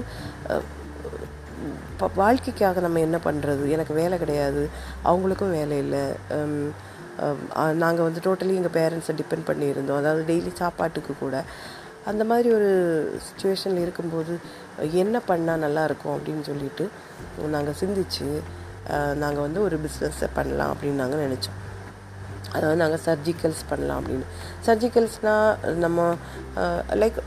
இப்போ 1.95 2.07
வாழ்க்கைக்காக 2.21 2.79
நம்ம 2.85 3.01
என்ன 3.07 3.17
பண்ணுறது 3.25 3.65
எனக்கு 3.75 3.93
வேலை 3.99 4.15
கிடையாது. 4.23 4.63
அவங்களுக்கும் 5.09 5.53
வேலை 5.59 5.75
இல்லை. 5.83 6.01
நாங்கள் 7.83 8.05
வந்து 8.07 8.21
டோட்டலி 8.25 8.53
எங்கள் 8.59 8.73
பேரண்ட்ஸை 8.77 9.13
டிபெண்ட் 9.19 9.45
பண்ணியிருந்தோம். 9.49 9.99
அதாவது 10.01 10.23
டெய்லி 10.29 10.51
சாப்பாட்டுக்கு 10.61 11.13
கூட. 11.19 11.35
அந்த 12.11 12.23
மாதிரி 12.29 12.47
ஒரு 12.55 12.71
சுச்சுவேஷனில் 13.27 13.83
இருக்கும்போது 13.83 14.33
என்ன 15.03 15.21
பண்ணால் 15.29 15.63
நல்லாயிருக்கும் 15.65 16.15
அப்படின்னு 16.15 16.43
சொல்லிட்டு 16.49 16.85
நாங்கள் 17.53 17.77
சிந்திச்சு 17.81 18.27
நாங்கள் 19.21 19.45
வந்து 19.45 19.61
ஒரு 19.67 19.77
பிஸ்னஸை 19.85 20.27
பண்ணலாம் 20.39 20.73
அப்படின்னு 20.73 21.01
நாங்கள் 21.03 21.23
நினச்சோம். 21.27 21.59
அதாவது 22.55 22.79
நாங்கள் 22.81 23.03
சர்ஜிக்கல்ஸ் 23.05 23.63
பண்ணலாம் 23.69 24.01
அப்படின்னு. 24.01 24.27
சர்ஜிக்கல்ஸ்னால் 24.67 25.77
நம்ம 25.85 26.09
லைக் 27.03 27.17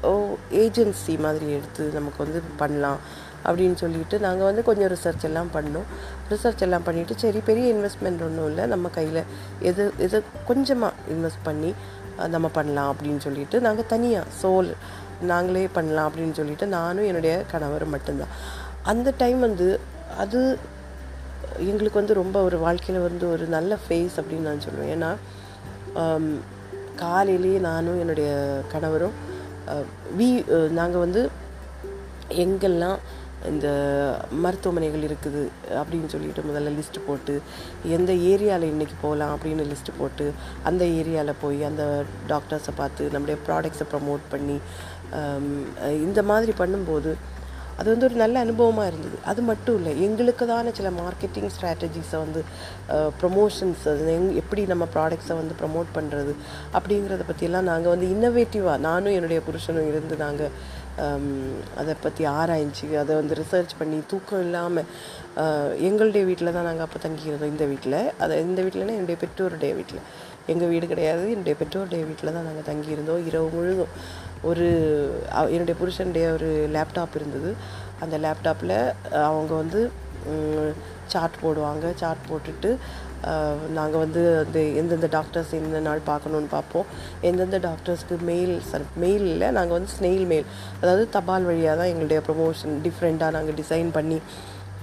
ஏஜென்சி 0.64 1.16
மாதிரி 1.26 1.48
எடுத்து 1.56 1.86
நமக்கு 1.98 2.22
வந்து 2.24 2.42
பண்ணலாம். 2.62 3.00
அப்படின்னு 3.46 3.76
சொல்லிட்டு 3.82 4.16
நாங்கள் 4.24 4.48
வந்து 4.48 4.62
கொஞ்சம் 4.68 4.90
ரிசர்ச் 4.94 5.26
எல்லாம் 5.28 5.50
பண்ணோம். 5.54 5.86
ரிசர்ச் 6.30 6.64
எல்லாம் 6.66 6.86
பண்ணிவிட்டு 6.86 7.14
சரி 7.22 7.40
பெரிய 7.48 7.66
இன்வெஸ்ட்மெண்ட் 7.74 8.22
ஒன்றும் 8.26 8.48
இல்லை. 8.50 8.64
நம்ம 8.72 8.88
கையில் 8.98 9.22
எது 9.70 9.84
எது 10.06 10.18
கொஞ்சமாக 10.50 10.92
இன்வெஸ்ட் 11.14 11.44
பண்ணி 11.48 11.70
நம்ம 12.34 12.46
பண்ணலாம் 12.56 12.90
அப்படின்னு 12.92 13.22
சொல்லிட்டு 13.26 13.56
நாங்கள் 13.66 13.90
தனியாக 13.92 14.32
சோல் 14.42 14.70
நாங்களே 15.22 15.66
பண்ணலாம் 15.76 16.08
அப்படின்னு 16.08 16.36
சொல்லிட்டு 16.40 16.66
நானும் 16.66 17.08
என்னுடைய 17.10 17.34
கணவரும் 17.52 17.94
மட்டும்தான். 17.94 18.34
அந்த 18.82 19.08
டைம் 19.22 19.40
வந்து 19.40 19.68
அது 20.24 20.40
எங்களுக்கு 21.70 22.00
வந்து 22.00 22.20
ரொம்ப 22.20 22.38
ஒரு 22.42 22.56
வாழ்க்கையில் 22.58 23.06
வந்து 23.06 23.24
ஒரு 23.32 23.44
நல்ல 23.56 23.72
ஃபேஸ் 23.84 24.16
அப்படின்னு 24.20 24.48
நான் 24.48 24.64
சொல்லுவேன். 24.66 24.92
ஏன்னா 24.94 25.10
காலையிலேயே 26.96 27.58
நானும் 27.58 28.00
என்னுடைய 28.00 28.30
கணவரும் 28.72 29.16
வி 30.18 30.28
வீ 30.28 30.28
நாங்கள் 30.78 31.02
வந்து 31.04 31.22
எங்கெல்லாம் 32.44 32.98
இந்த 33.50 33.68
மருத்துவமனைகள் 34.44 35.06
இருக்குது 35.08 35.42
அப்படின்னு 35.78 36.08
சொல்லிட்டு 36.14 36.42
முதல்ல 36.42 36.74
லிஸ்ட்டு 36.76 37.06
போட்டு 37.06 37.34
எந்த 37.96 38.12
ஏரியாவில் 38.32 38.70
இன்றைக்கி 38.72 38.96
போகலாம் 39.02 39.32
அப்படின்னு 39.34 39.68
லிஸ்ட்டு 39.72 39.98
போட்டு 39.98 40.26
அந்த 40.70 40.84
ஏரியாவில் 40.98 41.40
போய் 41.40 41.60
அந்த 41.70 41.84
டாக்டர்ஸை 42.28 42.74
பார்த்து 42.76 43.10
நம்முடைய 43.14 43.38
ப்ராடக்ட்ஸை 43.48 43.88
ப்ரமோட் 43.94 44.24
பண்ணி 44.30 44.58
இந்த 46.06 46.22
மாதிரி 46.30 46.54
பண்ணும்போது 46.62 47.12
அது 47.80 47.88
வந்து 47.92 48.06
ஒரு 48.06 48.16
நல்ல 48.22 48.36
அனுபவமாக 48.44 48.90
இருந்தது. 48.90 49.16
அது 49.30 49.40
மட்டும் 49.48 49.76
இல்லை 49.78 49.92
எங்களுக்குதான 50.06 50.72
சில 50.78 50.88
மார்க்கெட்டிங் 51.00 51.50
ஸ்ட்ராட்டஜிஸை 51.56 52.18
வந்து 52.22 52.40
ப்ரொமோஷன்ஸ் 53.20 53.84
அது 53.92 54.08
எங் 54.14 54.26
எப்படி 54.40 54.62
நம்ம 54.72 54.86
ப்ராடக்ட்ஸை 54.94 55.36
வந்து 55.40 55.54
ப்ரமோட் 55.60 55.90
பண்ணுறது 55.98 56.32
அப்படிங்கிறத 56.76 57.26
பற்றியெல்லாம் 57.28 57.70
நாங்கள் 57.72 57.94
வந்து 57.94 58.08
இன்னோவேட்டிவாக 58.14 58.84
நானும் 58.88 59.16
என்னுடைய 59.18 59.42
புருஷனும் 59.48 59.88
இருந்து 59.92 60.16
நாங்கள் 60.24 60.52
அதை 61.80 61.94
பற்றி 62.04 62.22
ஆராய்ஞ்சு 62.38 62.86
அதை 63.02 63.12
வந்து 63.20 63.34
ரிசர்ச் 63.40 63.74
பண்ணி 63.80 63.98
தூக்கம் 64.12 64.42
இல்லாமல் 64.46 64.88
எங்களுடைய 65.88 66.22
வீட்டில் 66.28 66.54
தான் 66.56 66.68
நாங்கள் 66.68 66.86
அப்போ 66.86 66.98
தங்கியிருந்தோம் 67.04 67.52
இந்த 67.54 67.64
வீட்டில். 67.72 67.98
அதை 68.24 68.36
இந்த 68.46 68.60
வீட்டில்னா 68.66 68.96
என்னுடைய 68.98 69.18
பெற்றோருடைய 69.22 69.72
வீட்டில். 69.80 70.02
எங்கள் 70.52 70.70
வீடு 70.72 70.86
கிடையாது 70.92 71.24
என்னுடைய 71.34 71.54
பெற்றோருடைய 71.60 72.02
வீட்டில் 72.10 72.34
தான் 72.36 72.48
நாங்கள் 72.48 72.68
தங்கியிருந்தோம் 72.70 73.26
இரவு 73.30 73.48
முழுதும். 73.56 73.92
ஒரு 74.50 74.66
என்னுடைய 75.54 75.76
புருஷனுடைய 75.80 76.26
ஒரு 76.36 76.50
லேப்டாப் 76.76 77.16
இருந்தது. 77.20 77.50
அந்த 78.04 78.14
லேப்டாப்பில் 78.24 78.76
அவங்க 79.28 79.52
வந்து 79.62 79.80
சார்ட் 81.12 81.36
போடுவாங்க. 81.42 81.86
சார்ட் 82.00 82.28
போட்டுட்டு 82.30 82.70
நாங்கள் 83.78 84.02
வந்து 84.04 84.22
அந்த 84.42 84.58
எந்தெந்த 84.80 85.08
டாக்டர்ஸ் 85.16 85.52
எந்த 85.58 85.80
நாள் 85.86 86.00
பார்க்கணுன்னு 86.10 86.50
பார்ப்போம். 86.56 86.86
எந்தெந்த 87.28 87.58
டாக்டர்ஸ்க்கு 87.68 88.16
மெயில் 88.30 88.54
சார் 88.70 88.84
மெயில் 89.04 89.26
இல்லை 89.32 89.48
நாங்கள் 89.58 89.76
வந்து 89.78 89.92
ஸ்னெயில் 89.96 90.26
மெயில் 90.32 90.46
அதாவது 90.82 91.04
தபால் 91.16 91.48
வழியாக 91.50 91.76
தான் 91.80 91.90
எங்களுடைய 91.92 92.22
ப்ரொமோஷன் 92.28 92.76
டிஃப்ரெண்ட்டாக 92.86 93.36
நாங்கள் 93.36 93.58
டிசைன் 93.62 93.90
பண்ணி 93.98 94.18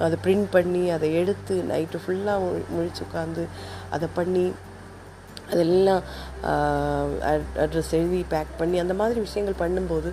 அதை 0.05 0.17
பிரிண்ட் 0.23 0.49
பண்ணி 0.55 0.83
அதை 0.95 1.09
எடுத்து 1.21 1.57
நைட்டு 1.73 1.99
ஃபுல்லாக 2.05 2.47
முழிச்சு 2.75 3.03
உட்காந்து 3.05 3.45
அதை 3.97 4.07
பண்ணி 4.17 4.45
அதெல்லாம் 5.53 6.03
அட்ரஸ் 7.63 7.93
எழுதி 7.99 8.19
பேக் 8.33 8.51
பண்ணி 8.59 8.77
அந்த 8.83 8.93
மாதிரி 9.01 9.19
விஷயங்கள் 9.27 9.61
பண்ணும்போது 9.63 10.11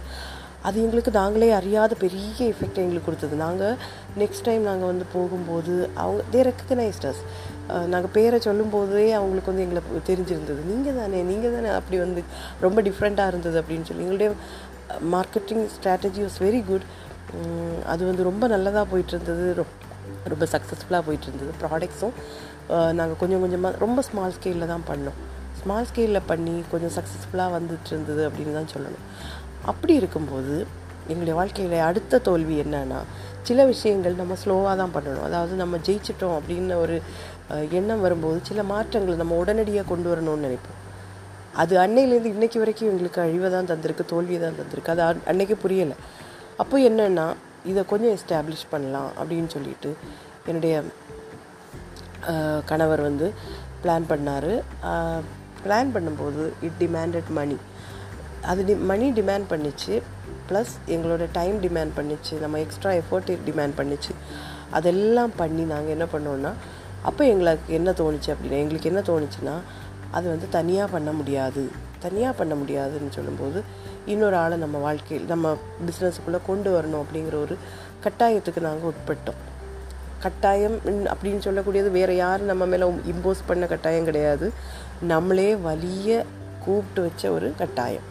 அது 0.69 0.77
எங்களுக்கு 0.83 1.13
நாங்களே 1.19 1.49
அறியாத 1.59 1.93
பெரிய 2.03 2.27
எஃபெக்ட் 2.51 2.83
எங்களுக்கு 2.83 3.07
கொடுத்தது. 3.07 3.37
நாங்கள் 3.45 3.79
நெக்ஸ்ட் 4.21 4.45
டைம் 4.49 4.63
நாங்கள் 4.69 4.91
வந்து 4.91 5.07
போகும்போது 5.15 5.75
அவங்க 6.03 6.23
தே 6.35 6.41
ரெக்கக்னைஸ்டர்ஸ் 6.51 7.23
நாங்கள் 7.69 8.11
பேரை 8.13 8.41
சொல்லும்போதே 8.41 9.13
அவங்களுக்கு 9.13 9.55
வந்து 9.55 9.63
எங்களை 9.63 9.83
தெரிஞ்சிருந்தது. 10.07 10.65
நீங்கள் 10.65 10.95
தானே 10.95 11.23
நீங்கள் 11.23 11.53
தானே 11.53 11.69
அப்படி 11.69 11.99
வந்து 11.99 12.23
ரொம்ப 12.61 12.83
டிஃப்ரெண்ட்டாக 12.83 13.27
இருந்தது 13.27 13.61
அப்படின்னு 13.61 13.83
சொல்லி. 13.83 14.03
எங்களுடைய 14.03 14.33
marketing 15.13 15.69
strategy 15.77 16.21
was 16.25 16.41
very 16.41 16.65
good 16.67 16.87
அது 17.87 18.07
வந்து 18.07 18.23
ரொம்ப 18.23 18.47
நல்லதாக 18.47 18.87
போயிட்டு 18.87 19.13
இருந்தது 19.13 19.63
ரொ- 19.63 19.77
ரொம்ப 20.29 20.45
சக்ஸஸ்ஃபுல்லாக 20.45 21.03
போயிட்டு 21.07 21.27
இருந்தது 21.27 21.53
ப்ராடக்ட்ஸும் 21.63 22.17
நாங்கள் 22.93 23.17
கொஞ்சம் 23.17 23.41
கொஞ்சமாக 23.41 23.77
ரொம்ப 23.79 24.03
ஸ்மால் 24.03 24.33
ஸ்கேலில் 24.43 24.67
தான் 24.67 24.85
பண்ணோம். 24.89 25.19
ஸ்மால் 25.63 25.87
ஸ்கேலில் 25.95 26.21
பண்ணி 26.27 26.65
கொஞ்சம் 26.71 27.05
சக்ஸஸ்ஃபுல்லாக 27.05 27.55
வந்துட்டு 27.59 27.87
இருந்தது 27.87 28.29
அப்படின்னு 28.29 28.53
தான் 28.53 28.73
சொல்லணும். 28.75 29.05
அப்படி 29.65 29.95
இருக்கும்போது 29.95 30.67
எங்களுடைய 31.03 31.35
வாழ்க்கையில் 31.35 31.79
அடுத்த 31.81 32.19
தோல்வி 32.19 32.61
என்னன்னா 32.61 33.01
சில 33.43 33.65
விஷயங்கள் 33.65 34.15
நம்ம 34.15 34.35
ஸ்லோவாக 34.45 34.77
தான் 34.77 34.91
பண்ணணும். 34.95 35.23
அதாவது 35.23 35.55
நம்ம 35.55 35.77
ஜெயிச்சிட்டோம் 35.77 36.39
அப்படின்னு 36.39 36.75
ஒரு 36.75 37.03
எண்ணம் 37.79 38.05
வரும்போது 38.07 38.39
சில 38.49 38.63
மாற்றங்களை 38.73 39.17
நம்ம 39.23 39.37
உடனடியாக 39.43 39.87
கொண்டு 39.93 40.09
வரணும்னு 40.13 40.47
நினைப்போம். 40.47 40.79
அது 41.63 41.75
அன்னையிலேருந்து 41.85 42.35
இன்னைக்கு 42.37 42.59
வரைக்கும் 42.63 42.91
எங்களுக்கு 42.91 43.21
அழிவை 43.25 43.49
தான் 43.55 43.71
தந்திருக்கு 43.71 44.05
தோல்வியை 44.13 44.41
தான் 44.43 44.59
தந்திருக்கு. 44.61 44.93
அது 44.95 45.03
அன்னைக்கு 45.33 45.57
புரியலை. 45.65 45.97
அப்போ 46.63 46.77
என்னென்னா 46.89 47.27
இதை 47.71 47.83
கொஞ்சம் 47.91 48.15
எஸ்டாப்ளிஷ் 48.17 48.71
பண்ணலாம் 48.71 49.11
அப்படின்னு 49.19 49.51
சொல்லிட்டு 49.57 49.91
என்னுடைய 50.51 50.77
கணவர் 52.71 53.03
வந்து 53.09 53.27
பிளான் 53.83 54.09
பண்ணார். 54.13 54.53
பிளான் 55.65 55.93
பண்ணும்போது 55.95 56.43
இட் 56.67 56.79
டிமாண்டட் 56.83 57.31
மணி 57.39 57.59
அது 58.51 58.61
டி 58.69 58.75
மணி 58.91 59.07
டிமாண்ட் 59.19 59.47
பண்ணிச்சு. 59.53 59.95
ப்ளஸ் 60.49 60.73
எங்களோட 60.95 61.25
டைம் 61.39 61.57
டிமாண்ட் 61.65 61.95
பண்ணிச்சு. 61.99 62.35
நம்ம 62.45 62.59
எக்ஸ்ட்ரா 62.65 62.93
எஃபர்ட் 63.01 63.31
டிமாண்ட் 63.49 63.77
பண்ணிச்சு. 63.81 64.13
அதெல்லாம் 64.79 65.33
பண்ணி 65.41 65.65
நாங்கள் 65.73 65.95
என்ன 65.97 66.07
பண்ணோன்னா 66.15 66.53
அப்போ 67.03 67.23
எங்களுக்கு 67.25 67.71
என்ன 67.79 67.91
தோணுச்சு 67.91 68.31
அப்படின்னா 68.33 68.59
எங்களுக்கு 68.65 68.91
என்ன 68.91 69.01
தோணுச்சுன்னா 69.11 69.55
அது 70.11 70.27
வந்து 70.29 70.47
தனியாக 70.57 70.89
பண்ண 70.93 71.11
முடியாது. 71.13 71.63
தனியாக 71.99 72.35
பண்ண 72.39 72.55
முடியாதுன்னு 72.55 73.11
சொல்லும்போது 73.11 73.59
இன்னொரு 74.13 74.37
ஆளை 74.37 74.57
நம்ம 74.59 74.77
வாழ்க்கையில் 74.79 75.27
நம்ம 75.33 75.53
பிஸ்னஸுக்குள்ளே 75.87 76.41
கொண்டு 76.47 76.69
வரணும் 76.77 77.03
அப்படிங்கிற 77.03 77.37
ஒரு 77.45 77.57
கட்டாயத்துக்கு 78.05 78.61
நாங்கள் 78.69 78.91
உட்பட்டோம். 78.91 79.41
கட்டாயம் 80.25 80.77
அப்படின்னு 81.13 81.45
சொல்லக்கூடியது 81.47 81.91
வேறு 81.91 82.15
யாரும் 82.17 82.51
நம்ம 82.53 82.67
மேலே 82.73 82.87
இம்போஸ் 83.13 83.47
பண்ண 83.47 83.67
கட்டாயம் 83.67 84.09
கிடையாது. 84.11 84.49
நம்மளே 85.13 85.55
வலிய 85.69 86.25
கூப்பிட்டு 86.65 87.03
வச்ச 87.03 87.31
ஒரு 87.31 87.49
கட்டாயம். 87.59 88.09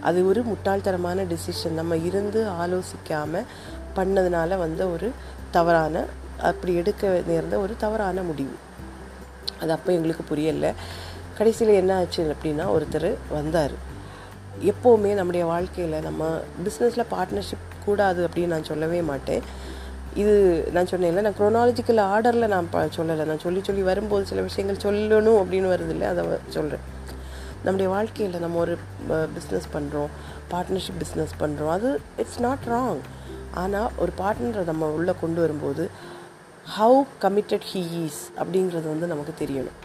அது 0.00 0.20
ஒரு 0.28 0.40
முட்டாள்தனமான 0.50 1.24
டிசிஷன் 1.32 1.78
நம்ம 1.80 1.96
இருந்து 2.08 2.40
ஆலோசிக்காமல் 2.62 3.48
பண்ணதுனால 3.96 4.58
வந்த 4.64 4.82
ஒரு 4.86 5.08
தவறான 5.50 6.04
அப்படி 6.50 6.74
எடுக்க 6.74 7.22
நேர்ந்த 7.26 7.58
ஒரு 7.58 7.74
தவறான 7.78 8.22
முடிவு. 8.22 8.54
அது 9.60 9.72
அப்போ 9.72 9.92
எங்களுக்கு 9.92 10.24
புரியலை. 10.30 10.70
கடைசியில் 11.38 11.74
என்ன 11.74 11.96
ஆச்சு 11.96 12.22
அப்படின்னா 12.34 12.64
ஒருத்தர் 12.76 13.10
வந்தார். 13.30 13.74
எப்போவுமே 14.70 15.10
நம்முடைய 15.18 15.44
வாழ்க்கையில் 15.52 16.02
நம்ம 16.02 16.24
பிஸ்னஸில் 16.64 17.10
பார்ட்னர்ஷிப் 17.10 17.68
கூடாது 17.84 18.20
அப்படின்னு 18.26 18.54
நான் 18.54 18.70
சொல்லவே 18.70 19.02
மாட்டேன். 19.02 19.42
இது 20.22 20.34
நான் 20.72 20.90
சொன்னேன்ல 20.90 21.24
நான் 21.26 21.38
குரோனாலஜிக்கல் 21.40 22.00
ஆர்டரில் 22.12 22.52
நான் 22.54 22.68
சொல்லலை. 22.96 23.24
நான் 23.30 23.44
சொல்லி 23.44 23.60
சொல்லி 23.62 23.82
வரும்போது 23.82 24.26
சில 24.26 24.40
விஷயங்கள் 24.40 24.82
சொல்லணும் 24.86 25.38
அப்படின்னு 25.42 25.70
வருதில்லை 25.74 26.08
அதை 26.12 26.24
சொல்கிறேன் 26.48 26.86
நம்முடைய 27.64 27.88
வாழ்க்கையில் 27.92 28.40
நம்ம 28.40 28.58
ஒரு 28.58 28.74
பிஸ்னஸ் 29.34 29.68
பண்ணுறோம் 29.74 30.12
பார்ட்னர்ஷிப் 30.52 31.00
பிஸ்னஸ் 31.02 31.34
பண்ணுறோம் 31.40 31.72
அது 31.76 31.90
இட்ஸ் 32.16 32.40
நாட் 32.40 32.64
ராங் 32.70 33.02
ஆனால் 33.54 33.90
ஒரு 33.98 34.12
பார்ட்னரை 34.18 34.64
நம்ம 34.64 34.86
உள்ளே 34.86 35.12
கொண்டு 35.20 35.40
வரும்போது 35.40 35.84
ஹவு 36.78 37.00
கமிட்டட் 37.20 37.66
ஹீ 37.72 37.82
ஈஸ் 38.04 38.22
அப்படிங்கிறது 38.36 38.88
வந்து 38.94 39.06
நமக்கு 39.06 39.44
தெரியணும். 39.44 39.78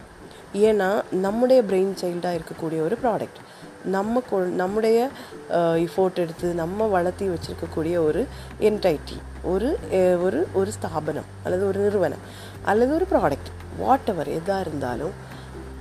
ஏன்னா 0.54 1.02
நம்முடைய 1.10 1.62
பிரெயின் 1.62 1.94
சைல்டாக 2.00 2.38
இருக்கக்கூடிய 2.38 2.80
ஒரு 2.80 2.98
ப்ராடக்ட் 3.02 3.40
நம்ம 3.84 4.22
கொ 4.30 4.38
நம்முடைய 4.38 5.08
இஃபோர்ட் 5.50 6.14
எடுத்து 6.14 6.54
நம்ம 6.54 6.86
வளர்த்தி 6.86 7.28
வச்சுருக்கக்கூடிய 7.28 7.96
ஒரு 7.96 8.26
என்டைட்டி 8.60 9.18
ஒரு 9.42 9.78
ஒரு 10.22 10.46
ஒரு 10.54 10.70
ஸ்தாபனம் 10.72 11.28
அல்லது 11.44 11.66
ஒரு 11.66 11.78
நிறுவனம் 11.78 12.24
அல்லது 12.64 12.94
ஒரு 12.94 13.06
ப்ராடக்ட் 13.10 13.50
வாட் 13.78 14.08
எவர் 14.08 14.28
எதாக 14.28 14.60
இருந்தாலும் 14.60 15.10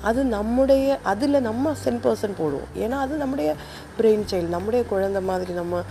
அது 0.01 0.23
நம்முடைய 0.23 0.99
அதில் 1.03 1.41
நம்ம 1.41 1.73
சென் 1.73 2.01
பர்சன் 2.03 2.37
போடுவோம். 2.39 2.69
ஏன்னா 2.75 2.89
அது 2.89 3.17
நம்முடைய 3.17 3.55
பிரெயின் 4.01 4.25
சைல்டு 4.31 4.47
நம்முடைய 4.47 4.85
குழந்தை 4.85 5.21
மாதிரி 5.21 5.53
நம்ம 5.53 5.83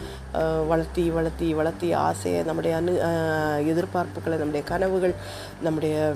வளர்த்தி 0.67 1.11
வளர்த்தி 1.11 1.55
வளர்த்தி 1.55 1.93
ஆசையை 1.93 2.43
நம்முடைய 2.43 2.77
அனு 2.77 2.95
எதிர்பார்ப்புகளை 3.67 4.39
நம்முடைய 4.39 4.67
கனவுகள் 4.67 5.15
நம்முடைய 5.63 6.15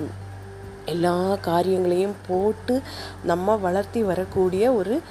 எல்லா 0.85 1.37
காரியங்களையும் 1.41 2.15
போட்டு 2.27 2.81
நம்ம 3.23 3.55
வளர்த்தி 3.55 4.03
வரக்கூடிய 4.03 4.73
ஒரு 4.73 5.01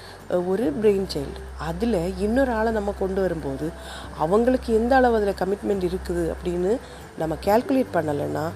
ஒரு 0.46 0.72
பிரெயின் 0.82 1.06
சைல்டு 1.14 1.40
அதில் 1.58 2.14
இன்னொரு 2.18 2.52
ஆளை 2.52 2.72
நம்ம 2.72 2.94
கொண்டு 2.98 3.20
வரும்போது 3.20 3.70
அவங்களுக்கு 4.18 4.74
எந்த 4.74 4.96
அளவு 4.96 5.16
அதில் 5.16 5.40
கமிட்மெண்ட் 5.42 5.88
இருக்குது 5.90 6.32
அப்படின்னு 6.32 6.76
நம்ம 7.18 7.36
கேல்குலேட் 7.44 7.94
பண்ணலைன்னா 7.94 8.50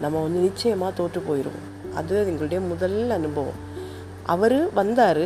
நம்ம 0.00 0.20
வந்து 0.20 0.40
நிச்சயமாக 0.40 0.92
தோற்று 0.92 1.22
போயிடுவோம் 1.28 1.94
அது 1.94 2.26
எங்களுடைய 2.26 2.60
முதல் 2.60 3.10
அனுபவம். 3.10 3.69
அவர் 4.34 4.58
வந்தார். 4.80 5.24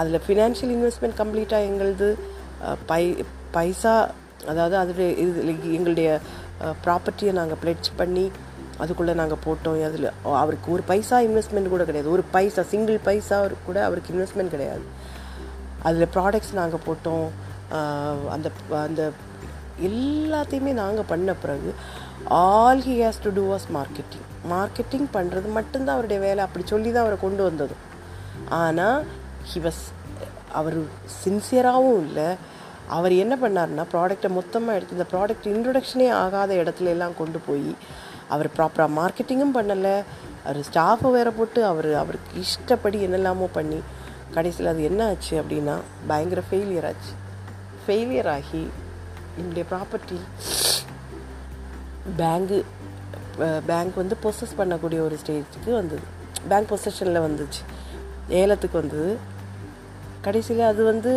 அதில் 0.00 0.24
ஃபினான்ஷியல் 0.26 0.72
இன்வெஸ்ட்மெண்ட் 0.76 1.18
கம்ப்ளீட்டாக 1.20 1.68
எங்களுது 1.70 2.08
பை 2.90 3.02
பைசா 3.56 3.94
அதாவது 4.50 4.76
அதோடைய 4.80 5.10
இது 5.24 5.40
எங்களுடைய 5.76 6.08
ப்ராப்பர்ட்டியை 6.84 7.32
நாங்கள் 7.38 7.60
பிளட்ஜ் 7.62 7.88
பண்ணி 8.00 8.26
அதுக்குள்ளே 8.82 9.14
நாங்கள் 9.20 9.42
போட்டோம். 9.46 9.78
அதில் 9.88 10.08
அவருக்கு 10.40 10.68
ஒரு 10.74 10.82
பைசா 10.90 11.18
இன்வெஸ்ட்மெண்ட் 11.26 11.72
கூட 11.74 11.84
கிடையாது. 11.88 12.10
ஒரு 12.16 12.24
பைசா 12.34 12.62
சிங்கிள் 12.72 12.98
பைசா 13.08 13.38
கூட 13.68 13.78
அவருக்கு 13.88 14.12
இன்வெஸ்ட்மெண்ட் 14.14 14.54
கிடையாது. 14.56 14.84
அதில் 15.88 16.12
ப்ராடக்ட்ஸ் 16.16 16.52
நாங்கள் 16.60 16.84
போட்டோம். 16.86 17.26
அந்த 18.34 18.48
அந்த 18.86 19.02
எல்லாத்தையுமே 19.88 20.72
நாங்கள் 20.82 21.08
பண்ண 21.12 21.30
பிறகு 21.44 21.70
all 22.42 22.84
he 22.88 22.94
has 23.02 23.24
to 23.24 23.30
do 23.38 23.44
was 23.54 23.66
marketing 23.78 24.26
marketing 24.52 25.08
பண்ணுறது 25.16 25.48
மட்டும்தான் 25.58 25.96
அவருடைய 25.96 26.20
வேலை. 26.26 26.40
அப்படி 26.46 26.64
சொல்லி 26.72 26.90
தான் 26.92 27.04
அவரை 27.04 27.18
கொண்டு 27.26 27.42
வந்ததும். 27.48 27.82
ஆனால் 28.48 29.04
ஹி 29.50 29.60
வாஸ் 29.66 29.82
அவர் 30.60 30.76
சின்சியராகவும் 31.24 32.00
இல்லை. 32.06 32.28
அவர் 32.96 33.12
என்ன 33.22 33.34
பண்ணாருன்னா 33.42 33.84
ப்ராடக்டை 33.92 34.28
மொத்தமாக 34.38 34.76
எடுத்து 34.78 34.96
இந்த 34.96 35.06
ப்ராடக்ட் 35.12 35.46
இன்ட்ரொடக்ஷனே 35.52 36.08
ஆகாத 36.24 36.54
இடத்துல 36.54 36.92
எல்லாம் 36.94 37.16
கொண்டு 37.18 37.38
போய் 37.46 37.70
அவர் 38.34 38.48
ப்ராப்பராக 38.56 38.96
மார்க்கெட்டிங்கும் 38.98 39.56
பண்ணலை. 39.58 39.96
அவர் 40.44 40.60
ஸ்டாஃபை 40.68 41.10
வேற 41.16 41.30
போட்டு 41.30 41.60
அவர் 41.64 41.90
அவருக்கு 42.02 42.40
இஷ்டப்படி 42.44 42.98
என்னெல்லாமோ 43.06 43.46
பண்ணி 43.52 43.80
கடைசியில் 44.34 44.72
அது 44.72 44.82
என்ன 44.82 45.00
ஆச்சு 45.10 45.34
அப்படின்னா 45.42 45.74
பயங்கர 46.06 46.42
ஃபெயிலியர் 46.50 46.86
ஆச்சு. 46.90 47.12
ஃபெயிலியர் 47.86 48.30
ஆகி 48.36 48.62
என்னுடைய 49.38 49.64
ப்ராப்பர்ட்டி 49.72 50.18
பேங்கு 52.20 52.58
பேங்க் 53.70 53.96
வந்து 54.02 54.16
பொசஸ் 54.22 54.58
பண்ணக்கூடிய 54.58 55.00
ஒரு 55.06 55.16
ஸ்டேஜுக்கு 55.22 55.70
வந்தது. 55.80 56.04
பேங்க் 56.48 56.70
பொசஷனில் 56.72 57.24
வந்துச்சு. 57.26 57.62
ஏலத்துக்கு 58.28 58.80
வந்தது. 58.80 59.10
கடைசியில் 60.20 60.70
அது 60.72 60.82
வந்து 60.84 61.12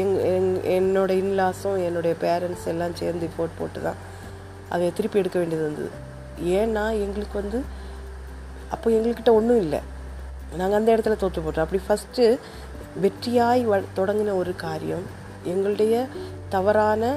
எங் 0.00 0.16
எங் 0.32 0.50
என்னோட 0.76 1.10
இன்லாஸும் 1.22 1.78
என்னுடைய 1.86 2.14
பேரண்ட்ஸ் 2.20 2.66
எல்லாம் 2.66 2.94
சேர்ந்து 2.94 3.28
போட் 3.36 3.58
போட்டு 3.58 3.80
தான் 3.82 4.00
அதை 4.68 4.86
திருப்பி 4.92 5.18
எடுக்க 5.18 5.38
வேண்டியது 5.38 5.66
வந்தது. 5.68 5.90
ஏன்னா 6.58 6.84
எங்களுக்கு 7.04 7.36
வந்து 7.40 7.58
அப்போ 8.70 8.90
எங்கள்கிட்ட 8.90 9.32
ஒன்றும் 9.38 9.60
இல்லை. 9.60 9.80
நாங்கள் 10.56 10.78
அந்த 10.78 10.90
இடத்துல 10.96 11.16
தோற்று 11.16 11.42
போட்டோம். 11.42 11.66
அப்படி 11.66 11.82
ஃபஸ்ட்டு 11.88 12.24
வெற்றியாய் 13.02 13.62
வ 13.66 13.82
தொடங்கின 13.96 14.34
ஒரு 14.36 14.52
காரியம் 14.56 15.04
எங்களுடைய 15.44 16.06
தவறான 16.48 17.12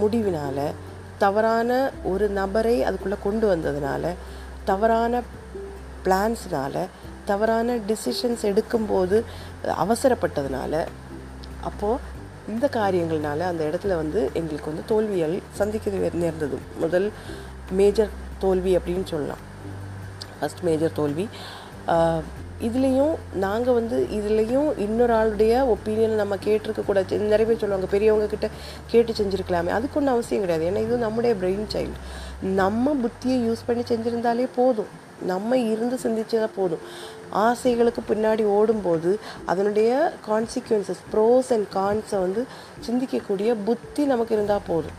முடிவினால் 0.00 0.64
தவறான 1.18 1.90
ஒரு 2.04 2.28
நபரை 2.28 2.76
அதுக்குள்ளே 2.84 3.16
கொண்டு 3.22 3.46
வந்ததுனால 3.54 4.14
தவறான 4.64 5.22
பிளான்ஸ்னால 6.04 6.86
தவறான 7.24 7.76
டிசிஷன்ஸ் 7.76 8.42
எடுக்கும்போது 8.42 9.22
அவசரப்பட்டதுனால 9.64 10.86
அப்போது 11.60 12.18
இந்த 12.48 12.68
காரியங்கள்னால 12.72 13.38
அந்த 13.38 13.70
இடத்துல 13.70 13.94
வந்து 13.96 14.30
எங்களுக்கு 14.32 14.66
வந்து 14.66 14.82
தோல்விகள் 14.86 15.40
சந்திக்க 15.52 15.90
நேர்ந்தது. 15.90 16.58
முதல் 16.78 17.12
மேஜர் 17.70 18.08
தோல்வி 18.38 18.76
அப்படின்னு 18.76 19.04
சொல்லலாம். 19.04 19.42
ஃபஸ்ட் 20.40 20.62
மேஜர் 20.62 20.92
தோல்வி. 20.92 21.28
இதுலேயும் 22.68 23.14
நாங்கள் 23.34 23.74
வந்து 23.74 24.06
இதுலேயும் 24.10 24.78
இன்னொரு 24.78 25.14
ஆளுடைய 25.14 25.52
ஒப்பீனியனை 25.74 26.14
நம்ம 26.22 26.36
கேட்டிருக்க 26.36 26.84
கூடாது 26.84 27.18
நிறைய 27.18 27.44
பேர் 27.44 27.58
சொல்லுவாங்க 27.58 27.90
பெரியவங்க 27.90 28.26
கிட்ட 28.26 28.48
கேட்டு 28.86 29.12
செஞ்சுருக்கலாமே. 29.12 29.70
அதுக்கு 29.78 29.98
ஒன்றும் 29.98 30.14
அவசியம் 30.14 30.44
கிடையாது. 30.44 30.64
ஏன்னா 30.70 30.82
இது 30.82 30.96
நம்முடைய 30.96 31.34
பிரெயின் 31.40 31.66
சைல்டு 31.74 31.96
நம்ம 32.40 32.94
புத்தியை 33.02 33.38
யூஸ் 33.48 33.66
பண்ணி 33.66 33.82
செஞ்சுருந்தாலே 33.82 34.48
போதும். 34.56 34.90
நம்ம 35.32 35.58
இருந்து 35.72 35.98
சிந்திச்சதா 36.04 36.48
போதும். 36.56 36.84
ஆசைகளுக்கு 37.46 38.02
பின்னாடி 38.08 38.44
ஓடும்போது 38.58 39.10
அதனுடைய 39.52 39.90
கான்சிக்வன்சஸ் 40.28 41.04
ப்ரோஸ் 41.12 41.50
அண்ட் 41.56 41.68
கான்ஸை 41.74 42.18
வந்து 42.26 42.42
சிந்திக்கக்கூடிய 42.86 43.50
புத்தி 43.68 44.04
நமக்கு 44.12 44.34
இருந்தால் 44.34 44.66
போதும். 44.66 44.98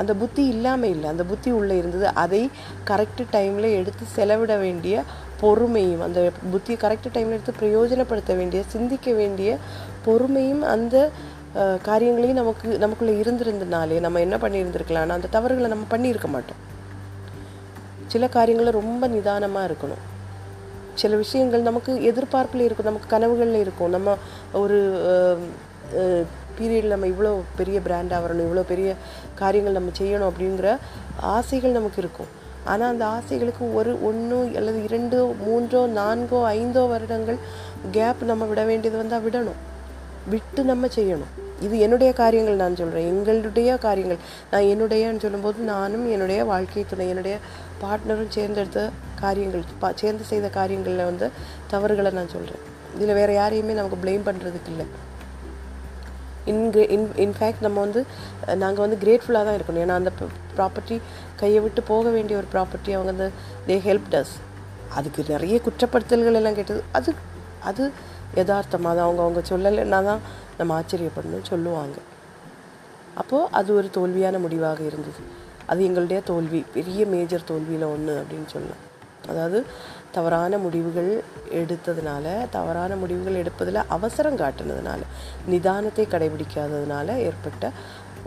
அந்த 0.00 0.12
புத்தி 0.20 0.44
இல்லாமல் 0.52 0.92
இல்லை. 0.94 1.08
அந்த 1.10 1.24
புத்தி 1.24 1.50
உள்ளே 1.58 1.74
இருந்தது 1.78 2.06
அதை 2.22 2.42
கரெக்டு 2.90 3.24
டைமில் 3.34 3.68
எடுத்து 3.80 4.04
செலவிட 4.14 4.56
வேண்டிய 4.56 5.02
பொறுமையும் 5.42 6.02
அந்த 6.06 6.20
புத்தியை 6.52 6.78
கரெக்டு 6.84 7.08
டைமில் 7.14 7.36
எடுத்து 7.36 7.60
பிரயோஜனப்படுத்த 7.60 8.36
வேண்டிய 8.36 8.62
சிந்திக்க 8.74 9.12
வேண்டிய 9.12 9.58
பொறுமையும் 10.06 10.62
அந்த 10.74 11.10
காரியங்களையும் 11.88 12.40
நமக்கு 12.40 12.68
நமக்குள்ளே 12.84 13.12
இருந்திருந்தனாலே 13.22 13.98
நம்ம 14.04 14.20
என்ன 14.20 14.36
பண்ணியிருந்திருக்கலாம்னா 14.36 15.18
அந்த 15.18 15.28
தவறுகளை 15.36 15.68
நம்ம 15.68 15.84
பண்ணியிருக்க 15.90 16.28
மாட்டோம். 16.28 16.60
சில 18.14 18.26
காரியங்களில் 18.36 18.78
ரொம்ப 18.80 19.04
நிதானமாக 19.14 19.68
இருக்கணும். 19.70 20.02
சில 21.02 21.16
விஷயங்கள் 21.22 21.68
நமக்கு 21.68 21.92
எதிர்பார்ப்பில் 22.10 22.66
இருக்கும் 22.66 22.90
நமக்கு 22.90 23.08
கனவுகளில் 23.14 23.62
இருக்கும். 23.64 23.94
நம்ம 23.96 24.16
ஒரு 24.62 24.78
பீரியடில் 26.56 26.94
நம்ம 26.94 27.08
இவ்வளோ 27.12 27.30
பெரிய 27.58 27.78
பிராண்டாக 27.86 28.22
வரணும் 28.24 28.46
இவ்வளோ 28.48 28.62
பெரிய 28.70 28.90
காரியங்கள் 29.40 29.76
நம்ம 29.78 29.92
செய்யணும் 30.00 30.28
அப்படிங்கிற 30.30 30.68
ஆசைகள் 31.36 31.76
நமக்கு 31.78 31.98
இருக்கும். 32.02 32.30
ஆனால் 32.72 32.90
அந்த 32.92 33.04
ஆசைகளுக்கு 33.16 33.64
ஒரு 33.78 33.92
ஒன்று 34.08 34.38
அல்லது 34.58 34.78
இரண்டோ 34.88 35.22
மூன்றோ 35.46 35.80
நான்கோ 35.98 36.38
ஐந்தோ 36.58 36.84
வருடங்கள் 36.92 37.38
கேப் 37.96 38.22
நம்ம 38.30 38.46
விட 38.50 38.62
வேண்டியது 38.70 39.00
வந்தால் 39.00 39.24
விடணும். 39.26 39.58
விட்டு 40.32 40.60
நம்ம 40.70 40.86
செய்யணும். 40.98 41.32
இது 41.66 41.74
என்னுடைய 41.84 42.10
காரியங்கள் 42.20 42.62
நான் 42.62 42.78
சொல்கிறேன் 42.80 43.08
எங்களுடைய 43.10 43.70
காரியங்கள். 43.84 44.22
நான் 44.52 44.68
என்னுடையன்னு 44.72 45.24
சொல்லும்போது 45.24 45.58
நானும் 45.74 46.06
என்னுடைய 46.14 46.40
வாழ்க்கை 46.52 46.84
துணை 46.92 47.06
என்னுடைய 47.12 47.36
பார்ட்னரும் 47.82 48.34
சேர்ந்தெடுத்த 48.36 48.82
காரியங்கள் 49.22 49.64
பா 49.82 49.88
சேர்ந்து 50.02 50.24
செய்த 50.30 50.46
காரியங்களில் 50.58 51.08
வந்து 51.10 51.26
தவறுகளை 51.72 52.10
நான் 52.18 52.32
சொல்கிறேன் 52.36 52.62
இதில் 52.96 53.18
வேறு 53.18 53.32
யாரையுமே 53.40 53.76
நமக்கு 53.80 53.98
ப்ளேம் 54.04 54.24
பண்ணுறதுக்கு 54.28 54.70
இல்லை. 54.72 54.86
இன்கிரே 56.52 56.84
இன் 56.94 57.06
இன்ஃபேக்ட் 57.24 57.62
நம்ம 57.66 57.78
வந்து 57.86 58.00
நாங்கள் 58.62 58.84
வந்து 58.84 58.98
கிரேட்ஃபுல்லாக 59.04 59.44
தான் 59.48 59.56
இருக்கணும். 59.58 59.82
ஏன்னா 59.84 59.96
அந்த 60.00 60.10
ப்ராப்பர்ட்டி 60.58 60.96
கையை 61.42 61.60
விட்டு 61.64 61.82
போக 61.92 62.10
வேண்டிய 62.16 62.38
ஒரு 62.40 62.48
ப்ராப்பர்ட்டி 62.54 62.92
அவங்க 62.96 63.12
வந்து 63.14 63.28
தே 63.68 63.76
ஹெல்ப் 63.88 64.10
டஸ் 64.14 64.34
அதுக்கு 64.98 65.20
நிறைய 65.34 65.56
குற்றப்படுத்தல்கள் 65.66 66.38
எல்லாம் 66.40 66.58
கேட்டது. 66.58 66.82
அது 66.98 67.12
அது 67.70 67.84
யதார்த்தமாக 68.40 68.92
தான். 68.96 69.06
அவங்க 69.08 69.22
அவங்க 69.26 69.40
சொல்லலைன்னா 69.52 70.00
தான் 70.10 70.20
நம்ம 70.58 70.74
ஆச்சரியப்படணும் 70.80 71.48
சொல்லுவாங்க. 71.52 71.96
அப்போது 73.22 73.48
அது 73.58 73.70
ஒரு 73.78 73.88
தோல்வியான 73.96 74.38
முடிவாக 74.44 74.80
இருந்தது. 74.90 75.22
அது 75.70 75.80
எங்களுடைய 75.88 76.20
தோல்வி 76.30 76.60
பெரிய 76.76 77.00
மேஜர் 77.14 77.48
தோல்வியில் 77.50 77.86
ஒன்று 77.94 78.14
அப்படின்னு 78.20 78.48
சொல்லலாம். 78.54 78.82
அதாவது 79.32 79.58
தவறான 80.16 80.58
முடிவுகள் 80.64 81.10
எடுத்ததுனால 81.60 82.26
தவறான 82.56 82.96
முடிவுகள் 83.02 83.38
எடுப்பதில் 83.42 83.80
அவசரம் 83.96 84.40
காட்டுனதுனால 84.42 85.00
நிதானத்தை 85.52 86.04
கடைபிடிக்காததுனால 86.14 87.16
ஏற்பட்ட 87.28 87.70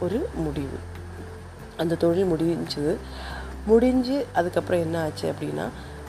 ஒரு 0.06 0.20
முடிவு. 0.46 0.80
அந்த 1.82 1.98
தொழில் 2.04 2.32
முடிஞ்சது. 2.32 2.94
முடிஞ்சு 3.70 4.18
அதுக்கப்புறம் 4.40 4.84
என்ன 4.86 4.98
ஆச்சு 5.06 5.26
அப்படின்னா 5.34 5.68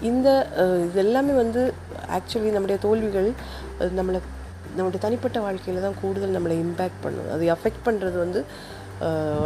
இந்த 0.09 0.29
இது 0.87 0.99
எல்லாமே 1.05 1.33
வந்து 1.43 1.63
ஆக்சுவலி 2.17 2.51
நம்முடைய 2.57 2.79
தோல்விகள் 2.87 3.31
நம்மளை 3.99 4.19
நம்முடைய 4.77 5.01
தனிப்பட்ட 5.05 5.39
வாழ்க்கையில் 5.45 5.85
தான் 5.85 5.97
கூடுதல் 6.01 6.37
நம்மளை 6.37 6.57
இம்பேக்ட் 6.65 7.01
பண்ணும். 7.05 7.31
அது 7.35 7.45
அஃபெக்ட் 7.55 7.87
பண்ணுறது 7.87 8.17
வந்து 8.25 8.41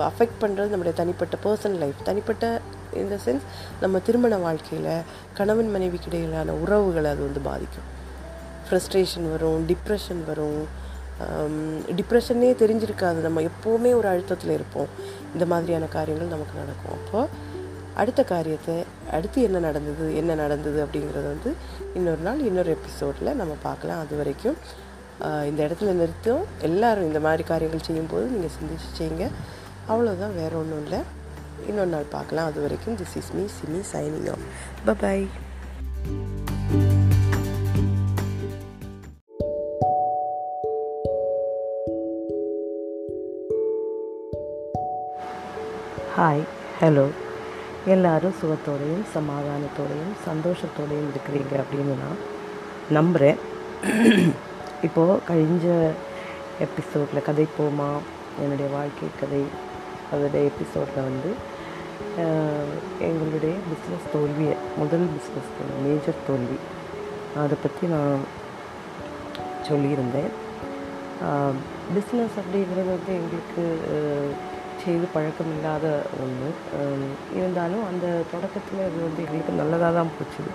அஃபெக்ட் 0.08 0.38
பண்ணுறது 0.42 0.72
நம்முடைய 0.72 0.94
தனிப்பட்ட 1.00 1.36
பர்சனல் 1.44 1.80
லைஃப் 1.82 2.00
தனிப்பட்ட 2.08 2.60
இந்த 3.02 3.16
சென்ஸ் 3.24 3.44
நம்ம 3.80 3.98
திருமண 4.06 4.36
வாழ்க்கையில் 4.44 4.92
கணவன் 5.38 5.70
மனைவிக்கு 5.70 6.08
இடையிலான 6.10 6.54
உறவுகளை 6.62 7.10
அது 7.14 7.22
வந்து 7.28 7.42
பாதிக்கும். 7.48 7.88
ஃப்ரஸ்ட்ரேஷன் 8.66 9.28
வரும் 9.32 9.62
டிப்ரெஷன் 9.70 10.22
வரும். 10.30 10.62
டிப்ரெஷன்னே 11.98 12.50
தெரிஞ்சிருக்காது. 12.62 13.18
நம்ம 13.26 13.42
எப்போவுமே 13.50 13.90
ஒரு 13.98 14.08
அழுத்தத்தில் 14.12 14.54
இருப்போம். 14.58 14.90
இந்த 15.32 15.46
மாதிரியான 15.52 15.88
காரியங்கள் 15.96 16.34
நமக்கு 16.34 16.60
நடக்கும். 16.62 16.96
அப்போது 16.98 17.50
அடுத்த 18.02 18.20
காரியத்தை 18.24 18.74
அடுத்து 19.16 19.38
என்ன 19.46 19.58
நடந்தது 19.58 20.04
என்ன 20.20 20.34
நடந்தது 20.34 20.78
அப்படிங்கிறது 20.84 21.28
வந்து 21.34 21.50
இன்னொரு 21.94 22.22
நாள் 22.26 22.40
இன்னொரு 22.48 22.70
எபிசோடில் 22.76 23.38
நம்ம 23.40 23.54
பார்க்கலாம். 23.62 24.00
அது 24.04 24.16
வரைக்கும் 24.20 24.56
இந்த 25.50 25.60
இடத்துல 25.64 25.92
நிறுத்தும் 26.00 26.44
எல்லாரும் 26.60 27.08
இந்த 27.10 27.20
மாதிரி 27.20 27.42
காரியங்கள் 27.42 27.86
செய்யும்போது 27.86 28.26
நீங்கள் 28.26 28.56
சிந்திச்சு 28.56 28.88
செய்யுங்க. 29.00 29.26
அவ்வளோதான் 29.88 30.38
வேற 30.40 30.56
ஒன்றும் 30.56 30.82
இல்லை. 30.82 30.98
இன்னொரு 31.66 31.92
நாள் 31.94 32.12
பார்க்கலாம். 32.16 32.48
அது 32.50 32.60
வரைக்கும் 32.60 32.96
this 32.96 33.16
is 33.20 33.32
me 33.38 33.44
Simi 33.58 33.80
signing 33.94 34.30
off 34.90 35.00
bye 35.04 35.28
hi 46.16 46.42
hello 46.80 47.04
எல்லாரும் 47.86 48.34
சுகத்தோடையும் 48.40 49.04
சமாதானத்தோடையும் 49.14 50.12
சந்தோஷத்தோடையும் 50.26 51.10
இருக்கிறீங்க 51.12 51.54
அப்படின்னு 51.62 51.94
நான் 52.02 52.20
நம்புகிறேன் 52.90 53.38
இப்போது 54.86 55.20
கழிஞ்ச 55.28 55.66
எபிசோடில் 56.64 57.26
கதை 57.26 57.44
போமா 57.56 57.88
என்னுடைய 58.42 58.66
வாழ்க்கை 58.76 59.08
கதை. 59.20 59.42
அதோடைய 60.12 60.42
எபிசோடில் 60.50 61.06
வந்து 61.08 61.30
எங்களுடைய 63.08 63.54
பிஸ்னஸ் 63.70 64.06
தோல்வியை 64.12 64.54
முதல் 64.80 65.06
பிஸ்னஸ் 65.14 65.52
தோல்வி 65.56 65.76
மேஜர் 65.84 66.24
தோல்வி. 66.28 66.56
அதை 67.42 67.56
பற்றி 67.64 67.84
நான் 67.94 68.24
சொல்லியிருந்தேன். 69.68 70.32
பிஸ்னஸ் 71.96 72.38
அப்படிங்கிறது 72.42 72.90
வந்து 72.94 73.12
எங்களுக்கு 73.18 73.64
செய்து 74.84 75.06
பழக்கம் 75.14 75.52
இல்லாத 75.56 75.86
ஒன்று 76.22 76.48
இருந்தாலும் 77.38 77.84
அந்த 77.90 78.06
தொடக்கத்தில் 78.32 78.86
அது 78.86 78.98
வந்து 79.06 79.20
எங்களுக்கு 79.24 79.52
நல்லதாக 79.60 79.92
தான் 79.98 80.14
போச்சுது 80.16 80.50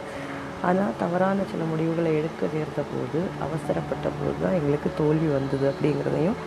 ஆனால் 0.67 0.95
தவறான 1.01 1.43
சில 1.51 1.63
முடிவுகளை 1.71 2.11
எடுக்க 2.19 2.49
நேர்ந்த 2.53 2.83
போது 2.93 3.19
அவசரப்பட்ட 3.45 4.07
போது 4.19 4.37
தான் 4.43 4.57
எங்களுக்கு 4.59 4.89
தோல்வி 5.01 5.27
வந்தது 5.35 5.65
அப்படிங்கிறதையும் 5.71 6.37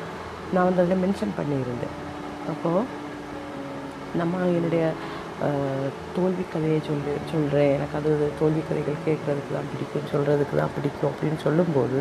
நான் 0.55 0.67
வந்து 0.69 0.83
அதில் 0.85 1.03
மென்ஷன் 1.05 1.39
பண்ணியிருந்தேன். 1.39 1.95
அப்போது 2.53 2.87
நம்ம 4.21 4.43
என்னுடைய 4.59 4.85
தோல்வி 6.17 6.45
கதையை 6.55 6.81
சொல்லி 6.89 7.13
சொல்கிறேன் 7.33 7.71
எனக்கு 7.77 7.97
அது 8.01 8.11
தோல்வி 8.41 8.63
கதைகள் 8.69 9.05
கேட்குறதுக்கு 9.07 9.57
தான் 9.59 9.71
பிடிக்கும் 9.73 10.11
சொல்கிறதுக்கு 10.13 10.57
தான் 10.61 10.75
பிடிக்கும் 10.77 11.11
அப்படின்னு 11.11 11.39
சொல்லும்போது 11.47 12.01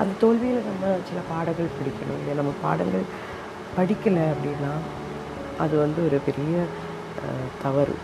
அந்த 0.00 0.12
தோல்வியில் 0.22 0.68
நம்ம 0.70 0.94
சில 1.08 1.20
பாடங்கள் 1.32 1.76
பிடிக்கணும். 1.78 2.20
இல்லை 2.22 2.34
நம்ம 2.40 2.52
பாடங்கள் 2.64 3.06
படிக்கலை 3.76 4.24
அப்படின்னா 4.32 4.72
அது 5.64 5.74
வந்து 5.84 6.00
ஒரு 6.08 6.18
பெரிய 6.28 6.54
தவறு. 7.64 7.96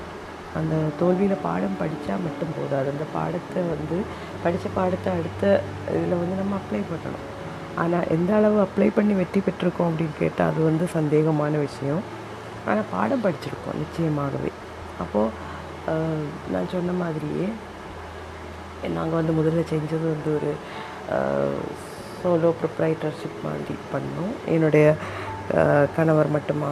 அந்த 0.58 0.74
தோல்வியில் 1.00 1.42
பாடம் 1.46 1.76
படித்தா 1.80 2.14
மட்டும் 2.26 2.54
போதாது 2.56 2.88
அந்த 2.92 3.04
பாடத்தை 3.16 3.60
வந்து 3.72 3.96
படித்த 4.44 4.66
பாடத்தை 4.78 5.10
அடுத்த 5.18 5.44
இதில் 5.96 6.20
வந்து 6.22 6.36
நம்ம 6.40 6.56
அப்ளை 6.60 6.80
பண்ணணும். 6.92 7.26
ஆனால் 7.82 8.08
எந்த 8.14 8.30
அளவு 8.38 8.56
அப்ளை 8.64 8.88
பண்ணி 8.96 9.14
வெற்றி 9.20 9.40
பெற்றிருக்கோம் 9.46 9.90
அப்படின்னு 9.90 10.16
கேட்டால் 10.22 10.50
அது 10.52 10.60
வந்து 10.70 10.86
சந்தேகமான 10.96 11.52
விஷயம். 11.66 12.02
ஆனால் 12.68 12.88
பாடம் 12.94 13.24
படிச்சிருக்கோம் 13.26 13.78
நிச்சயமாகவே. 13.82 14.52
அப்போது 15.04 15.48
நான் 16.54 16.72
சொன்ன 16.74 16.96
மாதிரியே 17.02 17.46
நாங்கள் 18.96 19.18
வந்து 19.20 19.32
முதல்ல 19.38 19.62
செஞ்சது 19.72 20.04
வந்து 20.14 20.30
ஒரு 20.38 20.50
சோலோ 22.20 22.50
ப்ரொப்ரைட்டர்ஷிப் 22.60 23.38
மாதிரி 23.46 23.74
பண்ணோம். 23.92 24.34
என்னுடைய 24.54 24.86
கணவர் 25.96 26.34
மட்டுமா 26.36 26.70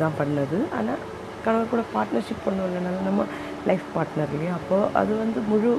தான் 0.00 0.18
பண்ணது. 0.20 0.58
ஆனால் 0.78 1.04
கணவர் 1.48 1.72
கூட 1.74 1.84
பார்ட்னர்ஷிப் 1.96 2.46
பண்ணுவோம்னால 2.48 3.04
நம்ம 3.10 3.26
லைஃப் 3.68 3.86
பார்ட்னர் 3.96 4.34
இல்லையா? 4.36 4.54
அப்போது 4.60 4.90
அது 5.00 5.12
வந்து 5.22 5.40
முழு 5.52 5.70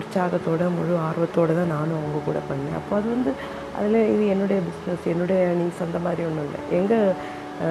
உற்சாகத்தோடு 0.00 0.66
முழு 0.78 0.92
ஆர்வத்தோடு 1.08 1.52
தான் 1.58 1.72
நானும் 1.76 1.98
அவங்க 2.00 2.18
கூட 2.28 2.38
பண்ணேன். 2.50 2.76
அப்போ 2.80 2.92
அது 2.98 3.08
வந்து 3.14 3.30
அதில் 3.78 3.98
இது 4.14 4.24
என்னுடைய 4.34 4.58
பிஸ்னஸ் 4.68 5.06
என்னுடைய 5.12 5.40
நீங்கள் 5.58 5.86
அந்த 5.86 5.98
மாதிரி 6.06 6.22
ஒன்றும் 6.28 6.46
இல்லை. 6.48 6.60
எங்கள் 6.78 7.06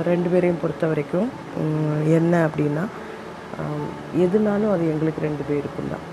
ரெண்டு 0.09 0.27
பேரையும் 0.31 0.59
பொறுத்த 0.63 0.87
வரைக்கும் 0.91 1.29
என்ன 2.17 2.33
அப்படின்னா 2.47 2.83
எதுனாலும் 4.25 4.73
அது 4.73 4.83
எங்களுக்கு 4.93 5.21
ரெண்டு 5.27 5.43
பேருக்கும் 5.49 5.91
தான். 5.93 6.05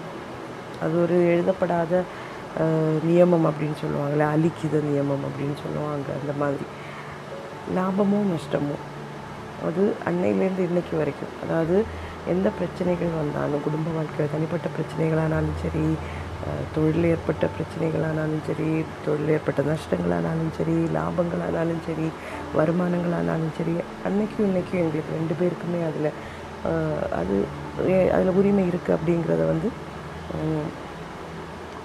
அது 0.85 0.95
ஒரு 1.05 1.17
எழுதப்படாத 1.33 2.03
நியமம் 3.09 3.47
அப்படின்னு 3.51 3.77
சொல்லுவாங்கள்ல 3.83 4.27
அலிக்கித 4.35 4.81
நியமம் 4.89 5.25
அப்படின்னு 5.29 5.57
சொல்லுவாங்க 5.65 6.09
அந்த 6.21 6.35
மாதிரி. 6.43 6.67
லாபமும் 7.77 8.31
நஷ்டமும். 8.35 8.85
அது 9.69 9.83
அன்னையிலேருந்து 10.09 10.67
இன்றைக்கு 10.69 10.95
வரைக்கும். 11.01 11.33
அதாவது 11.45 11.77
எந்த 12.33 12.49
பிரச்சனைகள் 12.59 13.19
வந்தாலும் 13.23 13.65
குடும்ப 13.67 13.89
வாழ்க்கையில் 13.97 14.33
தனிப்பட்ட 14.35 14.69
பிரச்சனைகளானாலும் 14.77 15.59
சரி 15.65 15.85
தொழில் 16.75 17.07
ஏற்பட்ட 17.11 17.45
பிரச்சனைகளானாலும் 17.57 18.43
சரி 18.49 18.69
தொழில் 19.05 19.33
ஏற்பட்ட 19.35 19.61
நஷ்டங்களானாலும் 19.71 20.51
சரி 20.59 20.77
லாபங்களானாலும் 20.97 21.83
சரி 21.89 22.09
வருமானங்களானாலும் 22.59 23.55
சரி 23.59 23.75
அன்னைக்கும் 24.09 24.47
இன்றைக்கும் 24.49 24.83
எங்களுக்கு 24.83 25.17
ரெண்டு 25.19 25.37
பேருக்குமே 25.41 25.81
அதில் 25.89 26.11
அது 27.21 27.37
அதில் 28.17 28.37
உரிமை 28.41 28.65
இருக்குது 28.73 28.97
அப்படிங்கிறத 28.97 29.43
வந்து 29.53 29.71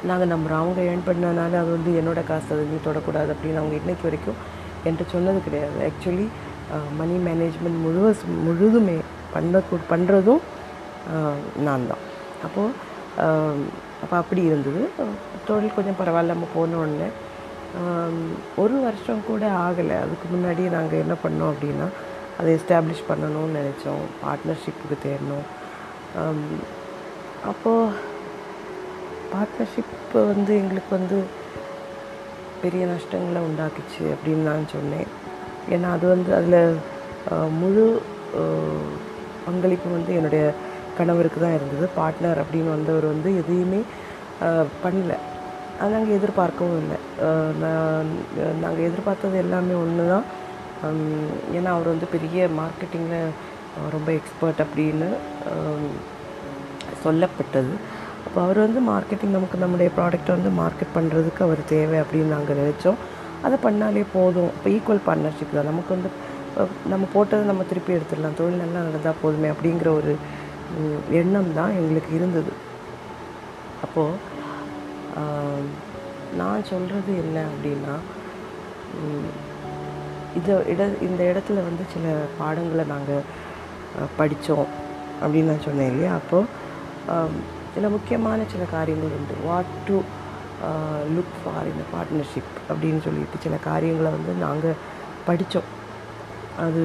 நாங்கள் 0.10 0.32
நம்புகிறோம் 0.34 0.62
அவங்க 0.62 0.82
ஏர்ன் 0.90 1.08
பண்ணனால 1.08 1.58
அது 1.64 1.72
வந்து 1.78 1.92
என்னோடய 2.02 2.30
காசு 2.30 2.50
அதை 2.56 2.64
நீ 2.72 2.78
தொடக்கூடாது 2.86 3.30
அப்படின்னு 3.34 3.62
அவங்க 3.62 3.76
இன்றைக்கு 3.82 4.08
வரைக்கும் 4.08 4.40
என்கிட்ட 4.86 5.14
சொன்னது 5.16 5.40
கிடையாது. 5.48 5.78
ஆக்சுவலி 5.90 6.26
மணி 7.00 7.16
மேனேஜ்மெண்ட் 7.28 7.80
முழுவ 7.86 8.08
முழுதுமே 8.48 8.98
பண்ண 9.34 9.62
பண்ணுறதும் 9.92 10.44
நான் 11.68 11.90
தான் 11.92 12.04
அப்போது 12.46 12.74
அப்போ 14.04 14.16
அப்படி 14.22 14.42
இருந்தது. 14.50 14.82
தொழில் 15.48 15.76
கொஞ்சம் 15.76 16.00
பரவாயில்லாமல் 16.00 16.34
நம்ம 16.34 16.48
போன 16.54 16.78
உடனே. 16.84 17.10
ஒரு 18.62 18.76
வருஷம் 18.86 19.26
கூட 19.28 19.44
ஆகலை. 19.66 19.96
அதுக்கு 20.04 20.26
முன்னாடியே 20.32 20.70
நாங்கள் 20.76 21.02
என்ன 21.04 21.16
பண்ணோம் 21.24 21.52
அப்படின்னா 21.54 21.88
அதை 22.40 22.50
எஸ்டாப்ளிஷ் 22.58 23.08
பண்ணணும்னு 23.10 23.58
நினச்சோம். 23.60 24.04
பார்ட்னர்ஷிப்புக்கு 24.24 24.98
தேடணும். 25.06 25.48
அப்போது 27.52 27.94
பார்ட்னர்ஷிப் 29.34 29.94
வந்து 30.34 30.54
எங்களுக்கு 30.62 30.92
வந்து 30.98 31.20
பெரிய 32.64 32.84
நஷ்டங்களை 32.94 33.42
உண்டாக்குச்சு 33.50 34.04
அப்படின்னு 34.14 34.50
நான் 34.52 34.72
சொன்னேன். 34.76 35.12
ஏன்னா 35.76 35.90
அது 35.98 36.06
வந்து 36.14 36.32
அதில் 36.40 36.60
முழு 37.62 37.86
பங்களிப்பு 39.46 39.88
வந்து 39.98 40.12
என்னுடைய 40.20 40.44
கணவருக்கு 40.98 41.40
தான் 41.44 41.58
இருந்தது. 41.58 41.86
பார்ட்னர் 42.00 42.42
அப்படின்னு 42.44 42.76
வந்தவர் 42.78 43.06
வந்து 43.14 43.30
எதையுமே 43.42 43.82
பண்ணல. 44.84 45.14
அது 45.80 45.92
நாங்கள் 45.96 46.18
எதிர்பார்க்கவும் 46.20 46.80
இல்லை. 46.84 46.98
நான் 47.64 48.10
நாங்கள் 48.64 48.88
எதிர்பார்த்தது 48.90 49.38
எல்லாமே 49.44 49.76
ஒன்று 49.84 50.04
தான். 50.14 50.28
ஏன்னா 51.58 51.70
அவர் 51.78 51.94
வந்து 51.94 52.08
பெரிய 52.16 52.48
மார்க்கெட்டிங்கில் 52.60 53.34
ரொம்ப 53.96 54.10
எக்ஸ்பர்ட் 54.20 54.62
அப்படின்னு 54.66 55.10
சொல்லப்பட்டது. 57.06 57.74
அப்போ 58.26 58.40
அவர் 58.46 58.60
வந்து 58.66 58.82
மார்க்கெட்டிங் 58.92 59.36
நமக்கு 59.38 59.58
நம்முடைய 59.64 59.90
ப்ராடக்ட்டை 59.98 60.34
வந்து 60.38 60.52
மார்க்கெட் 60.62 60.96
பண்ணுறதுக்கு 60.98 61.42
அவர் 61.48 61.62
தேவை 61.74 61.98
அப்படின்னு 62.04 62.36
நாங்கள் 62.36 62.60
நினச்சோம். 62.62 63.00
அதை 63.46 63.58
பண்ணாலே 63.66 64.04
போதும். 64.16 64.52
இப்போ 64.56 64.70
ஈக்குவல் 64.76 65.06
பார்ட்னர்ஷிப் 65.08 65.56
தான். 65.58 65.70
நமக்கு 65.72 65.92
வந்து 65.96 66.10
நம்ம 66.92 67.04
போட்டதை 67.14 67.44
நம்ம 67.50 67.64
திருப்பி 67.70 67.92
எடுத்துடலாம். 67.98 68.38
தொழில் 68.40 68.62
நல்லா 68.64 68.80
நடந்தால் 68.88 69.22
போதுமே 69.22 69.50
அப்படிங்கிற 69.54 69.90
ஒரு 70.00 70.14
எண்ணம் 71.20 71.56
தான் 71.60 71.76
எங்களுக்கு 71.80 72.12
இருந்தது. 72.20 72.54
அப்போது 73.86 74.20
நான் 76.42 76.68
சொல்கிறது 76.72 77.12
என்ன 77.24 77.38
அப்படின்னா 77.52 77.96
இதை 80.40 80.54
இட 80.74 80.82
இந்த 81.08 81.22
இடத்துல 81.32 81.64
வந்து 81.70 81.84
சில 81.94 82.14
பாடங்களை 82.38 82.84
நாங்கள் 82.92 83.26
படித்தோம் 84.20 84.70
அப்படின்னு 85.22 85.52
நான் 85.52 85.66
சொன்னேன் 85.66 85.92
இல்லையா? 85.94 86.12
அப்போது 86.20 87.40
சில 87.76 87.90
முக்கியமான 87.96 88.44
சில 88.54 88.64
காரியங்கள் 88.76 89.16
உண்டு. 89.18 89.36
வாட் 89.48 89.74
டு 89.88 89.98
லுக் 91.16 91.36
ஃபார் 91.42 91.68
இந்த 91.72 91.84
பார்ட்னர்ஷிப் 91.94 92.54
அப்படின்னு 92.72 93.02
சொல்லிட்டு 93.08 93.38
சில 93.46 93.56
காரியங்களை 93.70 94.12
வந்து 94.18 94.34
நாங்கள் 94.46 94.78
படித்தோம் 95.28 95.70
அது 96.66 96.84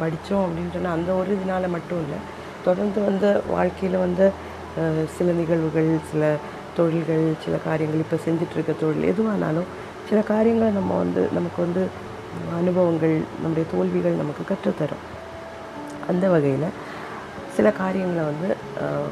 படித்தோம் 0.00 0.44
அப்படின்னு 0.46 0.74
சொன்னால் 0.76 0.96
அந்த 0.98 1.10
ஒரு 1.20 1.30
இதனால் 1.36 1.74
மட்டும் 1.76 2.00
இல்லை. 2.04 2.18
தொடர்ந்து 2.66 3.00
வந்த 3.08 3.26
வாழ்க்கையில் 3.54 4.02
வந்த 4.04 4.22
சில 5.16 5.28
நிகழ்வுகள் 5.40 5.90
சில 6.10 6.32
தொழில்கள் 6.76 7.24
சில 7.44 7.54
காரியங்கள் 7.68 8.04
இப்போ 8.04 8.18
செஞ்சிட்ருக்க 8.26 8.72
தொழில் 8.82 9.08
எதுவானாலும் 9.12 9.68
சில 10.08 10.18
காரியங்களை 10.32 10.70
நம்ம 10.78 10.92
வந்து 11.02 11.22
நமக்கு 11.36 11.60
வந்து 11.66 11.82
அனுபவங்கள் 12.58 13.14
நம்முடைய 13.40 13.64
தோல்விகள் 13.72 14.20
நமக்கு 14.20 14.42
கற்றுத்தரும். 14.50 15.02
அந்த 16.10 16.24
வகையில் 16.34 16.68
சில 17.56 17.70
காரியங்களை 17.80 18.22
வந்து 18.30 18.48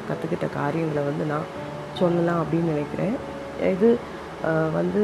கற்றுக்கிட்ட 0.09 0.47
காரியங்களை 0.61 1.03
வந்து 1.09 1.25
நான் 1.33 1.49
சொல்லலாம் 2.01 2.41
அப்படின்னு 2.43 2.73
நினைக்கிறேன். 2.75 3.16
இது 3.74 3.89
வந்து 4.78 5.01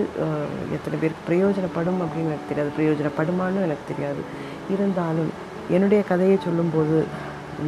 எத்தனை 0.76 0.96
பேருக்கு 1.00 1.28
பிரயோஜனப்படும் 1.28 2.00
அப்படின்னு 2.04 2.30
எனக்கு 2.32 2.50
தெரியாது. 2.50 2.70
பிரயோஜனப்படுமான்னு 2.78 3.64
எனக்கு 3.66 3.84
தெரியாது. 3.92 4.22
இருந்தாலும் 4.74 5.30
என்னுடைய 5.76 6.00
கதையை 6.10 6.36
சொல்லும்போது 6.46 6.98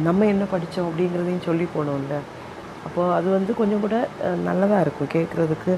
நம்ம 0.07 0.25
என்ன 0.33 0.43
படித்தோம் 0.53 0.87
அப்படிங்கிறதையும் 0.89 1.47
சொல்லி 1.49 1.65
போனோம்ல. 1.75 2.15
அப்போது 2.87 3.13
அது 3.17 3.27
வந்து 3.37 3.51
கொஞ்சம் 3.59 3.83
கூட 3.85 3.95
நல்லதாக 4.47 4.83
இருக்கும். 4.85 5.13
கேட்குறதுக்கு 5.15 5.73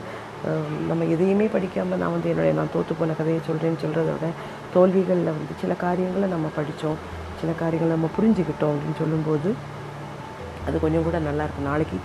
நம்ம 0.90 1.06
எதையுமே 1.14 1.48
படிக்காமல் 1.56 2.00
நான் 2.02 2.14
வந்து 2.16 2.30
என்னுடைய 2.32 2.54
நான் 2.60 2.74
தோற்று 2.76 2.94
போன 3.00 3.16
கதையை 3.22 3.40
சொல்கிறேன்னு 3.48 3.82
சொல்கிறத 3.86 4.10
விட 4.16 4.28
தோல்விகளில் 4.74 5.36
வந்து 5.38 5.54
சில 5.62 5.74
காரியங்களை 5.86 6.28
நம்ம 6.36 6.50
படித்தோம் 6.58 7.00
சில 7.42 7.52
காரியங்களை 7.62 7.92
நம்ம 7.96 8.10
புரிஞ்சுக்கிட்டோம் 8.18 8.74
அப்படின்னு 8.76 9.00
சொல்லும்போது 9.04 9.50
அது 10.68 10.78
கொஞ்சம் 10.86 11.06
கூட 11.08 11.18
நல்லாயிருக்கும் 11.28 11.70
நாளைக்கு 11.72 11.98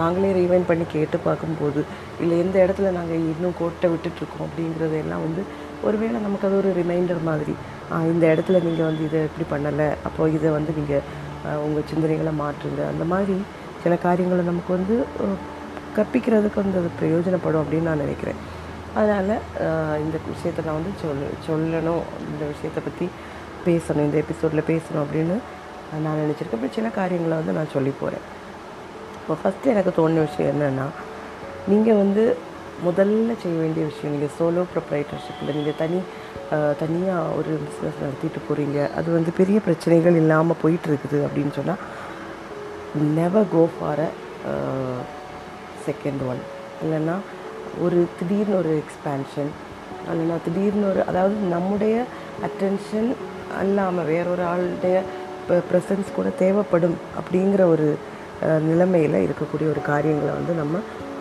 நாங்களே 0.00 0.30
ரீவைண்ட் 0.40 0.68
பண்ணி 0.70 0.84
கேட்டு 0.94 1.16
பார்க்கும்போது 1.26 1.80
இல்லை 2.22 2.36
எந்த 2.44 2.56
இடத்துல 2.64 2.90
நாங்கள் 2.98 3.24
இன்னும் 3.32 3.58
கோட்டை 3.60 3.88
விட்டுட்ருக்கோம் 3.92 4.44
அப்படிங்கிறதெல்லாம் 4.46 5.24
வந்து 5.26 5.42
ஒருவேளை 5.86 6.18
நமக்கு 6.26 6.46
அது 6.48 6.56
ஒரு 6.62 6.70
ரிமைண்டர் 6.80 7.20
மாதிரி. 7.30 7.54
இந்த 8.12 8.24
இடத்துல 8.34 8.58
நீங்கள் 8.66 8.88
வந்து 8.88 9.02
இதை 9.08 9.20
இப்படி 9.28 9.46
பண்ணலை. 9.52 9.88
அப்போ 10.08 10.28
இதை 10.36 10.50
வந்து 10.58 10.72
நீங்கள் 10.78 11.04
உங்கள் 11.66 11.88
சிந்தனைகளை 11.92 12.32
மாற்றுங்க. 12.42 12.82
அந்த 12.92 13.04
மாதிரி 13.12 13.36
சில 13.84 13.94
காரியங்களை 14.06 14.42
நமக்கு 14.50 14.72
வந்து 14.78 14.96
கற்பிக்கிறதுக்கு 15.96 16.58
வந்து 16.64 16.78
அது 16.80 16.90
பிரயோஜனப்படும் 17.00 17.62
அப்படின்னு 17.62 17.88
நான் 17.90 18.04
நினைக்கிறேன். 18.04 18.40
அதனால் 19.00 19.34
இந்த 20.04 20.16
விஷயத்தை 20.32 20.62
நான் 20.66 20.78
வந்து 20.80 20.92
சொல் 21.02 21.24
சொல்லணும். 21.48 22.04
இந்த 22.30 22.44
விஷயத்தை 22.52 22.82
பற்றி 22.86 23.06
பேசணும். 23.66 24.06
இந்த 24.08 24.18
எபிசோடில் 24.24 24.68
பேசணும் 24.72 25.02
அப்படின்னு 25.04 25.36
நான் 26.04 26.20
நினச்சிருக்கேன். 26.22 26.58
அப்புறம் 26.58 26.76
சில 26.78 26.88
காரியங்களை 27.00 27.36
வந்து 27.40 27.56
நான் 27.58 27.74
சொல்லி 27.76 27.92
போகிறேன் 28.00 28.26
இப்போ 29.22 29.34
ஃபஸ்ட்டு 29.40 29.70
எனக்கு 29.70 29.90
தோணிய 29.96 30.20
விஷயம் 30.20 30.50
என்னென்னா 30.52 30.86
நீங்கள் 31.68 31.94
வந்து 31.94 32.22
முதல்ல 32.84 33.34
செய்ய 33.42 33.56
வேண்டிய 33.58 33.82
விஷயம் 33.84 34.12
நீங்கள் 34.12 34.32
சோலோ 34.38 34.62
ப்ரொப்ரைட்டர்ஷிப்பில் 34.72 35.54
நீங்கள் 35.54 35.76
தனி 35.76 35.98
தனியாக 36.78 37.36
ஒரு 37.36 37.52
பிஸ்னஸ் 37.62 38.02
நடத்திட்டு 38.02 38.40
போகிறீங்க 38.48 38.78
அது 38.94 39.08
வந்து 39.12 39.32
பெரிய 39.32 39.58
பிரச்சனைகள் 39.58 40.16
இல்லாமல் 40.16 40.60
போயிட்டுருக்குது 40.62 41.18
அப்படின்னு 41.24 41.52
சொன்னால் 41.54 41.82
never 43.14 43.48
go 43.48 43.62
for 43.74 44.02
a 44.02 44.08
second 45.86 46.22
one 46.28 46.42
இல்லைன்னா 46.82 47.16
ஒரு 47.80 47.98
திடீர்னு 48.18 48.56
ஒரு 48.56 48.72
எக்ஸ்பேன்ஷன் 48.82 49.52
இல்லைன்னா 50.10 50.38
திடீர்னு 50.44 50.86
ஒரு 50.88 51.02
அதாவது 51.06 51.36
நம்முடைய 51.48 51.96
அட்டென்ஷன் 52.42 53.10
அல்லாமல் 53.58 54.04
வேறொரு 54.04 54.44
ஆளுடைய 54.44 54.98
ப்ரெசன்ஸ் 55.68 56.16
கூட 56.16 56.28
தேவைப்படும் 56.38 56.98
அப்படிங்கிற 57.18 57.62
ஒரு 57.66 57.86
நிலைமையில் 58.68 59.18
இருக்கக்கூடிய 59.26 59.66
ஒரு 59.74 59.82
காரியங்களை 59.90 60.32
வந்து 60.38 60.52
நம்ம 60.62 60.80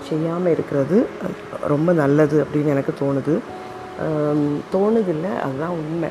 செய்யாமல் 0.10 0.54
இருக்கிறது 0.56 0.98
ரொம்ப 1.74 1.90
நல்லது 2.02 2.38
அப்படின்னு 2.44 2.74
எனக்கு 2.76 2.94
தோணுது. 3.02 3.36
தோணுதில்லை 4.74 5.32
அதுதான் 5.46 5.76
உண்மை. 5.82 6.10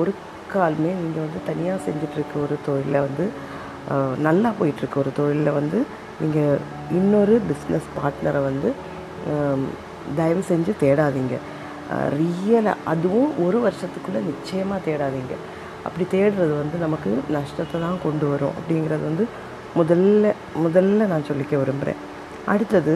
ஒரு 0.00 0.12
காலமே 0.54 0.90
நீங்கள் 1.02 1.24
வந்து 1.26 1.40
தனியாக 1.50 1.78
செஞ்சிட்ருக்க 1.86 2.34
ஒரு 2.44 2.56
தொழிலை 2.66 3.00
வந்து 3.06 3.24
நல்லா 4.26 4.50
போயிட்டுருக்க 4.58 4.96
ஒரு 5.02 5.10
தொழிலில் 5.18 5.56
வந்து 5.58 5.78
நீங்கள் 6.20 6.62
இன்னொரு 6.98 7.34
பிஸ்னஸ் 7.50 7.88
பார்ட்னரை 7.98 8.40
வந்து 8.50 8.68
தயவு 10.18 10.42
செஞ்சு 10.50 10.72
தேடாதீங்க. 10.82 11.36
ரியலாக 12.20 12.82
அதுவும் 12.92 13.32
ஒரு 13.46 13.58
வருஷத்துக்குள்ளே 13.66 14.20
நிச்சயமாக 14.30 14.80
தேடாதீங்க. 14.88 15.34
அப்படி 15.86 16.04
தேடுறது 16.14 16.54
வந்து 16.62 16.76
நமக்கு 16.84 17.10
நஷ்டத்தை 17.36 17.76
தான் 17.84 18.02
கொண்டு 18.06 18.26
வரும். 18.32 18.54
அப்படிங்கிறது 18.58 19.04
வந்து 19.10 19.26
முதல்ல 19.76 20.26
முதல்ல 20.64 21.06
நான் 21.06 21.28
சொல்லிக்க 21.28 21.54
விரும்புகிறேன் 21.58 22.02
அடுத்தது 22.46 22.94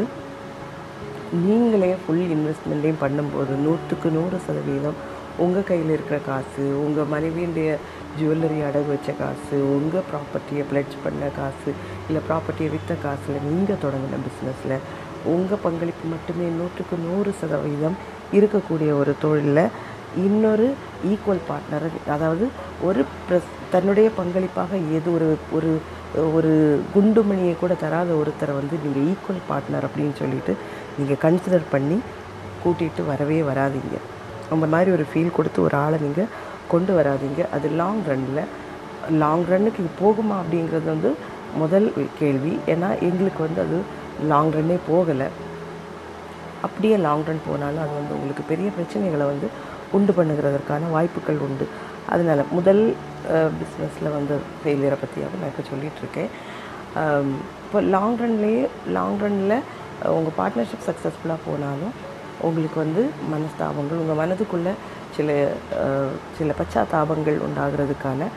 நீங்களே 1.40 1.90
ஃபுல் 2.00 2.26
இன்வெஸ்ட்மெண்ட்டையும் 2.30 3.02
பண்ணும்போது 3.02 3.54
நூற்றுக்கு 3.58 4.08
நூறு 4.10 4.38
சதவீதம் 4.46 5.00
உங்கள் 5.38 5.66
கையில் 5.68 5.92
இருக்கிற 5.92 6.16
காசு 6.22 6.64
உங்கள் 6.80 7.10
மனைவியுடைய 7.12 7.68
ஜுவல்லரி 8.16 8.58
அடகு 8.62 8.88
வச்ச 8.88 9.10
காசு 9.14 9.58
உங்கள் 9.74 10.06
ப்ராப்பர்ட்டியை 10.08 10.64
பிளட்ஜ் 10.70 10.96
பண்ண 11.04 11.28
காசு 11.36 11.70
இல்லை 12.08 12.22
ப்ராப்பர்ட்டியை 12.26 12.70
விற்ற 12.70 12.94
காசில் 13.02 13.46
நீங்கள் 13.46 13.82
தொடங்கின 13.82 14.20
பிஸ்னஸில் 14.24 14.76
உங்கள் 15.26 15.62
பங்களிப்பு 15.62 16.04
மட்டுமே 16.08 16.48
நூற்றுக்கு 16.54 16.98
நூறு 17.04 17.32
சதவீதம் 17.40 17.96
இருக்கக்கூடிய 18.32 18.90
ஒரு 18.98 19.14
தொழிலில் 19.20 19.64
இன்னொரு 20.18 20.68
ஈக்குவல் 21.04 21.46
பார்ட்னர் 21.48 21.88
அதாவது 22.08 22.44
ஒரு 22.82 23.02
ப்ரெஸ் 23.24 23.50
தன்னுடைய 23.70 24.08
பங்களிப்பாக 24.16 24.78
ஏது 24.90 25.08
ஒரு 25.12 25.28
ஒரு 25.52 25.72
ஒரு 26.36 26.52
குண்டுமணியை 26.94 27.54
கூட 27.58 27.72
தராத 27.82 28.10
ஒருத்தரை 28.20 28.52
வந்து 28.60 28.76
நீங்கள் 28.84 29.04
ஈக்குவல் 29.10 29.42
பார்ட்னர் 29.50 29.86
அப்படின்னு 29.88 30.14
சொல்லிட்டு 30.20 30.52
நீங்கள் 30.98 31.20
கன்சிடர் 31.24 31.66
பண்ணி 31.74 31.98
கூட்டிகிட்டு 32.62 33.02
வரவே 33.10 33.38
வராதீங்க. 33.50 33.96
அந்த 34.54 34.66
மாதிரி 34.72 34.90
ஒரு 34.96 35.04
ஃபீல் 35.10 35.36
கொடுத்து 35.36 35.60
ஒரு 35.66 35.76
ஆளை 35.84 35.98
நீங்கள் 36.06 36.32
கொண்டு 36.72 36.92
வராதீங்க. 36.98 37.40
அது 37.56 37.68
லாங் 37.80 38.02
ரன்னில் 38.10 38.42
லாங் 39.22 39.44
ரன்னுக்கு 39.52 39.82
இது 39.84 39.92
போகுமா 40.02 40.34
அப்படிங்கிறது 40.42 40.88
வந்து 40.94 41.10
முதல் 41.62 41.86
கேள்வி. 42.18 42.52
ஏன்னா 42.72 42.88
எங்களுக்கு 43.08 43.40
வந்து 43.46 43.60
அது 43.66 43.78
லாங் 44.32 44.52
ரன்னே 44.56 44.78
போகலை. 44.90 45.28
அப்படியே 46.66 46.96
லாங் 47.06 47.24
ரன் 47.28 47.46
போனாலும் 47.48 47.84
அது 47.84 47.94
வந்து 48.00 48.14
உங்களுக்கு 48.16 48.44
பெரிய 48.50 48.70
பிரச்சனைகளை 48.78 49.26
வந்து 49.32 49.48
உண்டு 49.98 50.12
பண்ணுகிறதற்கான 50.18 50.90
வாய்ப்புகள் 50.96 51.40
உண்டு. 51.46 51.66
அதனால் 52.14 52.42
முதல் 52.58 52.82
பிஸ்னஸில் 53.60 54.14
வந்து 54.18 54.34
ஃபெயிலியரை 54.60 54.96
பற்றியாவது 55.02 55.40
நான் 55.40 55.52
இப்போ 55.52 55.64
சொல்லிகிட்ருக்கேன் 55.70 56.30
இப்போ 57.64 57.80
லாங் 57.94 58.16
ரன்லேயே 58.22 58.62
லாங் 58.96 59.20
ரன்னில் 59.24 59.56
உங்கள் 60.18 60.36
பார்ட்னர்ஷிப் 60.38 60.86
சக்ஸஸ்ஃபுல்லாக 60.88 61.40
போனாலும் 61.48 61.94
உங்களுக்கு 62.46 62.78
வந்து 62.84 63.02
மனஸ்தாபங்கள் 63.32 64.00
உங்கள் 64.02 64.20
மனதுக்குள்ளே 64.22 64.72
சில 65.16 65.30
சில 66.38 66.54
பச்சாத்தாபங்கள் 66.60 67.38
உண்டாகிறதுக்கான 67.46 68.28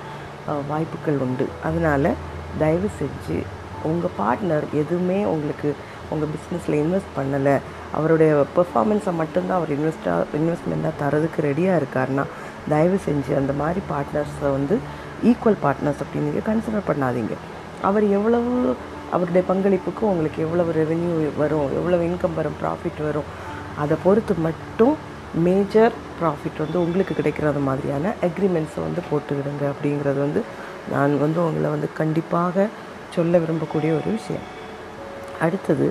வாய்ப்புகள் 0.71 1.19
உண்டு. 1.25 1.45
அதனால் 1.67 2.09
தயவு 2.61 2.89
செஞ்சு 2.99 3.37
உங்கள் 3.89 4.15
பார்ட்னர் 4.19 4.65
எதுவுமே 4.81 5.19
உங்களுக்கு 5.33 5.69
உங்கள் 6.13 6.31
பிஸ்னஸில் 6.33 6.79
இன்வெஸ்ட் 6.83 7.15
பண்ணலை. 7.17 7.55
அவருடைய 7.97 8.31
பெர்ஃபார்மன்ஸை 8.55 9.13
மட்டும்தான் 9.21 9.59
அவர் 9.59 9.73
இன்வெஸ்டாக 9.77 10.27
இன்வெஸ்ட்மெண்ட்டாக 10.39 10.93
தரதுக்கு 11.03 11.39
ரெடியாக 11.49 11.79
இருக்காருன்னா 11.81 12.25
தயவு 12.71 12.97
செஞ்சு 13.05 13.31
அந்த 13.41 13.53
மாதிரி 13.61 13.81
பார்ட்னர்ஸை 13.91 14.49
வந்து 14.57 14.75
ஈக்குவல் 15.29 15.59
பார்ட்னர்ஸ் 15.63 16.01
அப்படின்னு 16.03 16.29
நீங்கள் 16.29 16.47
கன்சிடர் 16.49 16.89
பண்ணாதீங்க. 16.89 17.35
அவர் 17.87 18.05
எவ்வளவு 18.17 18.51
அவருடைய 19.15 19.43
பங்களிப்புக்கு 19.49 20.03
உங்களுக்கு 20.11 20.39
எவ்வளவு 20.45 20.71
ரெவென்யூ 20.81 21.15
வரும் 21.41 21.73
எவ்வளவு 21.79 22.05
இன்கம் 22.09 22.37
வரும் 22.39 22.55
ப்ராஃபிட் 22.61 23.01
வரும் 23.07 23.27
அதை 23.81 23.95
பொறுத்து 24.05 24.33
மட்டும் 24.47 24.95
மேஜர் 25.45 25.93
ப்ராஃபிட் 26.19 26.61
வந்து 26.63 26.77
உங்களுக்கு 26.85 27.13
கிடைக்கிறது 27.19 27.61
மாதிரியான 27.67 28.13
அக்ரிமெண்ட்ஸை 28.27 28.81
வந்து 28.87 29.01
போட்டுக்கிடுங்க 29.09 29.63
அப்படிங்கிறது 29.73 30.19
வந்து 30.25 30.41
நான் 30.93 31.13
வந்து 31.25 31.39
உங்களை 31.47 31.69
வந்து 31.75 31.89
கண்டிப்பாக 31.99 32.65
சொல்ல 33.15 33.39
விரும்பக்கூடிய 33.43 33.91
ஒரு 33.99 34.09
விஷயம். 34.17 34.45
அடுத்தது 35.45 35.87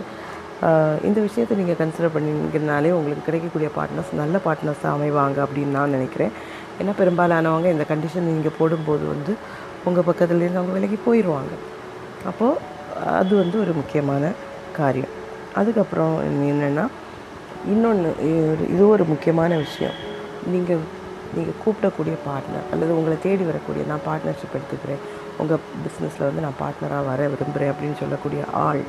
இந்த 1.08 1.18
விஷயத்தை 1.26 1.54
நீங்கள் 1.60 1.78
கன்சிடர் 1.80 2.14
பண்ணிங்கனாலே 2.16 2.90
உங்களுக்கு 2.98 3.26
கிடைக்கக்கூடிய 3.28 3.68
பார்ட்னர்ஸ் 3.76 4.12
நல்ல 4.20 4.36
பார்ட்னர்ஸாக 4.44 4.92
அமைவாங்க 4.96 5.38
அப்படின்னு 5.46 5.76
நான் 5.78 5.94
நினைக்கிறேன். 5.96 6.34
ஏன்னா 6.80 6.92
பெரும்பாலானவங்க 7.00 7.68
இந்த 7.74 7.84
கண்டிஷன் 7.92 8.28
நீங்கள் 8.30 8.56
போடும்போது 8.58 9.04
வந்து 9.12 9.32
உங்கள் 9.88 10.06
பக்கத்துலேருந்து 10.08 10.60
அவங்க 10.60 10.74
விலகி 10.78 10.98
போயிடுவாங்க 11.06 11.54
அப்போது 12.30 12.58
அது 13.20 13.32
வந்து 13.42 13.56
ஒரு 13.64 13.72
முக்கியமான 13.80 14.24
காரியம். 14.78 15.12
அதுக்கப்புறம் 15.60 16.14
என்னென்னா 16.28 16.84
இன்னொன்று 17.72 18.10
இது 18.74 18.82
ஒரு 18.94 19.04
முக்கியமான 19.12 19.56
விஷயம். 19.64 19.96
நீங்கள் 20.52 20.82
நீங்கள் 21.36 21.58
கூப்பிடக்கூடிய 21.62 22.14
பார்ட்னர் 22.28 22.66
அல்லது 22.72 22.92
உங்களை 22.98 23.16
தேடி 23.26 23.44
வரக்கூடிய 23.50 23.82
நான் 23.90 24.06
பார்ட்னர்ஷிப் 24.08 24.56
எடுத்துக்கிறேன் 24.58 25.02
உங்கள் 25.42 25.62
பிஸ்னஸில் 25.84 26.26
வந்து 26.28 26.44
நான் 26.46 26.58
பார்ட்னராக 26.62 27.06
வர 27.10 27.28
விரும்புகிறேன் 27.34 27.72
அப்படின்னு 27.72 28.00
சொல்லக்கூடிய 28.00 28.42
ஆள் 28.66 28.82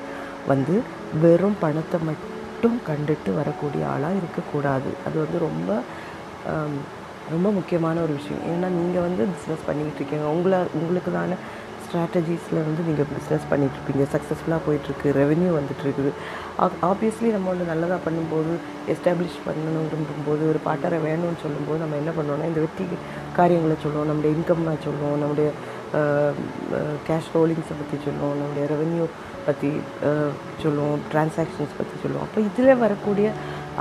வந்து 0.52 0.76
வெறும் 1.24 1.60
பணத்தை 1.64 2.00
மட்டும் 2.10 2.78
கண்டுட்டு 2.90 3.32
வரக்கூடிய 3.40 3.84
ஆளாக 3.94 4.20
இருக்கக்கூடாது. 4.22 4.90
அது 5.08 5.16
வந்து 5.24 5.40
ரொம்ப 5.48 5.70
ரொம்ப 7.34 7.48
முக்கியமான 7.58 8.02
ஒரு 8.06 8.14
விஷயம். 8.20 8.42
ஏன்னா 8.52 8.68
நீங்கள் 8.80 9.06
வந்து 9.08 9.24
பிஸ்னஸ் 9.34 9.68
பண்ணிக்கிட்டு 9.68 10.00
இருக்கீங்க. 10.02 10.26
உங்களை 10.36 10.60
உங்களுக்கு 10.80 11.12
தான 11.20 11.38
ஸ்ட்ராட்டஜிஸில் 11.86 12.60
வந்து 12.68 12.84
நீங்கள் 12.88 13.10
பிஸ்னஸ் 13.16 13.46
பண்ணிகிட்ருப்பீங்க 13.50 14.06
சக்ஸஸ்ஃபுல்லாக 14.14 14.62
போயிட்டுருக்கு. 14.68 15.08
ரெவென்யூ 15.20 15.50
வந்துட்டுருக்குது. 15.58 16.12
ஆப்வியஸ்லி 16.90 17.30
நம்ம 17.36 17.48
வந்து 17.54 17.68
நல்லதாக 17.72 18.00
பண்ணும்போது 18.06 18.54
எஸ்டாப்ளிஷ் 18.94 19.38
பண்ணணும் 19.48 19.86
விரும்பும்போது 19.88 20.44
ஒரு 20.52 20.60
பார்ட்னரை 20.68 21.00
வேணும்னு 21.08 21.42
சொல்லும்போது 21.44 21.80
நம்ம 21.84 21.98
என்ன 22.02 22.14
பண்ணுவோம்னா 22.18 22.50
இந்த 22.52 22.62
வெற்றி 22.66 22.86
காரியங்களை 23.40 23.78
சொல்லுவோம். 23.86 24.10
நம்முடைய 24.12 24.32
இன்கம்மை 24.38 24.74
சொல்லுவோம். 24.88 25.20
நம்முடைய 25.24 25.50
கேஷ் 27.08 27.32
ரோலிங்ஸை 27.36 27.76
பற்றி 27.82 27.98
சொல்லுவோம். 28.06 28.38
நம்முடைய 28.42 28.66
ரெவென்யூ 28.74 29.06
பற்றி 29.48 29.72
சொல்லுவோம். 30.64 31.00
டிரான்சாக்ஷன்ஸ் 31.12 31.80
பற்றி 31.80 31.96
சொல்லுவோம். 32.04 32.26
அப்போ 32.28 32.42
இதில் 32.50 32.82
வரக்கூடிய 32.86 33.28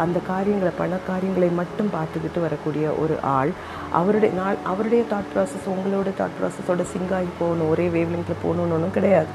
அந்த 0.03 0.19
காரியங்களை 0.31 0.73
பண 0.81 0.99
காரியங்களை 1.09 1.49
மட்டும் 1.61 1.91
பார்த்துக்கிட்டு 1.95 2.41
வரக்கூடிய 2.45 2.85
ஒரு 3.03 3.15
ஆள். 3.39 3.53
அவருடைய 4.01 4.33
நாள் 4.41 4.59
அவருடைய 4.71 5.03
தாட் 5.13 5.31
ப்ராசஸ் 5.33 5.67
உங்களோட 5.75 6.09
தாட் 6.21 6.37
ப்ராசஸோட 6.39 6.85
சிங்காகி 6.93 7.33
போகணும் 7.41 7.71
ஒரே 7.75 7.87
வேவ்லிங்கில் 7.97 8.43
போகணுன்னு 8.45 8.77
ஒன்றும் 8.79 8.97
கிடையாது. 8.99 9.33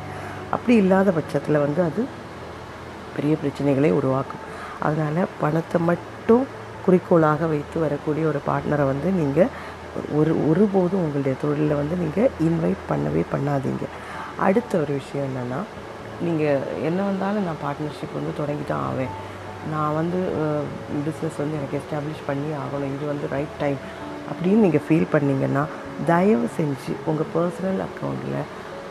அப்படி 0.55 0.75
இல்லாத 0.83 1.11
பட்சத்தில் 1.17 1.63
வந்து 1.65 1.81
அது 1.87 2.01
பெரிய 3.15 3.35
பிரச்சனைகளை 3.43 3.91
உருவாக்கும். 3.99 4.43
அதனால் 4.87 5.33
பணத்தை 5.43 5.81
மட்டும் 5.91 6.45
குறிக்கோளாக 6.85 7.47
வைத்து 7.53 7.77
வரக்கூடிய 7.85 8.25
ஒரு 8.27 8.39
பார்ட்னரை 8.49 8.85
வந்து 8.91 9.11
நீங்கள் 9.21 9.51
ஒரு 10.19 10.31
ஒருபோதும் 10.49 11.03
உங்களுடைய 11.05 11.35
தொழிலில் 11.41 11.79
வந்து 11.81 11.95
நீங்கள் 12.03 12.31
இன்வைட் 12.47 12.83
பண்ணவே 12.91 13.23
பண்ணாதீங்க. 13.33 13.85
அடுத்த 14.47 14.71
ஒரு 14.83 14.91
விஷயம் 14.99 15.27
என்னென்னா 15.29 15.59
நீங்கள் 16.25 16.61
என்ன 16.87 16.99
வந்தாலும் 17.07 17.47
நான் 17.47 17.63
பார்ட்னர்ஷிப் 17.63 18.17
வந்து 18.19 18.31
தொடங்கி 18.41 18.65
தான் 18.67 18.85
ஆவேன். 18.89 19.13
நான் 19.73 19.97
வந்து 19.99 20.19
பிஸ்னஸ் 21.07 21.39
வந்து 21.41 21.57
எனக்கு 21.59 21.77
எஸ்டாப்ளிஷ் 21.79 22.27
பண்ணி 22.29 22.49
ஆகணும். 22.63 22.93
இது 22.95 23.05
வந்து 23.11 23.27
ரைட் 23.35 23.55
டைம் 23.63 23.79
அப்படின்னு 24.29 24.63
நீங்கள் 24.65 24.85
ஃபீல் 24.85 25.11
பண்ணிங்கன்னா 25.15 25.63
தயவு 26.11 26.47
செஞ்சு 26.57 26.93
உங்கள் 27.09 27.31
பர்சனல் 27.35 27.81
அக்கௌண்ட்டில் 27.87 28.41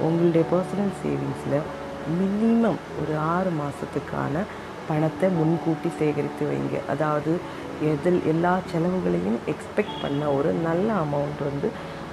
உங்களுடைய 0.06 0.44
பர்சனல் 0.52 0.94
சேவிங்ஸில் 1.02 1.58
மினிமம் 2.18 2.80
ஒரு 3.00 3.14
ஆறு 3.34 3.50
மாதத்துக்கான 3.60 4.44
பணத்தை 4.88 5.28
முன்கூட்டி 5.38 5.90
சேகரித்து 6.00 6.44
வைங்க. 6.50 6.76
அதாவது 6.92 7.32
எதில் 7.92 8.20
எல்லா 8.32 8.52
செலவுகளையும் 8.72 9.38
எக்ஸ்பெக்ட் 9.52 9.96
பண்ண 10.02 10.28
ஒரு 10.36 10.50
நல்ல 10.66 10.88
அமௌண்ட் 11.04 11.40
வந்து 11.48 11.68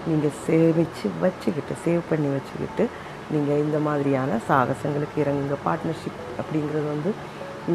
நீங்கள் 0.09 0.37
சேமித்து 0.45 1.09
வச்சுக்கிட்டு 1.23 1.75
சேவ் 1.83 2.01
பண்ணி 2.09 2.29
வச்சுக்கிட்டு 2.35 2.85
நீங்கள் 3.33 3.61
இந்த 3.65 3.77
மாதிரியான 3.87 4.39
சாகசங்களுக்கு 4.47 5.17
இறங்குங்க. 5.23 5.57
பார்ட்னர்ஷிப் 5.67 6.23
அப்படிங்கிறது 6.41 6.87
வந்து 6.93 7.11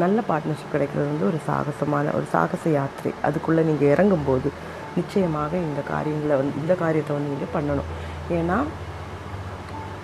நல்ல 0.01 0.21
பார்ட்னர்ஷிப் 0.29 0.73
கிடைக்கிறது 0.73 1.07
வந்து 1.11 1.25
ஒரு 1.25 1.39
சாகசமான 1.45 2.11
ஒரு 2.17 2.25
சாகச 2.33 2.63
யாத்திரை. 2.69 3.13
அதுக்குள்ளே 3.27 3.61
நீங்கள் 3.61 3.91
இறங்கும்போது 3.93 4.49
நிச்சயமாக 4.95 5.51
இந்த 5.57 5.81
காரியங்களை 5.93 6.35
வந்து 6.37 6.59
இந்த 6.61 6.73
காரியத்தை 6.75 7.15
வந்து 7.15 7.31
நீங்கள் 7.33 7.53
பண்ணணும். 7.55 7.89
ஏன்னா 8.37 8.57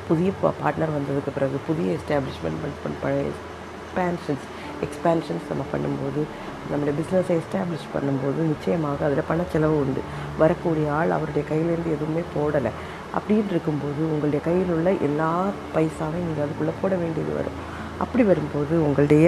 புதிய 0.07 0.31
பார்ட்னர் 0.43 0.95
வந்ததுக்கு 0.97 1.31
பிறகு 1.35 1.59
புதிய 1.67 1.97
எஸ்டாப்ளிஷ்மெண்ட் 1.97 2.59
பண்ண 2.63 2.95
பழைய 3.03 3.23
எக்ஸ்பேன்ஷன்ஸ் 3.29 4.45
எக்ஸ்பேன்ஷன்ஸ் 4.85 5.45
நம்ம 5.49 5.63
பண்ணும்போது 5.73 6.21
நம்மளுடைய 6.69 6.93
பிஸ்னஸை 6.99 7.33
எஸ்டாப்ளிஷ் 7.41 7.87
பண்ணும்போது 7.95 8.39
நிச்சயமாக 8.51 9.05
அதில் 9.05 9.27
பண 9.27 9.41
செலவு 9.51 9.79
உண்டு. 9.79 10.01
வரக்கூடிய 10.37 10.91
ஆள் 10.91 11.11
அவருடைய 11.11 11.43
கையிலேருந்து 11.51 11.95
எதுவுமே 11.97 12.23
போடலை. 12.35 12.71
அப்படின்னு 13.17 13.51
இருக்கும்போது 13.53 14.01
உங்களுடைய 14.11 14.43
கையில் 14.45 14.73
உள்ள 14.77 14.91
எல்லா 15.07 15.31
பைசாவையும் 15.75 16.27
நீங்கள் 16.29 16.45
அதுக்குள்ளே 16.45 16.73
போட 16.81 16.95
வேண்டியது 16.95 17.33
வரும். 17.35 17.59
அப்படி 18.03 18.23
வரும்போது 18.31 18.73
உங்களுடைய 18.87 19.25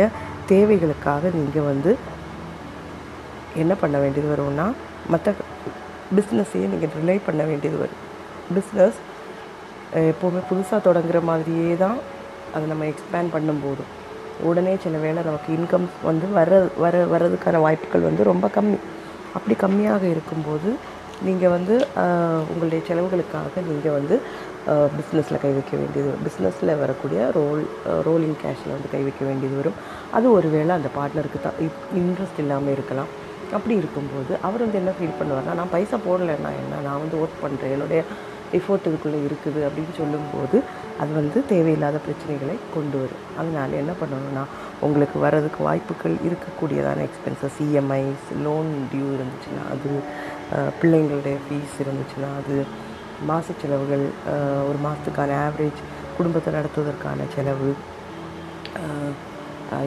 தேவைகளுக்காக 0.52 1.32
நீங்கள் 1.40 1.68
வந்து 1.72 1.92
என்ன 3.62 3.74
பண்ண 3.82 3.98
வேண்டியது 4.04 4.30
வரும்னா 4.34 4.66
மற்ற 5.14 5.34
பிஸ்னஸையே 6.18 6.68
நீங்கள் 6.74 6.94
ரிலை 6.98 7.18
பண்ண 7.28 7.42
வேண்டியது 7.50 7.78
வரும். 7.84 8.02
பிஸ்னஸ் 8.56 9.00
எப்போவுமே 10.12 10.42
புதுசாக 10.50 10.80
தொடங்குற 10.88 11.20
மாதிரியே 11.30 11.72
தான் 11.84 11.98
அதை 12.56 12.66
நம்ம 12.72 12.86
எக்ஸ்பேண்ட் 12.92 13.34
பண்ணும்போது. 13.36 13.84
உடனே 14.50 14.74
சில 14.84 14.96
வேளை 15.06 15.20
நமக்கு 15.28 15.50
இன்கம் 15.58 15.88
வந்து 16.10 16.26
வர 16.38 16.60
வர 16.84 16.96
வர்றதுக்கான 17.14 17.62
வாய்ப்புகள் 17.66 18.08
வந்து 18.10 18.24
ரொம்ப 18.32 18.48
கம்மி. 18.58 18.80
அப்படி 19.38 19.56
கம்மியாக 19.64 20.04
இருக்கும்போது 20.14 20.70
நீங்கள் 21.28 21.54
வந்து 21.56 21.76
உங்களுடைய 22.52 22.80
செலவுகளுக்காக 22.90 23.62
நீங்கள் 23.70 23.96
வந்து 24.00 24.16
பிஸ்னஸில் 24.98 25.42
கை 25.44 25.52
வைக்க 25.58 25.74
வேண்டியது 25.82 26.08
வரும். 26.10 26.24
பிஸ்னஸில் 26.28 26.72
வரக்கூடிய 26.84 27.20
ரோல் 27.38 27.64
ரோலிங் 28.08 28.38
கேஷில் 28.44 28.74
வந்து 28.76 28.90
கை 28.94 29.02
வைக்க 29.08 29.22
வேண்டியது 29.30 29.56
வரும். 29.62 29.78
அது 30.18 30.28
ஒருவேளை 30.38 30.72
அந்த 30.80 30.90
பார்ட்னருக்கு 30.98 31.40
தான் 31.46 31.60
இன்ட்ரெஸ்ட் 32.02 32.42
இல்லாமல் 32.44 32.76
இருக்கலாம். 32.78 33.12
அப்படி 33.58 33.76
இருக்கும்போது 33.82 34.32
அவர் 34.48 34.64
வந்து 34.64 34.80
என்ன 34.80 34.94
ஃபீல் 34.98 35.20
பண்ணுவார்னா 35.20 35.54
நான் 35.60 35.74
பைசா 35.76 35.98
போடலைன்னா 36.08 36.50
என்ன? 36.62 36.80
நான் 36.88 37.02
வந்து 37.04 37.20
ஒர்க் 37.24 37.44
பண்ணுறேன் 37.44 37.74
என்னுடைய 37.76 38.02
எஃபோர்ட் 38.58 38.90
இதுக்குள்ளே 38.90 39.20
இருக்குது. 39.28 39.60
அப்படின்னு 39.68 39.94
சொல்லும்போது 40.00 40.58
அது 41.02 41.12
வந்து 41.20 41.40
தேவையில்லாத 41.52 41.98
பிரச்சனைகளை 42.06 42.56
கொண்டு 42.76 42.98
வரும். 43.02 43.24
அதனால் 43.40 43.80
என்ன 43.82 43.94
பண்ணணும்னா 44.02 44.44
உங்களுக்கு 44.86 45.18
வர்றதுக்கு 45.26 45.60
வாய்ப்புகள் 45.68 46.16
இருக்கக்கூடியதான 46.28 47.06
எக்ஸ்பென்சஸ் 47.08 47.60
இஎம்ஐஸ் 47.68 48.28
லோன் 48.46 48.72
டியூ 48.92 49.08
இருந்துச்சுன்னா 49.18 49.64
அது 49.76 49.92
பிள்ளைங்களுடைய 50.82 51.38
ஃபீஸ் 51.46 51.76
இருந்துச்சுன்னா 51.86 52.30
அது 52.42 52.58
மாத 53.26 53.54
செலவுகள் 53.62 54.06
ஒரு 54.70 54.80
மாதத்துக்கான 54.86 55.38
ஆவரேஜ் 55.46 55.82
குடும்பத்தை 56.18 56.54
நடத்துவதற்கான 56.54 57.28
செலவு 57.36 57.70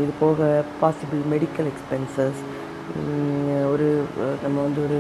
இது 0.01 0.13
போக 0.19 0.65
பாசிபிள் 0.81 1.23
மெடிக்கல் 1.35 1.69
எக்ஸ்பென்சஸ் 1.71 2.41
ஒரு 3.65 3.87
நம்ம 4.43 4.57
வந்து 4.63 4.81
ஒரு 4.83 4.99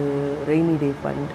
ரெய்னி 0.48 0.74
டே 0.78 0.90
ஃபண்ட் 1.02 1.32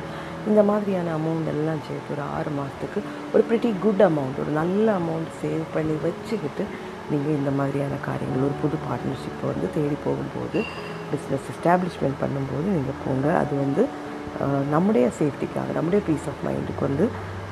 இந்த 0.47 0.63
மாதிரியான 0.63 1.11
அமௌண்ட் 1.11 1.47
எல்லாம் 1.47 1.84
சேர்த்து 1.88 2.13
ஒரு 2.13 2.23
ஆறு 2.38 2.49
மாதத்துக்கு 2.49 2.99
ஒரு 3.34 3.43
ப்ரிட்டி 3.49 3.69
குட் 3.80 4.01
அமௌண்ட் 4.01 4.39
ஒரு 4.39 4.51
நல்ல 4.51 4.85
அமௌண்ட் 5.01 5.30
சேவ் 5.41 5.63
பண்ணி 5.73 5.95
வச்சுக்கிட்டு 6.03 6.65
நீங்கள் 7.11 7.34
இந்த 7.34 7.51
மாதிரியான 7.51 7.95
காரியங்கள் 8.01 8.41
ஒரு 8.41 8.55
புது 8.61 8.77
பார்ட்னர்ஷிப்பை 8.88 9.45
வந்து 9.51 9.67
தேடி 9.73 9.97
போகும்போது 10.03 10.59
பிஸ்னஸ் 11.11 11.49
எஸ்டாப்ளிஷ்மெண்ட் 11.53 12.22
பண்ணும்போது 12.22 12.67
நீங்கள் 12.77 13.01
போங்க. 13.05 13.38
அது 13.38 13.55
வந்து 13.57 13.84
நம்முடைய 14.74 15.06
சேஃப்டிக்காக 15.20 15.74
நம்முடைய 15.78 16.02
பீஸ் 16.07 16.28
ஆஃப் 16.32 16.44
மைண்டுக்கு 16.48 16.84
வந்து 16.90 17.06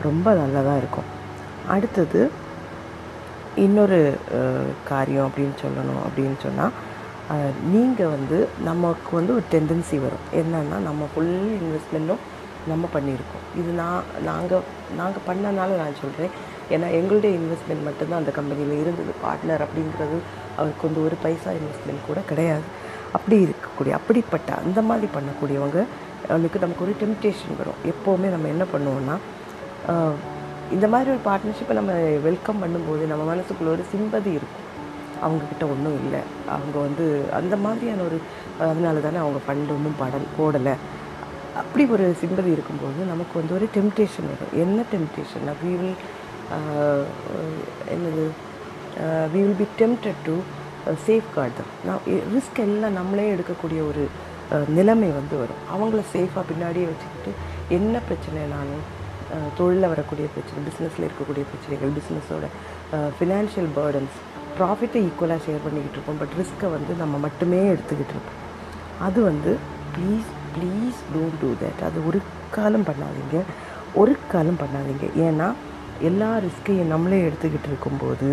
ரொம்ப 0.08 0.28
நல்லதாக 0.42 0.82
இருக்கும். 0.82 1.10
அடுத்தது 1.76 2.22
இன்னொரு 3.66 4.00
காரியம் 4.92 5.28
அப்படின்னு 5.28 5.56
சொல்லணும் 5.64 6.04
அப்படின்னு 6.08 6.38
சொன்னால் 6.46 6.74
நீங்கள் 7.74 8.14
வந்து 8.16 8.38
நமக்கு 8.70 9.12
வந்து 9.20 9.34
ஒரு 9.38 9.46
டெண்டன்சி 9.54 9.98
வரும். 10.06 10.24
என்னன்னா 10.40 10.78
நம்ம 10.88 11.08
ஃபுல் 11.12 11.36
இன்வெஸ்ட்மெண்ட்டும் 11.60 12.24
நம்ம 12.72 12.88
பண்ணியிருக்கோம். 12.96 13.46
இது 13.60 13.70
நான் 13.82 14.10
நாங்கள் 14.28 14.66
நாங்கள் 15.00 15.26
பண்ணனால 15.28 15.70
நான் 15.82 16.02
சொல்கிறேன் 16.02 16.34
ஏன்னா 16.74 16.88
எங்களுடைய 17.00 17.32
இன்வெஸ்ட்மெண்ட் 17.40 17.88
மட்டும்தான் 17.88 18.22
அந்த 18.22 18.32
கம்பெனியில் 18.38 18.82
இருந்தது. 18.84 19.14
பார்ட்னர் 19.24 19.64
அப்படிங்கிறது 19.66 20.18
அவருக்கு 20.58 20.88
வந்து 20.88 21.02
ஒரு 21.08 21.16
பைசா 21.24 21.52
இன்வெஸ்ட்மெண்ட் 21.60 22.08
கூட 22.10 22.20
கிடையாது. 22.32 22.66
அப்படி 23.18 23.38
இருக்கக்கூடிய 23.46 23.94
அப்படிப்பட்ட 24.00 24.50
அந்த 24.62 24.80
மாதிரி 24.90 25.08
பண்ணக்கூடியவங்க 25.16 25.82
அவளுக்கு 26.30 26.64
நமக்கு 26.64 26.86
ஒரு 26.86 26.94
டெம்டேஷன் 27.02 27.58
வரும். 27.62 27.80
எப்போவுமே 27.92 28.28
நம்ம 28.36 28.50
என்ன 28.54 28.66
பண்ணுவோம்னா 28.74 29.16
இந்த 30.76 30.88
மாதிரி 30.94 31.10
ஒரு 31.14 31.22
பார்ட்னர்ஷிப்பை 31.30 31.74
நம்ம 31.80 31.94
வெல்கம் 32.28 32.62
பண்ணும்போது 32.64 33.04
நம்ம 33.12 33.24
மனசுக்குள்ள 33.32 33.70
ஒரு 33.76 33.84
சிம்பதி 33.94 34.32
இருக்கும். 34.38 34.62
அவங்கக்கிட்ட 35.26 35.66
ஒன்றும் 35.74 35.98
இல்லை. 36.04 36.22
அவங்க 36.56 36.78
வந்து 36.86 37.06
அந்த 37.40 37.56
மாதிரியான 37.66 38.04
ஒரு 38.08 38.18
அதனால 38.72 39.04
தானே 39.06 39.20
அவங்க 39.24 39.40
ஃபண்ட் 39.46 39.74
ஒன்றும் 39.76 40.00
படல் 40.02 40.28
போடலை. 40.38 40.74
அப்படி 41.62 41.84
ஒரு 41.96 42.06
சிம்பதி 42.22 42.50
இருக்கும்போது 42.56 43.00
நமக்கு 43.12 43.36
வந்து 43.40 43.56
ஒரு 43.58 43.66
டெம்டேஷன் 43.76 44.30
வரும். 44.32 44.54
என்ன 44.64 44.84
டெம்டேஷன் 44.94 45.48
வி 45.64 45.74
வில் 45.82 45.98
என்னது? 47.96 48.26
We 49.34 49.40
will 49.44 49.60
be 49.62 49.68
tempted 49.82 50.22
to 50.28 50.36
safeguard 51.36 51.60
தான் 51.60 51.72
நான் 51.88 52.02
ரிஸ்க் 52.36 52.60
எல்லாம் 52.68 52.98
நம்மளே 53.00 53.28
எடுக்கக்கூடிய 53.36 53.82
ஒரு 53.92 54.04
நிலைமை 54.78 55.10
வந்து 55.20 55.36
வரும். 55.42 55.62
அவங்கள 55.76 56.02
சேஃபாக 56.14 56.44
பின்னாடியே 56.52 56.86
வச்சுக்கிட்டு 56.92 57.32
என்ன 57.78 58.02
பிரச்சனைனாலும் 58.10 58.84
தொழிலில் 59.58 59.92
வரக்கூடிய 59.94 60.26
பிரச்சனை 60.34 60.60
பிஸ்னஸில் 60.68 61.06
இருக்கக்கூடிய 61.08 61.44
பிரச்சனைகள் 61.52 61.94
பிஸ்னஸோட 61.98 62.48
ஃபினான்ஷியல் 63.18 63.70
பேர்டன்ஸ் 63.78 64.16
ப்ராஃபிட்டை 64.58 65.00
ஈக்குவலாக 65.08 65.42
ஷேர் 65.46 65.64
பண்ணிக்கிட்டு 65.66 65.98
இருப்போம். 65.98 66.20
பட் 66.22 66.34
ரிஸ்க்கை 66.40 66.68
வந்து 66.76 66.94
நம்ம 67.02 67.20
மட்டுமே 67.26 67.62
எடுத்துக்கிட்டு 67.74 68.14
இருப்போம். 68.16 68.40
அது 69.08 69.20
வந்து 69.30 69.52
please 69.96 70.30
please 70.56 71.00
don't 71.14 71.40
do 71.44 71.52
that 71.62 71.82
அது 71.88 72.00
ஒரு 72.10 72.20
காலம் 72.58 72.86
பண்ணாதீங்க. 72.90 73.40
ஒரு 74.02 74.14
காலம் 74.34 74.60
பண்ணாதீங்க. 74.64 75.08
ஏன்னா 75.28 75.48
எல்லா 76.10 76.30
ரிஸ்க்கையும் 76.46 76.92
நம்மளே 76.94 77.20
எடுத்துக்கிட்டு 77.28 77.70
இருக்கும்போது 77.72 78.30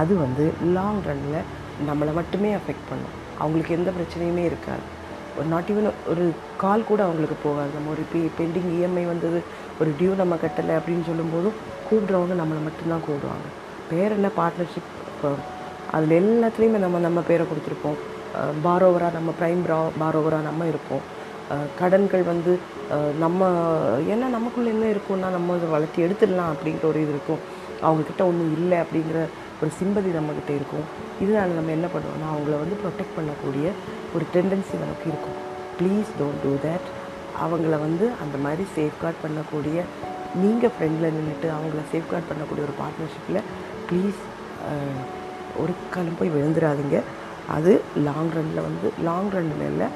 அது 0.00 0.12
வந்து 0.24 0.44
லாங் 0.76 1.00
ரன்னில் 1.08 1.48
நம்மளை 1.88 2.12
மட்டுமே 2.20 2.50
அஃபெக்ட் 2.58 2.86
பண்ணும். 2.90 3.16
அவங்களுக்கு 3.40 3.76
எந்த 3.78 3.90
பிரச்சனையுமே 3.96 4.44
இருக்காது. 4.50 4.84
நாட் 5.52 5.70
ஈவன் 5.72 5.88
ஒரு 6.12 6.24
கால் 6.62 6.88
கூட 6.90 7.00
அவங்களுக்கு 7.06 7.36
போகாது. 7.42 7.70
நம்ம 7.76 7.90
ஒரு 7.94 8.02
பே 8.12 8.20
பெண்டிங் 8.38 8.70
இஎம்ஐ 8.76 9.04
வந்தது 9.12 9.38
ஒரு 9.80 9.90
டியூ 9.98 10.12
நம்ம 10.22 10.38
கட்டலை 10.42 10.74
அப்படின்னு 10.78 11.04
சொல்லும்போதும் 11.10 11.56
கூப்பிட்றவங்க 11.88 12.36
நம்மளை 12.42 12.62
மட்டும்தான் 12.66 13.04
கூப்பிடுவாங்க. 13.06 13.48
பேர் 13.90 14.16
என்ன 14.18 14.28
பார்ட்னர்ஷிப் 14.38 14.92
அதில் 15.96 16.14
எல்லாத்துலேயுமே 16.22 16.78
நம்ம 16.84 16.98
நம்ம 17.06 17.20
பேரை 17.28 17.44
கொடுத்துருப்போம். 17.50 17.98
பாரோவராக 18.64 19.16
நம்ம 19.18 19.30
ப்ரைம் 19.40 19.60
ப்ரா 19.66 19.78
பாரோவராக 20.02 20.46
நம்ம 20.48 20.66
இருப்போம். 20.72 21.04
கடன்கள் 21.80 22.24
வந்து 22.32 22.52
நம்ம 23.24 23.48
ஏன்னா 24.12 24.26
நமக்குள்ளே 24.36 24.70
என்ன 24.74 24.86
இருக்கும்னா 24.94 25.28
நம்ம 25.36 25.54
அதை 25.58 25.68
வளர்த்தி 25.74 26.00
எடுத்துடலாம் 26.06 26.52
அப்படிங்கிற 26.54 26.84
ஒரு 26.92 27.00
இது 27.04 27.12
இருக்கும். 27.16 27.42
அவங்கக்கிட்ட 27.86 28.22
ஒன்றும் 28.30 28.52
இல்லை 28.58 28.78
அப்படிங்கிற 28.84 29.20
ஒரு 29.60 29.70
சிம்பதி 29.78 30.10
நம்மக்கிட்ட 30.18 30.52
இருக்கும். 30.58 30.86
இதனால் 31.24 31.56
நம்ம 31.58 31.72
என்ன 31.78 31.88
பண்ணுவோம்னா 31.94 32.28
அவங்கள 32.34 32.54
வந்து 32.62 32.76
ப்ரொடெக்ட் 32.82 33.16
பண்ணக்கூடிய 33.18 33.66
ஒரு 34.14 34.24
டெண்டன்சி 34.34 34.74
நமக்கு 34.84 35.06
இருக்கும். 35.12 35.38
ப்ளீஸ் 35.78 36.10
டோன்ட் 36.18 36.42
டூ 36.44 36.52
தேட் 36.66 36.88
அவங்கள 37.44 37.74
வந்து 37.86 38.04
அந்த 38.24 38.36
மாதிரி 38.44 38.64
சேஃப்கார்ட் 38.76 39.22
பண்ணக்கூடிய 39.24 39.78
நீங்கள் 40.42 40.72
ஃப்ரெண்டில் 40.74 41.14
நின்றுட்டு 41.16 41.48
அவங்கள 41.56 41.82
சேஃப்கார்ட் 41.92 42.28
பண்ணக்கூடிய 42.30 42.62
ஒரு 42.68 42.74
பார்ட்னர்ஷிப்பில் 42.80 43.40
ப்ளீஸ் 43.88 44.20
ஒரு 45.62 45.72
காலம் 45.94 46.18
போய் 46.18 46.34
விழுந்துடாதீங்க 46.36 46.98
அது 47.56 47.72
லாங் 48.08 48.32
ரன்னில் 48.36 48.66
வந்து 48.68 48.88
லாங் 49.08 49.30
ரன்னில் 49.36 49.66
இல்லை 49.72 49.88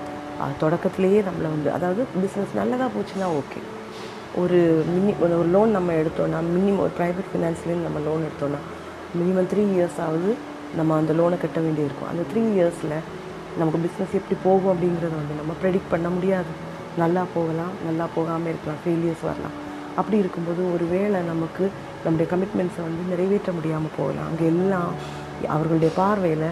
தொடக்கத்துலேயே 0.61 0.61
தொடக்கத்திலேயே 0.63 1.21
நம்மளை 1.29 1.49
வந்து 1.55 1.71
அதாவது 1.77 2.03
பிஸ்னஸ் 2.23 2.53
நல்லதாக 2.59 2.91
போச்சுன்னா 2.95 3.27
ஓகே 3.41 3.61
ஒரு 4.43 4.59
மினி 4.93 5.13
ஒரு 5.25 5.37
லோன் 5.55 5.77
நம்ம 5.77 5.97
எடுத்தோன்னா 6.03 6.41
மினிமம் 6.55 6.83
ஒரு 6.85 6.93
ப்ரைவேட் 6.99 7.31
ஃபினான்ஸ்லேருந்து 7.33 7.89
நம்ம 7.89 8.03
லோன் 8.07 8.27
எடுத்தோன்னா 8.29 8.61
மினிமம் 9.19 9.49
த்ரீ 9.53 9.63
இயர்ஸ் 9.77 9.99
ஆகுது 10.07 10.33
நம்ம 10.79 10.97
அந்த 11.01 11.13
லோனை 11.19 11.37
கட்ட 11.45 11.59
வேண்டியிருக்கும். 11.65 12.11
அந்த 12.13 12.23
த்ரீ 12.31 12.43
இயர்ஸில் 12.57 12.97
நமக்கு 13.61 13.79
பிஸ்னஸ் 13.85 14.15
எப்படி 14.19 14.37
போகும் 14.45 14.73
அப்படிங்கிறத 14.73 15.15
வந்து 15.21 15.39
நம்ம 15.41 15.53
ப்ரெடிக்ட் 15.63 15.93
பண்ண 15.95 16.09
முடியாது. 16.17 16.53
நல்லா 17.03 17.23
போகலாம் 17.37 17.73
நல்லா 17.87 18.07
போகாமல் 18.17 18.51
இருக்கலாம் 18.53 18.81
ஃபெயிலியர்ஸ் 18.83 19.25
வரலாம். 19.29 19.57
அப்படி 20.01 20.17
இருக்கும்போது 20.23 20.63
ஒரு 20.75 20.85
வேளை 20.95 21.19
நமக்கு 21.33 21.65
நம்முடைய 22.05 22.27
கமிட்மெண்ட்ஸை 22.33 22.83
வந்து 22.89 23.03
நிறைவேற்ற 23.13 23.51
முடியாமல் 23.59 23.97
போகலாம். 23.99 24.29
அங்கே 24.31 24.47
எல்லாம் 24.53 24.91
அவர்களுடைய 25.55 25.91
பார்வையில் 26.01 26.49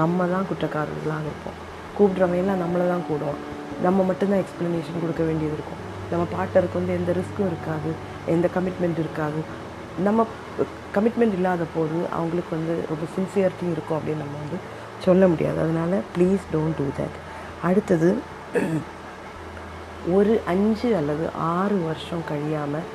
நம்ம 0.00 0.26
தான் 0.34 0.46
குற்றக்காரர்களாக 0.50 1.28
இருப்போம். 1.30 1.58
கூப்பிட்றவங்க 1.96 2.40
எல்லாம் 2.44 2.62
நம்மளை 2.64 2.86
தான் 2.92 3.06
கூடுவோம். 3.10 3.40
நம்ம 3.86 4.04
மட்டும்தான் 4.10 4.42
எக்ஸ்ப்ளனேஷன் 4.44 5.02
கொடுக்க 5.02 5.22
வேண்டியது 5.28 5.54
இருக்கும். 5.58 5.80
நம்ம 6.10 6.24
பார்ட்னருக்கு 6.34 6.80
வந்து 6.80 6.96
எந்த 7.00 7.10
ரிஸ்க்கும் 7.18 7.50
இருக்காது 7.52 7.90
எந்த 8.34 8.46
கமிட்மெண்ட் 8.56 9.00
இருக்காது. 9.04 9.40
நம்ம 10.06 10.26
கமிட்மெண்ட் 10.96 11.36
இல்லாத 11.38 11.64
போது 11.74 11.98
அவங்களுக்கு 12.16 12.52
வந்து 12.56 12.74
ரொம்ப 12.90 13.04
சின்சியரிட்டி 13.16 13.66
இருக்கும் 13.74 13.98
அப்படின்னு 13.98 14.24
நம்ம 14.24 14.38
வந்து 14.42 14.58
சொல்ல 15.06 15.22
முடியாது. 15.32 15.58
அதனால் 15.64 15.96
ப்ளீஸ் 16.14 16.44
டோன்ட் 16.54 16.78
டூ 16.80 16.86
தட் 16.98 17.16
அடுத்தது 17.68 18.10
ஒரு 20.16 20.34
அஞ்சு 20.52 20.88
அல்லது 21.00 21.24
ஆறு 21.56 21.76
வருஷம் 21.88 22.24
கழியாமல் 22.30 22.88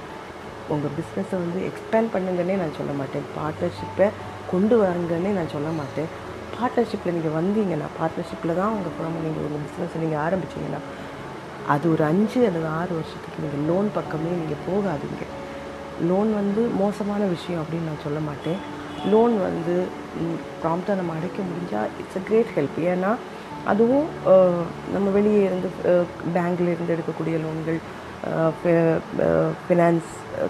உங்கள் 0.74 0.94
பிஸ்னஸை 0.98 1.38
வந்து 1.44 1.60
எக்ஸ்பேண்ட் 1.70 2.14
பண்ணுங்கன்னே 2.14 2.56
நான் 2.62 2.78
சொல்ல 2.80 2.94
மாட்டேன். 3.00 3.26
பார்ட்னர்ஷிப்பை 3.38 4.08
கொண்டு 4.52 4.76
வரங்கன்னே 4.84 5.32
நான் 5.40 5.54
சொல்ல 5.56 5.70
மாட்டேன். 5.80 6.10
பார்ட்னர்ஷிப்பில் 6.56 7.16
நீங்கள் 7.18 7.38
வந்தீங்கன்னா 7.40 7.88
பார்ட்னர்ஷிப்பில் 8.00 8.58
தான் 8.62 8.74
உங்கள் 8.78 8.96
குழம்பு 8.98 9.26
நீங்கள் 9.28 9.46
உங்கள் 9.48 9.66
பிஸ்னஸை 9.68 10.00
நீங்கள் 10.04 10.24
ஆரம்பிச்சீங்கன்னா 10.26 10.82
அது 11.74 11.86
ஒரு 11.94 12.04
அஞ்சு 12.12 12.40
அல்லது 12.48 12.68
ஆறு 12.80 12.92
வருஷத்துக்கு 13.00 13.44
நீங்கள் 13.46 13.66
லோன் 13.70 13.90
பக்கமே 14.00 14.32
நீங்கள் 14.42 14.64
போகாதீங்க. 14.70 15.26
லோன் 16.10 16.30
வந்து 16.34 16.62
மோசமான 16.84 17.22
விஷயம் 17.26 17.62
அப்படின்னு 17.64 17.90
நான் 17.90 18.06
சொல்ல 18.06 18.20
மாட்டேன். 18.30 18.60
லோன் 19.12 19.36
வந்து 19.48 19.76
ப்ராம்ப்டாக 20.64 20.98
நம்ம 21.00 21.14
அடைக்க 21.18 21.40
முடிஞ்சால் 21.50 21.92
இட்ஸ் 22.02 22.18
அ 22.20 22.24
கிரேட் 22.28 22.52
ஹெல்ப் 22.58 22.78
ஏன்னா 22.92 23.12
அதுவும் 23.72 24.08
நம்ம 24.94 25.08
வெளியே 25.18 25.42
இருந்து 25.48 25.70
பேங்க்ல 26.36 26.68
இருந்து 26.74 26.94
எடுக்கக்கூடிய 26.96 27.38
லோன்கள் 27.46 27.80
ஃபினான்ஸ் 29.66 30.10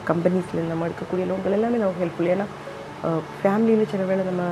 கம்பெனிஸ்லேருந்து 0.10 0.74
நம்ம 0.74 0.88
எடுக்கக்கூடிய 0.90 1.26
லோன்கள் 1.32 1.58
எல்லாமே 1.58 1.78
நமக்கு 1.78 2.04
ஹெல்ப்ஃபுல் 2.04 2.32
ஏன்னா 2.36 2.48
ஃபேமிலியில் 3.38 3.92
சில 3.92 4.04
வேளை 4.04 4.26
நம்ம 4.26 4.44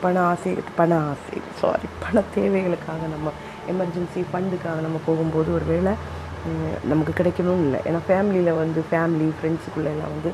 பண 0.00 0.14
ஆசை 0.30 0.52
பண 0.76 0.92
ஆசை 1.10 1.38
சாரி 1.60 1.88
பண 2.04 2.22
தேவைகளுக்காக 2.36 3.02
நம்ம 3.14 3.32
எமர்ஜென்சி 3.72 4.20
ஃபண்டுக்காக 4.30 4.78
நம்ம 4.80 5.00
போகும்போது 5.06 5.50
ஒரு 5.54 5.64
வேளை 5.64 5.92
நமக்கு 6.90 7.12
கிடைக்கணும்னு 7.20 7.66
இல்லை. 7.68 7.80
ஏன்னா 7.88 8.00
ஃபேமிலியில் 8.08 8.58
வந்து 8.62 8.82
ஃபேமிலி 8.90 9.28
ஃப்ரெண்ட்ஸுக்குள்ளே 9.38 9.92
எல்லாம் 9.94 10.12
வந்து 10.16 10.32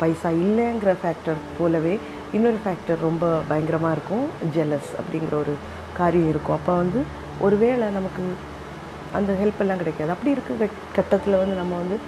பைசா 0.00 0.28
இல்லைங்கிற 0.44 0.92
ஃபேக்டர் 1.00 1.40
போலவே 1.56 1.94
இன்னொரு 2.36 2.58
ஃபேக்டர் 2.64 3.00
ரொம்ப 3.08 3.24
பயங்கரமாக 3.48 3.96
இருக்கும். 3.96 4.26
ஜெலஸ் 4.56 4.90
அப்படிங்கிற 5.00 5.34
ஒரு 5.44 5.54
காரியம் 5.98 6.30
இருக்கும். 6.34 6.56
அப்போ 6.58 6.74
வந்து 6.82 7.00
ஒருவேளை 7.46 7.86
நமக்கு 7.98 8.22
அந்த 9.18 9.32
ஹெல்ப் 9.40 9.60
எல்லாம் 9.64 9.80
கிடைக்காது. 9.82 10.10
அப்படி 10.14 10.34
இருக்க 10.36 10.68
கட்டத்தில் 10.96 11.40
வந்து 11.42 11.56
நம்ம 11.62 11.74
வந்து 11.82 11.98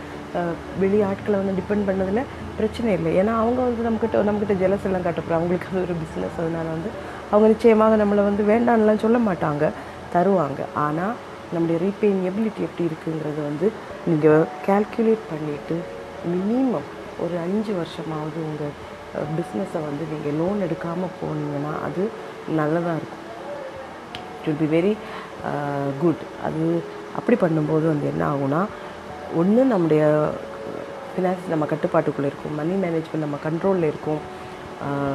வெளி 0.82 0.98
ஆட்களை 1.10 1.36
வந்து 1.40 1.54
டிபெண்ட் 1.58 1.86
பண்ணதில் 1.88 2.28
பிரச்சனை 2.58 2.90
இல்லை. 2.98 3.10
ஏன்னா 3.20 3.32
அவங்க 3.42 3.60
வந்து 3.68 3.86
நம்மக்கிட்ட 3.86 4.24
நம்மக்கிட்ட 4.28 4.56
ஜெலஸ் 4.62 4.86
எல்லாம் 4.88 5.06
காட்டப்படுற 5.06 5.36
அவங்களுக்கு 5.38 5.70
அது 5.70 5.84
ஒரு 5.86 5.94
பிஸ்னஸ் 6.02 6.38
அதனால் 6.42 6.74
வந்து 6.76 6.90
அவங்க 7.30 7.46
நிச்சயமாக 7.54 7.96
நம்மளை 8.02 8.22
வந்து 8.28 8.44
வேண்டான்லாம் 8.52 9.04
சொல்ல 9.04 9.18
மாட்டாங்க 9.28 9.64
தருவாங்க. 10.14 10.60
ஆனால் 10.86 11.14
நம்முடைய 11.52 11.76
ரீபேயிங் 11.84 12.22
எபிலிட்டி 12.30 12.60
எப்படி 12.68 12.84
இருக்குங்கிறது 12.90 13.40
வந்து 13.48 13.66
நீங்கள் 14.08 14.44
கேல்குலேட் 14.66 15.24
பண்ணிவிட்டு 15.32 15.76
மினிமம் 16.34 16.88
ஒரு 17.24 17.34
அஞ்சு 17.44 17.72
வருஷமாவது 17.80 18.38
உங்கள் 18.48 18.74
பிஸ்னஸை 19.38 19.80
வந்து 19.88 20.04
நீங்கள் 20.12 20.36
லோன் 20.40 20.64
எடுக்காமல் 20.66 21.14
போனீங்கன்னா 21.20 21.72
அது 21.86 22.02
நல்லதாக 22.58 22.98
இருக்கும். 23.00 23.24
It 24.38 24.46
will 24.48 24.60
be 24.64 24.68
very 24.76 24.92
good 26.02 26.22
அது 26.46 26.64
அப்படி 27.18 27.36
பண்ணும்போது 27.44 27.86
வந்து 27.92 28.06
என்ன 28.12 28.22
ஆகும்னா 28.32 28.60
ஒன்று 29.40 29.62
நம்முடைய 29.72 30.02
ஃபினான்ஸ் 31.12 31.52
நம்ம 31.52 31.66
கட்டுப்பாட்டுக்குள்ளே 31.70 32.30
இருக்கும். 32.30 32.56
மணி 32.60 32.74
மேனேஜ்மெண்ட் 32.82 33.24
நம்ம 33.26 33.38
கண்ட்ரோலில் 33.46 33.90
இருக்கும். 33.92 34.20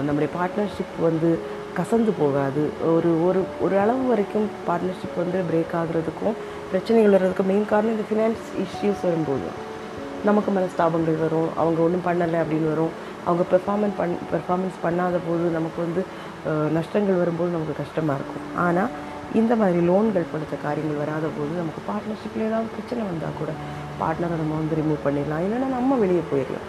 நம்முடைய 0.07 0.29
பார்ட்னர்ஷிப் 0.37 0.95
வந்து 1.07 1.29
கசந்து 1.77 2.11
போகாது. 2.19 2.69
ஒரு 2.85 3.25
ஒரு 3.25 3.43
ஒரு 3.61 3.79
அளவு 3.79 4.07
வரைக்கும் 4.07 4.49
பார்ட்னர்ஷிப் 4.67 5.17
வந்து 5.17 5.39
பிரேக் 5.51 5.75
ஆகுறதுக்கும் 5.75 6.33
பிரச்சனைகள் 6.71 7.11
வர்றதுக்கும் 7.11 7.45
மெயின் 7.45 7.65
காரணம் 7.65 7.95
இந்த 7.95 8.03
ஃபினான்ஸ் 8.09 8.61
இஷ்யூஸ் 8.61 9.03
வரும்போது. 9.03 9.39
தான். 9.39 9.71
நமக்கு 10.25 10.51
மனஸ்தாபங்கள் 10.51 11.19
வரும் 11.19 11.57
அவங்க 11.57 11.81
ஒன்றும் 11.81 12.05
பண்ணலை 12.05 12.35
அப்படின்னு 12.35 12.69
வரும். 12.69 13.11
அவங்க 13.25 13.43
பெர்ஃபார்மன்ஸ் 13.51 13.97
பண் 13.97 14.15
பெர்ஃபார்மன்ஸ் 14.33 14.77
பண்ணாத 14.83 15.17
போது 15.27 15.49
நமக்கு 15.51 15.81
வந்து 15.81 16.05
நஷ்டங்கள் 16.71 17.15
வரும்போது 17.15 17.51
நமக்கு 17.51 17.83
கஷ்டமாக 17.83 18.19
இருக்கும். 18.19 18.65
ஆனால் 18.65 18.89
இந்த 19.33 19.55
மாதிரி 19.55 19.79
லோன்கள் 19.79 20.31
கொடுத்த 20.31 20.55
காரியங்கள் 20.63 20.97
வராத 20.97 21.27
போது 21.37 21.61
நமக்கு 21.61 21.81
பார்ட்னர்ஷிப்பில் 21.89 22.47
ஏதாவது 22.47 22.67
பிரச்சனை 22.75 23.03
வந்தால் 23.03 23.39
கூட 23.39 23.51
பார்ட்னரை 23.99 24.37
நம்ம 24.41 24.55
வந்து 24.55 24.75
ரிமூவ் 24.75 25.01
பண்ணிடலாம். 25.05 25.43
இல்லைன்னா 25.43 25.69
நம்ம 25.69 25.95
வெளியே 25.95 26.21
போயிடலாம். 26.33 26.67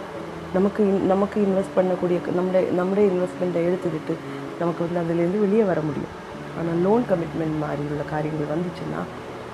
நமக்கு 0.53 0.83
இன்- 0.83 1.05
நமக்கு 1.05 1.41
இன்வெஸ்ட் 1.41 1.79
பண்ணக்கூடிய 1.79 2.33
நம்முடைய 2.35 2.71
நம்முடைய 2.71 3.09
இன்வெஸ்ட்மெண்ட்டை 3.09 3.69
எடுத்துக்கிட்டு 3.69 4.15
நமக்கு 4.61 4.81
வந்து 4.85 5.01
அதுலேருந்து 5.03 5.43
வெளியே 5.45 5.63
வர 5.71 5.79
முடியும். 5.87 6.13
ஆனால் 6.59 6.79
லோன் 6.85 7.03
கமிட்மெண்ட் 7.11 7.57
மாதிரி 7.63 7.83
உள்ள 7.93 8.03
காரியங்கள் 8.13 8.53
வந்துச்சுன்னா 8.53 9.01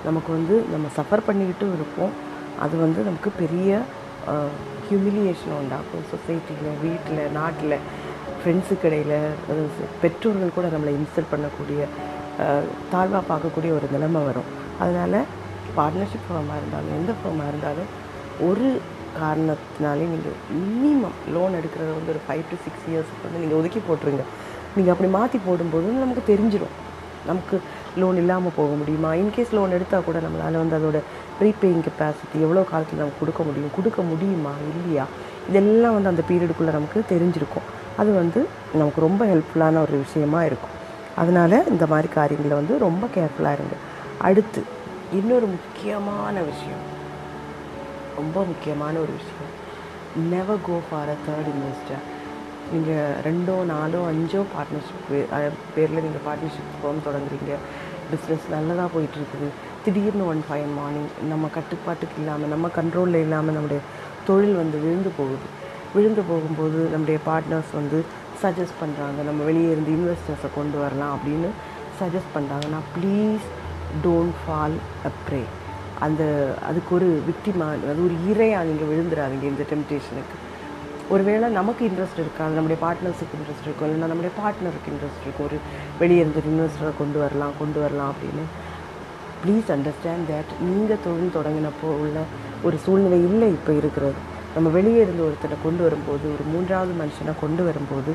நமக்கு 0.08 0.30
வந்து 0.36 0.54
நம்ம 0.74 0.86
சஃபர் 0.98 1.26
பண்ணிக்கிட்டும் 1.28 1.74
இருப்போம். 1.78 2.14
அது 2.64 2.74
வந்து 2.84 3.00
நமக்கு 3.08 3.30
பெரிய 3.42 3.80
ஹியூமிலியேஷன் 4.86 5.58
உண்டாக்கும். 5.60 6.06
சொசைட்டியில் 6.12 6.80
வீட்டில் 6.84 7.22
நாட்டில் 7.38 7.76
ஃப்ரெண்ட்ஸுக்கு 8.38 8.88
இடையில் 8.88 9.18
அது 9.50 9.62
பெற்றோர்கள் 10.02 10.56
கூட 10.56 10.66
நம்மளை 10.74 10.92
இன்சல்ட் 11.00 11.32
பண்ணக்கூடிய 11.32 11.80
தாழ்வாக 12.92 13.22
பார்க்கக்கூடிய 13.30 13.70
ஒரு 13.78 13.86
நிலைமை 13.94 14.20
வரும். 14.28 14.48
அதனால் 14.82 15.18
பார்ட்னர்ஷிப் 15.76 16.26
ஃபார்மாக 16.28 16.58
இருந்தாலும் 16.60 16.96
எந்த 17.00 17.12
ஃபார்மாக 17.18 17.50
இருந்தாலும் 17.52 17.90
ஒரு 18.48 18.68
காரணத்தினாலே 19.20 20.04
நீங்கள் 20.12 20.38
மினிமம் 20.60 21.18
லோன் 21.34 21.56
எடுக்கிறத 21.58 21.90
வந்து 21.98 22.12
ஒரு 22.14 22.22
ஃபைவ் 22.26 22.44
டு 22.50 22.56
சிக்ஸ் 22.64 22.86
இயர்ஸ்க்கு 22.90 23.26
வந்து 23.26 23.42
நீங்கள் 23.42 23.58
ஒதுக்கி 23.60 23.80
போட்டுருங்க. 23.88 24.24
நீங்கள் 24.76 24.92
அப்படி 24.92 25.10
மாற்றி 25.10 25.38
போடும்போது 25.46 25.92
நமக்கு 25.92 26.36
தெரிஞ்சிடும் 26.36 26.74
நமக்கு 27.26 27.60
லோன் 27.96 28.16
இல்லாமல் 28.16 28.56
போக 28.56 28.74
முடியுமா? 28.74 29.12
இன்கேஸ் 29.12 29.52
லோன் 29.52 29.70
எடுத்தால் 29.70 30.04
கூட 30.04 30.18
நம்மளால் 30.18 30.60
வந்து 30.62 30.76
அதோட 30.78 31.00
ப்ரீபேயிங் 31.40 31.82
கெப்பாசிட்டி 31.86 32.40
எவ்வளோ 32.40 32.62
காலத்தில் 32.62 32.98
நமக்கு 32.98 33.20
கொடுக்க 33.20 33.42
முடியும்? 33.42 33.70
கொடுக்க 33.76 34.02
முடியுமா? 34.02 34.50
இல்லையா? 34.72 35.04
இதெல்லாம் 35.48 35.92
வந்து 35.92 36.08
அந்த 36.08 36.22
பீரியடுக்குள்ளே 36.28 36.72
நமக்கு 36.72 37.04
தெரிஞ்சிருக்கும். 37.08 37.68
அது 37.96 38.14
வந்து 38.14 38.48
நமக்கு 38.74 39.00
ரொம்ப 39.00 39.24
ஹெல்ப்ஃபுல்லான 39.24 39.80
ஒரு 39.80 39.98
விஷயமா 39.98 40.44
இருக்கும். 40.44 40.76
அதனால் 41.16 41.68
இந்த 41.68 41.86
மாதிரி 41.86 42.08
காரியங்களில் 42.08 42.58
வந்து 42.60 42.78
ரொம்ப 42.78 43.06
கேர்ஃபுல்லாக 43.14 43.52
இருங்க. 43.52 43.76
அடுத்து 44.18 44.62
இன்னொரு 45.12 45.46
முக்கியமான 45.46 46.34
விஷயம். 46.40 46.84
ரொம்ப 48.16 48.44
முக்கியமான 48.44 48.98
ஒரு 48.98 49.12
விஷயம். 49.12 49.52
Never 50.30 50.64
go 50.66 50.78
for 50.90 51.08
a 51.08 51.16
third 51.28 51.50
investor 51.54 52.11
நீங்கள் 52.74 53.16
ரெண்டோ 53.26 53.56
நாலோ 53.72 54.00
அஞ்சோ 54.10 54.40
பார்ட்னர்ஷிப் 54.54 55.08
பேரில் 55.74 56.04
நீங்கள் 56.06 56.24
பார்ட்னர்ஷிப் 56.26 56.76
ஃபார்ம் 56.80 57.02
தொடங்குறீங்க. 57.06 57.52
பிஸ்னஸ் 58.12 58.46
நல்லதாக 58.54 58.88
போயிட்டுருக்குது. 58.94 59.48
திடீர்னு 59.84 60.24
ஒன் 60.32 60.42
ஃபைன் 60.46 60.72
மார்னிங் 60.78 61.10
நம்ம 61.32 61.48
கட்டுப்பாட்டுக்கு 61.58 62.18
இல்லாமல் 62.22 62.52
நம்ம 62.54 62.70
கண்ட்ரோலில் 62.78 63.24
இல்லாமல் 63.26 63.56
நம்முடைய 63.58 63.80
தொழில் 64.28 64.56
வந்து 64.62 64.76
விழுந்து 64.84 65.12
போகுது. 65.18 65.46
விழுந்து 65.94 66.22
போகும்போது 66.30 66.80
நம்முடைய 66.92 67.18
பார்ட்னர்ஸ் 67.28 67.72
வந்து 67.80 67.98
சஜஸ்ட் 68.42 68.80
பண்ணுறாங்க 68.82 69.20
நம்ம 69.28 69.40
வெளியே 69.50 69.70
இருந்து 69.72 69.90
இன்வெஸ்டர்ஸை 69.96 70.50
கொண்டு 70.58 70.76
வரலாம் 70.84 71.14
அப்படின்னு 71.16 71.48
சஜஸ்ட் 72.00 72.34
பண்ணுறாங்கன்னா 72.36 72.80
please 72.94 73.46
don't 74.04 74.38
fall 74.42 74.76
a 75.08 75.12
prey 75.26 75.42
அந்த 76.06 76.22
அதுக்கு 76.68 76.90
ஒரு 76.98 77.08
விக்டிமா 77.28 77.66
அது 77.90 78.00
ஒரு 78.06 78.14
இறையாக 78.30 78.66
நீங்கள் 78.70 78.90
விழுந்துடாதீங்க 78.92 79.46
இந்த 79.52 79.64
டெம்டேஷனுக்கு 79.72 80.36
ஒருவேளை 81.10 81.46
நமக்கு 81.58 81.82
இன்ட்ரெஸ்ட் 81.88 82.20
இருக்காது 82.22 82.56
நம்முடைய 82.58 82.78
பார்ட்னர்ஸுக்கு 82.84 83.36
இன்ட்ரெஸ்ட் 83.38 83.66
இருக்கும் 83.66 83.86
இல்லைன்னா 83.88 84.10
நம்முடைய 84.12 84.32
பார்ட்னருக்கு 84.40 84.90
இன்ட்ரெஸ்ட் 84.92 85.24
இருக்கும் 85.24 85.46
ஒரு 85.48 85.58
வெளியே 86.02 86.20
இருந்து 86.24 86.42
இன்வெஸ்டரை 86.50 86.92
கொண்டு 87.00 87.18
வரலாம் 87.22 87.54
கொண்டு 87.62 87.80
வரலாம் 87.84 88.12
அப்படின்னு. 88.12 88.44
ப்ளீஸ் 89.42 89.70
அண்டர்ஸ்டாண்ட் 89.76 90.26
தேட் 90.30 90.52
நீங்கள் 90.66 91.02
தொழில் 91.06 91.34
தொடங்கினப்போ 91.38 91.88
உள்ள 92.02 92.18
ஒரு 92.66 92.76
சூழ்நிலை 92.84 93.18
இல்லை 93.28 93.48
இப்போ 93.56 93.72
இருக்கிறது. 93.80 94.18
நம்ம 94.54 94.68
வெளியே 94.78 95.00
இருந்து 95.04 95.22
ஒருத்தரை 95.26 95.56
கொண்டு 95.64 95.82
வரும்போது 95.86 96.24
ஒரு 96.34 96.44
மூன்றாவது 96.52 96.92
மனுஷனை 97.02 97.32
கொண்டு 97.44 97.62
வரும்போது 97.68 98.12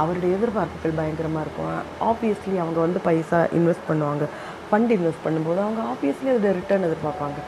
அவருடைய 0.00 0.30
எதிர்பார்ப்புகள் 0.36 0.98
பயங்கரமாக 1.00 1.44
இருக்கும். 1.44 1.76
ஆப்வியஸ்லி 2.10 2.56
அவங்க 2.62 2.78
வந்து 2.86 3.00
பைசா 3.06 3.40
இன்வெஸ்ட் 3.58 3.88
பண்ணுவாங்க. 3.90 4.24
ஃபண்ட் 4.68 4.92
இன்வெஸ்ட் 4.96 5.24
பண்ணும்போது 5.26 5.60
அவங்க 5.66 5.82
ஆப்வியஸ்லி 5.92 6.28
அதோட 6.32 6.52
ரிட்டர்ன் 6.60 6.86
எதிர்பார்ப்பாங்க. 6.88 7.38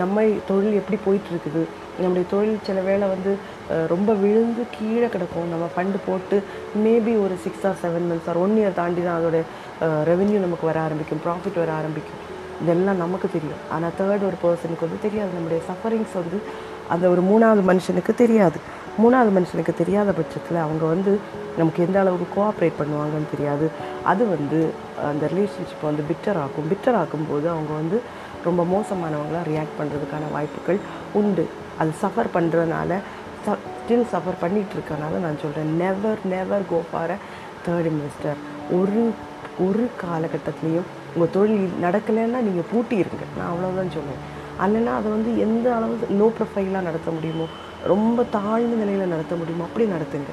நம்ம 0.00 0.24
தொழில் 0.48 0.78
எப்படி 0.80 0.98
போயிட்டு 1.04 1.30
இருக்குது 1.32 1.62
நம்முடைய 2.02 2.24
தொழில் 2.32 2.64
சில 2.66 2.80
வேளை 2.88 3.06
வந்து 3.12 3.30
ரொம்ப 3.92 4.10
விழுந்து 4.22 4.62
கீழே 4.76 5.08
கிடக்கும். 5.14 5.48
நம்ம 5.52 5.64
ஃபண்டு 5.74 5.98
போட்டு 6.06 6.36
மேபி 6.84 7.12
ஒரு 7.24 7.34
six 7.44 7.64
or 7.68 7.78
seven 7.82 8.06
months 8.10 8.28
or 8.30 8.40
one 8.44 8.54
year 8.60 8.78
தாண்டி 8.80 9.02
தான் 9.06 9.18
அதோட 9.20 9.38
ரெவென்யூ 10.10 10.38
நமக்கு 10.46 10.68
வர 10.70 10.80
ஆரம்பிக்கும் 10.86 11.22
ப்ராஃபிட் 11.26 11.58
வர 11.62 11.72
ஆரம்பிக்கும். 11.80 12.20
இதெல்லாம் 12.62 13.02
நமக்கு 13.04 13.28
தெரியும். 13.36 13.62
ஆனால் 13.74 13.94
தேர்ட் 13.98 14.26
ஒரு 14.28 14.38
பர்சனுக்கு 14.44 14.86
வந்து 14.86 15.00
தெரியாது. 15.06 15.30
நம்முடைய 15.36 15.60
சஃபரிங்ஸ் 15.70 16.14
வந்து 16.20 16.38
அந்த 16.94 17.04
ஒரு 17.14 17.22
மூணாவது 17.30 17.62
மனுஷனுக்கு 17.70 18.14
தெரியாது. 18.22 18.60
மூணாவது 19.02 19.32
மனுஷனுக்கு 19.38 19.74
தெரியாத 19.80 20.12
பட்சத்தில் 20.20 20.64
அவங்க 20.66 20.84
வந்து 20.94 21.12
நமக்கு 21.58 21.80
எந்த 21.86 21.96
அளவுக்கு 22.02 22.26
கோஆப்ரேட் 22.36 22.78
பண்ணுவாங்கன்னு 22.80 23.30
தெரியாது. 23.34 23.66
அது 24.10 24.22
வந்து 24.34 24.58
அந்த 25.10 25.24
ரிலேஷன்ஷிப்பை 25.32 25.86
வந்து 25.90 26.04
பிட்டர் 26.10 26.38
ஆக்கும். 26.44 26.68
பிட்டர் 26.72 26.98
ஆக்கும்போது 27.02 27.46
அவங்க 27.54 27.72
வந்து 27.82 27.98
ரொம்ப 28.46 28.62
மோசமானவங்களாக 28.74 29.44
ரியாக்ட் 29.52 29.78
பண்ணுறதுக்கான 29.80 30.30
வாய்ப்புகள் 30.34 30.78
உண்டு. 31.20 31.44
அது 31.80 31.90
சஃபர் 32.02 32.34
பண்ணுறதுனால 32.36 33.00
ஸ்டில் 33.46 34.08
சஃபர் 34.12 34.40
பண்ணிகிட்டு 34.40 34.74
இருக்கனால 34.76 35.18
நான் 35.24 35.38
சொல்கிறேன் 35.42 35.70
never 35.82 36.20
never 36.32 36.64
go 36.70 36.78
for 36.88 37.12
a 37.14 37.18
third 37.66 37.88
investor 37.92 38.40
ஒரு 38.78 39.02
ஒரு 39.66 39.84
காலகட்டத்துலேயும் 40.02 40.88
உங்கள் 41.14 41.32
தொழில் 41.36 41.70
நடக்கலைன்னா 41.84 42.40
நீங்கள் 42.48 42.68
பூட்டியிருங்க. 42.72 43.24
நான் 43.38 43.50
அவ்வளோதான் 43.52 43.94
சொல்லுவேன் 43.96 44.22
அல்லைன்னா 44.64 44.92
அதை 44.98 45.08
வந்து 45.16 45.30
எந்த 45.46 45.66
அளவு 45.76 45.94
லோ 46.20 46.28
ப்ரொஃபைலாக 46.36 46.84
நடத்த 46.88 47.08
முடியுமோ 47.16 47.46
ரொம்ப 47.92 48.24
தாழ்ந்த 48.36 48.74
நிலையில் 48.82 49.12
நடத்த 49.14 49.34
முடியுமோ 49.40 49.66
அப்படி 49.68 49.84
நடத்துங்க. 49.96 50.32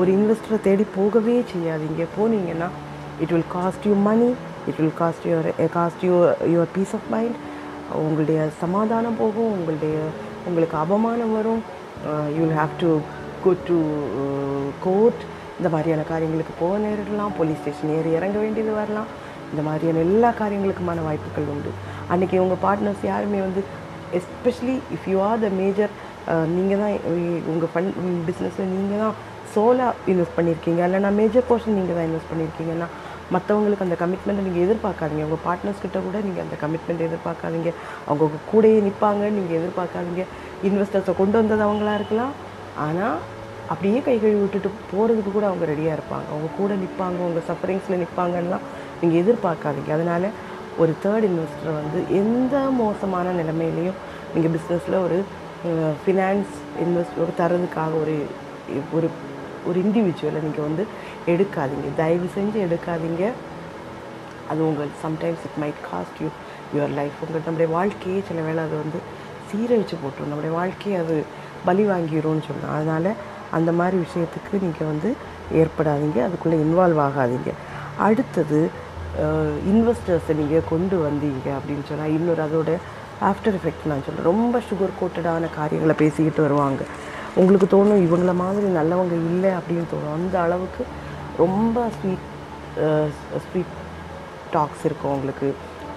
ஒரு 0.00 0.10
இன்வெஸ்டரை 0.18 0.58
தேடி 0.68 0.84
போகவே 0.98 1.34
செய்யாதீங்க. 1.52 2.04
போனீங்கன்னா 2.18 2.68
it 3.22 3.32
will 3.34 3.50
cost 3.56 3.86
you 3.90 3.94
money 4.08 4.28
it 4.68 4.78
will 4.80 4.96
cost 5.02 5.26
your 5.30 5.48
cost 5.78 6.02
you 6.08 6.14
your 6.54 6.72
peace 6.76 6.94
of 6.98 7.08
mind 7.14 7.36
உங்களுடைய 8.02 8.40
சமாதானம் 8.62 9.18
போகும் 9.22 9.52
உங்களுடைய 9.56 9.96
உங்களுக்கு 10.48 10.76
அவமானம் 10.84 11.34
வரும். 11.38 11.62
You 12.34 12.40
will 12.44 12.58
have 12.60 12.74
to 12.82 12.90
go 13.44 13.52
to 13.70 13.78
court 14.86 15.22
இந்த 15.58 15.68
மாதிரியான 15.74 16.04
காரியங்களுக்கு 16.12 16.54
போக 16.60 16.74
நேரிடலாம். 16.84 17.34
போலீஸ் 17.38 17.60
ஸ்டேஷன் 17.62 17.92
ஏறி 17.96 18.10
இறங்க 18.18 18.36
வேண்டியது 18.44 18.72
வரலாம். 18.80 19.08
இந்த 19.52 19.62
மாதிரியான 19.68 20.02
எல்லா 20.06 20.30
காரியங்களுக்குமான 20.40 21.02
வாய்ப்புகள் 21.08 21.50
உண்டு. 21.54 21.70
அன்றைக்கி 22.12 22.36
உங்கள் 22.44 22.62
பார்ட்னர்ஸ் 22.66 23.04
யாருமே 23.12 23.40
வந்து 23.46 23.62
especially 24.18 24.76
if 24.94 25.08
you 25.12 25.18
are 25.28 25.42
the 25.44 25.50
major 25.60 25.92
நீங்கள் 26.56 26.80
தான் 26.82 26.94
உங்கள் 27.52 27.70
ஃபண்ட் 27.72 27.94
பிஸ்னஸில் 28.28 28.72
நீங்கள் 28.76 29.02
தான் 29.04 29.16
சோலாக 29.54 29.92
இன்வெஸ்ட் 30.10 30.36
பண்ணியிருக்கீங்க 30.38 30.80
இல்லைனா 30.88 31.10
மேஜர் 31.20 31.46
போர்ஷன் 31.50 31.78
நீங்கள் 31.78 31.96
தான் 31.98 32.08
இன்வெஸ்ட் 32.08 32.30
பண்ணியிருக்கீங்கன்னா 32.32 32.88
மற்றவங்களுக்கு 33.34 33.86
அந்த 33.86 33.96
கமிட்மெண்ட்டை 34.02 34.44
நீங்கள் 34.46 34.64
எதிர்பார்க்காதீங்க. 34.66 35.24
உங்கள் 35.28 35.44
பார்ட்னர்ஸ்கிட்ட 35.46 35.98
கூட 36.06 36.18
நீங்கள் 36.26 36.44
அந்த 36.46 36.56
கமிட்மெண்ட் 36.62 37.04
எதிர்பார்க்காதீங்க. 37.08 37.72
அவங்க 38.08 38.40
கூடயே 38.52 38.78
நிற்பாங்கன்னு 38.88 39.38
நீங்கள் 39.40 39.58
எதிர்பார்க்காதீங்க. 39.60 40.24
இன்வெஸ்டர்ஸை 40.68 41.14
கொண்டு 41.20 41.36
வந்தது 41.40 41.64
அவங்களா 41.68 41.94
இருக்கலாம். 42.00 42.32
ஆனால் 42.86 43.18
அப்படியே 43.72 43.98
கை 44.06 44.14
கழுவி 44.22 44.40
விட்டுட்டு 44.42 44.70
போகிறதுக்கு 44.92 45.32
கூட 45.34 45.46
அவங்க 45.50 45.64
ரெடியாக 45.72 45.96
இருப்பாங்க. 45.98 46.26
அவங்க 46.32 46.48
கூட 46.60 46.70
நிற்பாங்க 46.84 47.20
உங்கள் 47.28 47.46
சஃபரிங்ஸில் 47.50 48.00
நிற்பாங்கன்னா 48.04 48.58
நீங்கள் 49.00 49.20
எதிர்பார்க்காதீங்க. 49.24 49.90
அதனால் 49.98 50.26
ஒரு 50.82 50.92
தேர்ட் 51.04 51.26
இன்வெஸ்டரை 51.28 51.72
வந்து 51.80 51.98
எந்த 52.20 52.56
மோசமான 52.82 53.32
நிலைமையிலையும் 53.40 53.98
நீங்கள் 54.34 54.54
பிஸ்னஸில் 54.56 54.96
ஒரு 55.06 55.18
ஃபினான்ஸ் 56.02 56.52
இன்வெஸ்ட் 56.84 57.18
தரதுக்காக 57.40 57.92
ஒரு 58.02 58.14
ஒரு 58.96 59.08
ஒரு 59.68 59.78
இண்டிவிஜுவலை 59.84 60.40
நீங்கள் 60.44 60.66
வந்து 60.68 60.84
எடுக்காதீங்க. 61.26 61.88
தயவு 62.02 62.28
செஞ்சு 62.36 62.58
எடுக்காதீங்க. 62.66 63.24
அது 64.50 64.60
உங்கள் 64.68 64.92
sometimes 65.04 65.42
it 65.46 65.58
might 65.62 65.80
cost 65.90 66.20
you 66.22 66.28
your 66.74 66.94
life 67.00 67.18
உங்கள் 67.24 67.44
நம்முடைய 67.48 67.68
வாழ்க்கையே 67.76 68.20
சில 68.28 68.40
வேளை 68.46 68.60
அது 68.66 68.76
வந்து 68.82 68.98
சீரழிச்சு 69.50 69.96
போட்டுரும். 70.02 70.30
நம்முடைய 70.32 70.52
வாழ்க்கையை 70.56 70.96
அது 71.04 71.16
பலி 71.64 71.84
வாங்கிடும்னு 71.92 72.46
சொல்லலாம். 72.48 72.76
அதனால் 72.76 73.10
அந்த 73.58 73.70
மாதிரி 73.78 73.96
விஷயத்துக்கு 74.06 74.62
நீங்கள் 74.64 74.90
வந்து 74.92 75.10
ஏற்படாதீங்க. 75.60 76.18
அதுக்குள்ளே 76.26 76.58
இன்வால்வ் 76.64 77.00
ஆகாதீங்க. 77.06 77.52
அடுத்தது 78.08 78.60
இன்வெஸ்டர்ஸை 79.70 80.34
நீங்கள் 80.40 80.68
கொண்டு 80.68 80.96
வந்தீங்க 81.06 81.48
அப்படின்னு 81.58 81.84
சொன்னால் 81.88 82.12
இன்னொரு 82.16 82.42
அதோட 82.46 82.70
ஆஃப்டர் 83.28 83.56
எஃபெக்ட் 83.58 83.88
நான் 83.90 84.04
சொல்கிறேன் 84.06 84.28
ரொம்ப 84.32 84.60
சுகர் 84.68 84.98
கோட்டடான 85.00 85.48
காரியங்களை 85.56 85.94
பேசிக்கிட்டு 86.02 86.42
வருவாங்க. 86.42 86.82
உங்களுக்கு 87.40 87.66
தோணும் 87.74 88.04
இவங்கள 88.06 88.34
மாதிரி 88.34 88.66
நல்லவங்க 88.78 89.14
இல்லை 89.30 89.50
அப்படின்னு 89.58 89.86
தோணும். 89.94 90.14
அந்த 90.18 90.40
அளவுக்கு 90.40 90.84
ரொம்ப 91.42 91.84
ஸ்வீட் 91.96 92.26
ஸ்வீட் 93.44 93.76
டாக்ஸ் 94.54 94.84
இருக்கும் 94.88 95.14
உங்களுக்கு. 95.16 95.48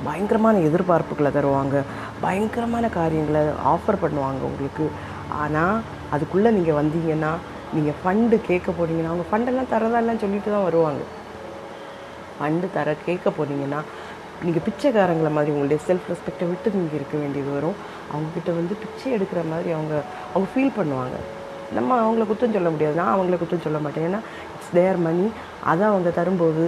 பயங்கரமான 0.07 0.56
எதிர்பார்ப்புகளை 0.68 1.30
தருவாங்க. 1.38 1.76
பயங்கரமான 2.24 2.86
காரியங்களை 2.99 3.41
ஆஃபர் 3.74 4.02
பண்ணுவாங்க 4.03 4.41
உங்களுக்கு. 4.49 4.86
ஆனால் 5.44 5.82
அதுக்குள்ளே 6.15 6.49
நீங்கள் 6.57 6.80
வந்தீங்கன்னா 6.82 7.34
நீங்கள் 7.76 7.99
ஃபண்டு 8.02 8.36
கேட்க 8.48 8.72
போனீங்கன்னா 8.80 9.11
அவங்க 9.11 9.28
ஃபண்டெல்லாம் 9.30 9.72
தரதா 9.74 9.99
சொல்லிட்டு 10.24 10.49
தான் 10.56 10.68
வருவாங்க. 10.70 11.03
ஃபண்டு 12.38 12.68
தர 12.76 12.95
கேட்க 13.07 13.30
போனீங்கன்னா 13.38 13.80
நீங்கள் 14.45 14.65
பிச்சைக்காரங்களை 14.65 15.32
மாதிரி 15.36 15.53
உங்களுடைய 15.53 15.80
செல்ஃப் 15.88 16.10
ரெஸ்பெக்டை 16.11 16.45
விட்டு 16.49 16.78
நீங்கள் 16.80 16.98
இருக்க 16.99 17.15
வேண்டியது 17.24 17.52
வரும். 17.57 17.78
அவங்கக்கிட்ட 18.11 18.52
வந்து 18.60 18.74
பிச்சை 18.84 19.07
எடுக்கிற 19.18 19.41
மாதிரி 19.52 19.70
அவங்க 19.78 19.94
அவங்க 20.34 20.48
ஃபீல் 20.53 20.78
பண்ணுவாங்க. 20.80 21.18
நம்ம 21.78 21.91
அவங்கள 22.03 22.24
குற்றம் 22.30 22.56
சொல்ல 22.56 22.70
முடியாது. 22.74 22.95
நான் 23.02 23.14
அவங்கள 23.15 23.38
குற்றம் 23.41 23.65
சொல்ல 23.68 23.80
மாட்டேன். 23.84 24.07
ஏன்னா 24.10 24.22
இட்ஸ் 24.74 24.80
தேர் 24.80 25.00
மணி 25.06 25.26
அதை 25.72 25.84
அவங்க 25.91 26.10
தரும்போது 26.18 26.64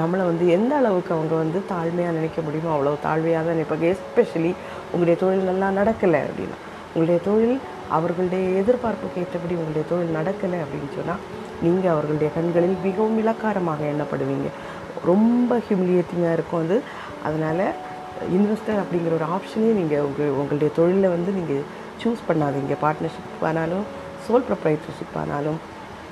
நம்மளை 0.00 0.24
வந்து 0.30 0.44
எந்த 0.56 0.72
அளவுக்கு 0.80 1.10
அவங்க 1.16 1.34
வந்து 1.42 1.58
தாழ்மையாக 1.72 2.16
நினைக்க 2.18 2.38
முடியுமோ 2.46 2.70
அவ்வளோ 2.74 2.92
தாழ்மையாக 3.06 3.42
தான் 3.46 3.56
நினைப்பாங்க. 3.56 3.84
எஸ்பெஷலி 3.94 4.52
உங்களுடைய 4.92 5.16
தொழில் 5.22 5.48
நல்லா 5.50 5.68
நடக்கலை 5.80 6.20
அப்படின்னா. 6.28 6.58
உங்களுடைய 6.92 7.18
தொழில் 7.28 7.56
அவர்களுடைய 7.96 8.44
எதிர்பார்ப்புக்கு 8.62 9.20
ஏற்றபடி 9.22 9.54
உங்களுடைய 9.60 9.84
தொழில் 9.92 10.16
நடக்கலை 10.18 10.58
அப்படின்னு 10.64 10.90
சொன்னால் 10.98 11.22
நீங்கள் 11.64 11.92
அவர்களுடைய 11.94 12.30
கண்களில் 12.36 12.76
மிகவும் 12.86 13.18
இலக்காரமாக 13.22 13.84
எண்ணப்படுவீங்க. 13.92 14.50
ரொம்ப 15.10 15.60
ஹியூமிலியேட்டிங்காக 15.66 16.36
இருக்கும் 16.38 16.62
அது. 16.64 16.78
அதனால் 17.26 17.64
இன்வெஸ்டர் 18.36 18.80
அப்படிங்கிற 18.82 19.12
ஒரு 19.18 19.28
ஆப்ஷனே 19.36 19.72
நீங்கள் 19.80 20.06
உங்கள் 20.08 20.32
உங்களுடைய 20.40 20.70
தொழிலில் 20.78 21.14
வந்து 21.16 21.32
நீங்கள் 21.40 21.66
சூஸ் 22.04 22.26
பண்ணாதீங்க. 22.30 22.74
பார்ட்னர்ஷிப் 22.84 23.44
ஆனாலும் 23.50 23.84
சோல் 24.24 24.48
ப்ரொப்ரைட்டர்ஷிப் 24.48 25.18
ஆனாலும் 25.24 25.60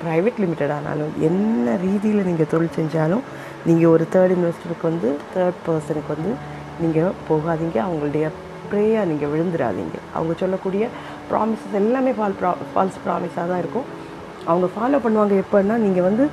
ப்ரைவேட் 0.01 0.41
லிமிடெட் 0.43 0.73
ஆனாலும் 0.77 1.13
என்ன 1.27 1.75
ரீதியில் 1.85 2.27
நீங்கள் 2.29 2.49
தொழில் 2.53 2.75
செஞ்சாலும் 2.79 3.23
நீங்கள் 3.69 3.91
ஒரு 3.95 4.05
தேர்ட் 4.13 4.33
இன்வெஸ்டருக்கு 4.35 4.85
வந்து 4.91 5.09
தேர்ட் 5.33 5.59
பர்சனுக்கு 5.65 6.11
வந்து 6.15 6.31
நீங்கள் 6.83 7.15
போகாதீங்க. 7.29 7.77
அவங்களுடைய 7.87 8.25
ப்ரேயாக 8.71 9.09
நீங்கள் 9.11 9.31
விழுந்துடாதீங்க. 9.33 9.97
அவங்க 10.17 10.33
சொல்லக்கூடிய 10.43 10.83
ப்ராமிசஸ் 11.31 11.79
எல்லாமே 11.81 12.11
ஃபால் 12.17 12.37
ப்ரா 12.41 12.51
ஃபால்ஸ் 12.73 12.99
ப்ராமிஸாக 13.05 13.45
தான் 13.51 13.61
இருக்கும். 13.63 13.87
அவங்க 14.49 14.67
ஃபாலோ 14.75 14.99
பண்ணுவாங்க 15.05 15.33
எப்போன்னா 15.43 15.75
நீங்கள் 15.85 16.05
வந்து 16.09 16.23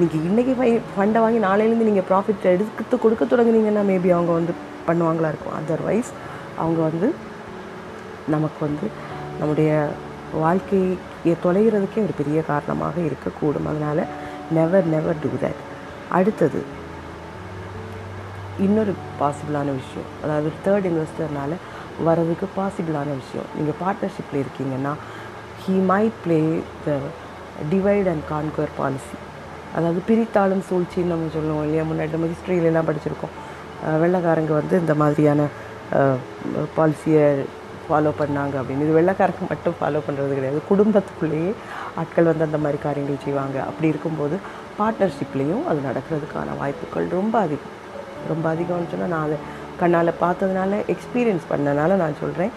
நீங்கள் 0.00 0.22
இன்றைக்கி 0.28 0.52
ஃபை 0.58 0.68
ஃபண்டை 0.94 1.20
வாங்கி 1.24 1.40
நாளையிலேருந்து 1.48 1.88
நீங்கள் 1.90 2.06
ப்ராஃபிட் 2.10 2.46
எடுத்து 2.54 2.96
கொடுக்க 3.04 3.24
தொடங்குனீங்கன்னா 3.32 3.82
மேபி 3.90 4.10
அவங்க 4.16 4.32
வந்து 4.38 4.54
பண்ணுவாங்களா 4.88 5.30
இருக்கும். 5.32 5.56
அதர்வைஸ் 5.60 6.10
அவங்க 6.62 6.80
வந்து 6.88 7.08
நமக்கு 8.34 8.60
வந்து 8.66 8.86
நம்முடைய 9.40 9.70
வாழ்க்கையை 10.44 11.34
தொலைகிறதுக்கே 11.44 12.00
ஒரு 12.06 12.14
பெரிய 12.20 12.38
காரணமாக 12.50 12.96
இருக்கக்கூடும். 13.08 13.68
அதனால் 13.70 14.02
நெவர் 14.58 14.86
நெவர் 14.94 15.20
டூ 15.22 15.30
தட் 15.42 15.60
அடுத்தது 16.18 16.60
இன்னொரு 18.66 18.92
பாசிபிளான 19.20 19.68
விஷயம். 19.80 20.08
அதாவது 20.22 20.48
தேர்ட் 20.64 20.88
இன்வெஸ்டர்னால் 20.90 21.56
வரதுக்கு 22.06 22.46
பாசிபிளான 22.58 23.08
விஷயம். 23.22 23.48
நீங்கள் 23.56 23.78
பார்ட்னர்ஷிப்பில் 23.82 24.42
இருக்கீங்கன்னா 24.42 24.92
he 25.62 25.74
might 25.92 26.18
play 26.24 26.40
the 26.86 26.98
divide 27.72 28.08
and 28.12 28.24
conquer 28.32 28.76
policy 28.80 29.16
அதாவது 29.76 30.00
பிரித்தாளும் 30.08 30.62
சூழ்ச்சின்னு 30.68 31.12
நம்ம 31.12 31.30
சொல்லுவோம் 31.34 31.64
இல்லையா? 31.66 31.82
முன்னாடி 31.90 32.10
நம்ம 32.16 32.28
ஹிஸ்ட்ரியிலலாம் 32.32 32.88
படிச்சிருக்கோம். 32.90 33.34
வெள்ளக்காரங்க 34.02 34.02
வெள்ளைக்காரங்க 34.02 34.52
வந்து 34.60 34.74
இந்த 34.84 34.94
மாதிரியான 35.02 35.48
பாலிசியை 36.76 37.26
ஃபாலோ 37.90 38.12
பண்ணாங்க 38.22 38.54
அப்படின்னு. 38.60 38.86
இது 38.86 38.96
வெள்ளக்காரங்க 38.98 39.46
மட்டும் 39.52 39.76
ஃபாலோ 39.80 40.00
பண்ணுறது 40.06 40.38
கிடையாது. 40.38 40.60
குடும்பத்துக்குள்ளேயே 40.70 41.52
ஆட்கள் 42.00 42.30
வந்து 42.30 42.46
அந்த 42.48 42.60
மாதிரி 42.64 42.80
காரியங்கள் 42.86 43.24
செய்வாங்க. 43.26 43.56
அப்படி 43.70 43.88
இருக்கும்போது 43.92 44.38
பார்ட்னர்ஷிப்லேயும் 44.80 45.64
அது 45.70 45.80
நடக்கிறதுக்கான 45.88 46.56
வாய்ப்புகள் 46.60 47.08
ரொம்ப 47.18 47.34
அதிகம். 47.46 47.72
ரொம்ப 48.32 48.44
அதிகம்னு 48.54 48.90
சொன்னால் 48.92 49.12
நான் 49.14 49.26
அதை 49.28 49.38
கண்ணால் 49.80 50.18
பார்த்ததுனால 50.24 50.78
எக்ஸ்பீரியன்ஸ் 50.94 51.44
பண்ணனால 51.52 51.96
நான் 52.02 52.20
சொல்கிறேன் 52.22 52.52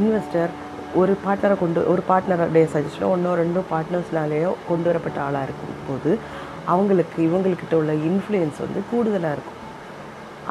இன்வெஸ்டர் 0.00 0.52
ஒரு 1.00 1.12
பார்ட்னரை 1.24 1.54
கொண்டு 1.62 1.80
ஒரு 1.92 2.02
பார்ட்னருடைய 2.10 2.66
சஜஷனோ 2.74 3.08
ஒன்றோ 3.14 3.32
ரெண்டோ 3.40 3.62
பார்ட்னர்ஸ்னாலேயோ 3.72 4.50
கொண்டு 4.68 4.86
வரப்பட்ட 4.90 5.18
ஆளாக 5.24 5.46
இருக்கும் 5.48 5.80
போது 5.88 6.10
அவங்களுக்கு 6.74 7.18
இவங்கக்கிட்ட 7.28 7.74
உள்ள 7.80 7.92
இன்ஃப்ளூயன்ஸ் 8.08 8.60
வந்து 8.64 8.80
கூடுதலாக 8.90 9.34
இருக்கும். 9.36 9.55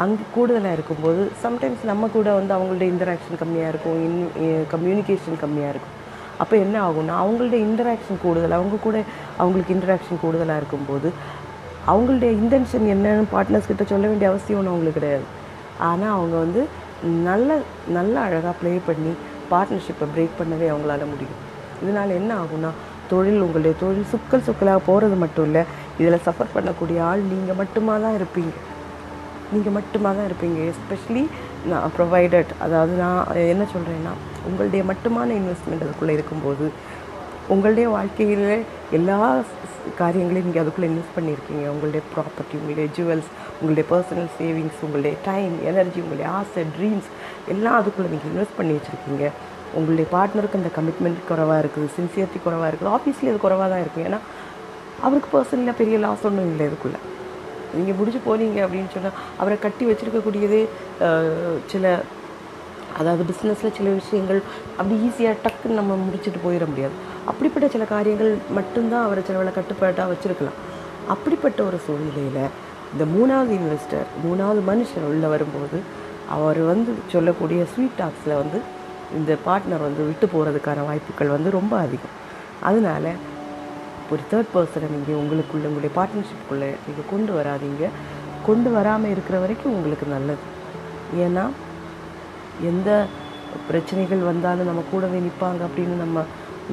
அங்கே 0.03 0.23
கூடுதலாக 0.35 0.75
இருக்கும்போது 0.77 1.21
சம்டைம்ஸ் 1.43 1.83
நம்ம 1.89 2.07
கூட 2.15 2.29
வந்து 2.37 2.51
அவங்கள்ட்ட 2.55 2.85
இன்டராக்ஷன் 2.93 3.39
கம்மியாக 3.41 3.71
இருக்கும் 3.73 3.99
இன் 4.07 4.17
கம்யூனிகேஷன் 4.73 5.41
கம்மியாக 5.43 5.73
இருக்கும். 5.73 5.95
அப்போ 6.43 6.55
என்ன 6.63 6.75
ஆகும்னா 6.87 7.15
அவங்களுடைய 7.23 7.59
இன்டராக்ஷன் 7.67 8.19
கூடுதல் 8.23 8.55
அவங்க 8.57 8.77
கூட 8.87 8.97
அவங்களுக்கு 9.41 9.75
இன்டராக்ஷன் 9.77 10.21
கூடுதலாக 10.23 10.61
இருக்கும்போது 10.61 11.09
அவங்களுடைய 11.91 12.31
இன்டென்ஷன் 12.41 12.85
என்னன்னு 12.95 13.25
பார்ட்னர்ஸ் 13.35 13.69
கிட்ட 13.71 13.85
சொல்ல 13.93 14.05
வேண்டிய 14.11 14.29
அவசியம் 14.31 14.59
ஒன்றும் 14.59 14.73
அவங்களுக்கு 14.73 14.99
கிடையாது. 14.99 15.25
ஆனால் 15.89 16.13
அவங்க 16.17 16.35
வந்து 16.45 16.61
நல்ல 17.29 17.57
நல்ல 17.97 18.15
அழகாக 18.27 18.53
ப்ளே 18.59 18.73
பண்ணி 18.89 19.13
பார்ட்னர்ஷிப்பை 19.51 20.05
பிரேக் 20.13 20.37
பண்ணவே 20.41 20.67
அவங்களால 20.73 21.05
முடியும். 21.13 21.39
இதனால் 21.83 22.17
என்ன 22.19 22.31
ஆகும்னா 22.43 22.71
தொழில் 23.09 23.43
உங்களுடைய 23.45 23.73
தொழில் 23.81 24.11
சுக்கல் 24.13 24.47
சுக்கலாக 24.47 24.79
போகிறது 24.87 25.17
மட்டும் 25.23 25.45
இல்லை 25.49 25.63
இதில் 26.01 26.23
சஃபர் 26.27 26.55
பண்ணக்கூடிய 26.55 26.99
ஆள் 27.09 27.27
நீங்கள் 27.33 27.59
மட்டுமா 27.63 27.95
தான் 28.05 28.17
இருப்பீங்க. 28.19 28.53
நீங்கள் 29.55 29.75
மட்டுமா 29.77 30.09
தான் 30.17 30.27
இருப்பீங்க. 30.29 30.59
எஸ்பெஷலி 30.71 31.23
நான் 31.71 31.93
ப்ரொவைடட் 31.97 32.51
அதாவது 32.65 32.93
நான் 33.03 33.19
என்ன 33.53 33.63
சொல்கிறேன்னா 33.75 34.13
உங்களுடைய 34.47 34.81
மட்டுமான 34.91 35.35
இன்வெஸ்ட்மெண்ட் 35.41 35.85
அதுக்குள்ளே 35.85 36.15
இருக்கும்போது 36.17 36.67
உங்களுடைய 37.53 37.87
வாழ்க்கையில் 37.95 38.47
எல்லா 38.97 39.17
காரியங்களையும் 39.99 40.47
நீங்கள் 40.47 40.63
அதுக்குள்ளே 40.63 40.87
இன்வெஸ்ட் 40.91 41.15
பண்ணியிருக்கீங்க. 41.17 41.63
உங்களுடைய 41.73 42.01
ப்ராப்பர்ட்டி 42.13 42.55
உங்களுடைய 42.59 42.87
ஜுவல்ஸ் 42.97 43.29
உங்களுடைய 43.59 43.85
பர்சனல் 43.91 44.29
சேவிங்ஸ் 44.39 44.79
உங்களுடைய 44.85 45.15
டைம் 45.27 45.55
எனர்ஜி 45.71 45.99
உங்களுடைய 46.05 46.29
ஆசை 46.39 46.63
ட்ரீம்ஸ் 46.77 47.09
எல்லாம் 47.53 47.77
அதுக்குள்ளே 47.79 48.09
நீங்கள் 48.13 48.31
இன்வெஸ்ட் 48.31 48.57
பண்ணி 48.59 48.73
வச்சுருக்கீங்க. 48.77 49.25
உங்களுடைய 49.77 50.07
பார்ட்னருக்கு 50.15 50.59
அந்த 50.61 50.71
கமிட்மெண்ட் 50.77 51.21
குறைவாக 51.29 51.61
இருக்குது 51.63 51.93
சின்சியரிட்டி 51.97 52.39
குறைவாக 52.47 52.69
இருக்குது. 52.71 52.91
ஆஃபீஸ்லேயே 52.97 53.33
அது 53.33 53.45
குறைவாக 53.45 53.67
தான் 53.73 53.83
இருக்கும். 53.85 54.07
ஏன்னா 54.09 54.19
அவருக்கு 55.05 55.29
பர்சனலாக 55.35 55.77
பெரிய 55.81 55.97
லாஸ் 56.05 56.25
ஒன்றும் 56.29 56.49
இல்லை 56.51 56.65
இதுக்குள்ளே 56.69 56.99
நீங்கள் 57.77 57.97
முடிச்சு 57.99 58.21
போனீங்க 58.27 58.59
அப்படின்னு 58.65 58.93
சொன்னால் 58.95 59.17
அவரை 59.41 59.57
கட்டி 59.65 59.85
வச்சிருக்கக்கூடியதே 59.89 60.61
சில 61.73 61.95
அதாவது 62.99 63.23
பிஸ்னஸில் 63.29 63.75
சில 63.77 63.89
விஷயங்கள் 64.01 64.39
அப்படி 64.77 64.95
ஈஸியாக 65.07 65.35
டக்குன்னு 65.45 65.79
நம்ம 65.79 65.95
முடிச்சுட்டு 66.03 66.39
போயிட 66.45 66.65
முடியாது. 66.71 66.95
அப்படிப்பட்ட 67.31 67.67
சில 67.73 67.83
காரியங்கள் 67.95 68.31
மட்டும்தான் 68.57 69.05
அவரை 69.07 69.21
சிலவளை 69.29 69.51
கட்டுப்பாட்டாக 69.57 70.07
வச்சுருக்கலாம். 70.11 70.59
அப்படிப்பட்ட 71.13 71.59
ஒரு 71.69 71.77
சூழ்நிலையில் 71.85 72.51
இந்த 72.93 73.05
மூணாவது 73.15 73.51
இன்வெஸ்டர் 73.59 74.07
மூணாவது 74.25 74.61
மனுஷன் 74.71 75.07
உள்ளே 75.11 75.27
வரும்போது 75.33 75.77
அவர் 76.35 76.59
வந்து 76.71 76.91
சொல்லக்கூடிய 77.13 77.61
ஸ்வீட் 77.71 77.99
டாக்ஸில் 78.01 78.39
வந்து 78.41 78.59
இந்த 79.17 79.31
பார்ட்னர் 79.47 79.85
வந்து 79.87 80.01
விட்டு 80.09 80.25
போகிறதுக்கான 80.33 80.85
வாய்ப்புகள் 80.89 81.33
வந்து 81.35 81.49
ரொம்ப 81.59 81.73
அதிகம். 81.85 82.15
அதனால் 82.69 83.09
ஒரு 84.11 84.21
தேர்ட் 84.31 84.49
பர்சனை 84.55 84.87
நீங்கள் 84.95 85.19
உங்களுக்குள்ளே 85.21 85.67
உங்களுடைய 85.69 85.91
பார்ட்னர்ஷிப்புக்குள்ளே 85.97 86.69
நீங்கள் 86.85 87.09
கொண்டு 87.11 87.31
வராதீங்க. 87.37 87.85
கொண்டு 88.47 88.69
வராமல் 88.77 89.13
இருக்கிற 89.13 89.35
வரைக்கும் 89.43 89.75
உங்களுக்கு 89.77 90.07
நல்லது. 90.15 90.43
ஏன்னா 91.25 91.43
எந்த 92.71 92.89
பிரச்சனைகள் 93.69 94.21
வந்தாலும் 94.31 94.69
நம்ம 94.69 94.83
கூடவே 94.91 95.19
நிற்பாங்க 95.25 95.61
அப்படின்னு 95.67 95.95
நம்ம 96.03 96.23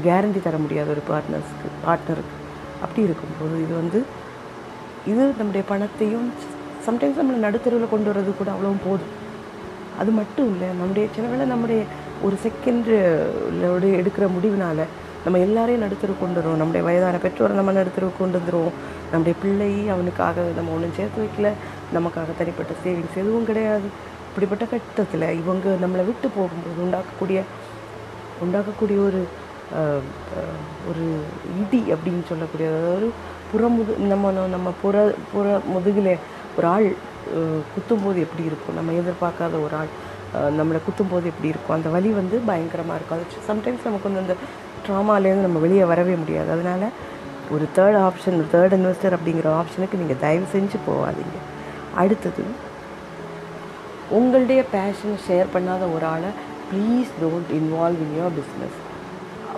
கேரண்டி 0.07 0.41
தர 0.47 0.57
முடியாது 0.65 0.91
ஒரு 0.95 1.03
பார்ட்னர்ஸ்க்கு 1.11 1.69
பார்ட்னருக்கு 1.87 2.37
அப்படி 2.85 3.03
இருக்கும்போது 3.09 3.57
இது 3.65 3.75
வந்து 3.83 3.99
இது 5.11 5.23
நம்முடைய 5.39 5.63
பணத்தையும் 5.73 6.27
சம்டைம்ஸ் 6.87 7.21
நம்மளை 7.21 7.41
நடுத்தருவில் 7.47 7.93
கொண்டு 7.93 8.09
வர்றது 8.11 8.33
கூட 8.39 8.51
அவ்வளவும் 8.55 8.85
போதும். 8.87 9.13
அது 10.01 10.11
மட்டும் 10.21 10.49
இல்லை 10.53 10.69
நம்முடைய 10.81 11.07
சில 11.17 11.27
வேளை 11.33 11.47
நம்முடைய 11.53 11.81
ஒரு 12.27 12.37
செகண்ட் 12.47 12.91
எடுக்கிற 14.01 14.27
முடிவுனால 14.37 14.87
நம்ம 15.25 15.41
எல்லாரையும் 15.47 15.85
நடுத்தர 15.85 16.15
கொண்டு 16.23 16.39
வருவோம் 16.39 16.61
நம்முடைய 16.61 16.83
வயதான 16.89 17.19
பெற்றோரை 17.25 17.55
நம்ம 17.59 17.75
நடுத்தர 17.79 18.09
கொண்டு 18.21 18.37
வந்துடுவோம் 18.39 18.77
நம்முடைய 19.13 19.35
பிள்ளை 19.43 19.71
அவனுக்காக 19.95 20.47
நம்ம 20.57 20.73
ஒன்றும் 20.77 20.97
சேர்த்து 20.99 21.23
வைக்கல. 21.25 21.51
நமக்காக 21.97 22.35
தனிப்பட்ட 22.41 22.73
சேவிங்ஸ் 22.85 23.21
எதுவும் 23.23 23.49
கிடையாது. 23.51 23.89
இப்படிப்பட்ட 24.29 24.65
கட்டத்தில் 24.73 25.27
இவங்க 25.41 25.77
நம்மளை 25.85 26.05
விட்டு 26.11 26.29
போகும்போது 26.37 26.79
உண்டாக்கக்கூடிய 26.87 27.41
உண்டாக்கக்கூடிய 28.45 28.99
ஒரு 29.09 29.23
ஒரு 30.91 31.05
இடி 31.61 31.81
அப்படின்னு 31.95 32.25
சொல்லக்கூடிய 32.31 32.67
அதாவது 32.71 32.95
ஒரு 32.97 33.09
புறமுது 33.51 33.93
நம்ம 34.13 34.33
நம்ம 34.55 34.69
புற 34.83 34.97
புற 35.33 35.47
முதுகில் 35.75 36.11
ஒரு 36.57 36.67
ஆள் 36.75 36.89
குத்தும்போது 37.75 38.19
எப்படி 38.27 38.45
இருக்கும்? 38.51 38.77
நம்ம 38.79 38.93
எதிர்பார்க்காத 39.01 39.55
ஒரு 39.67 39.75
ஆள் 39.81 39.93
நம்மளை 40.59 40.81
குத்தும்போது 40.87 41.27
எப்படி 41.33 41.49
இருக்கும்? 41.53 41.77
அந்த 41.77 41.89
வலி 41.95 42.11
வந்து 42.21 42.37
பயங்கரமாக 42.51 42.97
இருக்கும். 42.99 43.19
அது 43.19 43.47
சம்டைம்ஸ் 43.51 43.89
நமக்கு 43.89 44.09
வந்து 44.11 44.25
அந்த 44.25 44.37
ட்ராமாலேருந்து 44.87 45.47
நம்ம 45.47 45.61
வெளியே 45.65 45.85
வரவே 45.93 46.15
முடியாது. 46.23 46.51
அதனால் 46.57 46.87
ஒரு 47.55 47.65
தேர்ட் 47.77 47.99
ஆப்ஷன் 48.07 48.39
தேர்ட் 48.55 48.77
இன்வெஸ்டர் 48.79 49.17
அப்படிங்கிற 49.17 49.49
ஆப்ஷனுக்கு 49.61 50.01
நீங்கள் 50.03 50.23
தயவு 50.25 50.47
செஞ்சு 50.55 50.79
போகாதீங்க. 50.89 51.39
அடுத்தது 52.03 52.45
உங்களுடைய 54.19 54.61
பேஷனை 54.77 55.17
ஷேர் 55.27 55.53
பண்ணாத 55.55 55.85
ஒரு 55.97 56.05
ஆளை 56.15 56.31
please 56.71 57.11
don't 57.21 57.51
involve 57.59 58.01
in 58.05 58.17
your 58.21 58.35
business 58.39 58.79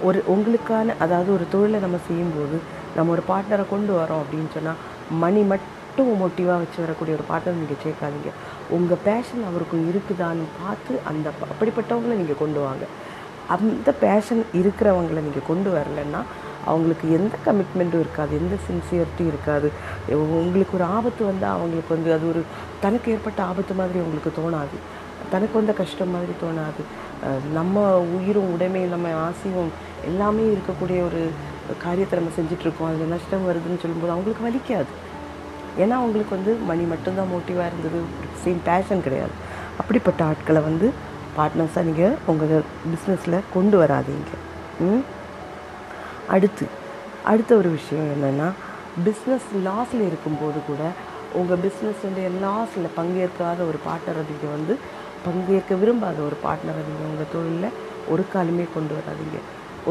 ஒரு 0.09 0.19
உங்களுக்கான 0.35 0.95
அதாவது 1.05 1.31
ஒரு 1.37 1.45
தொழிலை 1.53 1.79
நம்ம 1.85 1.99
செய்யும்போது 2.09 2.57
நம்ம 2.97 3.13
ஒரு 3.17 3.23
பார்ட்னரை 3.31 3.65
கொண்டு 3.73 3.93
வரோம் 4.01 4.23
அப்படின்னு 4.23 4.51
சொன்னால் 4.57 4.81
மணி 5.23 5.43
மட்டும் 5.53 6.11
மோட்டிவாக 6.21 6.59
வச்சு 6.63 6.79
வரக்கூடிய 6.85 7.17
ஒரு 7.19 7.25
பார்ட்னர் 7.31 7.59
நீங்கள் 7.61 7.83
சேர்க்காதீங்க. 7.85 8.31
உங்கள் 8.77 9.03
பேஷன் 9.09 9.45
அவருக்கும் 9.49 9.85
இருக்குதான்னு 9.91 10.47
பார்த்து 10.61 10.93
அந்த 11.11 11.27
அப்படிப்பட்டவங்களை 11.53 12.15
நீங்கள் 12.21 12.41
கொண்டு 12.43 12.61
வாங்க. 12.67 12.85
அந்த 13.55 13.93
பேஷன் 14.05 14.43
இருக்கிறவங்கள 14.61 15.21
நீங்கள் 15.27 15.49
கொண்டு 15.49 15.71
வரலன்னா 15.77 16.21
அவங்களுக்கு 16.71 17.07
எந்த 17.17 17.35
கமிட்மெண்ட்டும் 17.47 18.03
இருக்காது 18.05 18.33
எந்த 18.41 18.55
சின்சியரிட்டியும் 18.67 19.31
இருக்காது. 19.33 19.69
உங்களுக்கு 20.43 20.77
ஒரு 20.79 20.87
ஆபத்து 20.97 21.23
வந்தால் 21.25 21.57
அவங்களுக்கு 21.57 21.95
வந்து 21.97 22.11
அது 22.17 22.25
ஒரு 22.29 22.43
தனக்கு 22.85 23.13
ஏற்பட்ட 23.13 23.43
ஆபத்து 23.51 23.75
மாதிரி 23.81 23.99
அவங்களுக்கு 24.03 24.33
தோணாது. 24.41 24.77
தனக்கு 25.33 25.55
வந்த 25.61 25.73
கஷ்டம் 25.73 26.15
மாதிரி 26.15 26.33
தோணாது. 26.45 26.83
நம்ம 27.59 27.85
உயிரும் 28.17 28.51
உடைமையும் 28.55 28.95
நம்ம 28.95 29.13
ஆசையும் 29.27 29.71
எல்லாமே 30.11 30.45
இருக்கக்கூடிய 30.55 30.99
ஒரு 31.09 31.23
காரியத்தை 31.85 32.15
நம்ம 32.19 32.35
செஞ்சிட்ருக்கோம். 32.39 32.89
அதில் 32.91 33.13
நஷ்டம் 33.15 33.49
வருதுன்னு 33.49 33.83
சொல்லும்போது 33.83 34.15
அவங்களுக்கு 34.15 34.47
வலிக்காது. 34.49 34.93
ஏன்னா 35.83 35.95
அவங்களுக்கு 36.01 36.37
வந்து 36.39 36.55
மணி 36.71 36.85
மட்டும்தான் 36.91 37.33
மோட்டிவாக 37.35 37.71
இருந்தது. 37.71 38.01
சேம் 38.45 38.61
பேஷன் 38.71 39.05
கிடையாது. 39.07 39.35
அப்படிப்பட்ட 39.81 40.25
ஆட்களை 40.25 40.61
வந்து 40.71 40.89
பார்ட்னர்ஸாக 41.37 41.87
நீங்கள் 41.89 42.15
உங்கள் 42.31 42.65
பிஸ்னஸில் 42.93 43.39
கொண்டு 43.55 43.77
வராதீங்க. 43.83 44.31
அடுத்து 46.35 46.67
அடுத்த 47.31 47.51
ஒரு 47.61 47.69
விஷயம் 47.79 48.09
என்னென்னா 48.15 48.49
பிஸ்னஸ் 49.07 49.49
லாஸில் 49.67 50.05
இருக்கும்போது 50.09 50.59
கூட 50.69 50.83
உங்கள் 51.41 51.63
பிஸ்னஸுடைய 51.65 52.29
லாஸில் 52.45 52.89
பங்கேற்காத 52.99 53.61
ஒரு 53.71 53.79
பார்ட்னரை 53.87 54.23
நீங்கள் 54.31 54.55
வந்து 54.57 54.75
பங்கேற்க 55.27 55.75
விரும்பாத 55.83 56.19
ஒரு 56.29 56.37
பார்ட்னரை 56.45 56.83
நீங்கள் 56.89 57.11
உங்கள் 57.11 57.31
தொழிலில் 57.35 57.77
ஒரு 58.13 58.25
காலுமே 58.35 58.67
கொண்டு 58.77 58.95
வராதீங்க. 58.99 59.39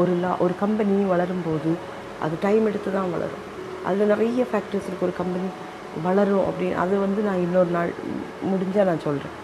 ஒரு 0.00 0.12
லா 0.22 0.30
ஒரு 0.44 0.54
கம்பெனி 0.62 0.96
வளரும்போது 1.12 1.72
அது 2.24 2.34
டைம் 2.46 2.66
எடுத்து 2.70 2.90
தான் 2.98 3.12
வளரும். 3.14 3.44
அதில் 3.88 4.10
நிறைய 4.12 4.44
ஃபேக்டர்ஸ் 4.50 4.86
இருக்குது 4.88 5.08
ஒரு 5.08 5.16
கம்பெனி 5.22 5.48
வளரும் 6.06 6.44
அப்படின்னு 6.48 6.78
அது 6.84 6.94
வந்து 7.06 7.20
நான் 7.28 7.42
இன்னொரு 7.46 7.70
நாள் 7.78 7.90
முடிஞ்சால் 8.52 8.88
நான் 8.90 9.06
சொல்கிறேன் 9.08 9.34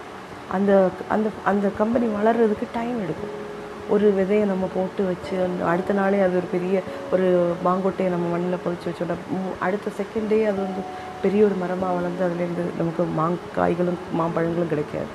அந்த 0.56 0.72
அந்த 1.14 1.28
அந்த 1.50 1.66
கம்பெனி 1.80 2.06
வளர்கிறதுக்கு 2.18 2.66
டைம் 2.78 2.98
எடுக்கும். 3.04 3.36
ஒரு 3.94 4.06
விதையை 4.16 4.44
நம்ம 4.50 4.64
போட்டு 4.74 5.02
வச்சு 5.08 5.34
அந்த 5.44 5.62
அடுத்த 5.70 5.92
நாளே 5.98 6.18
அது 6.24 6.34
ஒரு 6.40 6.48
பெரிய 6.52 6.82
ஒரு 7.14 7.26
மாங்கொட்டையை 7.66 8.10
நம்ம 8.14 8.26
மண்ணில் 8.32 8.62
பொழிச்சு 8.64 8.86
வச்சோட 8.88 9.14
அடுத்த 9.66 9.90
செகண்டே 9.98 10.38
அது 10.50 10.58
வந்து 10.66 10.82
பெரிய 11.22 11.40
ஒரு 11.48 11.56
மரமாக 11.62 11.96
வளர்ந்து 11.96 12.22
அதுலேருந்து 12.26 12.64
நமக்கு 12.80 13.04
மாங் 13.18 13.38
காய்களும் 13.56 13.98
மாம்பழங்களும் 14.20 14.72
கிடைக்காது. 14.74 15.10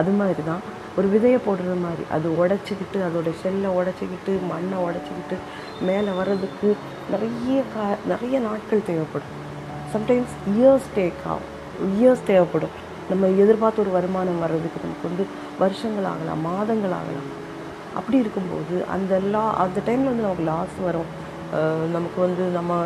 அது 0.00 0.12
மாதிரி 0.20 0.42
தான் 0.50 0.62
ஒரு 0.98 1.06
விதையை 1.14 1.38
போடுறது 1.46 1.76
மாதிரி. 1.86 2.04
அது 2.16 2.28
உடச்சிக்கிட்டு 2.42 2.98
அதோட 3.08 3.28
ஷெல்லை 3.42 3.70
உடச்சிக்கிட்டு 3.80 4.32
மண்ணை 4.52 4.78
உடச்சிக்கிட்டு 4.86 5.36
மேலே 5.88 6.12
வர்றதுக்கு 6.20 6.70
நிறைய 7.12 7.58
கா 7.74 7.86
நிறைய 8.12 8.36
நாட்கள் 8.48 8.86
தேவைப்படும். 8.90 9.34
சம்டைம்ஸ் 9.94 10.34
இயர்ஸ் 10.54 10.88
டேக் 10.96 11.22
ஆகும் 11.32 11.50
இயர்ஸ் 11.98 12.28
தேவைப்படும். 12.30 12.74
நம்ம 13.10 13.28
எதிர்பார்த்த 13.42 13.82
ஒரு 13.84 13.92
வருமானம் 13.96 14.42
வர்றதுக்கு 14.44 14.84
நமக்கு 14.84 15.08
வந்து 15.10 15.24
வருஷங்கள் 15.62 16.08
ஆகலாம் 16.12 16.42
மாதங்கள் 16.48 16.94
ஆகலாம் 16.98 17.28
அப்படி 17.98 18.16
இருக்கும்போது 18.22 18.74
அந்த 18.94 19.18
லா 19.32 19.44
அந்த 19.62 19.78
டைமில் 19.86 20.10
வந்து 20.10 20.26
நமக்கு 20.26 20.46
லாஸ் 20.50 20.76
வரும். 20.88 21.10
நமக்கு 21.96 22.18
வந்து 22.26 22.44
நம்ம 22.58 22.78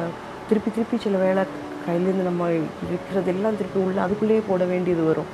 திருப்பி 0.49 0.71
திருப்பி 0.77 0.97
சில 1.05 1.19
வேலை 1.25 1.43
கையிலேருந்து 1.87 2.25
நம்ம 2.31 2.47
விற்கிறதெல்லாம் 2.93 3.59
திருப்பி 3.61 3.79
உள்ள 3.87 3.99
அதுக்குள்ளேயே 4.07 4.43
போட 4.49 4.65
வேண்டியது 4.73 5.03
வரும். 5.11 5.29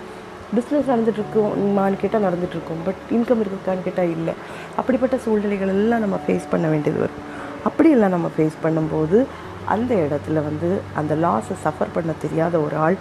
பிஸ்னஸ் 0.57 0.91
நடந்துட்டுருக்குமான்னு 0.93 2.01
கேட்டால் 2.03 2.27
நடந்துட்டுருக்கும் 2.27 2.83
பட் 2.87 3.01
இன்கம் 3.17 3.43
இருக்குக்கான்னு 3.45 3.87
கேட்டால் 3.87 4.13
இல்லை. 4.17 4.35
அப்படிப்பட்ட 4.81 5.17
சூழ்நிலைகள் 5.27 5.73
எல்லாம் 5.77 6.05
நம்ம 6.05 6.19
ஃபேஸ் 6.27 6.51
பண்ண 6.53 6.67
வேண்டியது 6.73 7.01
வரும். 7.05 7.23
அப்படியெல்லாம் 7.69 8.15
நம்ம 8.17 8.31
ஃபேஸ் 8.37 8.59
பண்ணும்போது 8.65 9.19
அந்த 9.75 9.93
இடத்துல 10.05 10.39
வந்து 10.49 10.69
அந்த 11.01 11.13
லாஸை 11.25 11.57
சஃபர் 11.65 11.95
பண்ண 11.97 12.13
தெரியாத 12.25 12.55
ஒரு 12.67 12.77
ஆள் 12.87 12.97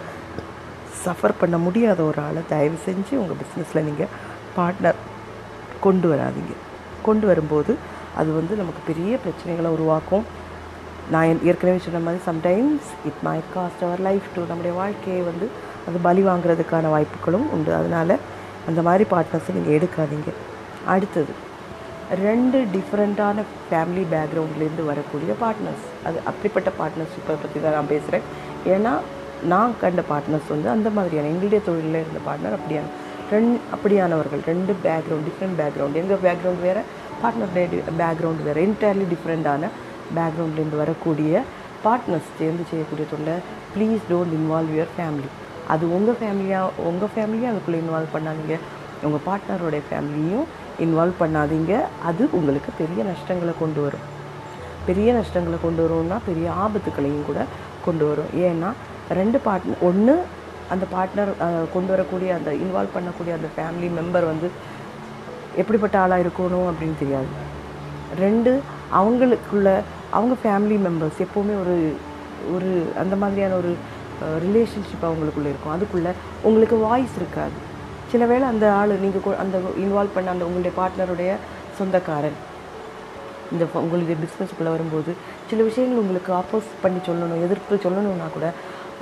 சஃபர் 1.06 1.40
பண்ண 1.40 1.56
முடியாத 1.66 2.00
ஒரு 2.10 2.20
ஆளை 2.26 2.42
தயவு 2.52 2.78
செஞ்சு 2.86 3.14
உங்கள் 3.22 3.40
பிஸ்னஸில் 3.42 3.86
நீங்கள் 3.88 4.12
பார்ட்னர் 4.56 4.98
கொண்டு 5.86 6.06
வராதீங்க. 6.12 6.54
கொண்டு 7.06 7.26
வரும்போது 7.30 7.72
அது 8.20 8.30
வந்து 8.38 8.54
நமக்கு 8.60 8.80
பெரிய 8.90 9.18
பிரச்சனைகளை 9.24 9.70
உருவாக்கும். 9.76 10.24
நான் 11.14 11.44
ஏற்கனவே 11.50 11.78
சொன்ன 11.84 12.02
மாதிரி 12.06 12.20
sometimes 12.30 12.90
it 13.08 13.22
may 13.28 13.38
cost 13.54 13.84
our 13.86 14.02
life 14.08 14.26
to 14.34 14.42
நம்முடைய 14.50 14.74
வாழ்க்கையை 14.80 15.22
வந்து 15.30 15.46
அது 15.88 15.98
பலி 16.08 16.22
வாங்குறதுக்கான 16.28 16.90
வாய்ப்புகளும் 16.94 17.48
உண்டு. 17.54 17.72
அதனால் 17.78 18.14
அந்த 18.70 18.80
மாதிரி 18.88 19.04
பார்ட்னர்ஸை 19.12 19.54
நீங்கள் 19.56 19.76
எடுக்காதீங்க. 19.78 20.30
அடுத்தது 20.94 21.32
ரெண்டு 22.26 22.58
டிஃப்ரெண்ட்டான 22.74 23.42
ஃபேமிலி 23.66 24.04
பேக்ரவுண்ட்லேருந்து 24.14 24.84
வரக்கூடிய 24.90 25.34
பார்ட்னர்ஸ் 25.42 25.84
அது 26.08 26.18
அப்படிப்பட்ட 26.30 26.70
பார்ட்னர்ஷிப்பை 26.80 27.36
பற்றி 27.42 27.58
தான் 27.64 27.76
நான் 27.78 27.92
பேசுகிறேன் 27.92 28.24
ஏன்னா 28.74 28.92
நான் 29.50 29.72
கண்ட 29.80 30.00
பார்ட்னர்ஸ் 30.10 30.50
வந்து 30.54 30.68
அந்த 30.72 30.88
மாதிரியான 30.96 31.30
எங்களுடைய 31.32 31.60
தொழிலில் 31.68 32.00
இருந்த 32.02 32.20
பார்ட்னர் 32.26 32.56
அப்படியான 32.58 32.90
ரெண்டு 33.30 33.58
அப்படியானவர்கள் 33.74 34.42
ரெண்டு 34.50 34.72
பேக்ரவுண்ட் 34.84 35.26
டிஃப்ரெண்ட் 35.28 35.56
பேக்ரவுண்ட் 35.60 35.98
எங்கள் 36.00 36.22
பேக்ரவுண்ட் 36.26 36.62
வேறு 36.66 36.82
பார்ட்னருடைய 37.22 37.66
பேக்ரவுண்ட் 38.00 38.42
வேறு. 38.48 38.62
என்டையர்லி 38.66 39.06
டிஃப்ரெண்ட்டான 39.14 39.70
பேக்ரவுண்ட்லேருந்து 40.16 40.82
வரக்கூடிய 40.82 41.42
பார்ட்னர்ஸ் 41.84 42.30
சேர்ந்து 42.38 42.64
செய்யக்கூடிய 42.70 43.06
தொழிலை 43.12 43.36
please 43.74 44.04
don't 44.10 44.36
involve 44.38 44.74
your 44.76 44.92
family 44.96 45.30
அது 45.72 45.84
உங்கள் 45.96 46.18
ஃபேமிலியாக 46.20 46.84
உங்கள் 46.90 47.12
ஃபேமிலியை 47.14 47.48
அதுக்குள்ளே 47.52 47.80
இன்வால்வ் 47.82 48.14
பண்ணாதீங்க. 48.16 48.56
உங்கள் 49.06 49.24
பார்ட்னருடைய 49.28 49.82
ஃபேமிலியும் 49.90 50.46
இன்வால்வ் 50.84 51.20
பண்ணாதீங்க. 51.20 51.72
அது 52.08 52.28
உங்களுக்கு 52.38 52.70
பெரிய 52.80 53.02
நஷ்டங்களை 53.10 53.54
கொண்டு 53.58 53.80
வரும். 53.82 54.06
பெரிய 54.86 55.08
நஷ்டங்களை 55.18 55.58
கொண்டு 55.62 55.82
வரும்னா 55.84 56.16
பெரிய 56.28 56.50
ஆபத்துக்களையும் 56.64 57.26
கூட 57.26 57.40
கொண்டு 57.84 58.04
வரும். 58.08 58.30
ஏன்னா 58.48 58.70
ரெண்டு 59.20 59.38
பார்ட்னர் 59.46 59.82
ஒன்று 59.88 60.14
அந்த 60.72 60.84
பார்ட்னர் 60.94 61.32
கொண்டு 61.74 61.90
வரக்கூடிய 61.92 62.30
அந்த 62.38 62.50
இன்வால்வ் 62.64 62.94
பண்ணக்கூடிய 62.96 63.32
அந்த 63.38 63.48
ஃபேமிலி 63.54 63.88
மெம்பர் 63.98 64.26
வந்து 64.32 64.48
எப்படிப்பட்ட 65.62 65.96
ஆளாக 66.02 66.24
இருக்கணும் 66.24 66.68
அப்படின்னு 66.70 66.96
தெரியாது. 67.02 67.30
ரெண்டு 68.24 68.52
அவங்களுக்குள்ள 69.00 69.68
அவங்க 70.18 70.34
ஃபேமிலி 70.44 70.78
மெம்பர்ஸ் 70.86 71.20
எப்போவுமே 71.26 71.56
ஒரு 71.62 71.76
ஒரு 72.54 72.70
அந்த 73.02 73.14
மாதிரியான 73.22 73.56
ஒரு 73.62 73.72
ரிலேஷன்ஷிப் 74.46 75.06
அவங்களுக்குள்ளே 75.08 75.50
இருக்கும். 75.52 75.74
அதுக்குள்ளே 75.76 76.12
உங்களுக்கு 76.48 76.78
வாய்ஸ் 76.86 77.16
இருக்காது. 77.20 77.56
சில 78.12 78.24
வேளை 78.30 78.46
அந்த 78.52 78.64
ஆள் 78.78 78.94
நீங்கள் 79.04 79.38
அந்த 79.44 79.58
இன்வால்வ் 79.84 80.16
பண்ண 80.16 80.30
அந்த 80.34 80.46
உங்களுடைய 80.48 80.72
பார்ட்னருடைய 80.80 81.32
சொந்தக்காரன் 81.78 82.38
இந்த 83.52 83.64
உங்களுடைய 83.84 84.16
பிஸ்னஸ்க்குள்ளே 84.24 84.70
வரும்போது 84.74 85.10
சில 85.48 85.62
விஷயங்கள் 85.68 86.02
உங்களுக்கு 86.02 86.30
ஆப்போஸ் 86.40 86.68
பண்ணி 86.82 87.00
சொல்லணும் 87.08 87.42
எதிர்ப்பு 87.46 87.74
சொல்லணும்னா 87.84 88.28
கூட 88.36 88.46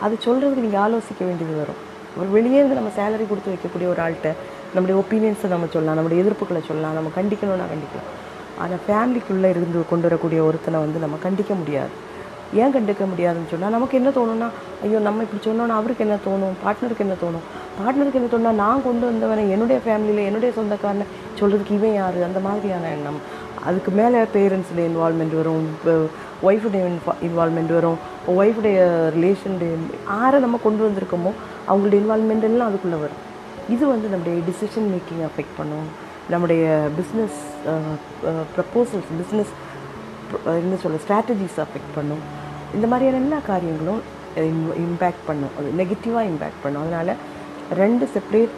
அது 0.07 0.15
சொல்கிறதுக்கு 0.27 0.67
நீங்கள் 0.67 0.83
ஆலோசிக்க 0.87 1.23
வேண்டியது 1.29 1.55
வரும். 1.63 1.81
ஒரு 2.21 2.29
வெளியே 2.37 2.59
இருந்து 2.61 2.79
நம்ம 2.79 2.93
சேலரி 2.99 3.25
கொடுத்து 3.31 3.53
வைக்கக்கூடிய 3.55 3.89
ஒரு 3.95 4.01
ஆள்கிட்ட 4.05 4.31
நம்முடைய 4.75 4.95
ஒப்பீனியன்ஸை 5.03 5.49
நம்ம 5.55 5.69
சொல்லலாம் 5.75 5.99
நம்முடைய 5.99 6.23
எதிர்ப்புகளை 6.25 6.61
சொல்லலாம் 6.69 6.97
நம்ம 6.99 7.11
கண்டிக்கணும்னா 7.19 7.67
கண்டிக்கலாம். 7.73 8.09
ஆனால் 8.63 8.83
ஃபேமிலிக்குள்ளே 8.87 9.49
இருந்து 9.55 9.81
கொண்டு 9.91 10.07
வரக்கூடிய 10.09 10.41
ஒருத்தனை 10.49 10.79
வந்து 10.85 10.99
நம்ம 11.05 11.19
கண்டிக்க 11.27 11.55
முடியாது. 11.61 11.93
ஏன் 12.61 12.73
கண்டுக்க 12.75 13.03
முடியாதுன்னு 13.11 13.51
சொன்னால் 13.51 13.75
நமக்கு 13.75 13.97
என்ன 13.99 14.11
தோணும்னா 14.17 14.47
ஐயோ 14.85 15.01
நம்ம 15.09 15.25
இப்படி 15.27 15.43
சொன்னோன்னா 15.49 15.75
அவருக்கு 15.81 16.05
என்ன 16.07 16.17
தோணும்? 16.25 16.55
பார்ட்னருக்கு 16.65 17.05
என்ன 17.07 17.17
தோணும்? 17.25 17.45
பார்ட்னருக்கு 17.79 18.19
என்ன 18.21 18.31
தோணுன்னா 18.33 18.55
நான் 18.65 18.85
கொண்டு 18.87 19.05
வந்தவனை 19.11 19.45
என்னுடைய 19.55 19.79
ஃபேமிலியில் 19.85 20.27
என்னுடைய 20.29 20.51
சொந்தக்காரனை 20.57 21.07
சொல்கிறதுக்கு 21.41 21.77
இவன் 21.79 21.95
யார்? 22.01 22.19
அந்த 22.29 22.41
மாதிரியான 22.47 22.91
எண்ணம். 22.97 23.21
அதுக்கு 23.69 23.91
மேலே 24.01 24.19
பேரண்ட்ஸுடைய 24.35 24.85
இன்வால்மெண்ட் 24.91 25.37
வரும் 25.41 25.69
ஒய்ஃபுடைய 26.49 26.83
இன்வால்மெண்ட் 27.29 27.73
வரும் 27.79 27.99
ஒய்ஃபுடைய 28.39 28.79
ரிலேஷனுடைய 29.17 29.73
யாரை 30.11 30.39
நம்ம 30.45 30.61
கொண்டு 30.67 30.83
வந்திருக்கோமோ 30.87 31.33
அவங்களுடைய 31.71 31.99
இன்வால்மெண்ட் 32.03 32.47
எல்லாம் 32.49 32.69
அதுக்குள்ளே 32.71 32.99
வரும். 33.05 33.21
இது 33.75 33.85
வந்து 33.93 34.07
நம்முடைய 34.13 34.37
டிசிஷன் 34.49 34.89
மேக்கிங் 34.95 35.25
அஃபெக்ட் 35.29 35.57
பண்ணும். 35.59 35.89
நம்முடைய 36.33 36.65
பிஸ்னஸ் 36.99 37.39
ப்ரப்போசல்ஸ் 38.55 39.11
பிஸ்னஸ் 39.21 39.53
என்ன 40.63 40.77
சொல்ல 40.85 40.99
ஸ்ட்ராட்டஜிஸ் 41.05 41.61
அஃபெக்ட் 41.67 41.93
பண்ணும். 41.99 42.23
இந்த 42.77 42.87
மாதிரியான 42.91 43.21
எல்லா 43.25 43.39
காரியங்களும் 43.51 44.03
இம்பேக்ட் 44.87 45.25
பண்ணும். 45.29 45.55
அது 45.59 45.69
நெகட்டிவாக 45.81 46.31
இம்பேக்ட் 46.33 46.63
பண்ணும். 46.65 46.83
அதனால் 46.87 47.17
ரெண்டு 47.83 48.05
செப்பரேட் 48.15 48.55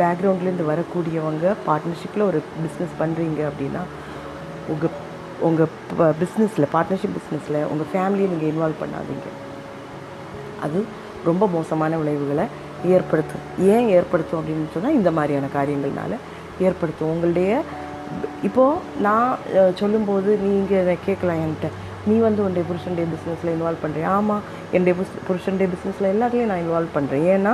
பேக்ரவுண்ட்லேருந்து 0.00 0.70
வரக்கூடியவங்க 0.72 1.54
பார்ட்னர்ஷிப்பில் 1.68 2.28
ஒரு 2.30 2.38
பிஸ்னஸ் 2.64 2.94
பண்ணுறீங்க 3.02 3.40
அப்படின்னா 3.50 3.82
உங்கள் 4.72 4.94
உங்கள் 5.46 5.68
பிஸ்னஸில் 6.20 6.66
பார்ட்னர்ஷிப் 6.74 7.16
பிஸ்னஸில் 7.16 7.58
உங்கள் 7.72 7.90
ஃபேமிலியை 7.92 8.28
நீங்கள் 8.32 8.50
இன்வால்வ் 8.52 8.82
பண்ணாதீங்க. 8.82 9.28
அது 10.66 10.78
ரொம்ப 11.24 11.46
மோசமான 11.56 11.96
விளைவுகளை 11.96 12.46
ஏற்படுத்தும். 12.94 13.44
ஏன் 13.72 13.88
ஏற்படுத்தும் 13.96 14.38
அப்படின்னு 14.40 14.72
சொன்னால் 14.74 14.98
இந்த 15.00 15.10
மாதிரியான 15.18 15.50
காரியங்கள்னால 15.56 16.14
ஏற்படுத்தும். 16.66 17.10
உங்களுடைய 17.14 17.62
இப்போது 18.48 18.78
நான் 19.06 19.38
சொல்லும்போது 19.80 20.30
நீங்கள் 20.46 20.98
கேட்கலாம் 21.06 21.40
என்கிட்ட. 21.44 21.70
நீ 22.08 22.16
வந்து 22.26 22.42
உன்னுடைய 22.42 22.64
புருஷனுடைய 22.68 23.06
பிஸ்னஸில் 23.12 23.52
இன்வால்வ் 23.54 23.84
பண்ணுறேன் 23.84 24.10
ஆமாம் 24.16 24.42
என்னுடைய 24.72 24.94
புஸ் 24.98 25.24
புருஷனுடைய 25.28 25.68
பிஸ்னஸில் 25.72 26.12
எல்லாத்துலேயும் 26.14 26.50
நான் 26.50 26.64
இன்வால்வ் 26.64 26.96
பண்ணுறேன் 26.96 27.24
ஏன்னா 27.34 27.52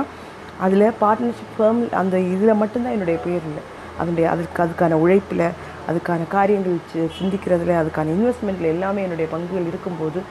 அதில் 0.65 0.85
பார்ட்னர்ஷிப் 1.01 1.55
ஃபேம் 1.57 1.79
அந்த 2.01 2.15
இதில் 2.33 2.59
மட்டும்தான் 2.61 2.95
என்னுடைய 2.97 3.19
பேர் 3.25 3.47
இல்லை. 3.49 3.63
அதனுடைய 3.99 4.29
அதுக்கு 4.29 4.63
அதுக்கான 4.63 4.99
உழைப்பில் 5.03 5.47
அதுக்கான 5.89 6.27
காரியங்கள் 6.35 6.77
சிந்திக்கிறதுல 7.19 7.77
அதுக்கான 7.81 8.13
இன்வெஸ்ட்மெண்ட்டில் 8.17 8.73
எல்லாமே 8.73 9.03
என்னுடைய 9.07 9.27
பங்குகள் 9.35 9.69
இருக்கும்போது 9.71 10.21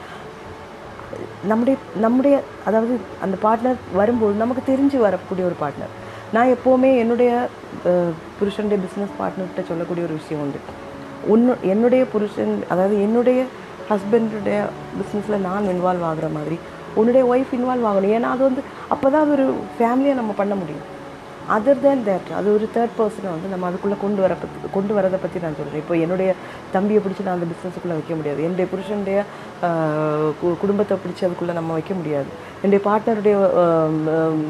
நம்முடைய 1.49 1.75
நம்முடைய 2.03 2.35
அதாவது 2.67 2.93
அந்த 3.25 3.35
பார்ட்னர் 3.45 3.81
வரும்போது 3.99 4.41
நமக்கு 4.43 4.61
தெரிஞ்சு 4.71 4.97
வரக்கூடிய 5.07 5.43
ஒரு 5.49 5.57
பார்ட்னர் 5.63 5.93
நான் 6.35 6.53
எப்போவுமே 6.55 6.91
என்னுடைய 7.01 7.31
புருஷனுடைய 8.37 8.77
பிஸ்னஸ் 8.85 9.17
பார்ட்னர்கிட்ட 9.19 9.63
சொல்லக்கூடிய 9.71 10.05
ஒரு 10.07 10.15
விஷயம் 10.21 10.41
உண்டு. 10.45 10.59
ஒன்று 11.33 11.53
என்னுடைய 11.73 12.03
புருஷன் 12.13 12.55
அதாவது 12.73 12.95
என்னுடைய 13.07 13.41
ஹஸ்பண்டுடைய 13.91 14.57
பிஸ்னஸில் 14.99 15.45
நான் 15.49 15.69
இன்வால்வ் 15.73 16.07
ஆகிற 16.09 16.27
மாதிரி 16.37 16.57
உன்னுடைய 16.99 17.23
ஒய்ஃப் 17.33 17.53
இன்வால்வ் 17.57 17.87
ஆகணும். 17.91 18.15
ஏன்னா 18.17 18.31
அது 18.35 18.43
வந்து 18.49 18.63
அப்போ 18.93 19.05
தான் 19.13 19.23
அது 19.25 19.33
ஒரு 19.37 19.45
ஃபேமிலியாக 19.77 20.19
நம்ம 20.21 20.33
பண்ண 20.41 20.55
முடியும். 20.61 20.83
அதர் 21.49 21.81
தேன் 21.81 22.03
தேட் 22.07 22.35
அது 22.37 22.53
ஒரு 22.53 22.69
தேர்ட் 22.73 22.93
பர்சனை 22.97 23.29
வந்து 23.29 23.49
நம்ம 23.49 23.65
அதுக்குள்ளே 23.67 23.95
கொண்டு 24.01 24.21
வர 24.21 24.33
பற்றி 24.33 24.69
கொண்டு 24.73 24.93
வரதை 24.93 25.19
பற்றி 25.21 25.39
நான் 25.39 25.55
சொல்கிறேன் 25.55 25.81
இப்போ 25.81 25.95
என்னுடைய 25.95 26.33
தம்பியை 26.71 27.01
பிடிச்சி 27.01 27.23
நான் 27.23 27.33
அந்த 27.33 27.45
பிஸ்னஸுக்குள்ளே 27.45 27.87
வைக்க 27.87 28.15
முடியாது. 28.15 28.41
என்னுடைய 28.41 28.71
புருஷனுடைய 28.71 29.23
கு- 30.43 30.57
குடும்பத்தை 30.57 30.97
பிடிச்சி 30.97 31.23
அதுக்குள்ளே 31.25 31.53
நம்ம 31.53 31.73
வைக்க 31.73 31.93
முடியாது. 31.93 32.25
என்னுடைய 32.61 32.83
பார்ட்னருடைய 32.89 33.35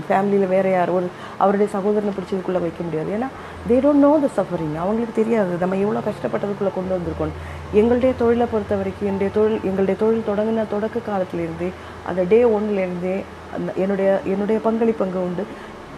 ஃபேமிலியில் 0.10 0.48
வேறு 0.48 0.72
யார் 0.72 0.90
ஒரு 0.90 1.10
அவருடைய 1.38 1.72
சகோதரனை 1.72 2.14
பிடிச்சதுக்குள்ளே 2.14 2.60
வைக்க 2.60 2.84
முடியாது. 2.84 3.10
ஏன்னா 3.18 3.28
they 3.70 3.76
don't 3.76 4.00
know 4.00 4.20
the 4.26 4.42
suffering 4.42 4.78
அவங்களுக்கு 4.78 5.24
தெரியாது. 5.24 5.58
நம்ம 5.60 5.76
எவ்வளோ 5.76 6.00
கஷ்டப்பட்டதுக்குள்ளே 6.00 6.74
கொண்டு 6.76 6.98
வந்திருக்கோம். 6.98 7.34
எங்களுடைய 7.74 8.14
தொழிலை 8.18 8.46
பொறுத்த 8.52 8.76
வரைக்கும் 8.76 9.08
என்னுடைய 9.08 9.34
தொழில் 9.34 9.60
எங்களுடைய 9.64 10.00
தொழில் 10.00 10.28
தொடங்கின 10.28 10.66
தொடக்க 10.70 11.00
காலத்திலேருந்தே 11.00 11.70
அந்த 12.08 12.24
டே 12.30 12.44
ஒன்லேருந்தே 12.44 13.24
அந்த 13.56 13.72
என்னுடைய 13.76 14.22
என்னுடைய 14.26 14.62
பங்களிப்பு 14.62 15.06
அங்கே 15.06 15.18
உண்டு. 15.18 15.44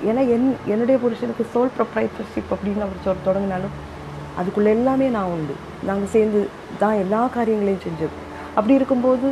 ஏன்னா 0.10 0.22
என் 0.36 0.48
என்னுடைய 0.74 0.98
புருஷனுக்கு 1.04 1.44
சோல் 1.54 1.76
ப்ரொப்ரைட்டர்ஷிப் 1.78 2.54
அப்படின்னு 2.56 2.86
அவர் 2.86 3.04
சொல் 3.08 3.26
தொடங்கினாலும் 3.28 3.76
அதுக்குள்ளே 4.40 4.72
எல்லாமே 4.78 5.08
நான் 5.18 5.34
உண்டு. 5.36 5.54
நாங்கள் 5.90 6.14
சேர்ந்து 6.16 6.40
தான் 6.82 7.02
எல்லா 7.04 7.22
காரியங்களையும் 7.36 7.86
செஞ்சது 7.88 8.16
அப்படி 8.58 8.74
இருக்கும்போது 8.80 9.28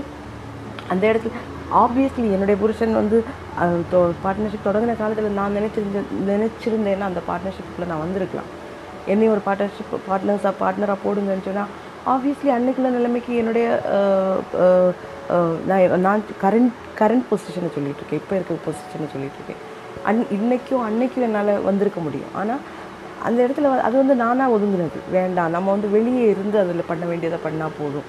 அந்த 0.94 1.04
இடத்துல 1.12 1.42
ஆப்வியஸ்லி 1.84 2.28
என்னுடைய 2.36 2.58
புருஷன் 2.64 3.00
வந்து 3.02 3.18
பார்ட்னர்ஷிப் 4.24 4.68
தொடங்கின 4.68 4.96
காலத்தில் 5.02 5.38
நான் 5.40 5.58
நினைச்சிருந்தேன் 5.60 6.10
நினச்சிருந்தேன்னா 6.32 7.08
அந்த 7.12 7.22
பார்ட்னர்ஷிப்பில் 7.30 7.90
நான் 7.92 8.04
வந்திருக்கலாம். 8.06 8.50
என்னையும் 9.14 9.34
ஒரு 9.36 9.44
பார்ட்னர்ஷிப் 9.48 9.96
பார்ட்னர்ஸாக 10.10 10.54
பார்ட்னராக 10.62 10.98
போடுங்கன்னு 11.06 11.48
சொன்னால் 11.50 11.72
ஆப்வியஸ்லி 12.14 12.52
அன்னைக்குள்ள 12.58 12.92
நிலைமைக்கு 12.98 13.34
என்னுடைய 13.42 13.68
நான் 15.70 16.02
நான் 16.08 16.24
கரண்ட் 16.46 16.74
கரண்ட் 17.02 17.28
பொசிஷனை 17.30 17.70
சொல்லிகிட்ருக்கேன் 17.76 18.02
இருக்கேன். 18.02 18.22
இப்போ 18.24 18.36
இருக்கிற 18.38 18.58
பொசிஷனை 18.66 19.08
சொல்லிட்டு 19.14 19.40
இருக்கேன். 19.40 19.62
அன் 20.10 20.22
இன்னைக்கும் 20.38 20.86
அன்னைக்கும் 20.88 21.26
என்னால் 21.28 21.54
வந்திருக்க 21.70 22.00
முடியும். 22.08 22.34
ஆனால் 22.42 22.62
அந்த 23.28 23.40
இடத்துல 23.46 23.70
அது 23.88 23.96
வந்து 24.02 24.16
நானாக 24.24 24.56
ஒதுங்கினது. 24.56 25.00
வேண்டாம் 25.18 25.54
நம்ம 25.56 25.72
வந்து 25.76 25.90
வெளியே 25.98 26.26
இருந்து 26.34 26.58
அதில் 26.64 26.90
பண்ண 26.92 27.04
வேண்டியதை 27.12 27.40
பண்ணால் 27.46 27.78
போதும். 27.80 28.08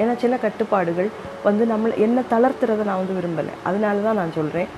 ஏன்னா 0.00 0.14
சில 0.22 0.36
கட்டுப்பாடுகள் 0.44 1.08
வந்து 1.48 1.64
நம்மளை 1.72 1.94
என்ன 2.06 2.22
தளர்த்துறதை 2.32 2.84
நான் 2.88 3.00
வந்து 3.02 3.16
விரும்பலை. 3.18 3.54
அதனால 3.68 4.02
தான் 4.08 4.20
நான் 4.22 4.36
சொல்கிறேன் 4.40 4.70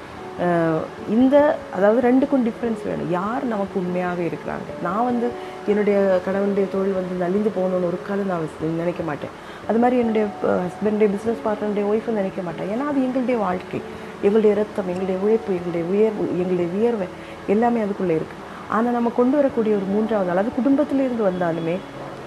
இந்த 1.14 1.36
அதாவது 1.76 2.00
ரெண்டுக்கும் 2.08 2.44
டிஃப்ரென்ஸ் 2.48 2.82
வேணும். 2.88 3.08
யார் 3.16 3.44
நமக்கு 3.52 3.74
உண்மையாகவே 3.80 4.24
இருக்கிறாங்க? 4.30 4.68
நான் 4.86 5.08
வந்து 5.08 5.26
என்னுடைய 5.70 5.96
கணவனுடைய 6.26 6.66
தொழில் 6.74 6.98
வந்து 6.98 7.14
நலிந்து 7.22 7.50
போகணும்னு 7.56 7.88
ஒரு 7.90 7.98
காலம் 8.08 8.30
நான் 8.32 8.46
நினைக்க 8.82 9.02
மாட்டேன். 9.08 9.32
அது 9.70 9.80
மாதிரி 9.84 9.96
என்னுடைய 10.02 10.24
ஹஸ்பண்டுடைய 10.66 11.08
பிஸ்னஸ் 11.14 11.42
பார்ட்னருடைய 11.46 11.86
ஒய்ஃபும் 11.92 12.20
நினைக்க 12.20 12.42
மாட்டேன். 12.48 12.70
ஏன்னா 12.74 12.86
அது 12.92 13.00
எங்களுடைய 13.06 13.38
வாழ்க்கை. 13.46 13.80
எங்களுடைய 14.26 14.52
ரத்தம் 14.60 14.90
எங்களுடைய 14.92 15.16
உழைப்பு 15.24 15.50
எங்களுடைய 15.58 15.84
உயர்வு 15.92 16.24
எங்களுடைய 16.40 16.68
வியர்வை 16.74 17.08
எல்லாமே 17.54 17.80
அதுக்குள்ளே 17.84 18.14
இருக்குது 18.20 18.44
ஆனால் 18.76 18.96
நம்ம 18.96 19.10
கொண்டு 19.18 19.34
வரக்கூடிய 19.38 19.72
ஒரு 19.78 19.86
மூன்றாவது 19.94 20.30
ஆள் 20.30 20.42
அது 20.42 20.50
குடும்பத்திலேருந்து 20.58 21.24
வந்தாலுமே 21.30 21.76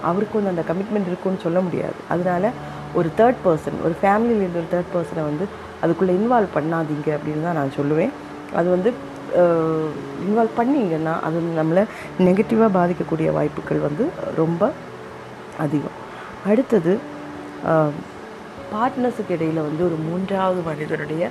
அவருக்கு 0.09 0.37
வந்து 0.37 0.53
அந்த 0.53 0.63
கமிட்மெண்ட் 0.69 1.09
இருக்குன்னு 1.09 1.43
சொல்ல 1.45 1.59
முடியாது. 1.65 1.97
அதனால 2.13 2.51
ஒரு 2.99 3.09
தேர்ட் 3.19 3.41
பர்சன் 3.45 3.77
ஒரு 3.85 3.95
ஃபேமிலியிலேருந்து 4.01 4.61
ஒரு 4.63 4.69
தேர்ட் 4.73 4.91
பர்சனை 4.95 5.23
வந்து 5.29 5.45
அதுக்குள்ளே 5.83 6.13
இன்வால்வ் 6.19 6.55
பண்ணாதீங்க 6.57 7.09
அப்படின்னு 7.17 7.45
தான் 7.47 7.59
நான் 7.59 7.75
சொல்லுவேன். 7.79 8.11
அது 8.59 8.67
வந்து 8.75 8.89
இன்வால்வ் 10.25 10.57
பண்ணிங்கன்னா 10.61 11.13
அது 11.27 11.37
நம்மளை 11.59 11.83
நெகட்டிவாக 12.27 12.69
பாதிக்கக்கூடிய 12.79 13.27
வாய்ப்புகள் 13.37 13.85
வந்து 13.87 14.05
ரொம்ப 14.41 14.71
அதிகம். 15.65 15.97
அடுத்தது 16.49 16.93
பார்ட்னர்ஸுக்கு 18.73 19.33
இடையில் 19.37 19.65
வந்து 19.67 19.81
ஒரு 19.87 19.97
மூன்றாவது 20.07 20.61
மனிதனுடைய 20.69 21.23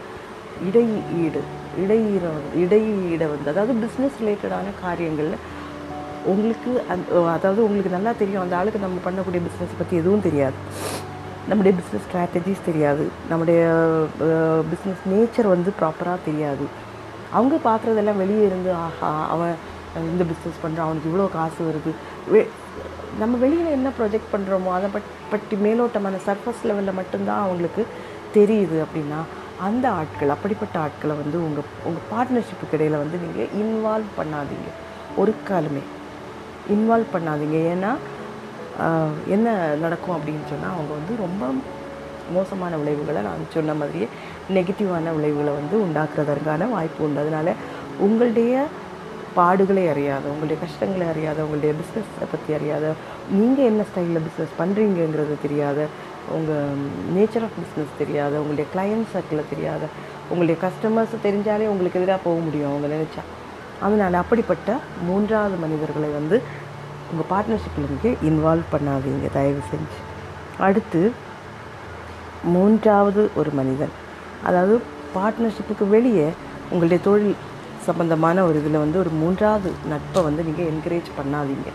இடையீடு 0.69 1.41
இடையீட 1.87 2.27
இடையீடை 2.57 3.29
வந்து 3.29 3.51
அதாவது 3.51 3.75
பிஸ்னஸ் 3.75 4.23
ரிலேட்டடான 4.23 4.81
காரியங்களில் 4.83 5.35
உங்களுக்கு 6.25 6.83
அந் 6.89 7.29
அதாவது 7.29 7.63
உங்களுக்கு 7.63 7.91
நல்லா 7.91 8.13
தெரியும் 8.19 8.43
அந்த 8.43 8.57
ஆளுக்கு 8.57 8.79
நம்ம 8.79 9.11
பண்ணக்கூடிய 9.11 9.39
பிஸ்னஸ் 9.39 9.79
பற்றி 9.79 9.97
எதுவும் 9.97 10.23
தெரியாது. 10.23 10.53
நம்முடைய 11.49 11.79
பிஸ்னஸ் 11.79 12.17
ஸ்ட்ராட்டஜிஸ் 12.17 12.65
தெரியாது. 12.65 13.09
நம்முடைய 13.29 13.85
பிஸ்னஸ் 14.41 15.13
நேச்சர் 15.13 15.49
வந்து 15.49 15.73
ப்ராப்பராக 15.81 16.19
தெரியாது. 16.25 16.89
அவங்க 17.31 17.57
பார்க்குறதெல்லாம் 17.65 18.17
வெளியே 18.17 18.47
இருந்து 18.47 18.73
ஆஹா 18.73 19.29
அவன் 19.29 19.55
இந்த 20.11 20.25
பிஸ்னஸ் 20.25 20.67
பண்ணுறான் 20.67 20.81
அவனுக்கு 20.81 21.11
இவ்வளோ 21.11 21.29
காசு 21.29 21.65
வருது. 21.65 21.91
வெ- 22.33 22.49
நம்ம 23.19 23.37
வெளியில் 23.37 23.67
என்ன 23.67 23.89
ப்ரொஜெக்ட் 23.89 24.37
பண்ணுறோமோ 24.37 24.73
அதை 24.73 24.89
பட் 24.93 25.09
பற்றி 25.31 25.57
மேலோட்டமான 25.57 26.17
சர்ஃபஸ் 26.27 26.67
லெவலில் 26.67 26.95
மட்டும்தான் 26.95 27.43
அவங்களுக்கு 27.43 27.87
தெரியுது 28.35 28.85
அப்படின்னா 28.85 29.23
அந்த 29.67 29.87
ஆட்கள் 30.01 30.35
அப்படிப்பட்ட 30.35 30.77
ஆட்களை 30.85 31.15
வந்து 31.23 31.37
உங்கள் 31.47 31.69
உங்கள் 31.89 32.07
பார்ட்னர்ஷிப்புக்கு 32.13 32.77
இடையில் 32.79 33.03
வந்து 33.03 33.17
நீங்கள் 33.25 33.51
இன்வால்வ் 33.63 34.11
பண்ணாதீங்க. 34.21 34.71
ஒரு 35.21 35.33
காலமே 35.51 35.83
இன்வால்வ் 36.75 37.15
பண்ணாதீங்க. 37.15 37.59
ஏன்னா 37.75 37.93
என்ன 39.35 39.55
நடக்கும் 39.85 40.17
அப்படின்னு 40.17 40.51
சொன்னால் 40.53 40.75
அவங்க 40.77 40.93
வந்து 40.99 41.15
ரொம்ப 41.27 41.45
மோசமான 42.37 42.77
விளைவுகளை 42.81 43.21
நான் 43.29 43.49
சொன்ன 43.55 43.75
மாதிரியே 43.81 44.07
நெகட்டிவான 44.57 45.13
விளைவுகளை 45.17 45.53
வந்து 45.61 45.77
உண்டாக்குறதற்கான 45.87 46.69
வாய்ப்பு 46.75 47.03
உண்டு. 47.07 47.23
அதனால் 47.25 47.59
உங்களுடைய 48.07 48.55
பாடுகளை 49.39 49.83
அறியாத 49.93 50.25
உங்களுடைய 50.33 50.59
கஷ்டங்களை 50.63 51.07
அறியாத 51.13 51.39
உங்களுடைய 51.47 51.73
பிஸ்னஸை 51.81 52.27
பற்றி 52.31 52.51
அறியாத 52.59 52.87
நீங்கள் 53.39 53.69
என்ன 53.71 53.83
ஸ்டைலில் 53.91 54.25
பிஸ்னஸ் 54.27 54.57
பண்ணுறீங்கங்கிறது 54.61 55.35
தெரியாத 55.45 55.81
உங்கள் 56.37 56.81
நேச்சர் 57.17 57.45
ஆஃப் 57.47 57.57
பிஸ்னஸ் 57.61 57.99
தெரியாத 57.99 58.41
உங்களுடைய 58.43 58.67
கிளையண்ட் 58.75 59.11
சர்க்கிளை 59.15 59.45
தெரியாத 59.53 59.83
உங்களுடைய 60.31 60.57
கஸ்டமர்ஸ் 60.65 61.15
தெரிஞ்சாலே 61.27 61.69
உங்களுக்கு 61.73 62.01
எதிராக 62.01 62.21
போக 62.25 62.41
முடியும் 62.41 62.71
அவங்க 62.71 62.89
நினச்சா. 62.97 63.23
அதனால் 63.81 64.15
அப்படிப்பட்ட 64.15 64.77
மூன்றாவது 65.07 65.57
மனிதர்களை 65.57 66.09
வந்து 66.19 66.43
உங்கள் 67.11 67.31
பார்ட்னர்ஷிப்பில் 67.33 67.91
நீங்கள் 67.93 68.17
இன்வால்வ் 68.29 68.73
பண்ணாதீங்க 68.73 69.29
தயவு 69.33 69.63
செஞ்சு. 69.73 69.99
அடுத்து 70.67 71.03
மூன்றாவது 72.43 73.31
ஒரு 73.35 73.51
மனிதன். 73.61 73.95
அதாவது 74.49 74.75
பார்ட்னர்ஷிப்புக்கு 75.17 75.89
வெளியே 75.97 76.29
உங்களுடைய 76.71 77.01
தொழில் 77.05 77.37
சம்பந்தமான 77.87 78.43
ஒரு 78.45 78.59
இதில் 78.61 78.83
வந்து 78.85 78.99
ஒரு 78.99 79.11
மூன்றாவது 79.11 79.71
நட்பை 79.93 80.23
வந்து 80.23 80.43
நீங்கள் 80.43 80.69
என்கரேஜ் 80.73 81.09
பண்ணாதீங்க. 81.21 81.71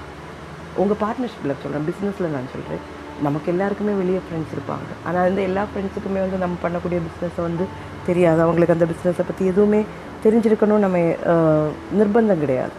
உங்கள் 0.75 1.01
பார்ட்னர்ஷிப்பில் 1.03 1.61
சொல்கிறேன் 1.61 1.87
பிஸ்னஸில் 1.89 2.35
நான் 2.35 2.53
சொல்கிறேன் 2.53 2.85
நமக்கு 3.25 3.47
எல்லாருக்குமே 3.53 3.93
வெளியே 3.99 4.21
ஃப்ரெண்ட்ஸ் 4.25 4.53
இருப்பாங்க. 4.55 4.87
ஆனால் 5.07 5.25
வந்து 5.27 5.41
எல்லா 5.49 5.63
ஃப்ரெண்ட்ஸுக்குமே 5.69 6.21
வந்து 6.25 6.37
நம்ம 6.43 6.55
பண்ணக்கூடிய 6.63 6.99
பிஸ்னஸை 7.07 7.41
வந்து 7.47 7.65
தெரியாது. 8.07 8.39
அவங்களுக்கு 8.45 8.75
அந்த 8.77 8.87
பிஸ்னஸை 8.91 9.25
பற்றி 9.27 9.45
எதுவுமே 9.51 9.81
தெரிஞ்சிருக்கணும் 10.23 10.83
நம்ம 10.85 10.99
நிர்பந்தம் 11.99 12.43
கிடையாது. 12.43 12.75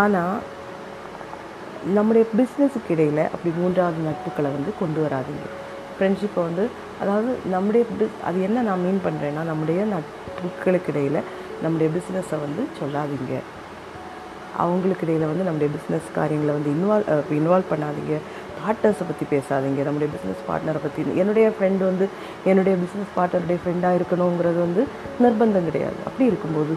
ஆனால் 0.00 0.36
நம்முடைய 1.96 2.24
பிஸ்னஸுக்கு 2.38 2.90
இடையில் 2.94 3.22
அப்படி 3.34 3.50
மூன்றாவது 3.60 4.00
நட்புகளை 4.08 4.50
வந்து 4.56 4.72
கொண்டு 4.80 4.98
வராதீங்க. 5.04 5.46
ஃப்ரெண்ட்ஷிப்பை 5.94 6.42
வந்து 6.48 6.64
அதாவது 7.02 7.30
நம்முடைய 7.54 7.82
பிஸ் 7.98 8.18
அது 8.28 8.38
என்ன 8.48 8.62
நான் 8.68 8.84
மீன் 8.86 9.00
பண்ணுறேன்னா 9.06 9.42
நம்முடைய 9.50 9.80
நட்புகளுக்கு 9.94 10.92
இடையில் 10.92 11.20
நம்முடைய 11.64 11.88
பிஸ்னஸை 11.96 12.36
வந்து 12.44 12.62
சொல்லாதீங்க. 12.80 13.34
அவங்களுக்கு 14.62 15.04
இடையில் 15.06 15.30
வந்து 15.30 15.46
நம்முடைய 15.46 15.70
பிஸ்னஸ் 15.74 16.08
காரியங்களை 16.18 16.52
வந்து 16.56 16.70
இன்வால்வ் 16.76 17.32
இன்வால்வ் 17.40 17.72
பண்ணாதீங்க. 17.72 18.16
பார்ட்னர்ஸை 18.60 19.04
பற்றி 19.10 19.26
பேசாதீங்க. 19.34 19.80
நம்முடைய 19.88 20.08
பிஸ்னஸ் 20.14 20.42
பார்ட்னரை 20.48 20.80
பற்றி 20.86 21.02
என்னுடைய 21.22 21.46
ஃப்ரெண்டு 21.56 21.82
வந்து 21.90 22.06
என்னுடைய 22.50 22.74
பிஸ்னஸ் 22.82 23.12
பார்ட்னருடைய 23.18 23.58
ஃப்ரெண்டாக 23.62 23.98
இருக்கணுங்கிறது 23.98 24.58
வந்து 24.66 24.82
நிர்பந்தம் 25.24 25.68
கிடையாது. 25.68 25.98
அப்படி 26.08 26.24
இருக்கும்போது 26.30 26.74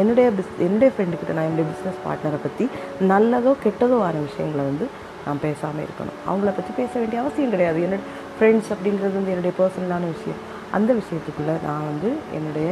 என்னுடைய 0.00 0.28
பிஸ் 0.38 0.52
என்னுடைய 0.66 0.90
ஃப்ரெண்டுக்கிட்ட 0.94 1.34
நான் 1.38 1.48
என்னுடைய 1.50 1.66
பிஸ்னஸ் 1.72 2.00
பார்ட்னரை 2.06 2.40
பற்றி 2.46 2.66
நல்லதோ 3.12 3.54
கெட்டதோ 3.64 3.98
ஆன 4.08 4.20
விஷயங்களை 4.28 4.64
வந்து 4.70 4.88
நான் 5.26 5.42
பேசாமல் 5.46 5.84
இருக்கணும். 5.86 6.18
அவங்கள 6.30 6.50
பற்றி 6.58 6.72
பேச 6.80 6.92
வேண்டிய 7.00 7.20
அவசியம் 7.22 7.54
கிடையாது. 7.54 7.78
என்னோட 7.86 8.02
ஃப்ரெண்ட்ஸ் 8.36 8.70
அப்படிங்கிறது 8.74 9.14
வந்து 9.18 9.32
என்னுடைய 9.34 9.54
பர்சனலான 9.60 10.04
விஷயம். 10.16 10.40
அந்த 10.76 10.90
விஷயத்துக்குள்ளே 11.00 11.56
நான் 11.68 11.88
வந்து 11.90 12.10
என்னுடைய 12.38 12.68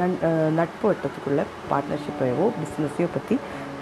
நன் 0.00 0.14
நட்பு 0.58 0.84
வட்டத்துக்குள்ளே 0.88 1.44
பார்ட்னர்ஷிப்பையோ 1.70 2.44
பிஸ்னஸையோ 2.58 3.08
பற்றி 3.14 3.34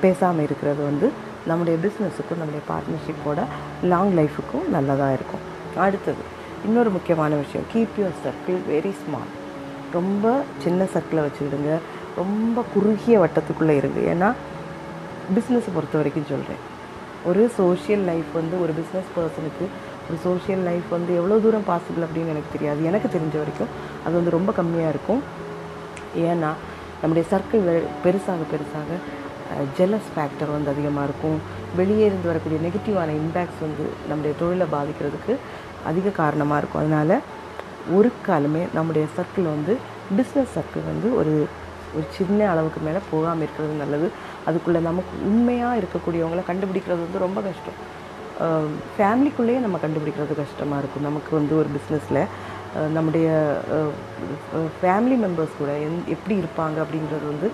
பேசாமல் 0.04 0.46
இருக்கிறது 0.46 0.80
வந்து 0.90 1.06
நம்முடைய 1.46 1.78
பிஸ்னஸுக்கும் 1.84 2.40
நம்முடைய 2.40 2.62
பார்ட்னர்ஷிப்போட 2.70 3.44
லாங் 3.82 4.12
லைஃபுக்கும் 4.16 4.68
நல்லதாக 4.68 5.12
இருக்கும். 5.12 5.44
அடுத்தது 5.76 6.22
இன்னொரு 6.64 6.90
முக்கியமான 6.90 7.34
விஷயம் 7.34 7.66
keep 7.74 7.98
your 8.00 8.18
circle 8.24 8.58
very 8.70 8.92
small 9.02 9.30
ரொம்ப 9.92 10.42
சின்ன 10.62 10.84
சர்க்கிளை 10.84 11.22
வச்சுக்கிடுங்க. 11.26 11.78
ரொம்ப 12.16 12.64
குறுகிய 12.74 13.18
வட்டத்துக்குள்ளே 13.18 13.76
இருங்க. 13.76 14.00
ஏன்னா 14.12 14.32
பிஸ்னஸை 15.34 15.70
பொறுத்த 15.74 15.96
வரைக்கும் 16.00 16.28
சொல்கிறேன் 16.28 16.62
ஒரு 17.24 17.50
சோஷியல் 17.56 18.00
லைஃப் 18.00 18.30
வந்து 18.34 18.62
ஒரு 18.62 18.72
பிஸ்னஸ் 18.78 19.10
பர்சனுக்கு 19.16 19.64
ஒரு 20.08 20.18
சோஷியல் 20.22 20.60
லைஃப் 20.60 20.82
வந்து 20.90 21.14
எவ்வளோ 21.14 21.38
தூரம் 21.38 21.66
பாசிபிள் 21.68 22.04
அப்படின்னு 22.04 22.32
எனக்கு 22.34 22.52
தெரியாது. 22.52 22.84
எனக்கு 22.84 23.08
தெரிஞ்ச 23.08 23.36
வரைக்கும் 23.42 23.72
அது 24.04 24.14
வந்து 24.14 24.30
ரொம்ப 24.30 24.52
கம்மியாக 24.58 24.88
இருக்கும். 24.88 25.22
ஏன்னா 26.16 26.50
நம்முடைய 27.00 27.28
சர்க்கிள் 27.32 27.66
பெருசாக 28.04 28.46
பெருசாக 28.52 28.90
ஜெலஸ் 29.78 30.10
ஃபேக்டர் 30.14 30.54
வந்து 30.56 30.72
அதிகமாக 30.74 31.06
இருக்கும். 31.08 31.38
வெளியே 31.80 32.04
இருந்து 32.10 32.30
வரக்கூடிய 32.30 32.58
நெகட்டிவான 32.66 33.14
இம்பேக்ட்ஸ் 33.22 33.62
வந்து 33.66 33.84
நம்முடைய 34.10 34.32
தொழிலை 34.40 34.66
பாதிக்கிறதுக்கு 34.76 35.34
அதிக 35.90 36.12
காரணமாக 36.22 36.60
இருக்கும். 36.60 36.82
அதனால் 36.84 37.16
ஒரு 37.98 38.10
காலமே 38.28 38.62
நம்முடைய 38.78 39.04
சர்க்கிள் 39.16 39.48
வந்து 39.54 39.74
பிஸ்னஸ் 40.18 40.54
சர்க்கிள் 40.56 40.90
வந்து 40.92 41.08
ஒரு 41.20 41.34
ஒரு 41.96 42.06
சின்ன 42.16 42.40
அளவுக்கு 42.50 42.80
மேலே 42.86 43.00
போகாமல் 43.12 43.44
இருக்கிறது 43.44 43.74
நல்லது. 43.80 44.08
அதுக்குள்ளே 44.48 44.80
நமக்கு 44.90 45.14
உண்மையாக 45.28 45.78
இருக்கக்கூடியவங்களை 45.80 46.42
கண்டுபிடிக்கிறது 46.50 47.00
வந்து 47.06 47.24
ரொம்ப 47.24 47.40
கஷ்டம். 47.46 47.78
ஃபேமிலிக்குள்ளேயே 48.96 49.60
நம்ம 49.64 49.78
கண்டுபிடிக்கிறது 49.84 50.34
கஷ்டமாக 50.42 50.80
இருக்கும். 50.82 51.06
நமக்கு 51.08 51.32
வந்து 51.38 51.54
ஒரு 51.60 51.68
பிஸ்னஸில் 51.76 52.22
நம்முடைய 52.96 53.28
ஃபேமிலி 54.80 55.16
மெம்பர்ஸ் 55.24 55.58
கூட 55.60 55.72
எந் 55.86 55.98
எப்படி 56.14 56.34
இருப்பாங்க 56.42 56.76
அப்படின்றது 56.84 57.24
வந்து 57.32 57.48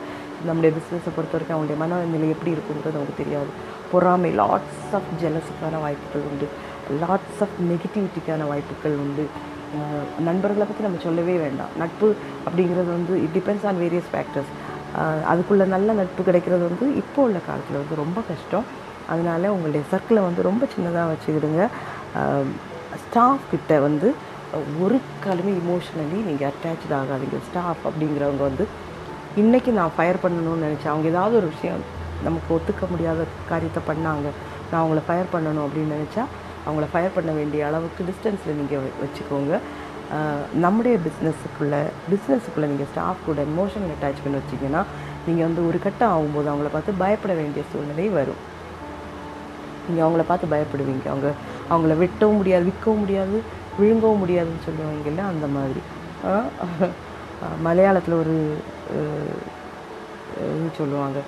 நம்முடைய 0.49 0.71
பிஸ்னஸை 0.77 1.11
பொறுத்த 1.17 1.35
வரைக்கும் 1.37 1.57
அவங்களுடைய 1.57 1.79
மனநிலை 1.83 2.29
எப்படி 2.35 2.51
இருக்குன்றது 2.55 2.97
நமக்கு 2.97 3.21
தெரியாது. 3.23 3.51
பொறாமை 3.91 4.31
லாட்ஸ் 4.41 4.95
ஆஃப் 4.99 5.11
ஜெலஸுக்கான 5.23 5.81
வாய்ப்புகள் 5.85 6.25
உண்டு. 6.31 6.47
லாட்ஸ் 7.03 7.41
ஆஃப் 7.45 7.57
நெகட்டிவிட்டிக்கான 7.71 8.47
வாய்ப்புகள் 8.53 8.97
உண்டு. 9.05 9.27
நண்பர்களை 10.29 10.65
பற்றி 10.67 10.85
நம்ம 10.87 11.01
சொல்லவே 11.07 11.35
வேண்டாம். 11.45 11.73
நட்பு 11.83 12.09
அப்படிங்கிறது 12.47 12.91
வந்து 12.99 13.15
it 13.25 13.35
depends 13.37 13.67
on 13.71 13.81
various 13.85 14.11
factors 14.13 14.53
அதுக்குள்ளே 15.31 15.65
நல்ல 15.73 15.89
நட்பு 16.01 16.23
கிடைக்கிறது 16.29 16.65
வந்து 16.69 16.87
இப்போ 17.01 17.21
உள்ள 17.29 17.39
காலத்தில் 17.49 17.81
வந்து 17.83 17.97
ரொம்ப 18.03 18.19
கஷ்டம். 18.31 18.67
அதனால 19.13 19.51
உங்களுடைய 19.55 19.83
சர்க்கிளை 19.93 20.23
வந்து 20.29 20.43
ரொம்ப 20.51 20.65
சின்னதாக 20.75 21.11
வச்சுக்கிடுங்க. 21.13 21.63
ஸ்டாஃப் 23.05 23.45
கிட்ட 23.51 23.81
வந்து 23.87 24.09
ஒரு 24.85 24.97
காலமே 25.25 25.53
இமோஷனலி 25.63 26.19
நீங்கள் 26.29 26.49
அட்டாச்சு 26.51 26.95
ஆகாதீங்க. 27.01 27.39
ஸ்டாஃப் 27.49 27.83
அப்படிங்கிறவங்க 27.89 28.43
வந்து 28.51 28.67
இன்றைக்கி 29.41 29.71
நான் 29.77 29.95
ஃபயர் 29.95 30.19
பண்ணணும்னு 30.23 30.67
நினச்சேன். 30.67 30.91
அவங்க 30.93 31.07
ஏதாவது 31.13 31.35
ஒரு 31.39 31.49
விஷயம் 31.55 31.81
நமக்கு 32.27 32.49
ஒத்துக்க 32.57 32.85
முடியாத 32.93 33.25
காரியத்தை 33.49 33.81
பண்ணாங்க. 33.89 34.29
நான் 34.69 34.79
அவங்கள 34.83 35.01
ஃபயர் 35.07 35.29
பண்ணணும் 35.33 35.65
அப்படின்னு 35.65 35.97
நினச்சா 35.97 36.23
அவங்கள 36.67 36.87
ஃபயர் 36.93 37.13
பண்ண 37.17 37.31
வேண்டிய 37.39 37.67
அளவுக்கு 37.69 38.07
டிஸ்டன்ஸில் 38.11 38.57
நீங்கள் 38.61 38.87
வச்சுக்கோங்க. 39.03 39.59
நம்முடைய 40.65 40.97
பிஸ்னஸுக்குள்ளே 41.07 41.81
பிஸ்னஸுக்குள்ளே 42.13 42.69
நீங்கள் 42.71 42.89
ஸ்டாஃப் 42.93 43.27
கூட 43.27 43.43
எமோஷனல் 43.51 43.93
அட்டாச்மெண்ட் 43.97 44.39
வச்சிங்கன்னா 44.41 44.83
நீங்கள் 45.27 45.47
வந்து 45.49 45.63
ஒரு 45.71 45.81
கட்டம் 45.87 46.13
ஆகும்போது 46.15 46.49
அவங்கள 46.53 46.71
பார்த்து 46.77 46.95
பயப்பட 47.03 47.35
வேண்டிய 47.41 47.65
சூழ்நிலை 47.73 48.07
வரும். 48.19 48.41
நீங்கள் 49.89 50.05
அவங்கள 50.07 50.25
பார்த்து 50.31 50.53
பயப்படுவீங்க. 50.55 51.07
அவங்க 51.15 51.31
அவங்கள 51.73 51.97
வெட்டவும் 52.05 52.41
முடியாது 52.43 52.67
விற்கவும் 52.71 53.03
முடியாது 53.05 53.37
விழுங்கவும் 53.81 54.23
முடியாதுன்னு 54.25 54.65
சொல்லுவாங்கல்ல 54.69 55.27
அந்த 55.35 55.49
மாதிரி. 55.59 55.83
மலையாளத்தில் 57.69 58.19
ஒரு 58.23 58.37
சொல்லுவாங்க. 60.79 61.19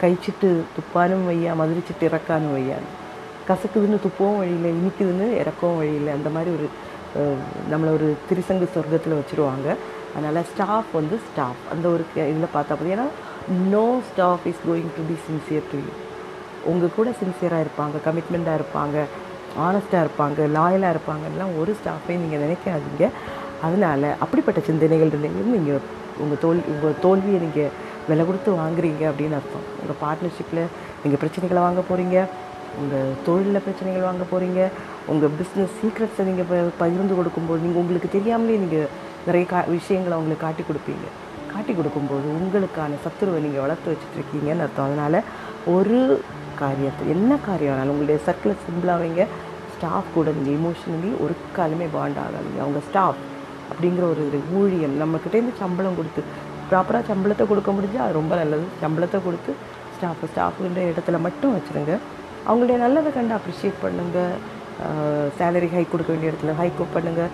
கைச்சிட்டு 0.00 0.48
துப்பானும் 0.76 1.26
வையா 1.30 1.52
மதுரிச்சிட்டு 1.60 2.04
இறக்கானும் 2.08 2.56
வையான்னு 2.56 2.90
கசக்குதுன்னு 3.48 3.98
துப்பவும் 4.06 4.40
வழியில் 4.40 4.74
இனிக்குதுன்னு 4.78 5.26
இறக்கவும் 5.42 5.78
வழியில் 5.82 6.10
அந்த 6.16 6.28
மாதிரி 6.34 6.50
ஒரு 6.56 6.66
நம்மளை 7.72 7.90
ஒரு 7.98 8.08
திருசங்கு 8.28 8.66
சொர்க்கத்தில் 8.74 9.18
வச்சுருவாங்க. 9.18 9.68
அதனால் 10.16 10.46
ஸ்டாஃப் 10.50 10.90
வந்து 10.98 11.16
ஸ்டாஃப் 11.28 11.62
அந்த 11.72 11.86
ஒரு 11.94 12.02
இதில் 12.32 12.54
பார்த்தா 12.56 12.74
போதும். 12.78 12.92
ஏன்னா 12.96 13.06
no 13.74 13.86
staff 14.10 14.44
is 14.50 14.62
going 14.68 14.92
to 14.98 15.02
be 15.10 15.16
sincere 15.28 15.66
to 15.72 15.78
you 15.84 15.92
உங்கள் 16.70 16.94
கூட 16.98 17.08
சின்சியராக 17.22 17.64
இருப்பாங்க 17.66 17.96
கமிட்மெண்ட்டாக 18.06 18.60
இருப்பாங்க 18.60 18.96
ஆனஸ்ட்டாக 19.66 20.04
இருப்பாங்க 20.06 20.48
லாயலாக 20.56 20.94
இருப்பாங்கலாம் 20.94 21.52
ஒரு 21.60 21.72
ஸ்டாஃபையும் 21.80 22.24
நீங்கள் 22.24 22.44
நினைக்காதீங்க. 22.46 23.06
அதனால் 23.66 24.08
அப்படிப்பட்ட 24.24 24.60
சிந்தனைகள் 24.68 25.12
இருந்தீங்கன்னு 25.12 25.56
நீங்கள் 25.56 25.80
உங்கள் 26.24 26.40
தோல் 26.44 26.60
உங்கள் 26.72 26.98
தோல்வியை 27.04 27.38
நீங்கள் 27.44 27.72
விலை 28.10 28.24
கொடுத்து 28.28 28.50
வாங்குறீங்க 28.62 29.02
அப்படின்னு 29.10 29.38
அர்த்தம். 29.40 29.66
உங்கள் 29.80 30.00
பார்ட்னர்ஷிப்பில் 30.04 30.62
நீங்கள் 31.02 31.20
பிரச்சனைகளை 31.22 31.62
வாங்க 31.66 31.82
போகிறீங்க 31.90 32.18
உங்கள் 32.80 33.14
தொழிலில் 33.26 33.64
பிரச்சனைகள் 33.66 34.08
வாங்க 34.08 34.24
போகிறீங்க 34.32 34.60
உங்கள் 35.12 35.32
பிஸ்னஸ் 35.38 35.76
சீக்ரெட்ஸை 35.80 36.24
நீங்கள் 36.30 36.72
பகிர்ந்து 36.82 37.14
கொடுக்கும்போது 37.18 37.62
நீங்கள் 37.66 37.82
உங்களுக்கு 37.82 38.10
தெரியாமலே 38.16 38.58
நீங்கள் 38.64 38.90
நிறைய 39.28 39.44
கா 39.52 39.60
விஷயங்களை 39.76 40.14
அவங்களுக்கு 40.16 40.44
காட்டி 40.46 40.62
கொடுப்பீங்க. 40.68 41.06
காட்டி 41.52 41.72
கொடுக்கும்போது 41.78 42.26
உங்களுக்கான 42.38 42.98
சத்துருவை 43.04 43.38
நீங்கள் 43.46 43.64
வளர்த்து 43.64 43.92
வச்சுட்ருக்கீங்கன்னு 43.92 44.64
அர்த்தம். 44.66 44.88
அதனால் 44.88 45.18
ஒரு 45.76 45.98
காரியத்தை 46.60 47.04
என்ன 47.14 47.32
காரியம் 47.48 47.74
ஆனாலும் 47.74 47.94
உங்களுடைய 47.94 48.20
சர்க்கிளை 48.28 48.54
சிம்பிளாக 48.66 49.00
வைங்க. 49.02 49.24
ஸ்டாஃப் 49.74 50.14
கூட 50.14 50.28
நீங்கள் 50.36 50.56
இமோஷனலி 50.58 51.10
ஒரு 51.24 51.34
காலமே 51.58 51.86
பாண்ட் 51.96 52.20
ஆகாதீங்க. 52.22 52.60
அவங்க 52.64 52.80
ஸ்டாஃப் 52.88 53.20
அப்படிங்கிற 53.70 54.04
ஒரு 54.12 54.22
இது 54.28 54.38
ஊழியம் 54.60 54.96
நம்மக்கிட்டேருந்து 55.02 55.54
சம்பளம் 55.62 55.98
கொடுத்து 56.00 56.22
ப்ராப்பராக 56.70 57.04
சம்பளத்தை 57.10 57.44
கொடுக்க 57.50 57.70
முடிஞ்சால் 57.76 58.04
அது 58.06 58.18
ரொம்ப 58.20 58.34
நல்லது. 58.42 58.64
சம்பளத்தை 58.84 59.18
கொடுத்து 59.26 59.52
ஸ்டாஃப் 59.96 60.24
ஸ்டாஃபுன்ற 60.32 60.80
இடத்துல 60.92 61.18
மட்டும் 61.26 61.54
வச்சுருங்க. 61.56 61.94
அவங்களுடைய 62.48 62.78
நல்லதை 62.84 63.10
கண்டு 63.18 63.34
அப்ரிஷியேட் 63.38 63.78
பண்ணுங்கள் 63.84 64.34
சேலரி 65.38 65.68
ஹைக் 65.74 65.92
கொடுக்க 65.92 66.10
வேண்டிய 66.14 66.32
இடத்துல 66.32 66.52
ஹைக் 66.60 66.82
பண்ணுங்கள் 66.96 67.30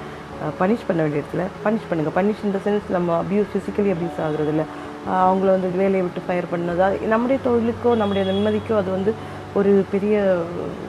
பனிஷ் 0.61 0.87
பண்ண 0.87 1.01
வேண்டிய 1.05 1.23
இடத்துல 1.23 1.43
பனிஷ் 1.65 1.89
பண்ணுங்கள் 1.91 2.15
பனிஷ் 2.19 2.45
இந்த 2.49 2.59
சென்ஸ் 2.65 2.89
நம்ம 2.97 3.11
அப்யூஸ் 3.23 3.51
ஃபிசிக்கலி 3.53 3.91
அப்யூஸ் 3.95 4.19
ஆகுறது 4.27 4.51
இல்லை. 4.55 4.65
அவங்கள 5.25 5.49
வந்து 5.57 5.69
வேலையை 5.83 6.03
விட்டு 6.05 6.21
ஃபயர் 6.27 6.51
பண்ணதா? 6.53 6.87
நம்முடைய 7.13 7.39
தொழிலுக்கோ 7.47 7.91
நம்முடைய 8.01 8.23
நிம்மதிக்கோ 8.31 8.77
அது 8.83 8.91
வந்து 8.97 9.13
ஒரு 9.59 9.73
பெரிய 9.93 10.15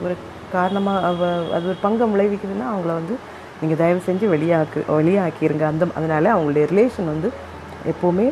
ஒரு 0.04 0.14
காரணமாக 0.54 1.10
அது 1.56 1.66
ஒரு 1.72 1.78
பங்கை 1.84 2.06
விளைவிக்குதுன்னா 2.12 2.68
அவங்கள 2.72 2.92
வந்து 3.00 3.16
நீங்கள் 3.60 3.80
தயவு 3.82 4.00
செஞ்சு 4.06 4.26
வெளியாக்கு 4.34 4.80
வெளியாக்கிடுங்க 4.98 5.64
அந்த 5.72 5.86
அதனால் 5.98 6.32
அவங்களுடைய 6.34 6.64
ரிலேஷன் 6.72 7.12
வந்து 7.12 7.28
எப்போவுமே 7.92 8.26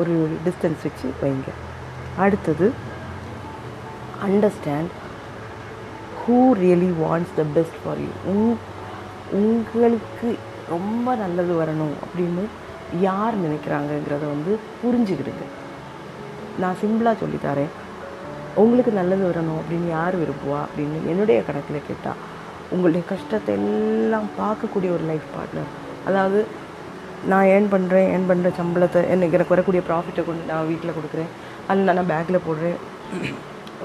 ஒரு 0.00 0.14
டிஸ்டன்ஸ் 0.44 0.84
வச்சு 0.86 1.06
வைங்க. 1.22 1.50
அடுத்தது 2.24 2.66
understand 4.26 4.92
who 6.20 6.38
really 6.62 6.90
wants 7.04 7.34
the 7.38 7.44
best 7.56 7.78
for 7.82 8.00
you 8.04 8.12
உங் 8.32 8.56
உங்களுக்கு 9.40 10.28
ரொம்ப 10.74 11.14
நல்லது 11.22 11.52
வரணும் 11.62 11.96
அப்படின்னு 12.04 12.44
யார் 13.08 13.34
நினைக்கிறாங்கங்கிறத 13.44 14.24
வந்து 14.34 14.52
புரிஞ்சுக்கிடுங்க. 14.82 15.46
நான் 16.62 16.80
சிம்பிளாக 16.82 17.16
சொல்லித்தரேன் 17.22 17.72
உங்களுக்கு 18.62 18.92
நல்லது 19.00 19.24
வரணும் 19.30 19.58
அப்படின்னு 19.60 19.88
யார் 19.98 20.16
விரும்புவா 20.20 20.60
அப்படின்னு 20.66 20.98
என்னுடைய 21.12 21.38
கணக்கில் 21.48 21.88
கேட்டால் 21.88 22.20
உங்களுடைய 22.70 23.06
கஷ்டத்தை 23.08 23.54
எல்லாம் 23.54 24.28
பார்க்கக்கூடிய 24.40 24.90
ஒரு 24.96 25.04
லைஃப் 25.10 25.28
பார்ட்னர் 25.36 25.70
அதாவது 26.04 26.46
நான் 27.26 27.46
ஏர்ன் 27.46 27.72
பண்ணுறேன் 27.74 28.08
ஏர்ன் 28.14 28.30
பண்ணுற 28.30 28.48
சம்பளத்தை 28.60 29.08
எனக்கு 29.08 29.36
எனக்கு 29.38 29.54
வரக்கூடிய 29.54 29.82
ப்ராஃபிட்டை 29.88 30.24
கொண்டு 30.24 30.52
நான் 30.52 30.66
வீட்டில் 30.66 30.96
கொடுக்குறேன். 30.96 31.30
அதில் 31.68 31.94
நான் 31.98 32.10
பேங்கில் 32.12 32.46
போடுறேன். 32.48 32.78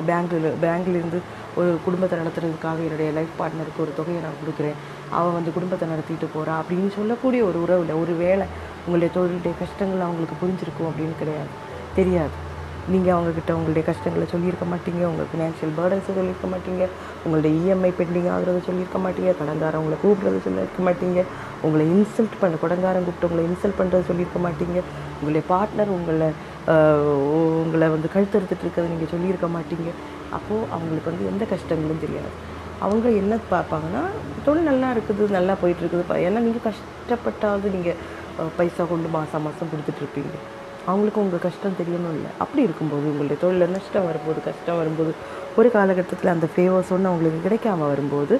பேங்க்கில் 0.07 0.49
பேங்க்லேருந்து 0.63 1.19
ஒரு 1.55 1.77
குடும்பத்தை 1.85 2.19
நடத்துறதுக்காக 2.19 2.79
என்னுடைய 2.87 3.11
லைஃப் 3.11 3.39
பார்ட்னருக்கு 3.39 3.83
ஒரு 3.85 3.91
தொகையை 3.95 4.21
நான் 4.23 4.41
கொடுக்குறேன். 4.41 4.77
அவள் 5.09 5.31
வந்து 5.31 5.53
குடும்பத்தை 5.53 5.89
நடத்திட்டு 5.89 6.27
போகிறா 6.35 6.53
அப்படின்னு 6.61 6.89
சொல்லக்கூடிய 6.97 7.43
ஒரு 7.43 7.61
உறவில் 7.61 7.93
ஒரு 7.93 8.13
வேளை 8.13 8.45
உங்களுடைய 8.85 9.09
தொழிலுடைய 9.15 9.53
கஷ்டங்கள் 9.59 9.99
அவங்களுக்கு 9.99 10.41
புரிஞ்சிருக்கும் 10.43 10.89
அப்படின்னு 10.91 11.17
கிடையாது. 11.19 11.47
தெரியாது. 11.95 12.47
நீங்கள் 12.93 13.13
அவங்கக்கிட்ட 13.15 13.51
உங்களுடைய 13.57 13.83
கஷ்டங்களை 13.89 14.25
சொல்லியிருக்க 14.33 14.65
மாட்டீங்க 14.71 15.01
உங்கள் 15.11 15.27
ஃபினான்ஷியல் 15.31 15.73
பேர்டன்ஸை 15.77 16.13
சொல்லியிருக்க 16.17 16.47
மாட்டீங்க 16.53 16.83
உங்களுடைய 17.23 17.51
இஎம்ஐ 17.61 17.91
பெண்டிங் 17.99 18.29
ஆகிறத 18.35 18.61
சொல்லியிருக்க 18.67 18.99
மாட்டீங்க 19.05 19.33
கடங்காரம் 19.41 19.81
உங்களை 19.83 19.97
கூப்பிட்றத 20.03 20.41
சொல்லியிருக்க 20.47 20.83
மாட்டீங்க 20.87 21.23
உங்களை 21.67 21.85
இன்சல்ட் 21.95 22.37
பண்ண 22.43 22.59
கடங்காரம் 22.65 23.05
கூப்பிட்டு 23.07 23.29
உங்களை 23.29 23.43
இன்சல்ட் 23.49 23.79
பண்ணுறத 23.79 24.03
சொல்லியிருக்க 24.11 24.39
மாட்டீங்க 24.45 24.77
உங்களுடைய 25.19 25.43
பார்ட்னர் 25.53 25.95
உங்களை 25.97 26.29
உங்களை 27.65 27.85
வந்து 27.95 28.07
கழுத்தறுத்துட்டு 28.13 28.63
இருக்கிறத 28.65 28.89
நீங்கள் 28.93 29.11
சொல்லியிருக்க 29.13 29.47
மாட்டீங்க. 29.55 29.89
அப்போது 30.37 30.67
அவங்களுக்கு 30.75 31.11
வந்து 31.11 31.29
எந்த 31.31 31.43
கஷ்டங்களும் 31.53 32.03
தெரியாது. 32.05 32.31
அவங்க 32.85 33.07
என்ன 33.21 33.33
பார்ப்பாங்கன்னா 33.53 34.03
தொழில் 34.45 34.69
நல்லா 34.71 34.89
இருக்குது 34.95 35.23
நல்லா 35.37 35.53
போயிட்டுருக்குது 35.61 36.21
ஏன்னா 36.27 36.41
நீங்கள் 36.47 36.65
கஷ்டப்பட்டாவது 36.67 37.73
நீங்கள் 37.75 37.97
பைசா 38.57 38.83
கொண்டு 38.91 39.09
மாதம் 39.17 39.45
மாதம் 39.47 39.71
கொடுத்துட்ருப்பீங்க 39.71 40.35
அவங்களுக்கும் 40.91 41.25
உங்கள் 41.25 41.43
கஷ்டம் 41.45 41.77
தெரியணும் 41.81 42.15
இல்லை. 42.17 42.31
அப்படி 42.43 42.61
இருக்கும்போது 42.67 43.05
உங்களுடைய 43.11 43.37
தொழிலில் 43.43 43.75
நஷ்டம் 43.75 44.07
வரும்போது 44.09 44.39
கஷ்டம் 44.49 44.79
வரும்போது 44.81 45.11
ஒரு 45.59 45.69
காலகட்டத்தில் 45.77 46.33
அந்த 46.35 46.47
ஃபேவர்ஸ் 46.53 46.91
ஒன்று 46.95 47.11
அவங்களுக்கு 47.11 47.45
கிடைக்காம 47.47 47.87
வரும்போது 47.93 48.35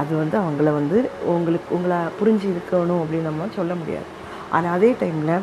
அது 0.00 0.12
வந்து 0.22 0.36
அவங்கள 0.42 0.68
வந்து 0.80 0.98
உங்களுக்கு 1.34 1.70
உங்களை 1.76 1.98
புரிஞ்சு 2.18 2.46
இருக்கணும் 2.54 3.00
அப்படின்னு 3.02 3.28
நம்ம 3.30 3.48
சொல்ல 3.58 3.74
முடியாது. 3.80 4.08
ஆனால் 4.56 4.74
அதே 4.76 4.90
டைமில் 5.00 5.34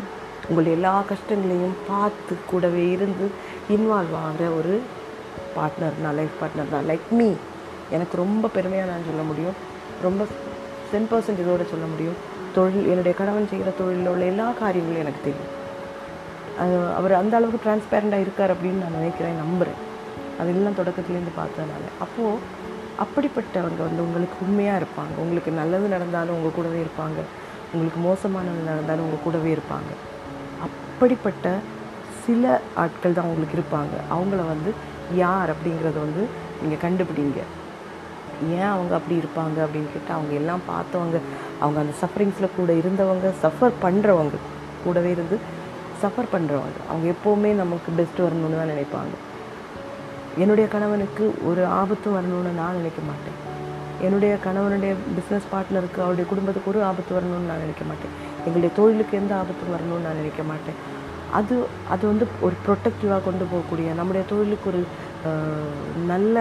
உங்களுடைய 0.47 0.75
எல்லா 0.77 0.93
கஷ்டங்களையும் 1.11 1.75
பார்த்து 1.89 2.33
கூடவே 2.51 2.85
இருந்து 2.95 3.25
இன்வால்வ் 3.75 4.15
ஆகிற 4.25 4.45
ஒரு 4.59 4.73
பார்ட்னர் 5.55 6.01
தான் 6.05 6.17
லைஃப் 6.19 6.37
பார்ட்னர் 6.41 6.73
தான் 6.75 6.87
லைக் 6.91 7.09
மீ 7.19 7.29
எனக்கு 7.95 8.15
ரொம்ப 8.23 8.49
பெருமையாக 8.55 8.89
நான் 8.91 9.07
சொல்ல 9.09 9.23
முடியும். 9.29 9.57
ரொம்ப 10.05 10.23
டென் 10.91 11.09
பர்சன்ட் 11.11 11.43
இதோடு 11.43 11.71
சொல்ல 11.73 11.85
முடியும். 11.93 12.17
தொழில் 12.55 12.89
என்னுடைய 12.91 13.13
கணவன் 13.19 13.49
செய்கிற 13.51 13.71
தொழிலில் 13.79 14.11
உள்ள 14.13 14.25
எல்லா 14.31 14.47
காரியங்களும் 14.61 15.03
எனக்கு 15.03 15.21
தெரியும். 15.27 15.51
அவர் 16.97 17.13
அந்த 17.21 17.33
அளவுக்கு 17.37 17.63
டிரான்ஸ்பேரண்டாக 17.65 18.25
இருக்கார் 18.25 18.53
அப்படின்னு 18.53 18.83
நான் 18.83 18.97
நினைக்கிறேன் 18.99 19.41
நம்புகிறேன் 19.43 19.81
அதெல்லாம் 20.39 20.77
தொடக்கத்துலேருந்து 20.79 21.33
பார்த்ததுனால. 21.41 21.83
அப்போது 22.05 22.41
அப்படிப்பட்டவங்க 23.03 23.81
வந்து 23.87 24.01
உங்களுக்கு 24.05 24.37
உண்மையாக 24.45 24.79
இருப்பாங்க. 24.81 25.13
உங்களுக்கு 25.23 25.51
நல்லது 25.51 25.87
நடந்தாலும் 25.95 26.35
உங்கள் 26.37 26.55
கூடவே 26.57 26.79
இருப்பாங்க. 26.85 27.19
உங்களுக்கு 27.73 27.99
மோசமானது 27.99 28.61
நடந்தாலும் 28.71 29.05
உங்கள் 29.07 29.23
கூடவே 29.23 29.49
இருப்பாங்க. 29.57 29.91
அப்படிப்பட்ட 30.67 31.47
சில 32.23 32.43
ஆட்கள் 32.83 33.17
தான் 33.17 33.25
உங்களுக்கு 33.25 33.57
இருப்பாங்க. 33.59 33.95
அவங்கள 34.15 34.41
வந்து 34.53 34.71
யார் 35.23 35.51
அப்படிங்கிறத 35.53 35.97
வந்து 36.05 36.23
நீங்கள் 36.61 36.83
கண்டுபிடிங்க. 36.85 37.41
ஏன் 38.55 38.71
அவங்க 38.73 38.93
அப்படி 38.95 39.15
இருப்பாங்க 39.21 39.57
அப்படின்னு 39.65 39.89
கேட்டால் 39.93 40.17
அவங்க 40.17 40.33
எல்லாம் 40.41 40.63
பார்த்தவங்க 40.73 41.17
அவங்க 41.59 41.77
அந்த 41.83 41.93
சஃபரிங்ஸில் 42.01 42.55
கூட 42.57 42.71
இருந்தவங்க 42.81 43.27
சஃபர் 43.43 43.77
பண்ணுறவங்க 43.85 44.37
கூடவே 44.83 45.11
இருந்து 45.11 45.37
சஃபர் 46.03 46.31
பண்ணுறவங்க 46.35 46.79
அவங்க 46.89 47.05
எப்போவுமே 47.15 47.51
நமக்கு 47.61 47.89
பெஸ்ட் 47.99 48.19
வரணும்னு 48.25 48.59
தான் 48.59 48.71
நினைப்பாங்க. 48.73 49.13
என்னுடைய 50.43 50.65
கணவனுக்கு 50.75 51.25
ஒரு 51.49 51.61
ஆபத்து 51.81 52.07
வரணும்னு 52.15 52.51
நான் 52.61 52.77
நினைக்க 52.79 53.01
மாட்டேன். 53.09 53.37
என்னுடைய 54.05 54.33
கணவனுடைய 54.45 54.91
பிஸ்னஸ் 55.17 55.47
பார்ட்னருக்கு 55.53 55.99
அவருடைய 56.05 56.25
குடும்பத்துக்கு 56.31 56.71
ஒரு 56.73 56.81
ஆபத்து 56.89 57.11
வரணும்னு 57.17 57.49
நான் 57.51 57.63
நினைக்க 57.65 57.83
மாட்டேன். 57.89 58.13
எங்களுடைய 58.45 58.71
தொழிலுக்கு 58.79 59.19
எந்த 59.21 59.33
ஆபத்து 59.41 59.73
வரணும்னு 59.75 60.05
நான் 60.07 60.19
நினைக்க 60.21 60.43
மாட்டேன். 60.51 60.79
அது 61.37 61.55
அது 61.93 62.03
வந்து 62.11 62.25
ஒரு 62.47 62.55
ப்ரொட்டக்டிவாக 62.65 63.21
கொண்டு 63.27 63.45
போகக்கூடிய 63.51 63.95
நம்முடைய 63.99 64.23
தொழிலுக்கு 64.31 64.69
ஒரு 64.73 64.81
நல்ல 66.11 66.35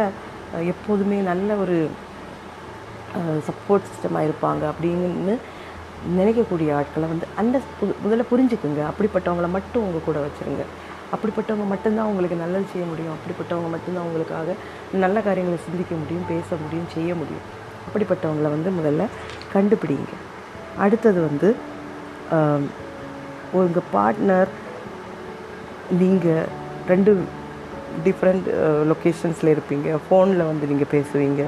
எப்போதுமே 0.73 1.19
நல்ல 1.31 1.57
ஒரு 1.63 1.77
சப்போர்ட் 3.49 3.89
சிஸ்டமாக 3.91 4.27
இருப்பாங்க 4.29 4.63
அப்படின்னு 4.73 5.35
நினைக்கக்கூடிய 6.17 6.69
ஆட்களை 6.79 7.07
வந்து 7.13 7.27
அந்த 7.41 7.57
முதல்ல 8.05 8.25
புரிஞ்சுக்குங்க. 8.33 8.83
அப்படிப்பட்டவங்கள 8.91 9.49
மட்டும் 9.57 9.85
உங்கள் 9.87 10.07
கூட 10.09 10.19
வச்சுருங்க. 10.27 10.65
அப்படிப்பட்டவங்க 11.15 11.67
மட்டும்தான் 11.73 12.09
உங்களுக்கு 12.11 12.37
நல்லது 12.43 12.67
செய்ய 12.73 12.85
முடியும். 12.93 13.15
அப்படிப்பட்டவங்க 13.17 13.69
மட்டும்தான் 13.75 14.07
உங்களுக்காக 14.09 14.55
நல்ல 15.05 15.21
காரியங்களை 15.29 15.59
சிந்திக்க 15.67 15.95
முடியும் 16.03 16.27
பேச 16.33 16.49
முடியும் 16.65 16.89
செய்ய 16.97 17.11
முடியும். 17.21 17.47
அப்படிப்பட்டவங்கள 17.87 18.49
வந்து 18.57 18.71
முதல்ல 18.79 19.05
கண்டுபிடிங்க. 19.55 20.13
அடுத்தது 20.85 21.19
வந்து 21.29 21.51
உங்கள் 23.59 23.91
பார்ட்னர் 23.97 24.51
நீங்கள் 26.01 26.49
ரெண்டு 26.93 27.13
டிஃப்ரெண்ட் 28.07 28.49
லொக்கேஷன்ஸில் 28.91 29.53
இருப்பீங்க. 29.55 29.89
ஃபோனில் 30.07 30.49
வந்து 30.51 30.67
நீங்கள் 30.73 30.93
பேசுவீங்க. 30.97 31.43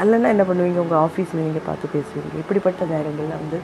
அல்லனா 0.00 0.28
என்ன 0.34 0.44
பண்ணுவீங்க? 0.48 0.80
உங்கள் 0.84 1.02
ஆஃபீஸில் 1.06 1.44
நீங்கள் 1.46 1.66
பார்த்து 1.68 1.94
பேசுவீங்க. 1.94 2.34
இப்படிப்பட்ட 2.42 2.84
நேரங்களில் 2.94 3.40
வந்து 3.42 3.58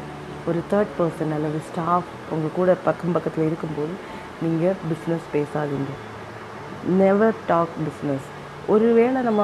ஒரு 0.49 0.59
தேர்ட் 0.73 0.93
பர்சன் 0.99 1.35
அல்லது 1.37 1.59
ஸ்டாஃப் 1.69 2.11
உங்கள் 2.35 2.55
கூட 2.59 2.77
பக்கம் 2.87 3.15
பக்கத்தில் 3.17 3.47
இருக்கும்போது 3.49 3.95
நீங்கள் 4.45 4.77
பிஸ்னஸ் 4.91 5.27
பேசாதீங்க. 5.35 5.93
நெவர் 7.03 7.39
டாக் 7.51 7.75
பிஸ்னஸ் 7.87 8.27
ஒருவேளை 8.75 9.21
நம்ம 9.29 9.43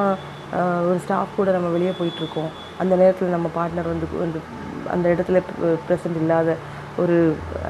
ஒரு 0.88 0.98
ஸ்டாஃப் 1.04 1.38
கூட 1.38 1.50
நம்ம 1.56 1.68
வெளியே 1.76 1.92
போயிட்டுருக்கோம். 2.00 2.50
அந்த 2.82 2.94
நேரத்தில் 3.02 3.34
நம்ம 3.36 3.50
பார்ட்னர் 3.58 3.90
வந்து 3.92 4.06
வந்து 4.24 4.40
அந்த 4.94 5.06
இடத்துல 5.14 5.40
ப்ரெசன்ட் 5.86 6.20
இல்லாத 6.22 6.56
ஒரு 7.02 7.16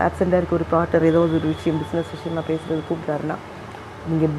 ஆப்சண்ட்டாக 0.07 0.41
இருக்க 0.41 0.61
ஒரு 0.61 0.67
பார்ட்னர் 0.75 1.09
ஏதோ 1.11 1.21
ஒரு 1.27 1.47
விஷயம் 1.55 1.81
பிஸ்னஸ் 1.83 2.13
விஷயமாக 2.17 2.45
பேசுகிறது 2.51 2.83
கூப்பிட்டாருன்னா 2.89 3.37
நீங்கள் 4.11 4.33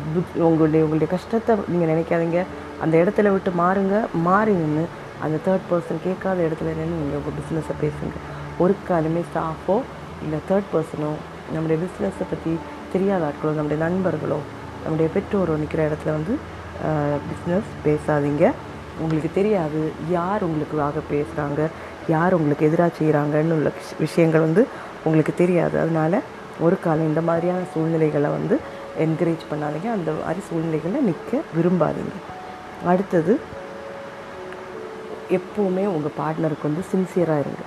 உங்களுடைய 0.47 0.81
உங்களுடைய 0.85 1.09
கஷ்டத்தை 1.15 1.53
நீங்கள் 1.71 1.91
நினைக்காதீங்க. 1.93 2.39
அந்த 2.83 2.95
இடத்துல 3.03 3.31
விட்டு 3.33 3.51
மாறுங்க. 3.63 3.95
மாறி 4.27 4.53
நின்று 4.61 4.85
அந்த 5.25 5.35
தேர்ட் 5.45 5.67
பர்சன் 5.71 6.01
கேட்காத 6.07 6.39
இடத்துல 6.47 6.71
நின்று 6.79 6.97
நீங்கள் 7.01 7.19
உங்கள் 7.21 7.37
பிஸ்னஸை 7.39 7.75
பேசுங்க. 7.83 8.17
ஒரு 8.63 8.73
காலமே 8.89 9.21
ஸ்டாஃபோ 9.29 9.77
இல்லை 10.25 10.39
தேர்ட் 10.49 10.69
பர்சனோ 10.73 11.11
நம்முடைய 11.53 11.77
பிஸ்னஸை 11.83 12.25
பற்றி 12.33 12.53
தெரியாத 12.93 13.23
ஆட்களோ 13.29 13.53
நம்முடைய 13.59 13.79
நண்பர்களோ 13.85 14.39
நம்முடைய 14.83 15.07
பெற்றோரோ 15.15 15.53
நிற்கிற 15.61 15.81
இடத்துல 15.89 16.13
வந்து 16.17 16.33
பிஸ்னஸ் 17.29 17.71
பேசாதீங்க. 17.87 18.45
உங்களுக்கு 19.03 19.29
தெரியாது 19.39 19.81
யார் 20.17 20.45
உங்களுக்காக 20.47 21.01
பேசுகிறாங்க 21.11 21.61
யார் 22.13 22.35
உங்களுக்கு 22.37 22.67
எதிராக 22.69 22.91
செய்கிறாங்கன்னு 22.99 23.55
உள்ள 23.57 23.69
விஷயங்கள் 24.05 24.45
வந்து 24.47 24.61
உங்களுக்கு 25.07 25.33
தெரியாது. 25.43 25.75
அதனால் 25.83 26.17
ஒரு 26.65 26.75
காலம் 26.83 27.09
இந்த 27.11 27.21
மாதிரியான 27.29 27.61
சூழ்நிலைகளை 27.73 28.29
வந்து 28.37 28.55
என்கரேஜ் 29.05 29.43
பண்ணாதீங்க. 29.51 29.89
அந்த 29.97 30.11
மாதிரி 30.19 30.41
சூழ்நிலைகளில் 30.49 31.07
நிற்க 31.09 31.41
விரும்பாதீங்க. 31.57 32.15
அடுத்தது 32.91 33.33
எப்போவுமே 35.37 35.83
உங்கள் 35.95 36.17
பார்ட்னருக்கு 36.21 36.69
வந்து 36.69 36.83
சின்சியராக 36.93 37.43
இருங்க. 37.43 37.63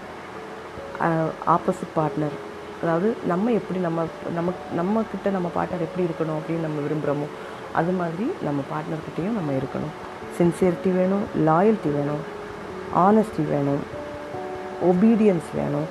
ஆப்போசிட் 1.54 1.96
பார்ட்னர் 1.98 2.36
அதாவது 2.82 3.08
நம்ம 3.30 3.52
எப்படி 3.58 3.78
நம்ம 3.86 4.00
நம்ம 4.36 4.52
நம்மக்கிட்ட 4.78 5.30
நம்ம 5.36 5.48
பார்ட்னர் 5.56 5.84
எப்படி 5.86 6.06
இருக்கணும் 6.08 6.38
அப்படின்னு 6.38 6.66
நம்ம 6.66 6.80
விரும்புகிறோமோ 6.86 7.28
அது 7.80 7.92
மாதிரி 8.00 8.26
நம்ம 8.46 8.62
பார்ட்னர்கிட்டையும் 8.72 9.38
நம்ம 9.38 9.52
இருக்கணும். 9.60 9.94
சின்சியரிட்டி 10.38 10.90
வேணும் 10.98 11.24
லாயல்ட்டி 11.48 11.92
வேணும் 11.98 12.22
ஆனஸ்டி 13.06 13.44
வேணும் 13.52 13.84
ஒபீடியன்ஸ் 14.90 15.50
வேணும் 15.60 15.88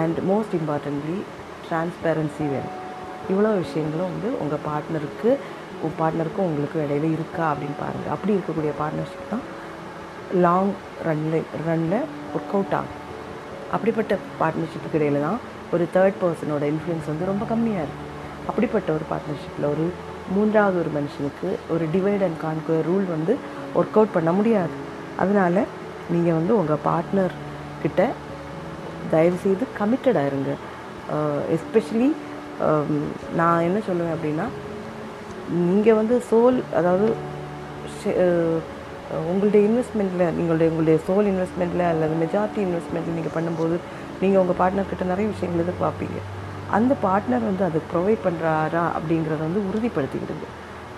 அண்ட் 0.00 0.18
மோஸ்ட் 0.30 0.54
இம்பார்ட்டன்ட்லி 0.60 1.18
டிரான்ஸ்பேரன்சி 1.68 2.44
வேணும். 2.54 2.76
இவ்வளோ 3.30 3.50
விஷயங்களும் 3.62 4.10
வந்து 4.12 4.28
உங்கள் 4.42 4.62
பார்ட்னருக்கு 4.68 5.30
உங்கள் 5.82 5.98
பார்ட்னருக்கும் 6.00 6.46
உங்களுக்கும் 6.48 6.84
இடையில 6.86 7.08
இருக்கா 7.16 7.44
அப்படின்னு 7.52 7.76
பாருங்கள் 7.82 8.12
அப்படி 8.14 8.32
இருக்கக்கூடிய 8.36 8.72
பார்ட்னர்ஷிப் 8.80 9.32
தான் 9.32 9.44
லாங் 10.44 10.72
ரன்னில் 11.08 11.48
ரன்னில் 11.66 12.06
ஒர்க் 12.36 12.54
அவுட் 12.56 12.76
ஆகும். 12.78 12.98
அப்படிப்பட்ட 13.76 14.12
பார்ட்னர்ஷிப்புக்கு 14.40 14.98
இடையில 15.00 15.20
தான் 15.26 15.40
ஒரு 15.74 15.84
தேர்ட் 15.96 16.20
பர்சனோட 16.22 16.64
இன்ஃப்ளூயன்ஸ் 16.72 17.10
வந்து 17.12 17.30
ரொம்ப 17.32 17.44
கம்மியாக 17.52 17.84
இருக்குது 17.86 18.08
அப்படிப்பட்ட 18.50 18.88
ஒரு 18.98 19.04
பார்ட்னர்ஷிப்பில் 19.10 19.68
ஒரு 19.72 19.84
மூன்றாவது 20.34 20.76
ஒரு 20.82 20.90
மனுஷனுக்கு 20.96 21.48
ஒரு 21.74 21.84
டிவைட் 21.94 22.24
அண்ட் 22.26 22.38
கான்குவர் 22.44 22.88
ரூல் 22.90 23.06
வந்து 23.16 23.32
ஒர்க் 23.78 23.96
அவுட் 23.98 24.16
பண்ண 24.16 24.30
முடியாது. 24.38 24.74
அதனால் 25.22 25.60
நீங்கள் 26.14 26.36
வந்து 26.38 26.52
உங்கள் 26.60 26.82
பார்ட்னர் 26.88 27.34
கிட்ட 27.82 28.00
தயவுசெய்து 29.14 29.66
கமிட்டடாக 29.78 30.30
இருங்க. 30.30 30.50
எஸ்பெஷலி 31.56 32.08
நான் 33.40 33.66
என்ன 33.68 33.78
சொல்லுவேன் 33.88 34.14
அப்படின்னா 34.16 34.46
நீங்கள் 35.68 35.98
வந்து 36.00 36.16
சோல் 36.30 36.58
அதாவது 36.78 37.06
உங்களுடைய 39.30 39.62
இன்வெஸ்ட்மெண்ட்டில் 39.68 40.34
நீங்களுடைய 40.36 40.68
உங்களுடைய 40.72 40.98
சோல் 41.06 41.28
இன்வெஸ்ட்மெண்ட்டில் 41.30 41.86
அல்லது 41.92 42.14
மெஜாரிட்டி 42.22 42.60
இன்வெஸ்ட்மெண்ட்டில் 42.66 43.16
நீங்கள் 43.18 43.34
பண்ணும்போது 43.36 43.76
நீங்கள் 44.22 44.40
உங்கள் 44.42 44.58
பார்ட்னர்கிட்ட 44.60 45.04
நிறைய 45.12 45.26
விஷயங்கள் 45.32 45.64
எதிர்பார்ப்பீங்க. 45.64 46.18
அந்த 46.76 46.92
பார்ட்னர் 47.06 47.46
வந்து 47.50 47.64
அது 47.68 47.78
ப்ரொவைட் 47.92 48.24
பண்ணுறாரா 48.26 48.84
அப்படிங்கிறத 48.96 49.40
வந்து 49.48 49.62
உறுதிப்படுத்திக்கிடுங்க. 49.68 50.46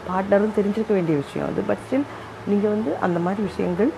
பார்ட்னரும் 0.08 0.56
தெரிஞ்சிருக்க 0.58 0.92
வேண்டிய 0.98 1.16
விஷயம் 1.22 1.46
அது 1.50 1.62
பட் 1.68 1.82
ஸ்டில் 1.84 2.06
நீங்கள் 2.50 2.74
வந்து 2.74 2.90
அந்த 3.06 3.18
மாதிரி 3.26 3.42
விஷயங்கள் 3.50 3.92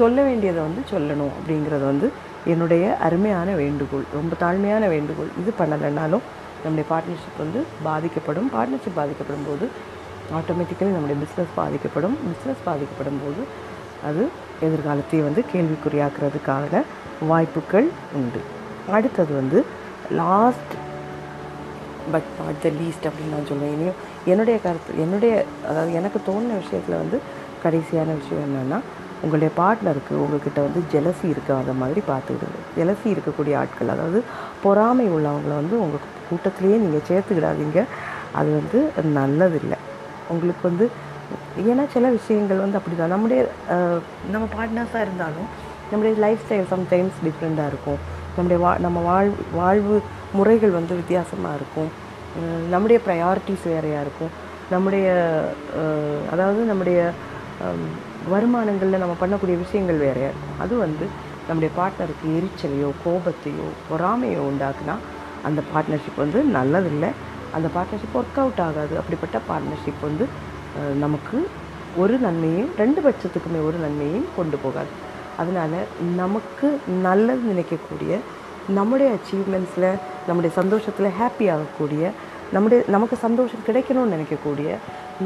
சொல்ல 0.00 0.18
வேண்டியதை 0.28 0.60
வந்து 0.68 0.82
சொல்லணும் 0.92 1.32
அப்படிங்கிறது 1.36 1.84
வந்து 1.92 2.08
என்னுடைய 2.52 2.84
அருமையான 3.06 3.54
வேண்டுகோள் 3.62 4.04
ரொம்ப 4.18 4.34
தாழ்மையான 4.42 4.84
வேண்டுகோள். 4.94 5.30
இது 5.40 5.50
பண்ணலைன்னாலும் 5.60 6.24
நம்முடைய 6.62 6.86
பார்ட்னர்ஷிப் 6.92 7.40
வந்து 7.44 7.60
பாதிக்கப்படும். 7.88 8.48
பார்ட்னர்ஷிப் 8.56 8.98
பாதிக்கப்படும் 9.00 9.48
போது 9.48 9.66
ஆட்டோமேட்டிக்கலி 10.38 10.92
நம்முடைய 10.96 11.18
பிஸ்னஸ் 11.22 11.52
பாதிக்கப்படும். 11.60 12.16
பிஸ்னஸ் 12.30 12.62
பாதிக்கப்படும் 12.68 13.20
போது 13.24 13.42
அது 14.08 14.22
எதிர்காலத்தை 14.66 15.20
வந்து 15.28 15.42
கேள்விக்குறியாக்குறதுக்கான 15.52 16.82
வாய்ப்புகள் 17.30 17.88
உண்டு. 18.18 18.40
அடுத்தது 18.96 19.32
வந்து 19.40 19.58
last 20.20 20.74
but 22.12 22.28
not 22.40 22.60
the 22.64 22.68
least 22.80 23.06
அப்படின்னு 23.08 23.34
நான் 23.36 23.48
சொல்லுவேன் 23.50 23.74
இனியும் 23.76 23.98
என்னுடைய 24.32 24.56
கருத்து 24.66 25.00
என்னுடைய 25.04 25.32
அதாவது 25.70 25.90
எனக்கு 26.00 26.18
தோணுன 26.28 26.56
விஷயத்தில் 26.62 27.00
வந்து 27.02 27.18
கடைசியான 27.64 28.14
விஷயம் 28.20 28.44
என்னென்னா 28.46 28.78
உங்களுடைய 29.24 29.50
பார்ட்னருக்கு 29.60 30.14
உங்கள்கிட்ட 30.24 30.60
வந்து 30.66 30.80
ஜெலசி 30.92 31.26
இருக்காத 31.34 31.72
மாதிரி 31.82 32.00
பார்த்துக்கிடுங்க. 32.10 32.60
ஜெலசி 32.78 33.08
இருக்கக்கூடிய 33.14 33.54
ஆட்கள் 33.62 33.92
அதாவது 33.94 34.20
பொறாமை 34.62 35.06
உள்ளவங்களை 35.16 35.54
வந்து 35.62 35.76
உங்கள் 35.84 36.04
கூட்டத்திலேயே 36.28 36.78
நீங்கள் 36.84 37.06
சேர்த்துக்கிடாதீங்க. 37.10 37.80
அது 38.38 38.48
வந்து 38.58 38.78
நல்லதில்லை. 39.18 39.78
உங்களுக்கு 40.32 40.64
வந்து 40.70 40.86
ஏன்னா 41.70 41.84
சில 41.94 42.06
விஷயங்கள் 42.16 42.62
வந்து 42.64 42.78
அப்படி 42.78 42.96
தான் 42.96 43.12
நம்முடைய 43.14 43.40
நம்ம 44.34 44.44
பார்ட்னர்ஸாக 44.56 45.04
இருந்தாலும் 45.06 45.48
நம்முடைய 45.90 46.14
லைஃப் 46.24 46.42
ஸ்டைல் 46.44 46.68
சம்டைம்ஸ் 46.74 47.18
டிஃப்ரெண்ட்டாக 47.26 47.70
இருக்கும். 47.72 48.00
நம்முடைய 48.36 48.58
வா 48.64 48.72
நம்ம 48.86 48.98
வாழ் 49.10 49.30
வாழ்வு 49.60 49.96
முறைகள் 50.38 50.76
வந்து 50.78 50.94
வித்தியாசமாக 51.00 51.58
இருக்கும். 51.58 51.90
நம்முடைய 52.74 52.98
ப்ரையாரிட்டிஸ் 53.06 53.64
வேறையாக 53.72 54.04
இருக்கும். 54.06 54.32
நம்முடைய 54.74 55.06
அதாவது 56.32 56.60
நம்முடைய 56.70 56.98
வருமானங்களில் 58.32 59.02
நம்ம 59.02 59.14
பண்ணக்கூடிய 59.22 59.56
விஷயங்கள் 59.64 60.02
வேறையாக 60.06 60.32
இருக்கும். 60.32 60.58
அது 60.64 60.74
வந்து 60.84 61.04
நம்முடைய 61.48 61.70
பார்ட்னருக்கு 61.78 62.26
எரிச்சலையோ 62.38 62.90
கோபத்தையோ 63.04 63.68
பொறாமையோ 63.90 64.42
உண்டாக்குனா 64.50 64.96
அந்த 65.46 65.60
பார்ட்னர்ஷிப் 65.72 66.22
வந்து 66.24 66.38
நல்லதில்லை. 66.58 67.10
அந்த 67.56 67.68
பார்ட்னர்ஷிப் 67.74 68.16
ஒர்க் 68.20 68.40
அவுட் 68.42 68.62
ஆகாது. 68.68 68.94
அப்படிப்பட்ட 69.00 69.38
பார்ட்னர்ஷிப் 69.50 70.02
வந்து 70.08 70.26
நமக்கு 71.04 71.38
ஒரு 72.02 72.16
நன்மையும் 72.24 72.70
ரெண்டு 72.80 73.00
பட்சத்துக்குமே 73.04 73.60
ஒரு 73.68 73.78
நன்மையும் 73.84 74.26
கொண்டு 74.38 74.56
போகாது. 74.64 74.92
அதனால் 75.42 75.78
நமக்கு 76.20 76.68
நல்லது 77.06 77.42
நினைக்கக்கூடிய 77.52 78.12
நம்முடைய 78.78 79.08
அச்சீவ்மெண்ட்ஸில் 79.16 79.90
நம்முடைய 80.28 80.50
சந்தோஷத்தில் 80.60 81.16
ஹாப்பி 81.20 81.46
ஆகக்கூடிய 81.54 82.10
நம்முடைய 82.54 82.80
நமக்கு 82.94 83.16
சந்தோஷம் 83.26 83.66
கிடைக்கணும்னு 83.68 84.14
நினைக்கக்கூடிய 84.16 84.68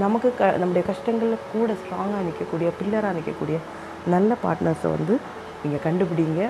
நமக்கு 0.02 0.28
க 0.38 0.50
நம்முடைய 0.60 0.82
கஷ்டங்களில் 0.90 1.46
கூட 1.52 1.72
ஸ்ட்ராங்காக 1.80 2.22
நிற்கக்கூடிய 2.28 2.68
பில்லராக 2.78 3.16
நிற்கக்கூடிய 3.18 3.56
நல்ல 4.14 4.36
பார்ட்னர்ஸை 4.44 4.90
வந்து 4.96 5.14
நீங்கள் 5.62 5.84
கண்டுபிடிங்க. 5.86 6.42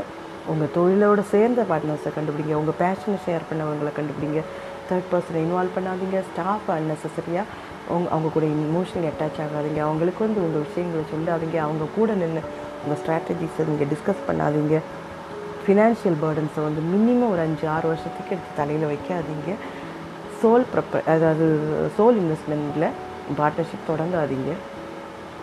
உங்கள் 0.49 0.73
தொழிலோடு 0.77 1.23
சேர்ந்த 1.23 1.63
பார்ட்னர்ஸை 1.63 2.11
கண்டுபிடிங்க. 2.17 2.55
உங்கள் 2.55 2.79
பேஷனை 2.79 3.19
ஷேர் 3.27 3.49
பண்ணவங்களை 3.51 3.93
கண்டுபிடிங்க. 3.99 4.41
தேர்ட் 4.89 5.11
பர்சனை 5.13 5.41
இன்வால்வ் 5.45 5.77
பண்ணாதீங்க. 5.77 6.23
ஸ்டாஃப் 6.33 6.69
அன்னெசரியாக 6.69 7.45
அவங்க 7.89 8.09
அவங்க 8.11 8.29
கூட 8.35 8.47
இமோஷனலி 8.47 9.09
அட்டாச் 9.13 9.41
ஆகாதீங்க. 9.45 9.81
அவங்களுக்கு 9.81 10.25
வந்து 10.27 10.43
உங்கள் 10.45 10.65
விஷயங்களை 10.69 11.05
சொல்லாதீங்க. 11.13 11.57
அவங்க 11.57 11.85
கூட 11.97 12.13
நின்று 12.13 12.43
உங்கள் 12.85 13.01
ஸ்ட்ராட்டஜிஸை 13.03 13.67
நீங்கள் 13.69 13.91
டிஸ்கஸ் 13.93 14.27
பண்ணாதீங்க. 14.29 14.81
ஃபினான்ஷியல் 15.65 16.19
பேர்டன்ஸை 16.23 16.63
வந்து 16.69 16.83
மினிமம் 16.93 17.31
ஒரு 17.31 17.41
அஞ்சு 17.41 17.69
ஆறு 17.69 17.89
வருஷத்துக்கு 17.89 18.37
எடுத்து 18.37 18.57
தலையில் 18.57 18.91
வைக்காதீங்க. 18.93 19.51
சோல் 20.43 20.65
ப்ரப்ப 20.73 21.05
அதாவது 21.05 21.47
சோல் 21.99 22.19
இன்வெஸ்ட்மெண்ட்டில் 22.23 22.89
பார்ட்னர்ஷிப் 23.39 23.89
தொடங்காதீங்க. 23.91 24.53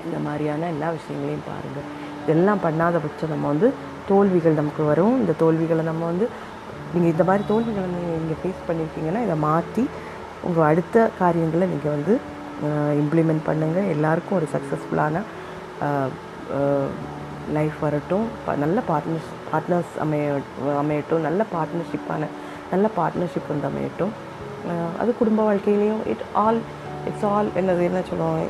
இந்த 0.06 0.18
மாதிரியான 0.26 0.68
எல்லா 0.68 0.90
விஷயங்களையும் 0.90 1.48
பாருங்கள் 1.48 1.88
இதெல்லாம் 2.24 2.64
பண்ணாத 2.64 3.00
பட்சம் 3.06 3.30
நம்ம 3.30 3.48
வந்து 3.48 3.74
தோல்விகள் 4.10 4.54
நமக்கு 4.54 4.84
வரும். 4.84 5.20
இந்த 5.20 5.32
தோல்விகளை 5.38 5.84
நம்ம 5.84 6.06
வந்து 6.06 6.30
நீங்கள் 6.94 7.12
இந்த 7.12 7.24
மாதிரி 7.24 7.44
தோல்விகளை 7.48 7.90
நீங்கள் 7.90 8.20
நீங்கள் 8.20 8.42
ஃபேஸ் 8.44 8.64
பண்ணியிருக்கீங்கன்னா 8.68 9.24
இதை 9.24 9.36
மாற்றி 9.36 9.90
உங்கள் 10.42 10.64
அடுத்த 10.64 11.10
காரியங்களை 11.20 11.68
நீங்கள் 11.68 11.92
வந்து 11.92 12.38
இம்ப்ளிமெண்ட் 13.02 13.48
பண்ணுங்கள் 13.48 13.90
எல்லாருக்கும் 13.90 14.38
ஒரு 14.38 14.48
சக்ஸஸ்ஃபுல்லான 14.54 15.22
லைஃப் 17.54 17.80
வரட்டும். 17.82 18.26
ப- 18.46 18.56
நல்ல 18.56 18.82
பார்ட்னர்ஸ் 18.90 19.30
பார்ட்னர்ஸ் 19.52 20.00
அமைய 20.00 20.40
அமையட்டும். 20.82 21.18
நல்ல 21.18 21.46
பார்ட்னர்ஷிப்பான 21.54 22.26
நல்ல 22.72 22.88
பார்ட்னர்ஷிப் 22.98 23.50
வந்து 23.50 23.68
அமையட்டும். 23.68 24.10
அது 25.00 25.18
குடும்ப 25.18 25.54
வாழ்க்கையிலையும் 25.54 26.08
இட் 26.08 26.24
ஆல் 26.34 26.60
இட்ஸ் 27.06 27.26
ஆல் 27.26 27.48
என்னது 27.48 27.84
என்ன 27.84 28.02
சொல்லுவோம் 28.10 28.48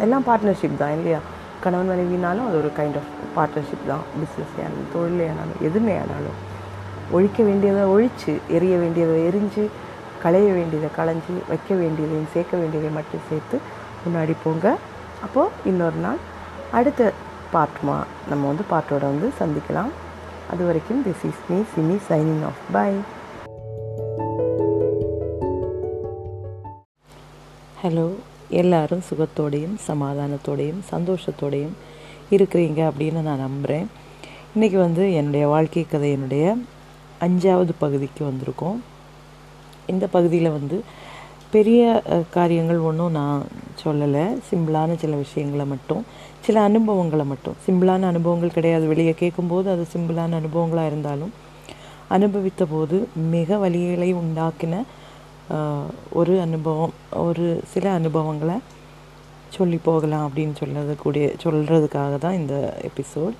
எல்லாம் 0.00 0.24
பார்ட்னர்ஷிப் 0.26 0.76
தான் 0.78 0.92
இல்லையா? 0.92 1.18
கணவன் 1.64 1.90
மனைவினாலும் 1.90 2.46
அது 2.48 2.56
ஒரு 2.62 2.70
கைண்ட் 2.78 2.98
ஆஃப் 3.00 3.10
பார்ட்னர்ஷிப் 3.36 3.88
தான். 3.90 4.04
பிஸ்னஸ் 4.20 4.56
ஆனாலும் 4.60 4.90
தொழிலே 4.94 5.26
ஆனாலும் 5.32 5.60
எதுவுமே 5.60 5.94
ஆனாலும். 6.02 6.38
ஒழிக்க 7.16 7.42
வேண்டியதை 7.48 7.82
ஒழித்து 7.94 8.32
எரிய 8.56 8.74
வேண்டியதை 8.82 9.16
எரிஞ்சு 9.28 9.64
களைய 10.22 10.48
வேண்டியதை 10.58 10.88
களைஞ்சு 10.98 11.34
வைக்க 11.48 11.74
வேண்டியதையும் 11.74 12.30
சேர்க்க 12.32 12.62
வேண்டியதை 12.62 12.90
மட்டும் 12.98 13.26
சேர்த்து 13.28 13.58
முன்னாடி 14.04 14.34
போங்க. 14.44 14.76
அப்போது 15.22 15.50
இன்னொரு 15.64 15.98
நாள் 16.06 16.20
அடுத்த 16.78 17.12
பார்ட்மா 17.54 17.96
நம்ம 18.30 18.46
வந்து 18.50 18.64
பாட்டோட 18.72 19.00
வந்து 19.00 19.30
சந்திக்கலாம். 19.40 19.92
அது 20.52 20.64
வரைக்கும் 20.68 21.04
this 21.06 21.24
is 21.30 21.44
me 21.50 21.58
Simi 21.74 21.96
signing 22.10 22.44
off 22.50 22.62
bye 22.72 22.98
hello 27.82 28.06
எல்லாரும் 28.50 29.02
சுகத்தோடையும் 29.10 29.76
சமாதானத்தோடையும் 29.86 30.80
சந்தோஷத்தோடையும் 30.92 31.74
இருக்கிறீங்க 32.30 32.80
அப்படின்னு 32.90 33.20
நான் 33.20 33.44
நம்புகிறேன் 33.46 33.86
இன்றைக்கி 34.56 34.76
வந்து 34.76 35.14
என்னுடைய 35.14 35.46
வாழ்க்கை 35.46 35.86
கதையினுடைய 35.92 36.44
அஞ்சாவது 37.20 37.72
பகுதிக்கு 37.78 38.22
வந்திருக்கோம். 38.28 38.78
இந்த 39.86 40.06
பகுதியில் 40.06 40.50
வந்து 40.50 40.84
பெரிய 41.50 42.02
காரியங்கள் 42.30 42.78
ஒன்றும் 42.78 43.10
நான் 43.10 43.42
சொல்லலை. 43.84 44.24
சிம்பிளான 44.50 44.96
சில 44.96 45.16
விஷயங்களை 45.16 45.66
மட்டும் 45.66 46.02
சில 46.40 46.60
அனுபவங்களை 46.60 47.24
மட்டும். 47.24 47.56
சிம்பிளான 47.66 48.02
அனுபவங்கள் 48.02 48.56
கிடையாது. 48.56 48.86
வெளியே 48.86 49.14
கேட்கும்போது 49.14 49.70
அது 49.70 49.86
சிம்பிளான 49.96 50.34
அனுபவங்களாக 50.40 50.86
இருந்தாலும் 50.86 51.32
அனுபவித்த 52.08 52.64
போது 52.64 53.08
மிக 53.30 53.68
வலிகளை 53.68 54.10
உண்டாக்கின 54.22 54.82
ஒரு 56.10 56.40
அனுபவம் 56.40 56.92
ஒரு 57.12 57.60
சில 57.66 57.90
அனுபவங்களை 57.90 58.54
சொல்லி 59.48 59.78
போகலாம் 59.84 60.30
அப்படின்னு 60.30 60.54
சொல்லது 60.64 60.96
கூடிய 60.96 61.32
சொல்கிறதுக்காக 61.42 62.18
தான் 62.18 62.34
இந்த 62.34 62.80
எபிசோட் 62.82 63.32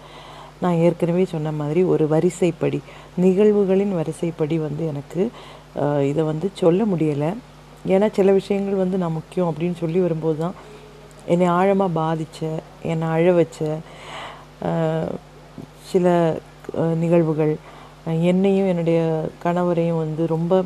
நான் 0.61 0.75
ஏற்கனவே 0.75 1.25
சொன்ன 1.25 1.53
மாதிரி 1.53 1.83
ஒரு 1.83 2.09
வரிசைப்படி 2.09 2.81
நிகழ்வுகளின் 3.17 3.95
வரிசைப்படி 3.95 4.59
வந்து 4.59 4.87
எனக்கு 4.87 5.31
இதை 6.09 6.25
வந்து 6.25 6.51
சொல்ல 6.55 6.85
முடியலை. 6.85 7.37
ஏன்னா 7.87 8.09
சில 8.13 8.33
விஷயங்கள் 8.33 8.75
வந்து 8.75 8.99
நான் 8.99 9.13
முக்கியம் 9.13 9.55
அப்படின்னு 9.55 9.75
சொல்லி 9.75 9.99
வரும்போது 9.99 10.39
தான் 10.39 10.55
என்னை 11.27 11.47
ஆழமாக 11.47 11.91
பாதித்த 11.93 12.49
என்னை 12.83 13.09
அழ 13.09 13.33
வச்ச 13.33 13.77
சில 15.85 16.37
நிகழ்வுகள் 16.95 17.57
என்னையும் 18.05 18.67
என்னுடைய 18.67 19.29
கணவரையும் 19.45 19.97
வந்து 19.97 20.27
ரொம்ப 20.27 20.65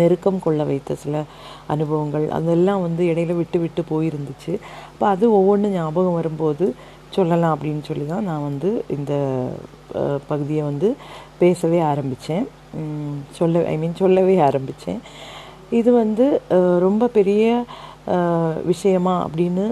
நெருக்கம் 0.00 0.42
கொள்ள 0.46 0.60
வைத்த 0.70 0.96
சில 1.04 1.16
அனுபவங்கள் 1.74 2.26
அதெல்லாம் 2.38 2.84
வந்து 2.86 3.02
இடையில 3.12 3.34
விட்டு 3.40 3.58
விட்டு 3.64 3.82
போயிருந்துச்சு. 3.92 4.52
அப்போ 4.90 5.06
அது 5.14 5.24
ஒவ்வொன்றும் 5.38 5.74
ஞாபகம் 5.78 6.18
வரும்போது 6.20 6.66
சொல்லலாம் 7.16 7.54
அப்படின்னு 7.54 7.82
சொல்லி 7.88 8.06
தான் 8.12 8.28
நான் 8.30 8.46
வந்து 8.50 8.70
இந்த 8.96 9.12
பகுதியை 10.30 10.62
வந்து 10.70 10.88
பேசவே 11.42 11.80
ஆரம்பித்தேன் 11.92 12.46
சொல்ல 13.38 13.62
ஐ 13.72 13.74
மீன் 13.82 14.00
சொல்லவே 14.02 14.36
ஆரம்பித்தேன் 14.48 15.00
இது 15.78 15.90
வந்து 16.02 16.26
ரொம்ப 16.86 17.08
பெரிய 17.18 17.44
விஷயமா 18.70 19.14
அப்படின்னு 19.26 19.64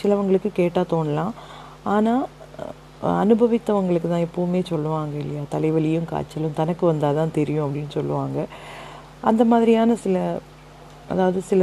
சிலவங்களுக்கு 0.00 0.50
கேட்டால் 0.58 0.90
தோணலாம். 0.92 1.32
ஆனால் 1.94 2.24
அனுபவித்தவங்களுக்கு 3.22 4.08
தான் 4.12 4.26
எப்போவுமே 4.26 4.60
சொல்லுவாங்க 4.70 5.14
இல்லையா 5.22 5.42
தலைவலியும் 5.54 6.08
காய்ச்சலும் 6.10 6.58
தனக்கு 6.58 6.84
வந்தால் 6.90 7.18
தான் 7.20 7.36
தெரியும் 7.38 7.64
அப்படின்னு 7.66 7.92
சொல்லுவாங்க. 7.98 8.38
அந்த 9.28 9.42
மாதிரியான 9.52 9.96
சில 10.04 10.16
அதாவது 11.12 11.40
சில 11.50 11.62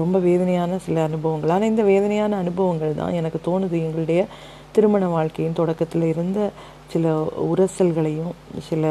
ரொம்ப 0.00 0.16
வேதனையான 0.26 0.78
சில 0.86 1.02
அனுபவங்கள். 1.08 1.52
ஆனால் 1.54 1.70
இந்த 1.72 1.82
வேதனையான 1.90 2.38
அனுபவங்கள் 2.42 2.98
தான் 3.00 3.16
எனக்கு 3.20 3.38
தோணுது. 3.48 3.76
எங்களுடைய 3.86 4.20
திருமண 4.76 5.04
வாழ்க்கையின் 5.16 5.58
தொடக்கத்தில் 5.60 6.06
இருந்த 6.12 6.40
சில 6.92 7.12
உரசல்களையும் 7.50 8.34
சில 8.68 8.84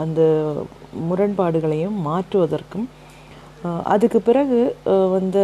அந்த 0.00 0.20
முரண்பாடுகளையும் 1.08 1.96
மாற்றுவதற்கும் 2.08 2.86
அதுக்கு 3.92 4.18
பிறகு 4.28 4.58
வந்து 5.16 5.42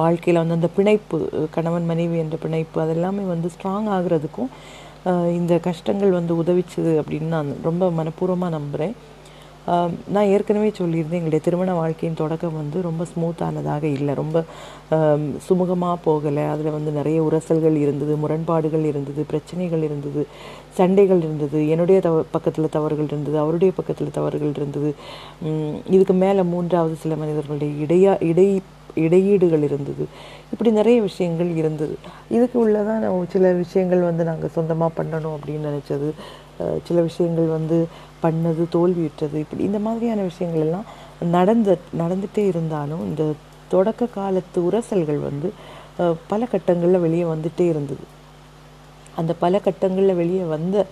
வாழ்க்கையில் 0.00 0.40
வந்து 0.40 0.58
அந்த 0.58 0.68
பிணைப்பு 0.76 1.16
கணவன் 1.56 1.88
மனைவி 1.90 2.16
என்ற 2.24 2.36
பிணைப்பு 2.44 2.78
அதெல்லாமே 2.84 3.24
வந்து 3.32 3.48
ஸ்ட்ராங் 3.54 3.88
ஆகுறதுக்கும் 3.96 4.50
இந்த 5.38 5.52
கஷ்டங்கள் 5.68 6.16
வந்து 6.18 6.32
உதவிச்சது 6.42 6.92
அப்படின்னு 7.00 7.34
நான் 7.36 7.50
ரொம்ப 7.68 7.90
மனப்பூர்வமாக 7.98 8.56
நம்புகிறேன் 8.58 8.94
நான் 10.14 10.30
ஏற்கனவே 10.34 10.68
சொல்லியிருந்தேன் 10.78 11.18
எங்களுடைய 11.18 11.42
திருமண 11.46 11.72
வாழ்க்கையின் 11.78 12.18
தொடக்கம் 12.20 12.56
வந்து 12.60 12.78
ரொம்ப 12.86 13.02
ஸ்மூத்தானதாக 13.10 13.84
இல்லை. 13.98 14.12
ரொம்ப 14.20 14.38
சுமூகமாக 15.46 15.96
போகலை. 16.06 16.44
அதில் 16.52 16.74
வந்து 16.76 16.90
நிறைய 16.90 17.18
உரசல்கள் 17.28 17.76
இருந்தது 17.84 18.14
முரண்பாடுகள் 18.22 18.84
இருந்தது 18.90 19.22
பிரச்சனைகள் 19.32 19.82
இருந்தது 19.88 20.22
சண்டைகள் 20.78 21.22
இருந்தது 21.26 21.60
என்னுடைய 21.74 22.00
தவ 22.06 22.24
பக்கத்தில் 22.34 22.74
தவறுகள் 22.76 23.10
இருந்தது 23.12 23.38
அவருடைய 23.44 23.72
பக்கத்தில் 23.78 24.16
தவறுகள் 24.18 24.54
இருந்தது. 24.56 24.92
இதுக்கு 25.96 26.16
மேலே 26.24 26.44
மூன்றாவது 26.54 26.96
சில 27.04 27.16
மனிதர்களுடைய 27.22 27.72
இடையா 27.86 28.14
இடை 28.30 28.48
இடையீடுகள் 29.04 29.64
இருந்தது. 29.68 30.04
இப்படி 30.52 30.70
நிறைய 30.70 30.98
விஷயங்கள் 31.08 31.50
இருந்தது. 31.60 31.96
இதுக்கு 32.36 32.56
உள்ளதான் 32.62 33.02
நம்ம 33.04 33.26
சில 33.34 33.52
விஷயங்கள் 33.62 34.02
வந்து 34.08 34.24
நாங்கள் 34.30 34.54
சொந்தமாக 34.56 34.96
பண்ணணும் 34.98 35.34
அப்படின்னு 35.36 35.68
நினச்சது. 35.70 36.10
சில 36.86 37.00
விஷயங்கள் 37.08 37.48
வந்து 37.56 37.76
பண்ணது 38.22 38.62
தோல்வியுற்றது 38.76 39.36
இப்படி 39.44 39.62
இந்த 39.68 39.78
மாதிரியான 39.86 40.24
விஷயங்கள் 40.30 40.64
எல்லாம் 40.66 40.88
நடந்த 41.36 41.76
நடந்துகிட்டே 42.00 42.44
இருந்தாலும் 42.52 43.02
இந்த 43.08 43.24
தொடக்க 43.74 44.06
காலத்து 44.18 44.58
உரசல்கள் 44.68 45.20
வந்து 45.28 45.48
பல 46.28 46.46
கட்டங்களில் 46.52 47.04
வெளியே 47.06 47.24
வந்துகிட்டே 47.32 47.66
இருந்தது. 47.72 48.04
அந்த 49.20 49.32
பல 49.44 49.60
கட்டங்களில் 49.64 50.18
வெளியே 50.20 50.44
வந்த 50.54 50.86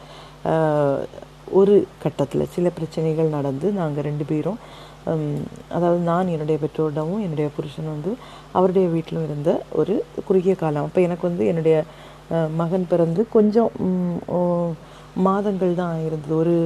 ஒரு 1.58 1.74
கட்டத்தில் 2.02 2.50
சில 2.54 2.70
பிரச்சனைகள் 2.76 3.34
நடந்து 3.36 3.66
நாங்கள் 3.80 4.06
ரெண்டு 4.08 4.24
பேரும் 4.30 4.58
அதாவது 5.76 6.00
நான் 6.10 6.32
என்னுடைய 6.34 6.56
பெற்றோரிடமும் 6.64 7.22
என்னுடைய 7.26 7.48
புருஷன் 7.56 7.92
வந்து 7.94 8.10
அவருடைய 8.58 8.86
வீட்டிலும் 8.94 9.26
இருந்த 9.28 9.50
ஒரு 9.80 9.94
குறுகிய 10.28 10.54
காலம். 10.62 10.86
அப்போ 10.88 11.00
எனக்கு 11.06 11.24
வந்து 11.30 11.44
என்னுடைய 11.52 11.76
மகன் 12.60 12.86
பிறந்து 12.92 13.20
கொஞ்சம் 13.36 13.70
மாதங்கள் 15.26 15.78
தான் 15.82 15.98
இருந்தது. 16.06 16.34
ஒரு 16.42 16.56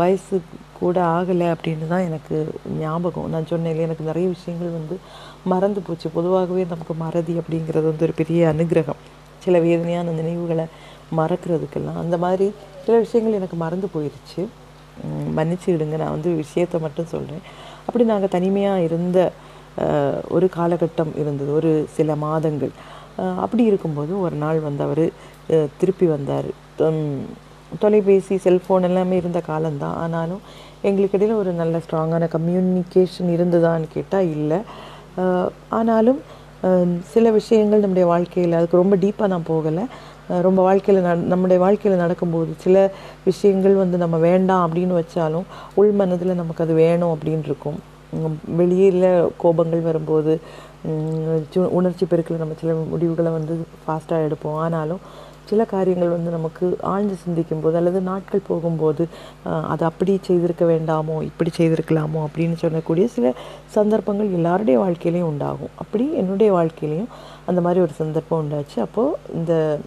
வயசு 0.00 0.36
கூட 0.80 0.96
ஆகலை 1.16 1.46
அப்படின்னு 1.54 1.86
தான் 1.92 2.06
எனக்கு 2.08 2.36
ஞாபகம். 2.82 3.28
நான் 3.34 3.50
சொன்னேன் 3.52 3.82
எனக்கு 3.86 4.04
நிறைய 4.10 4.26
விஷயங்கள் 4.34 4.76
வந்து 4.78 4.96
மறந்து 5.52 5.80
போச்சு. 5.86 6.08
பொதுவாகவே 6.16 6.62
நமக்கு 6.72 6.94
மறதி 7.04 7.34
அப்படிங்கிறது 7.40 7.86
வந்து 7.90 8.06
ஒரு 8.08 8.14
பெரிய 8.20 8.40
அனுகிரகம். 8.52 9.00
சில 9.44 9.58
வேதனையான 9.66 10.12
நினைவுகளை 10.20 10.66
மறக்கிறதுக்கெல்லாம் 11.18 12.02
அந்த 12.02 12.16
மாதிரி 12.24 12.46
சில 12.84 12.94
விஷயங்கள் 13.04 13.38
எனக்கு 13.40 13.56
மறந்து 13.64 13.88
போயிடுச்சு 13.94 14.42
மன்னிச்சுடுங்க 15.38 15.96
நான் 16.02 16.16
வந்து 16.16 16.30
விஷயத்தை 16.42 16.78
மட்டும் 16.84 17.12
சொல்கிறேன் 17.14 17.44
அப்படி 17.86 18.04
நாங்கள் 18.12 18.34
தனிமையாக 18.36 18.86
இருந்த 18.88 19.18
ஒரு 20.34 20.46
காலகட்டம் 20.56 21.12
இருந்தது 21.22 21.50
ஒரு 21.60 21.70
சில 21.96 22.14
மாதங்கள். 22.24 22.72
அப்படி 23.44 23.62
இருக்கும்போது 23.70 24.12
ஒரு 24.24 24.36
நாள் 24.44 24.60
வந்து 24.66 24.82
அவர் 24.86 25.04
திருப்பி 25.80 26.06
வந்தார். 26.12 26.48
தொலைபேசி 27.82 28.34
செல்ஃபோன் 28.44 28.86
எல்லாமே 28.88 29.16
இருந்த 29.22 29.40
காலம்தான். 29.50 29.96
ஆனாலும் 30.04 30.42
எங்களுக்கு 30.88 31.16
இடையில் 31.18 31.40
ஒரு 31.42 31.52
நல்ல 31.60 31.76
ஸ்ட்ராங்கான 31.84 32.28
கம்யூனிகேஷன் 32.36 33.30
இருந்ததான்னு 33.36 33.88
கேட்டால் 33.96 34.30
இல்லை. 34.36 34.58
ஆனாலும் 35.78 36.20
சில 37.12 37.30
விஷயங்கள் 37.38 37.82
நம்முடைய 37.84 38.06
வாழ்க்கையில் 38.12 38.58
அதுக்கு 38.58 38.82
ரொம்ப 38.82 38.96
டீப்பாக 39.04 39.32
நான் 39.32 39.50
போகலை. 39.52 39.84
ரொம்ப 40.28 40.62
வாழ்க்கையில் 40.62 41.02
நட 41.02 41.18
நம்முடைய 41.20 41.62
வாழ்க்கையில் 41.62 42.00
நடக்கும்போது 42.00 42.52
சில 42.58 42.90
விஷயங்கள் 43.24 43.74
வந்து 43.74 43.98
நம்ம 43.98 44.16
வேண்டாம் 44.18 44.74
அப்படின்னு 44.74 45.02
வச்சாலும் 45.02 45.42
உள் 45.74 45.90
மனதில் 45.90 46.34
நமக்கு 46.34 46.64
அது 46.64 46.74
வேணும் 46.74 47.18
அப்படின்னு 47.18 47.44
இருக்கும். 47.44 47.92
வெளியில் 48.56 49.32
கோபங்கள் 49.42 49.82
வரும்போது 49.82 50.40
சு- 51.54 51.58
உணர்ச்சி 51.58 52.06
பெருக்கில் 52.06 52.38
நம்ம 52.38 52.54
சில 52.60 52.74
முடிவுகளை 52.74 53.32
வந்து 53.32 53.66
ஃபாஸ்ட்டாக 53.88 54.32
எடுப்போம். 54.32 54.54
ஆனாலும் 54.54 55.00
சில 55.44 55.64
காரியங்கள் 55.64 56.08
வந்து 56.08 56.30
நமக்கு 56.30 56.78
ஆழ்ந்து 56.80 57.14
சிந்திக்கும் 57.14 57.60
போது 57.60 57.76
அல்லது 57.76 58.00
நாட்கள் 58.00 58.40
போகும்போது 58.46 59.08
அது 59.44 59.84
அப்படி 59.84 60.18
செய்திருக்க 60.22 60.64
வேண்டாமோ 60.64 61.22
இப்படி 61.22 61.50
செய்திருக்கலாமோ 61.56 62.26
அப்படின்னு 62.26 62.54
சொல்லக்கூடிய 62.54 63.06
சில 63.06 63.32
சந்தர்ப்பங்கள் 63.66 64.30
எல்லாருடைய 64.30 64.80
வாழ்க்கையிலையும் 64.80 65.22
உண்டாகும். 65.22 65.68
அப்படி 65.74 66.14
என்னுடைய 66.14 66.52
வாழ்க்கையிலையும் 66.52 67.06
அந்த 67.44 67.60
மாதிரி 67.60 67.80
ஒரு 67.80 67.92
சந்தர்ப்பம் 67.92 68.48
உண்டாச்சு. 68.48 68.80
அப்போது 68.80 69.16
இந்த 69.34 69.78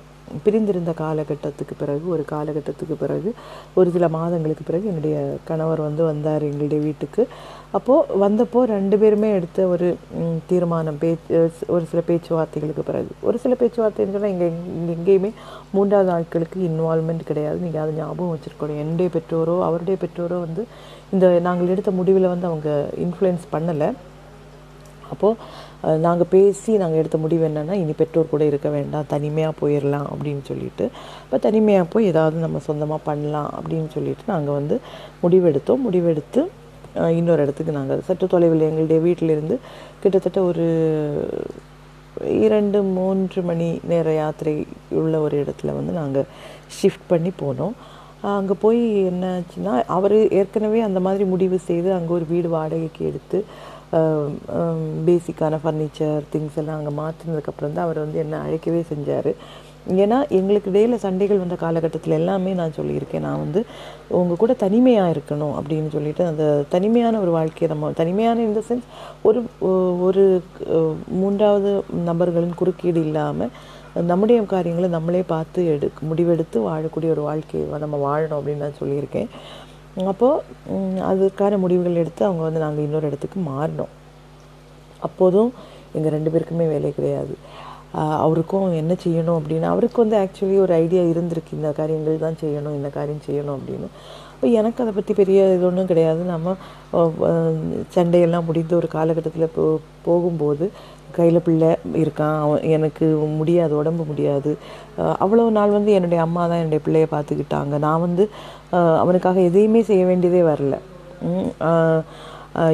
பிரிந்திருந்த 0.45 0.91
காலகட்டத்துக்கு 1.01 1.75
பிறகு 1.81 2.05
ஒரு 2.15 2.23
காலகட்டத்துக்கு 2.31 2.95
பிறகு 3.03 3.29
ஒரு 3.79 3.89
சில 3.95 4.07
மாதங்களுக்கு 4.17 4.63
பிறகு 4.69 4.85
என்னுடைய 4.91 5.17
கணவர் 5.49 5.81
வந்து 5.87 6.03
வந்தார் 6.09 6.47
எங்களுடைய 6.49 6.79
வீட்டுக்கு. 6.87 7.23
அப்போது 7.77 8.19
வந்தப்போ 8.23 8.59
ரெண்டு 8.73 8.97
பேருமே 9.01 9.29
எடுத்த 9.37 9.67
ஒரு 9.73 9.87
தீர்மானம் 10.49 10.99
பேச்சு 11.03 11.39
ஒரு 11.75 11.85
சில 11.91 12.01
பேச்சுவார்த்தைகளுக்கு 12.09 12.85
பிறகு. 12.89 13.11
ஒரு 13.27 13.37
சில 13.43 13.55
பேச்சுவார்த்தைன்னு 13.61 14.15
சொன்னால் 14.15 14.33
இங்கே 14.35 14.49
எங்கேயுமே 14.97 15.31
மூன்றாவது 15.75 16.11
ஆட்களுக்கு 16.17 16.59
இன்வால்மெண்ட் 16.69 17.29
கிடையாது. 17.31 17.59
நீங்கள் 17.65 17.83
அதை 17.85 17.93
ஞாபகம் 18.01 18.33
வச்சுருக்கணும். 18.33 18.81
என்னுடைய 18.83 19.09
பெற்றோரோ 19.17 19.57
அவருடைய 19.69 19.97
பெற்றோரோ 20.03 20.39
வந்து 20.47 20.63
இந்த 21.15 21.25
நாங்கள் 21.47 21.73
எடுத்த 21.73 21.91
முடிவில் 21.99 22.33
வந்து 22.33 22.49
அவங்க 22.51 22.69
இன்ஃப்ளூயன்ஸ் 23.05 23.45
பண்ணலை. 23.55 23.89
அப்போது 25.13 25.39
நாங்கள் 26.05 26.29
பேசி 26.29 26.71
நாங்கள் 26.81 26.99
எடுத்த 27.01 27.17
முடிவு 27.23 27.43
என்னென்னா 27.47 27.75
இனி 27.81 27.93
பெற்றோர் 27.97 28.31
கூட 28.31 28.43
இருக்க 28.51 28.69
வேண்டாம் 28.69 29.09
தனிமையாக 29.13 29.53
போயிடலாம் 29.61 30.07
அப்படின்னு 30.13 30.43
சொல்லிட்டு 30.49 30.85
இப்போ 31.23 31.37
தனிமையாக 31.47 31.87
போய் 31.93 32.09
ஏதாவது 32.11 32.37
நம்ம 32.45 32.61
சொந்தமாக 32.67 33.01
பண்ணலாம் 33.09 33.49
அப்படின்னு 33.57 33.89
சொல்லிட்டு 33.95 34.25
நாங்கள் 34.33 34.57
வந்து 34.59 34.77
முடிவெடுத்தோம். 35.23 35.83
முடிவெடுத்து 35.87 36.43
இன்னொரு 37.19 37.43
இடத்துக்கு 37.45 37.77
நாங்கள் 37.79 38.03
சற்று 38.07 38.27
தொலைவில் 38.27 38.67
எங்களுடைய 38.69 38.99
வீட்டிலிருந்து 39.07 39.55
கிட்டத்தட்ட 40.03 40.41
ஒரு 40.49 40.65
இரண்டு 42.45 42.79
மூன்று 42.97 43.39
மணி 43.49 43.69
நேர 43.91 44.13
யாத்திரை 44.13 44.55
உள்ள 45.01 45.15
ஒரு 45.25 45.35
இடத்துல 45.43 45.75
வந்து 45.79 45.93
நாங்கள் 46.01 46.27
ஷிஃப்ட் 46.77 47.07
பண்ணி 47.07 47.31
போனோம். 47.43 47.75
அங்கே 48.37 48.55
போய் 48.61 48.79
என்னாச்சுன்னா 49.09 49.73
அவர் 49.95 50.15
ஏற்கனவே 50.39 50.79
அந்த 50.85 50.99
மாதிரி 51.07 51.23
முடிவு 51.33 51.57
செய்து 51.67 51.89
அங்கே 51.93 52.11
ஒரு 52.17 52.25
வீடு 52.29 52.49
வாடகைக்கு 52.49 53.01
எடுத்து 53.09 53.39
பேசிக்கான 55.07 55.59
ஃபர்னிச்சர் 55.63 56.25
திங்ஸ் 56.33 56.57
எல்லாம் 56.61 56.79
அங்கே 56.79 56.93
மாற்றினதுக்கப்புறம் 57.01 57.75
தான் 57.75 57.87
அவர் 57.87 58.03
வந்து 58.05 58.21
என்னை 58.23 58.39
அழைக்கவே 58.47 58.81
செஞ்சார். 58.91 59.31
ஏன்னா 60.03 60.17
எங்களுக்கு 60.37 60.69
இடையில் 60.71 61.01
சண்டைகள் 61.03 61.41
வந்த 61.41 61.55
காலகட்டத்தில் 61.61 62.15
எல்லாமே 62.17 62.51
நான் 62.59 62.75
சொல்லியிருக்கேன். 62.77 63.25
நான் 63.27 63.43
வந்து 63.43 63.59
உங்கள் 64.19 64.39
கூட 64.41 64.53
தனிமையாக 64.63 65.13
இருக்கணும் 65.13 65.53
அப்படின்னு 65.59 65.89
சொல்லிட்டு 65.95 66.23
அந்த 66.31 66.45
தனிமையான 66.73 67.19
ஒரு 67.25 67.31
வாழ்க்கையை 67.37 67.69
நம்ம 67.73 67.91
தனிமையான 68.01 68.43
இந்த 68.49 68.63
சென்ஸ் 68.69 68.87
ஒரு 69.29 69.41
ஒரு 70.07 70.25
மூன்றாவது 71.21 71.71
நபர்களின் 72.09 72.59
குறுக்கீடு 72.61 73.01
இல்லாமல் 73.09 73.53
நம்முடைய 74.09 74.39
காரியங்களை 74.55 74.89
நம்மளே 74.95 75.21
பார்த்து 75.33 75.59
எடு 75.73 75.87
முடிவெடுத்து 76.09 76.57
வாழக்கூடிய 76.69 77.11
ஒரு 77.15 77.23
வாழ்க்கையை 77.29 77.79
நம்ம 77.85 77.99
வாழணும் 78.07 78.37
அப்படின்னு 78.39 78.65
நான் 78.65 78.79
சொல்லியிருக்கேன். 78.81 79.29
அப்போது 80.11 81.03
அதுக்கான 81.09 81.57
முடிவுகள் 81.63 82.01
எடுத்து 82.01 82.21
அவங்க 82.27 82.43
வந்து 82.47 82.63
நாங்கள் 82.65 82.85
இன்னொரு 82.87 83.09
இடத்துக்கு 83.09 83.39
மாறினோம் 83.51 83.93
அப்போதும் 85.07 85.49
எங்கள் 85.97 86.13
ரெண்டு 86.15 86.31
பேருக்குமே 86.33 86.65
வேலை 86.73 86.89
கிடையாது. 86.97 87.35
அவருக்கும் 88.23 88.65
என்ன 88.79 88.93
செய்யணும் 89.03 89.37
அப்படின்னு 89.39 89.67
அவருக்கு 89.73 90.03
வந்து 90.03 90.17
ஆக்சுவலி 90.23 90.57
ஒரு 90.63 90.73
ஐடியா 90.83 91.03
இருந்திருக்கு. 91.11 91.57
இந்த 91.59 91.69
காரியங்கள் 91.79 92.25
தான் 92.25 92.41
செய்யணும் 92.41 92.75
இந்த 92.79 92.89
காரியம் 92.97 93.25
செய்யணும் 93.27 93.55
அப்படின்னு. 93.57 93.87
இப்போ 94.33 94.47
எனக்கு 94.59 94.83
அதை 94.83 94.91
பற்றி 94.97 95.13
பெரிய 95.19 95.45
இது 95.53 95.65
ஒன்றும் 95.69 95.89
கிடையாது. 95.91 96.21
நம்ம 96.33 96.55
சண்டையெல்லாம் 97.95 98.47
முடிந்த 98.49 98.75
ஒரு 98.81 98.89
காலகட்டத்தில் 98.97 99.53
போ 99.55 99.63
போகும்போது 100.07 100.65
கையில் 101.15 101.45
பிள்ளை 101.45 101.69
இருக்கான். 102.01 102.35
அவன் 102.43 102.65
எனக்கு 102.75 103.05
முடியாது 103.39 103.73
உடம்பு 103.81 104.03
முடியாது. 104.09 104.51
அவ்வளோ 105.23 105.45
நாள் 105.57 105.75
வந்து 105.77 105.91
என்னுடைய 105.97 106.19
அம்மா 106.25 106.43
தான் 106.49 106.61
என்னுடைய 106.61 106.81
பிள்ளையை 106.85 107.07
பார்த்துக்கிட்டாங்க. 107.15 107.73
நான் 107.85 108.05
வந்து 108.07 108.23
அவனுக்காக 109.03 109.37
எதையுமே 109.49 109.81
செய்ய 109.89 110.03
வேண்டியதே 110.09 110.41
வரல. 110.51 110.75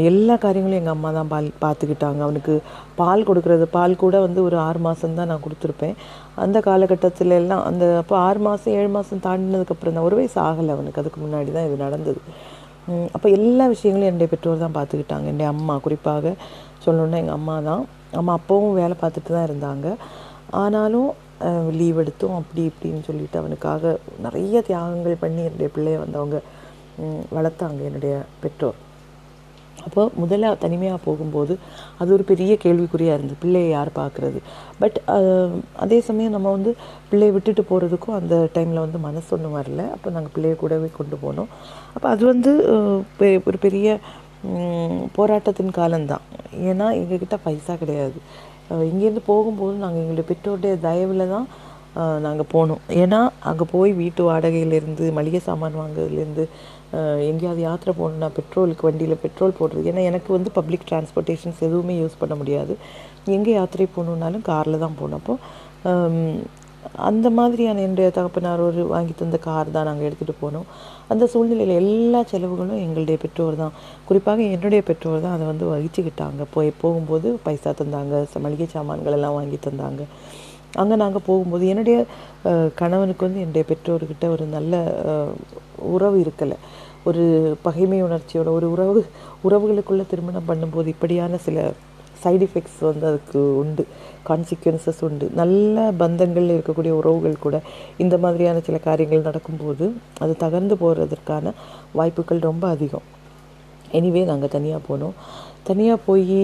எல்லா 0.09 0.35
காரியங்களும் 0.43 0.79
எங்கள் 0.79 0.95
அம்மா 0.95 1.09
தான் 1.17 1.29
பால் 1.31 1.47
பார்த்துக்கிட்டாங்க 1.63 2.19
அவனுக்கு 2.25 2.53
பால் 2.99 3.25
கொடுக்கறது 3.29 3.65
பால் 3.75 3.93
கூட 4.03 4.15
வந்து 4.25 4.39
ஒரு 4.47 4.57
ஆறு 4.65 4.79
மாதம் 4.85 5.17
தான் 5.19 5.29
நான் 5.31 5.43
கொடுத்துருப்பேன். 5.45 5.95
அந்த 6.43 6.57
காலகட்டத்தில் 6.67 7.37
எல்லாம் 7.39 7.63
அந்த 7.69 7.85
அப்போ 8.01 8.15
ஆறு 8.27 8.39
மாதம் 8.47 8.75
ஏழு 8.79 8.89
மாதம் 8.97 9.23
தாண்டினதுக்கப்புறம் 9.25 9.95
தான் 9.97 10.07
ஒரு 10.09 10.17
வயசு 10.19 10.37
ஆகலை 10.47 10.71
அவனுக்கு. 10.75 11.01
அதுக்கு 11.03 11.19
முன்னாடி 11.25 11.51
தான் 11.57 11.67
இது 11.69 11.77
நடந்தது. 11.85 12.21
அப்போ 13.15 13.27
எல்லா 13.37 13.65
விஷயங்களும் 13.73 14.09
என்னுடைய 14.09 14.29
பெற்றோர் 14.33 14.63
தான் 14.65 14.77
பார்த்துக்கிட்டாங்க 14.77 15.27
என்னுடைய 15.31 15.49
அம்மா 15.55 15.75
குறிப்பாக 15.87 16.33
சொல்லணுன்னா 16.85 17.19
எங்கள் 17.23 17.37
அம்மா 17.39 17.57
தான். 17.69 17.83
அம்மா 18.21 18.33
அப்போவும் 18.39 18.77
வேலை 18.81 18.97
பார்த்துட்டு 19.03 19.35
தான் 19.37 19.47
இருந்தாங்க. 19.49 19.87
ஆனாலும் 20.63 21.09
லீவ் 21.51 21.97
எடுத்தோம் 21.97 22.35
அப்படி 22.35 22.71
இப்படின்னு 22.71 23.03
சொல்லிட்டு 23.03 23.39
அவனுக்காக 23.39 23.97
நிறைய 24.21 24.63
தியாகங்கள் 24.67 25.15
பண்ணி 25.19 25.43
என்னுடைய 25.43 25.69
பிள்ளைய 25.75 25.99
வந்து 25.99 26.17
அவங்க 26.17 26.41
வளர்த்தாங்க 27.35 27.83
என்னுடைய 27.85 28.21
பெற்றோர். 28.41 28.91
அப்போ 29.85 30.11
முதல்ல 30.21 30.57
தனிமையாக 30.57 31.01
போகும்போது 31.03 31.57
அது 31.97 32.13
ஒரு 32.13 32.23
பெரிய 32.23 32.53
கேள்விக்குறியாக 32.53 33.13
இருந்தது 33.13 33.33
பிள்ளையை 33.39 33.69
யார் 33.69 33.89
பார்க்குறது? 33.95 34.37
பட் 34.79 35.01
அதே 35.75 35.99
சமயம் 35.99 36.31
நம்ம 36.31 36.51
வந்து 36.51 36.75
பிள்ளையை 37.09 37.35
விட்டுட்டு 37.35 37.65
போகிறதுக்கும் 37.69 38.13
அந்த 38.13 38.47
டைமில் 38.53 38.79
வந்து 38.79 38.97
மனசு 38.97 39.37
ஒன்றும் 39.37 39.61
வரல. 39.61 39.91
அப்போ 39.91 40.09
நாங்கள் 40.09 40.31
பிள்ளையை 40.33 40.59
கூடவே 40.59 40.89
கொண்டு 40.97 41.15
போனோம். 41.15 41.45
அப்போ 41.93 42.09
அது 42.09 42.25
வந்து 42.25 42.63
பெ- 43.19 43.45
ஒரு 43.45 43.57
பெரிய 43.57 43.97
போராட்டத்தின் 45.17 45.77
காலம்தான். 45.79 46.23
ஏன்னா 46.69 46.87
எங்ககிட்ட 47.01 47.35
பைசா 47.45 47.73
கிடையாது. 47.83 48.17
இங்கேருந்து 48.89 49.23
போகும்போது 49.31 49.75
நாங்கள் 49.83 50.01
எங்களுடைய 50.03 50.27
பெற்றோருடைய 50.31 50.73
தயவில் 50.87 51.31
தான் 51.35 51.47
நாங்கள் 52.25 52.49
போனோம். 52.53 52.81
ஏன்னா 53.01 53.19
அங்கே 53.49 53.65
போய் 53.73 53.91
வீட்டு 53.99 54.21
வாடகையிலேருந்து 54.29 55.05
மளிகை 55.17 55.41
சாமான் 55.47 55.79
வாங்குறதுலேருந்து 55.81 56.45
எங்கேயாவது 57.29 57.61
யாத்திரை 57.67 57.93
போகணுன்னா 57.99 58.29
பெட்ரோலுக்கு 58.37 58.87
வண்டியில் 58.87 59.21
பெட்ரோல் 59.25 59.57
போடுறது. 59.59 59.85
ஏன்னா 59.91 60.01
எனக்கு 60.09 60.29
வந்து 60.37 60.49
பப்ளிக் 60.57 60.87
டிரான்ஸ்போர்ட்டேஷன்ஸ் 60.89 61.61
எதுவுமே 61.67 61.95
யூஸ் 62.01 62.19
பண்ண 62.21 62.35
முடியாது. 62.41 62.75
எங்கே 63.37 63.53
யாத்திரை 63.59 63.87
போகணுன்னாலும் 63.95 64.45
காரில் 64.51 64.83
தான் 64.85 64.99
போனோம் 65.01 65.21
அப்போ 65.21 65.35
அந்த 67.09 67.27
மாதிரியான 67.37 67.81
என்னுடைய 67.85 68.07
தகப்பனார் 68.17 68.61
ஒரு 68.67 68.81
வாங்கி 68.93 69.13
தந்த 69.21 69.37
கார் 69.47 69.73
தான் 69.75 69.87
நாங்கள் 69.89 70.07
எடுத்துகிட்டு 70.07 70.35
போனோம். 70.43 70.67
அந்த 71.11 71.23
சூழ்நிலையில் 71.33 71.79
எல்லா 71.81 72.19
செலவுகளும் 72.31 72.81
எங்களுடைய 72.85 73.17
பெற்றோர் 73.23 73.55
தான். 73.63 73.73
குறிப்பாக 74.07 74.41
என்னுடைய 74.55 74.81
பெற்றோர் 74.89 75.23
தான் 75.25 75.35
அதை 75.37 75.47
வந்து 75.51 75.65
வகிச்சுக்கிட்டாங்க. 75.73 76.41
போய் 76.55 76.71
போகும்போது 76.83 77.29
பைசா 77.45 77.73
தந்தாங்க 77.81 78.23
மளிகை 78.45 78.67
சாமான்கள் 78.75 79.17
எல்லாம் 79.17 79.37
வாங்கி 79.39 79.59
தந்தாங்க. 79.67 80.03
அங்கே 80.81 80.95
நாங்கள் 81.03 81.25
போகும்போது 81.29 81.65
என்னுடைய 81.71 81.97
கணவனுக்கு 82.81 83.27
வந்து 83.27 83.43
என்னுடைய 83.43 83.65
பெற்றோர்கிட்ட 83.71 84.27
ஒரு 84.35 84.45
நல்ல 84.55 84.73
உறவு 85.95 86.17
இருக்கலை. 86.25 86.57
ஒரு 87.09 87.23
பகைமை 87.65 87.97
உணர்ச்சியோட 88.07 88.49
ஒரு 88.57 88.67
உறவு 88.73 89.01
உறவுகளுக்குள்ளே 89.47 90.05
திருமணம் 90.11 90.49
பண்ணும்போது 90.49 90.87
இப்படியான 90.95 91.39
சில 91.45 91.65
சைடு 92.25 92.45
எஃபெக்ட்ஸ் 92.47 92.79
வந்து 92.89 93.05
அதுக்கு 93.11 93.39
உண்டு. 93.61 93.83
கான்சிக்வன்சஸ் 94.29 95.01
உண்டு. 95.07 95.25
நல்ல 95.41 95.85
பந்தங்களில் 96.01 96.55
இருக்கக்கூடிய 96.55 96.93
உறவுகள் 96.99 97.43
கூட 97.45 97.55
இந்த 98.03 98.17
மாதிரியான 98.25 98.61
சில 98.67 98.77
காரியங்கள் 98.87 99.27
நடக்கும்போது 99.29 99.87
அது 100.25 100.35
தகர்ந்து 100.45 100.77
போகிறதற்கான 100.83 101.53
வாய்ப்புகள் 101.99 102.47
ரொம்ப 102.49 102.67
அதிகம். 102.75 103.07
எனிவே 103.97 104.21
நாங்கள் 104.29 104.53
தனியாக 104.57 104.81
போனோம். 104.89 105.15
தனியாக 105.67 105.99
போய் 106.05 106.39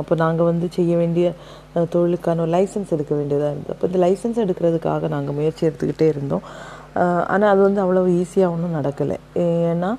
அப்போ 0.00 0.14
நாங்கள் 0.22 0.48
வந்து 0.50 0.66
செய்ய 0.76 0.92
வேண்டிய 1.02 1.26
தொழிலுக்கான 1.92 2.46
லைசன்ஸ் 2.54 2.92
எடுக்க 2.96 3.12
வேண்டியதாக 3.18 3.52
இருந்தது. 3.52 3.74
அப்போ 3.74 3.86
இந்த 3.90 4.00
லைசன்ஸ் 4.04 4.40
எடுக்கிறதுக்காக 4.44 5.08
நாங்கள் 5.14 5.36
முயற்சி 5.38 5.62
எடுத்துக்கிட்டே 5.68 6.08
இருந்தோம். 6.14 6.44
ஆனால் 7.32 7.50
அது 7.52 7.60
வந்து 7.66 7.80
அவ்வளோ 7.84 8.02
ஈஸியாக 8.20 8.54
ஒன்றும் 8.54 8.76
நடக்கலை. 8.78 9.16
ஏன்னா 9.44 9.90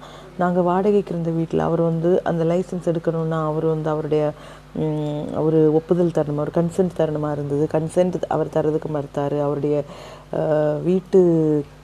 நாங்கள் 0.42 0.66
வாடகைக்கு 0.70 1.12
இருந்த 1.14 1.32
வீட்டில் 1.38 1.66
அவர் 1.68 1.82
வந்து 1.90 2.10
அந்த 2.30 2.44
லைசன்ஸ் 2.52 2.90
எடுக்கணும்னா 2.92 3.40
அவர் 3.50 3.66
வந்து 3.74 3.90
அவருடைய 3.94 4.24
ஒரு 5.42 5.74
ஒப்புதல் 5.74 6.16
தரணுமா? 6.16 6.40
ஒரு 6.40 6.54
கன்சென்ட் 6.54 6.98
தரணுமா 6.98 7.32
இருந்தது? 7.32 7.68
கன்சென்ட் 7.72 8.18
அவர் 8.28 8.54
தரதுக்கு 8.54 8.90
மறுத்தார். 8.92 9.36
அவருடைய 9.40 9.76
அஹ், 10.34 10.80
வீட்டு 10.82 11.20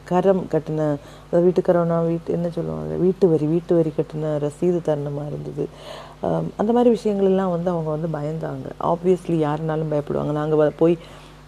கரம் 0.05 0.47
கட்டின 0.51 0.81
அதாவது 1.25 1.45
வீட்டுக்கரம்னா 1.45 2.07
வீட்டு 2.07 2.33
என்ன 2.33 2.49
சொல்லுவாங்க 2.49 2.95
வீட்டு 2.97 3.29
வரி 3.29 3.45
வீட்டு 3.47 3.75
வரி 3.75 3.91
கட்டின 3.91 4.31
ரசீது 4.39 4.79
தரணுமா 4.85 5.23
இருந்தது. 5.27 5.63
அந்த 6.57 6.71
மாதிரி 6.71 6.89
விஷயங்கள் 6.89 7.25
எல்லாம் 7.25 7.49
வந்து 7.49 7.69
அவங்க 7.69 7.89
வந்து 7.89 8.09
பயந்தாங்க. 8.09 8.65
ஆப்வியஸ்லி 8.91 9.37
யாருனாலும் 9.43 9.91
பயப்படுவாங்க. 9.93 10.33
நாங்கள் 10.33 10.77
போய் 10.77 10.95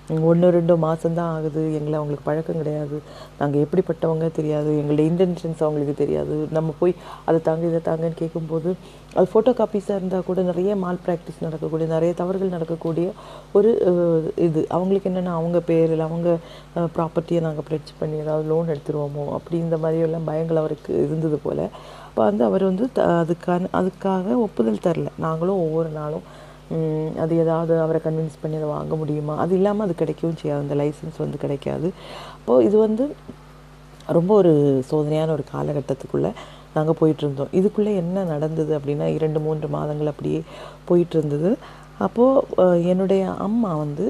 ஒன்று 0.10 0.49
ரெண்டு 0.49 0.77
மாதம்தான் 0.77 1.19
ஆகுது. 1.19 1.73
எங்களை 1.73 1.94
அவங்களுக்கு 1.94 2.23
பழக்கம் 2.23 2.57
கிடையாது. 2.57 3.02
நாங்கள் 3.40 3.61
எப்படிப்பட்டவங்க 3.61 4.32
தெரியாது. 4.32 4.77
எங்களுடைய 4.77 5.11
இன்டென்ஷன்ஸ் 5.11 5.60
அவங்களுக்கு 5.60 5.94
தெரியாது. 5.98 6.48
நம்ம 6.52 6.73
போய் 6.80 6.95
அதை 7.26 7.41
தாங்க 7.41 7.68
இதை 7.68 7.94
தாங்கன்னு 7.94 8.14
கேட்கும்போது 8.15 8.76
அது 9.15 9.27
ஃபோட்டோ 9.34 9.53
காப்பீஸாக 9.53 9.95
இருந்தால் 9.95 10.23
கூட 10.26 10.41
நிறைய 10.41 10.76
மால் 10.76 10.98
ப்ராக்டிஸ் 11.06 11.41
நடக்கக்கூடிய 11.41 11.94
நிறைய 11.94 12.14
தவறுகள் 12.14 12.48
நடக்கக்கூடிய 12.48 13.11
ஒரு 13.52 13.72
இது. 14.36 14.65
அவங்களுக்கு 14.69 15.10
என்னென்னா 15.10 15.26
அவங்க 15.26 15.60
பேரில் 15.60 15.99
அவங்க 15.99 16.38
ப்ராப்பர்ட்டியை 16.76 17.41
நாங்கள் 17.41 17.64
ப்ரெட்ஜ் 17.69 17.94
பண்ணி 17.99 18.18
ஏதாவது 18.18 18.48
லோன் 18.48 18.68
எடுத்துருவோமோ 18.68 19.30
அப்படி 19.32 19.57
இந்த 19.57 19.77
மாதிரியெல்லாம் 19.77 20.30
பயங்கள் 20.30 20.53
அவருக்கு 20.53 20.94
இருந்தது 20.94 21.38
போல். 21.38 21.69
அப்போ 22.06 22.23
வந்து 22.23 22.44
அவர் 22.44 22.64
வந்து 22.64 22.90
த- 22.94 23.03
அதுக்கான 23.03 23.65
அதுக்காக 23.73 24.36
ஒப்புதல் 24.36 24.80
தரல. 24.84 25.07
நாங்களும் 25.18 25.56
ஒவ்வொரு 25.56 25.90
நாளும் 25.90 26.44
அது 27.23 27.33
ஏதாவது 27.37 27.73
அவரை 27.81 28.01
கன்வின்ஸ் 28.03 28.41
பண்ணி 28.41 28.55
அதை 28.55 28.69
வாங்க 28.69 28.95
முடியுமா? 28.95 29.37
அது 29.37 29.55
இல்லாமல் 29.55 29.85
அது 29.87 29.95
கிடைக்கவும் 30.01 30.39
செய்யாது. 30.41 30.63
அந்த 30.65 30.75
லைசன்ஸ் 30.75 31.17
வந்து 31.17 31.37
கிடைக்காது. 31.37 31.89
அப்போது 32.37 32.65
இது 32.65 32.77
வந்து 32.77 33.05
ரொம்ப 34.17 34.31
ஒரு 34.35 34.83
சோதனையான 34.91 35.31
ஒரு 35.31 35.43
காலகட்டத்துக்குள்ளே 35.53 36.31
நாங்கள் 36.73 36.97
போயிட்டுருந்தோம். 37.01 37.51
இதுக்குள்ளே 37.59 37.91
என்ன 37.95 38.23
நடந்தது 38.23 38.79
அப்படின்னா 38.79 39.05
இரண்டு 39.17 39.39
மூன்று 39.39 39.67
மாதங்கள் 39.67 40.11
அப்படியே 40.13 40.41
போயிட்டுருந்தது. 40.89 41.51
அப்போது 42.05 42.87
என்னுடைய 42.87 43.33
அம்மா 43.47 43.75
வந்து 43.75 44.05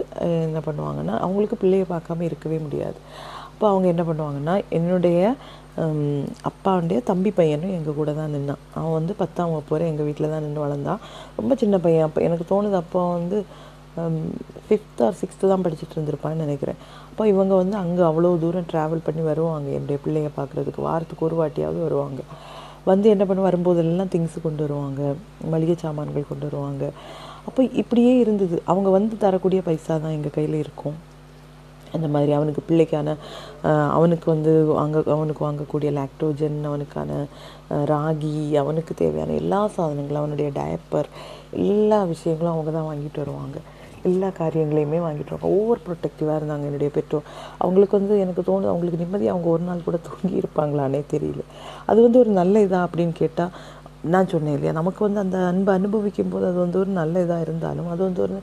என்ன 0.47 0.61
பண்ணுவாங்கன்னா 0.67 1.15
அவங்களுக்கு 1.25 1.55
பிள்ளையை 1.55 1.85
பார்க்காம 1.89 2.21
இருக்கவே 2.21 2.57
முடியாது. 2.57 2.97
அப்போ 3.51 3.67
அவங்க 3.67 3.87
என்ன 3.93 4.03
பண்ணுவாங்கன்னா 4.03 4.55
என்னுடைய 4.69 5.35
அப்பாவுடைய 6.49 6.99
தம்பி 7.09 7.31
பையனும் 7.37 7.73
எங்கள் 7.77 7.97
கூட 7.99 8.11
தான் 8.19 8.33
நின்னான். 8.35 8.61
அவன் 8.77 8.95
வந்து 8.97 9.13
பத்தாம் 9.21 9.51
வகுப்பு 9.53 9.73
வரை 9.75 9.85
எங்கள் 9.91 10.07
வீட்டில் 10.07 10.33
தான் 10.33 10.43
நின்று 10.45 10.61
வளர்ந்தான். 10.65 11.01
ரொம்ப 11.39 11.55
சின்ன 11.61 11.77
பையன். 11.85 12.05
அப்போ 12.07 12.21
எனக்கு 12.27 12.45
தோணுது 12.51 12.77
அப்போ 12.83 12.99
வந்து 13.17 13.39
ஃபிஃப்த் 14.67 15.01
ஆர் 15.05 15.17
சிக்ஸ்த்து 15.21 15.51
தான் 15.51 15.63
படிச்சுட்டு 15.65 15.95
இருந்திருப்பான்னு 15.97 16.45
நினைக்கிறேன். 16.45 16.79
அப்போ 17.09 17.23
இவங்க 17.33 17.53
வந்து 17.61 17.75
அங்கே 17.83 18.03
அவ்வளோ 18.09 18.31
தூரம் 18.43 18.69
ட்ராவல் 18.71 19.05
பண்ணி 19.07 19.23
வருவாங்க. 19.31 19.67
என்னுடைய 19.77 19.99
பிள்ளைய 20.05 20.29
பார்க்குறதுக்கு 20.39 20.81
வாரத்துக்கு 20.87 21.27
ஒரு 21.29 21.37
வாட்டியாவது 21.41 21.79
வருவாங்க. 21.87 22.21
வந்து 22.91 23.07
என்ன 23.13 23.23
பண்ண 23.25 23.43
வரும்போதெல்லாம் 23.49 24.11
திங்ஸ் 24.15 24.37
கொண்டு 24.47 24.61
வருவாங்க. 24.65 25.01
மளிகை 25.53 25.75
சாமான்கள் 25.83 26.29
கொண்டு 26.31 26.45
வருவாங்க. 26.49 26.85
அப்போ 27.47 27.61
இப்படியே 27.81 28.13
இருந்தது. 28.23 28.57
அவங்க 28.71 28.89
வந்து 28.97 29.15
தரக்கூடிய 29.23 29.61
பைசா 29.67 29.93
தான் 30.03 30.15
எங்கள் 30.17 30.35
கையில் 30.37 30.57
இருக்கும். 30.63 30.97
அந்த 31.95 32.07
மாதிரி 32.13 32.31
அவனுக்கு 32.37 32.61
பிள்ளைக்கான 32.69 33.09
அவனுக்கு 33.97 34.27
வந்து 34.33 34.51
வாங்க 34.71 35.03
அவனுக்கு 35.15 35.41
வாங்கக்கூடிய 35.47 35.89
லாக்டோஜன் 35.99 36.57
அவனுக்கான 36.69 37.11
ராகி 37.91 38.33
அவனுக்கு 38.61 38.93
தேவையான 38.95 39.35
எல்லா 39.41 39.61
சாதனங்களும் 39.75 40.21
அவனுடைய 40.23 40.49
டயப்பர் 40.59 41.09
எல்லா 41.63 41.99
விஷயங்களும் 42.13 42.53
அவங்க 42.53 42.71
தான் 42.71 42.89
வாங்கிட்டு 42.89 43.21
வருவாங்க. 43.23 43.57
எல்லா 44.03 44.27
காரியங்களையுமே 44.39 44.99
வாங்கிட்டு 45.05 45.33
வருவாங்க. 45.33 45.59
ஓவர் 45.59 45.85
ப்ரொடெக்டிவாக 45.85 46.37
இருந்தாங்க 46.39 46.65
என்னுடைய 46.69 46.89
பெற்றோர். 46.97 47.29
அவங்களுக்கு 47.57 47.99
வந்து 47.99 48.15
எனக்கு 48.19 48.41
தோணுது 48.41 48.71
அவங்களுக்கு 48.71 49.01
நிம்மதி 49.03 49.27
அவங்க 49.27 49.47
ஒரு 49.49 49.63
நாள் 49.63 49.85
கூட 49.87 49.99
தூங்கி 50.07 50.35
இருப்பாங்களானே 50.41 51.01
தெரியல. 51.13 51.43
அது 51.85 51.99
வந்து 52.01 52.19
ஒரு 52.19 52.33
நல்ல 52.41 52.65
இதாக 52.67 52.87
அப்படின்னு 52.87 53.15
கேட்டால் 53.23 53.53
நான் 54.13 54.31
சொன்னேன் 54.31 54.55
இல்லையா 54.55 54.73
நமக்கு 54.73 55.01
வந்து 55.05 55.19
அந்த 55.19 55.37
அன்பு 55.51 55.71
அனுபவிக்கும் 55.71 56.29
போது 56.29 56.45
அது 56.49 56.59
வந்து 56.63 56.77
ஒரு 56.79 56.91
நல்ல 56.99 57.23
இதாக 57.25 57.45
இருந்தாலும் 57.45 57.89
அது 57.93 58.01
வந்து 58.03 58.21
ஒரு 58.21 58.35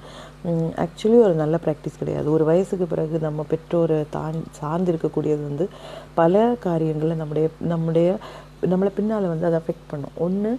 ஆக்சுவலி 0.85 1.19
ஒரு 1.27 1.35
நல்ல 1.41 1.57
ப்ராக்டிஸ் 1.65 1.99
கிடையாது. 2.03 2.27
ஒரு 2.37 2.45
வயசுக்கு 2.51 2.87
பிறகு 2.93 3.17
நம்ம 3.27 3.45
பெற்றோரை 3.51 3.99
தான் 4.17 4.39
சார்ந்து 4.59 4.91
இருக்கக்கூடியது 4.93 5.43
வந்து 5.51 5.67
பல 6.21 6.41
காரியங்களை 6.67 7.17
நம்முடைய 7.23 7.49
நம்முடைய 7.73 8.09
நம்மளை 8.73 8.91
பின்னால் 8.99 9.33
வந்து 9.33 9.49
அதை 9.49 9.59
அஃபெக்ட் 9.63 9.91
பண்ணும். 9.93 10.17
ஒன்று 10.25 10.51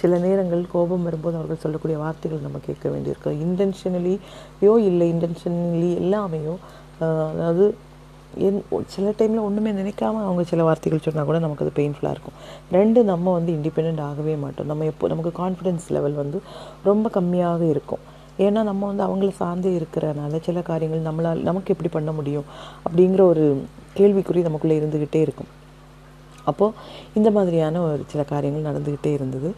சில 0.00 0.12
நேரங்கள் 0.26 0.62
கோபம் 0.74 1.06
வரும்போது 1.08 1.36
அவர்கள் 1.38 1.62
சொல்லக்கூடிய 1.64 1.96
வார்த்தைகள் 2.02 2.44
நம்ம 2.46 2.60
கேட்க 2.66 2.86
வேண்டியிருக்கும். 2.92 3.40
இன்டென்ஷனலியோ 3.46 4.74
இல்லை 4.90 5.08
இன்டென்ஷனலி 5.14 5.90
எல்லாமேயோ 6.02 6.54
அதாவது 7.04 7.66
என் 8.46 8.62
சில 8.94 9.12
டைமில் 9.18 9.46
ஒன்றுமே 9.46 9.70
நினைக்காம 9.80 10.22
அவங்க 10.26 10.42
சில 10.50 10.62
வார்த்தைகள் 10.68 11.04
சொன்னால் 11.06 11.28
கூட 11.30 11.38
நமக்கு 11.44 11.64
அது 11.64 11.72
பெயின்ஃபுல்லாக 11.78 12.14
இருக்கும். 12.16 12.36
ரெண்டு 12.78 13.00
நம்ம 13.12 13.32
வந்து 13.38 13.50
இண்டிபெண்ட் 13.58 14.02
ஆகவே 14.08 14.34
மாட்டோம். 14.44 14.70
நம்ம 14.72 14.86
எப்போ 14.92 15.08
நமக்கு 15.12 15.32
கான்ஃபிடென்ஸ் 15.42 15.86
லெவல் 15.96 16.16
வந்து 16.22 16.40
ரொம்ப 16.90 17.10
கம்மியாக 17.18 17.62
இருக்கும். 17.74 18.04
ஏன்னா 18.44 18.60
நம்ம 18.70 18.86
வந்து 18.90 19.04
அவங்கள 19.06 19.30
சார்ந்தே 19.40 19.70
இருக்கிறனால 19.78 20.40
சில 20.48 20.62
காரியங்கள் 20.70 21.06
நம்மளால் 21.08 21.46
நமக்கு 21.48 21.72
எப்படி 21.74 21.90
பண்ண 21.96 22.10
முடியும் 22.18 22.48
அப்படிங்கிற 22.86 23.22
ஒரு 23.32 23.44
கேள்விக்குறி 23.98 24.42
நமக்குள்ளே 24.48 24.78
இருந்துக்கிட்டே 24.80 25.20
இருக்கும். 25.26 25.50
அப்போது 26.50 26.74
இந்த 27.18 27.28
மாதிரியான 27.36 27.80
ஒரு 27.86 28.02
சில 28.12 28.22
காரியங்கள் 28.32 28.68
நடந்துக்கிட்டே 28.68 29.10
இருந்தது. 29.18 29.48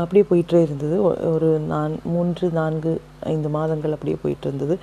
அப்படியே 0.00 0.24
போயிட்டே 0.30 0.58
இருந்தது. 0.66 0.96
ஒரு 1.34 1.48
நான் 1.72 1.92
மூன்று 2.14 2.46
நான்கு 2.58 2.90
ஐந்து 3.32 3.48
மாதங்கள் 3.56 3.94
அப்படியே 3.96 4.16
போயிட்டு 4.22 4.46
இருந்தது. 4.48 4.74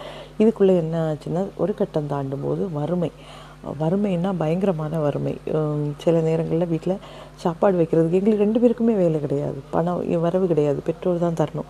இதுக்குள்ளே 0.41 0.75
என்ன 0.83 0.95
ஆச்சுன்னா 1.09 1.43
ஒரு 1.63 1.73
கட்டம் 1.81 2.11
தாண்டும் 2.13 2.45
போது 2.45 2.63
வறுமை. 2.77 3.11
வறுமைன்னா 3.81 4.31
பயங்கரமான 4.37 4.97
வறுமை. 5.03 5.33
சில 6.03 6.15
நேரங்களில் 6.27 6.71
வீட்டில் 6.73 7.03
சாப்பாடு 7.43 7.75
வைக்கிறதுக்கு 7.79 8.19
எங்களுக்கு 8.19 8.43
ரெண்டு 8.43 8.59
பேருக்குமே 8.63 8.95
வேலை 9.03 9.19
கிடையாது. 9.19 9.59
பணம் 9.75 10.19
வரவு 10.25 10.45
கிடையாது. 10.51 10.79
பெற்றோர் 10.87 11.23
தான் 11.23 11.39
தரணும். 11.39 11.69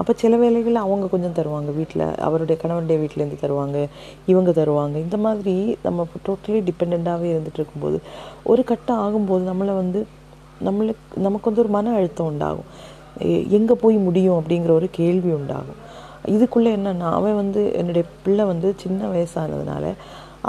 அப்போ 0.00 0.12
சில 0.22 0.34
வேலைகள் 0.42 0.76
அவங்க 0.84 1.06
கொஞ்சம் 1.12 1.36
தருவாங்க. 1.38 1.70
வீட்டில் 1.78 2.04
அவருடைய 2.26 2.56
கணவனுடைய 2.62 2.96
வீட்டிலேருந்து 3.02 3.38
தருவாங்க 3.44 3.78
இவங்க 4.32 4.50
தருவாங்க. 4.60 4.96
இந்த 5.06 5.16
மாதிரி 5.26 5.54
நம்ம 5.86 6.06
டோட்டலி 6.26 6.60
டிபெண்ட்டாகவே 6.68 7.28
இருந்துகிட்டு 7.34 7.60
இருக்கும்போது 7.60 7.98
ஒரு 8.52 8.64
கட்டம் 8.70 9.00
ஆகும்போது 9.06 9.42
நம்மளை 9.50 9.74
வந்து 9.82 10.02
நம்மளுக்கு 10.68 11.24
நமக்கு 11.26 11.48
வந்து 11.50 11.64
ஒரு 11.64 11.72
மன 11.78 11.94
அழுத்தம் 11.98 12.30
உண்டாகும். 12.32 12.68
எங்கே 13.58 13.74
போய் 13.82 13.96
முடியும் 14.06 14.38
அப்படிங்கிற 14.40 14.72
ஒரு 14.78 14.88
கேள்வி 15.00 15.30
உண்டாகும். 15.40 15.80
இதுக்குள்ளே 16.34 16.70
என்னென்னா 16.78 17.08
அவன் 17.18 17.36
வந்து 17.42 17.60
என்னுடைய 17.80 18.04
பிள்ளை 18.22 18.44
வந்து 18.52 18.68
சின்ன 18.84 19.00
வயசானதுனால 19.12 19.84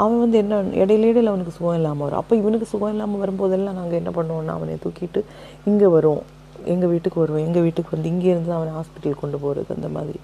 அவன் 0.01 0.21
வந்து 0.23 0.37
என்ன 0.43 0.55
இடையில 0.81 1.09
இடையில 1.11 1.31
அவனுக்கு 1.33 1.57
சுகம் 1.57 1.77
இல்லாமல் 1.79 2.05
வரும். 2.05 2.21
அப்போ 2.21 2.33
இவனுக்கு 2.41 2.67
சுகம் 2.71 2.91
இல்லாமல் 2.93 3.21
வரும்போதெல்லாம் 3.23 3.79
நாங்கள் 3.81 3.99
என்ன 4.01 4.11
பண்ணுவோன்னா 4.17 4.55
அவனை 4.57 4.75
தூக்கிட்டு 4.83 5.21
இங்கே 5.69 5.87
வருவோம். 5.95 6.25
எங்கள் 6.69 6.91
வீட்டுக்கு 6.91 7.19
வருவோம் 7.19 7.45
எங்கள் 7.45 7.65
வீட்டுக்கு 7.65 7.95
வந்து 7.95 8.09
இங்கே 8.09 8.29
இருந்து 8.29 8.53
அவனை 8.53 8.71
ஹாஸ்பிட்டல் 8.75 9.21
கொண்டு 9.21 9.37
போகிறது 9.39 9.71
அந்த 9.75 9.89
மாதிரி. 9.89 10.19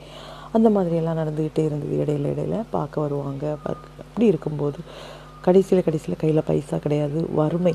அந்த 0.54 0.70
மாதிரியெல்லாம் 0.70 1.20
நடந்துக்கிட்டே 1.22 1.64
இருந்தது 1.66 1.96
இடையில 2.02 2.32
இடையில. 2.34 2.56
பார்க்க 2.72 3.04
வருவாங்க 3.04 3.46
பார்க்க 3.64 4.04
அப்படி 4.04 4.26
இருக்கும்போது 4.26 4.80
கடைசியில் 5.44 5.86
கடைசியில் 5.86 6.22
கையில் 6.22 6.48
பைசா 6.48 6.78
கிடையாது 6.80 7.20
வறுமை. 7.36 7.74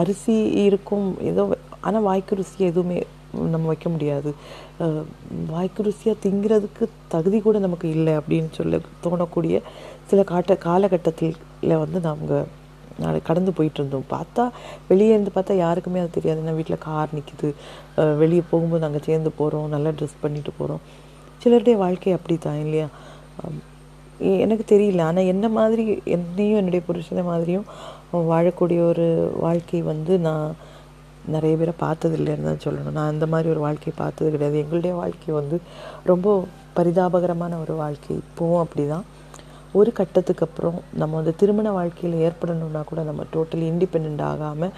அரிசி 0.00 0.34
இருக்கும் 0.66 1.06
ஏதோ 1.30 1.42
ஆனால் 1.82 2.02
வாய்க்கு 2.02 2.34
ருசி 2.36 2.64
எதுவுமே 2.64 2.98
நம்ம 3.46 3.66
வைக்க 3.66 3.88
முடியாது. 3.88 4.30
அஹ், 4.80 5.04
வாய்க்கு 5.48 5.80
ருசியாக 5.82 6.16
திங்கிறதுக்கு 6.22 6.84
தகுதி 7.08 7.38
கூட 7.40 7.56
நமக்கு 7.58 7.88
இல்லை 7.90 8.14
அப்படின்னு 8.18 8.50
சொல்ல 8.52 8.76
தோணக்கூடிய 9.04 9.56
சில 10.10 10.22
காட்ட 10.24 10.54
காலகட்டத்தில் 10.64 11.36
வந்து 11.82 12.00
நாங்கள் 12.00 12.46
நாளை 13.02 13.18
கடந்து 13.28 13.52
போயிட்டுருந்தோம். 13.58 14.06
பார்த்தா 14.14 14.44
வெளியே 14.90 15.12
இருந்து 15.14 15.32
பார்த்தா 15.36 15.54
யாருக்குமே 15.64 16.02
அது 16.02 16.16
தெரியாது. 16.16 16.42
ஏன்னா 16.44 16.54
வீட்டில் 16.58 16.84
கார் 16.88 17.14
நிற்கிது 17.16 17.48
வெளியே 18.22 18.44
போகும்போது 18.50 18.84
நாங்கள் 18.86 19.06
சேர்ந்து 19.08 19.32
போகிறோம் 19.40 19.72
நல்லா 19.76 19.92
ட்ரெஸ் 19.98 20.22
பண்ணிட்டு 20.24 20.52
போகிறோம் 20.58 20.82
சிலருடைய 21.42 21.76
வாழ்க்கை 21.84 22.12
அப்படி 22.18 22.36
தான் 22.46 22.60
இல்லையா 22.66 22.88
எனக்கு 24.44 24.64
தெரியல. 24.72 25.02
ஆனால் 25.08 25.30
என்ன 25.32 25.46
மாதிரி 25.56 25.84
என்னையும் 26.16 26.60
என்னுடைய 26.60 26.82
புருஷனை 26.86 27.22
மாதிரியும் 27.30 27.66
வாழக்கூடிய 28.30 28.80
ஒரு 28.92 29.06
வாழ்க்கை 29.44 29.80
வந்து 29.90 30.12
நான் 30.26 30.46
நிறைய 31.34 31.54
பேரை 31.60 31.74
பார்த்ததில்லைன்னு 31.82 32.48
தான் 32.48 32.64
சொல்லணும். 32.64 32.96
நான் 32.98 33.12
அந்த 33.12 33.26
மாதிரி 33.32 33.48
ஒரு 33.54 33.60
வாழ்க்கையை 33.66 33.94
பார்த்தது 34.00 34.28
கிடையாது. 34.34 34.56
எங்களுடைய 34.64 34.92
வாழ்க்கை 35.02 35.32
வந்து 35.40 35.56
ரொம்ப 36.10 36.36
பரிதாபகரமான 36.78 37.58
ஒரு 37.64 37.74
வாழ்க்கை. 37.82 38.14
இப்போவும் 38.22 38.62
அப்படி 38.64 38.84
தான் 38.94 39.06
ஒரு 39.78 39.90
கட்டத்துக்கு 39.98 40.44
அப்புறம் 40.46 40.76
நம்ம 41.00 41.12
வந்து 41.18 41.34
திருமண 41.40 41.68
வாழ்க்கையில் 41.78 42.22
ஏற்படணும்னா 42.26 42.82
கூட 42.90 43.02
நம்ம 43.08 43.24
டோட்டலி 43.34 43.66
இண்டிபெண்ட் 43.72 44.22
ஆகாமல் 44.30 44.74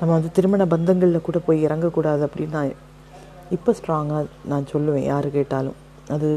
நம்ம 0.00 0.10
வந்து 0.16 0.30
திருமண 0.36 0.62
பந்தங்களில் 0.74 1.26
கூட 1.28 1.38
போய் 1.46 1.64
இறங்கக்கூடாது 1.68 2.22
அப்படின்னு 2.26 2.56
நான் 2.58 2.76
இப்போ 3.56 3.70
ஸ்ட்ராங்காக 3.78 4.24
நான் 4.50 4.70
சொல்லுவேன். 4.72 5.06
யார் 5.12 5.26
கேட்டாலும். 5.36 5.78
அது 6.14 6.28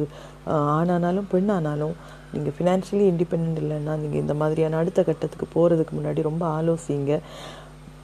ஆணானாலும் 0.78 1.28
பெண்ணானாலும் 1.34 1.96
நீங்கள் 2.34 2.56
ஃபினான்ஷியலி 2.58 3.06
இண்டிபெண்ட் 3.12 3.60
இல்லைன்னா 3.64 3.94
நீங்கள் 4.04 4.22
இந்த 4.24 4.34
மாதிரியான 4.42 4.78
அடுத்த 4.82 5.02
கட்டத்துக்கு 5.10 5.48
போகிறதுக்கு 5.56 5.94
முன்னாடி 5.98 6.22
ரொம்ப 6.30 6.44
ஆலோசிங்க. 6.58 7.20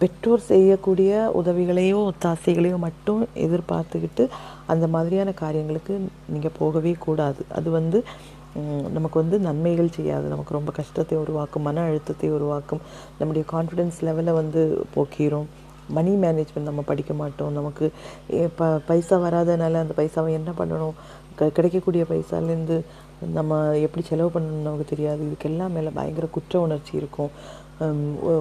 பெற்றோர் 0.01 0.47
செய்யக்கூடிய 0.51 1.11
உதவிகளையோ 1.39 1.99
ஒத்தாசைகளையோ 2.09 2.77
மட்டும் 2.87 3.21
எதிர்பார்த்துக்கிட்டு 3.45 4.23
அந்த 4.73 4.85
மாதிரியான 4.95 5.29
காரியங்களுக்கு 5.43 5.93
நீங்கள் 6.33 6.55
போகவே 6.59 6.93
கூடாது. 7.05 7.41
அது 7.59 7.69
வந்து 7.79 7.99
நமக்கு 8.93 9.19
வந்து 9.19 9.39
நன்மைகள் 9.39 9.89
செய்யாது. 9.89 10.27
நமக்கு 10.27 10.53
ரொம்ப 10.53 10.71
கஷ்டத்தை 10.71 11.17
உருவாக்கும் 11.17 11.61
மன 11.61 11.81
அழுத்தத்தை 11.81 12.31
உருவாக்கும். 12.31 12.79
நம்முடைய 13.19 13.47
கான்ஃபிடென்ஸ் 13.51 14.03
லெவலை 14.03 14.33
வந்து 14.33 14.85
போக்கிரும். 14.95 15.45
மணி 15.89 16.15
மேனேஜ்மெண்ட் 16.15 16.59
நம்ம 16.59 16.81
படிக்க 16.81 17.13
மாட்டோம். 17.13 17.51
நமக்கு 17.51 17.91
எ- 18.31 18.47
ப 18.55 18.79
பைசா 18.87 19.17
வராதனால 19.17 19.73
அந்த 19.73 19.93
பைசாவை 19.95 20.31
என்ன 20.31 20.51
பண்ணணும்? 20.59 20.91
க 21.35 21.49
கிடைக்கக்கூடிய 21.49 22.05
பைசாலேருந்து 22.09 22.81
நம்ம 23.33 23.77
எப்படி 23.77 24.05
செலவு 24.05 24.39
பண்ணணும்னு 24.39 24.61
நமக்கு 24.61 24.85
தெரியாது. 24.85 25.23
இதுக்கெல்லாம் 25.23 25.69
மேலே 25.69 25.89
பயங்கர 25.89 26.27
குற்ற 26.27 26.59
உணர்ச்சி 26.59 26.97
இருக்கும். 26.97 27.29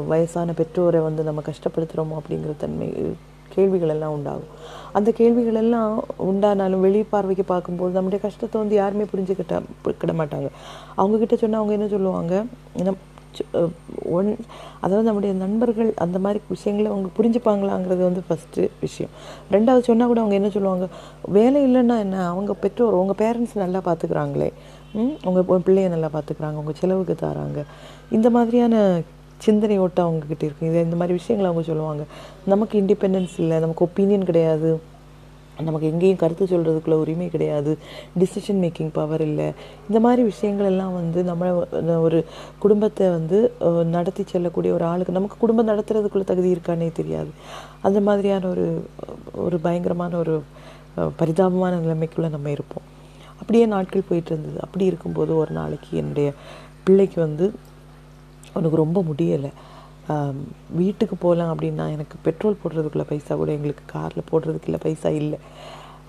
வயசான 0.06 0.52
பெற்றோரை 0.52 1.00
வந்து 1.00 1.22
நம்ம 1.22 1.40
கஷ்டப்படுத்துகிறோமோ 1.40 2.18
அப்படிங்கிற 2.18 2.56
தன்மை 2.58 3.16
கேள்விகள் 3.48 3.88
எல்லாம் 3.88 4.12
உண்டாகும். 4.12 4.48
அந்த 4.96 5.10
கேள்விகள் 5.10 5.54
எல்லாம் 5.54 6.04
உண்டானாலும் 6.18 6.80
வெளி 6.80 7.02
பார்வைக்கு 7.02 7.44
பார்க்கும்போது 7.44 7.92
நம்முடைய 7.92 8.24
கஷ்டத்தை 8.24 8.60
வந்து 8.60 8.76
யாருமே 8.76 9.04
புரிஞ்சுக்கிட்ட 9.04 9.62
கிட 9.98 10.12
மாட்டாங்க. 10.12 10.48
அவங்கக்கிட்ட 10.96 11.36
சொன்னால் 11.36 11.60
அவங்க 11.60 11.72
என்ன 11.72 11.88
சொல்லுவாங்க? 11.88 12.44
நம் 12.84 12.96
சு- 13.36 13.68
ஒன் 14.10 14.36
அதாவது 14.80 15.04
நம்முடைய 15.04 15.34
நண்பர்கள் 15.34 15.92
அந்த 15.96 16.18
மாதிரி 16.18 16.40
விஷயங்களை 16.48 16.90
அவங்க 16.90 17.08
புரிஞ்சுப்பாங்களாங்கிறது 17.18 18.02
வந்து 18.02 18.22
ஃபஸ்ட்டு 18.30 18.68
விஷயம். 18.80 19.12
ரெண்டாவது 19.50 19.80
சொன்னால் 19.80 20.06
கூட 20.06 20.18
அவங்க 20.20 20.34
என்ன 20.34 20.50
சொல்லுவாங்க? 20.50 20.86
வேலை 21.28 21.62
இல்லைன்னா 21.62 21.98
என்ன? 21.98 22.28
அவங்க 22.28 22.54
பெற்றோர் 22.54 22.92
உங்கள் 22.92 23.18
பேரண்ட்ஸ் 23.18 23.54
நல்லா 23.54 23.78
பார்த்துக்கிறாங்களே 23.78 24.52
ம்? 24.92 25.14
உங்கள் 25.24 25.60
பிள்ளைய 25.66 25.88
நல்லா 25.88 26.08
பார்த்துக்கிறாங்க 26.12 26.54
உங்கள் 26.54 26.74
செலவுக்கு 26.74 27.16
தராங்க. 27.20 27.64
இந்த 28.10 28.30
மாதிரியான 28.30 29.00
சிந்தனை 29.38 29.78
ஓட்டம் 29.78 30.08
அவங்கக்கிட்ட 30.08 30.42
இருக்குது 30.42 30.70
இது 30.70 30.86
இந்த 30.88 30.96
மாதிரி 30.96 31.16
விஷயங்களை 31.20 31.52
அவங்க 31.52 31.62
சொல்லுவாங்க. 31.70 32.04
நமக்கு 32.52 32.80
இண்டிபெண்டன்ஸ் 32.80 33.34
இல்லை. 33.38 33.56
நமக்கு 33.58 33.84
ஒப்பீனியன் 33.86 34.28
கிடையாது. 34.30 34.80
நமக்கு 35.64 35.86
எங்கேயும் 35.90 36.20
கருத்து 36.22 36.44
சொல்கிறதுக்குள்ள 36.44 36.96
உரிமை 37.02 37.28
கிடையாது. 37.28 37.78
டிசிஷன் 38.18 38.58
மேக்கிங் 38.64 38.90
பவர் 38.92 39.20
இல்லை. 39.20 39.46
இந்த 39.88 40.00
மாதிரி 40.06 40.22
விஷயங்கள் 40.22 40.66
எல்லாம் 40.66 40.94
வந்து 40.94 41.20
நம்ம 41.24 41.52
ஒரு 42.06 42.18
குடும்பத்தை 42.58 43.08
வந்து 43.08 43.38
நடத்தி 43.84 44.24
செல்லக்கூடிய 44.26 44.74
ஒரு 44.74 44.84
ஆளுக்கு 44.84 45.16
நமக்கு 45.18 45.36
குடும்பம் 45.38 45.68
நடத்துறதுக்குள்ள 45.68 46.24
தகுதி 46.24 46.50
இருக்கானே 46.56 46.88
தெரியாது. 46.92 47.30
அந்த 47.80 48.00
மாதிரியான 48.00 48.48
ஒரு 48.48 48.66
ஒரு 49.46 49.58
பயங்கரமான 49.58 50.16
ஒரு 50.16 50.42
பரிதாபமான 51.20 51.78
நிலைமைக்குள்ளே 51.86 52.30
நம்ம 52.36 52.50
இருப்போம். 52.50 52.86
அப்படியே 53.40 53.66
நாட்கள் 53.66 54.08
போயிட்டு 54.08 54.32
இருந்தது. 54.32 54.58
அப்படி 54.66 54.84
இருக்கும்போது 54.84 55.36
ஒரு 55.36 55.52
நாளைக்கு 55.60 55.90
என்னுடைய 56.02 56.28
பிள்ளைக்கு 56.84 57.20
வந்து 57.20 57.46
அவனுக்கு 58.56 58.82
ரொம்ப 58.84 58.98
முடியலை. 59.08 59.50
வீட்டுக்கு 60.80 61.16
போகலாம் 61.24 61.50
அப்படின்னா 61.52 61.84
எனக்கு 61.94 62.16
பெட்ரோல் 62.26 62.60
போடுறதுக்குள்ள 62.62 63.04
பைசா 63.08 63.32
கூட 63.40 63.50
எங்களுக்கு 63.56 63.84
காரில் 63.94 64.28
போடுறதுக்குள்ள 64.30 64.78
பைசா 64.84 65.10
இல்லை. 65.22 65.38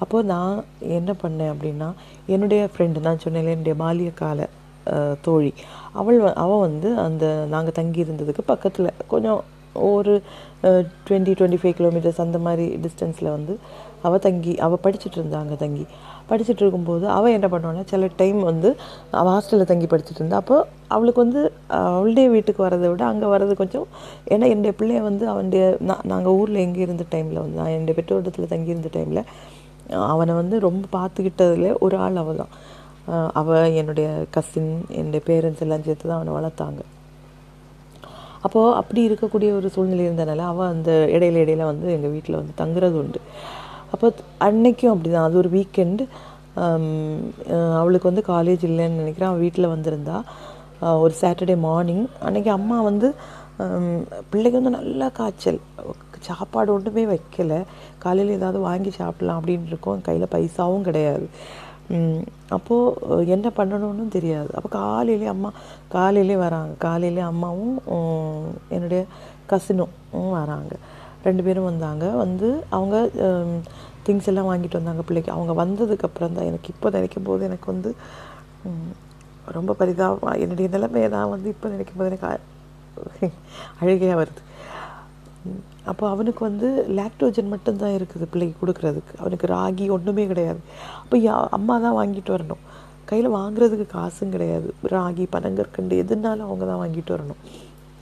அப்போது 0.04 0.28
நான் 0.34 0.58
என்ன 0.98 1.12
பண்ணேன் 1.22 1.52
அப்படின்னா 1.54 1.88
என்னுடைய 2.34 2.64
ஃப்ரெண்டு 2.74 3.06
நான் 3.06 3.24
சொன்னேன் 3.24 3.52
என்னுடைய 3.54 3.76
பாலிய 3.84 4.10
கால 4.22 4.50
தோழி. 5.26 5.52
அவள் 6.00 6.20
அவள் 6.44 6.66
வந்து 6.68 6.90
அந்த 7.06 7.26
நாங்கள் 7.54 7.78
தங்கி 7.80 8.00
இருந்ததுக்கு 8.06 8.44
பக்கத்தில் 8.52 8.98
கொஞ்சம் 9.14 9.42
ஒரு 9.90 10.14
டுவெண்ட்டி 11.08 11.34
டுவெண்ட்டி 11.40 11.60
ஃபைவ் 11.62 11.76
கிலோமீட்டர்ஸ் 11.80 12.22
அந்த 12.26 12.38
மாதிரி 12.46 12.66
டிஸ்டன்ஸில் 12.84 13.34
வந்து 13.36 13.54
அவள் 14.08 14.24
தங்கி 14.28 14.54
அவள் 14.66 14.84
படிச்சுட்டு 14.86 15.18
இருந்தாங்க 15.22 15.56
தங்கி. 15.64 15.86
படிச்சுட்டு 16.30 16.62
இருக்கும்போது 16.62 17.10
அவள் 17.10 17.32
என்ன 17.32 17.48
பண்ணுவான்னா 17.48 17.84
சில 17.86 18.10
டைம் 18.16 18.44
வந்து 18.44 18.76
அவள் 19.12 19.34
ஹாஸ்டலில் 19.34 19.64
தங்கி 19.64 19.86
படிச்சுட்டு 19.86 20.16
இருந்தா 20.16 20.36
அப்போ 20.36 20.68
அவளுக்கு 20.88 21.24
வந்து 21.24 21.54
அவளுடைய 21.68 22.30
வீட்டுக்கு 22.30 22.66
வரதை 22.66 22.88
விட 22.90 23.06
அங்கே 23.06 23.26
வர்றது 23.26 23.54
கொஞ்சம் 23.54 23.88
ஏன்னா 24.30 24.48
என்னுடைய 24.48 24.74
பிள்ளைய 24.80 25.02
வந்து 25.02 25.30
அவனுடைய 25.30 25.78
நான் 25.80 26.04
நாங்கள் 26.04 26.34
ஊரில் 26.34 26.56
எங்கே 26.56 26.80
இருந்த 26.80 27.04
டைமில் 27.12 27.40
வந்து 27.40 27.58
நான் 27.58 27.68
என்னுடைய 27.68 27.96
பெற்றோரிடத்தில் 28.02 28.48
தங்கி 28.48 28.70
இருந்த 28.70 28.90
டைமில் 28.94 29.24
அவனை 29.94 30.34
வந்து 30.34 30.60
ரொம்ப 30.60 30.86
பார்த்துக்கிட்டதுல 30.92 31.76
ஒரு 31.80 31.98
ஆள் 31.98 32.16
அவள் 32.16 32.36
தான் 32.36 32.54
அவள் 33.34 33.74
என்னுடைய 33.74 34.26
கசின் 34.32 34.86
என்னுடைய 34.90 35.22
பேரண்ட்ஸ் 35.26 35.60
எல்லாம் 35.60 35.84
சேர்த்து 35.84 36.10
தான் 36.10 36.18
அவனை 36.18 36.34
வளர்த்தாங்க. 36.34 36.82
அப்போது 38.42 38.76
அப்படி 38.76 39.10
இருக்கக்கூடிய 39.10 39.56
ஒரு 39.56 39.70
சூழ்நிலை 39.70 40.08
இருந்தனால 40.08 40.38
அவள் 40.38 40.68
அந்த 40.68 40.92
இடையில 41.12 41.42
இடையில 41.44 41.64
வந்து 41.64 41.92
எங்கள் 41.92 42.10
வீட்டில் 42.10 42.36
வந்து 42.36 42.54
தங்குறது 42.58 42.94
உண்டு 42.94 43.20
அப்போ 43.94 44.08
அன்னைக்கும் 44.48 44.94
அப்படி 44.94 45.10
தான் 45.16 45.28
அது 45.28 45.42
ஒரு 45.44 45.50
வீக்கெண்டு 45.58 46.06
அவளுக்கு 47.80 48.10
வந்து 48.10 48.24
காலேஜ் 48.34 48.64
இல்லைன்னு 48.70 49.02
நினைக்கிறேன். 49.02 49.30
அவள் 49.32 49.44
வீட்டில் 49.46 49.74
வந்திருந்தா. 49.74 50.18
ஒரு 51.04 51.14
சாட்டர்டே 51.22 51.56
மார்னிங் 51.68 52.06
அன்னைக்கு 52.28 52.52
அம்மா 52.58 52.78
வந்து 52.90 53.08
பிள்ளைக்கு 54.32 54.58
வந்து 54.60 54.74
நல்லா 54.80 55.08
காய்ச்சல். 55.20 55.60
சாப்பாடு 56.28 56.70
ஒன்றுமே 56.76 57.04
வைக்கல. 57.12 57.54
காலையில் 58.04 58.36
ஏதாவது 58.38 58.60
வாங்கி 58.68 58.92
சாப்பிடலாம் 58.98 59.40
அப்படின்னு 59.40 59.72
இருக்கோம். 59.72 60.04
கையில் 60.08 60.34
பைசாவும் 60.34 60.88
கிடையாது. 60.88 61.28
அப்போது 62.56 63.28
என்ன 63.36 63.48
பண்ணணும்னு 63.60 64.06
தெரியாது. 64.16 64.50
அப்போ 64.58 64.70
காலையிலே 64.82 65.28
அம்மா 65.36 65.50
காலையிலே 65.96 66.38
வராங்க. 66.46 66.74
காலையிலே 66.86 67.24
அம்மாவும் 67.32 67.78
என்னுடைய 68.76 69.02
கசினும் 69.52 69.94
வராங்க. 70.38 70.74
ரெண்டு 71.26 71.44
பேரும் 71.46 71.68
வந்தாங்க. 71.70 72.06
வந்து 72.24 72.48
அவங்க 72.78 72.96
திங்ஸ் 74.08 74.30
எல்லாம் 74.32 74.50
வாங்கிட்டு 74.50 74.80
வந்தாங்க 74.80 75.04
பிள்ளைக்கு. 75.08 75.32
அவங்க 75.36 75.54
வந்ததுக்கப்புறம் 75.64 76.36
தான் 76.38 76.50
எனக்கு 76.50 76.72
இப்போ 76.74 76.90
நினைக்கும் 76.98 77.28
போது 77.30 77.44
எனக்கு 77.50 77.68
வந்து 77.74 77.90
ரொம்ப 79.58 79.72
பரிதாபம் 79.80 80.40
என்னுடைய 80.44 80.68
நிலைமையை 80.76 81.10
நான் 81.16 81.34
வந்து 81.36 81.50
இப்போ 81.56 81.68
நினைக்கும் 81.74 82.00
போது 82.00 82.10
எனக்கு 82.12 82.30
அழுகையாக 83.82 84.20
வருது. 84.22 84.42
அப்போ 85.92 86.06
அவனுக்கு 86.14 86.42
வந்து 86.48 86.68
லாக்டோஜன் 87.00 87.52
மட்டும்தான் 87.52 87.94
இருக்குது 87.98 88.26
பிள்ளைக்கு 88.32 88.56
கொடுக்குறதுக்கு. 88.62 89.14
அவனுக்கு 89.22 89.46
ராகி 89.54 89.86
ஒன்றுமே 89.96 90.24
கிடையாது. 90.32 90.62
அப்போ 91.04 91.18
யா 91.28 91.36
அம்மா 91.58 91.76
தான் 91.86 91.98
வாங்கிட்டு 92.00 92.32
வரணும். 92.36 92.64
கையில் 93.10 93.36
வாங்குறதுக்கு 93.38 93.86
காசும் 93.98 94.34
கிடையாது. 94.36 94.70
ராகி 94.96 95.26
பனங்கற்கண்டு 95.36 96.00
எதுனாலும் 96.04 96.48
அவங்க 96.48 96.64
தான் 96.72 96.82
வாங்கிட்டு 96.84 97.14
வரணும். 97.16 97.42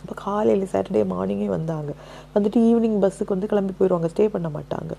அப்போ 0.06 0.16
காலையில் 0.28 0.72
சாட்டர்டே 0.72 1.04
மார்னிங்கே 1.16 1.50
வந்தாங்க. 1.58 1.92
வந்துட்டு 2.38 2.60
ஈவினிங் 2.70 2.98
பஸ்ஸுக்கு 3.04 3.36
வந்து 3.36 3.52
கிளம்பி 3.52 3.76
போயிடுவாங்க 3.78 4.10
ஸ்டே 4.14 4.26
பண்ண 4.34 4.48
மாட்டாங்க. 4.56 4.94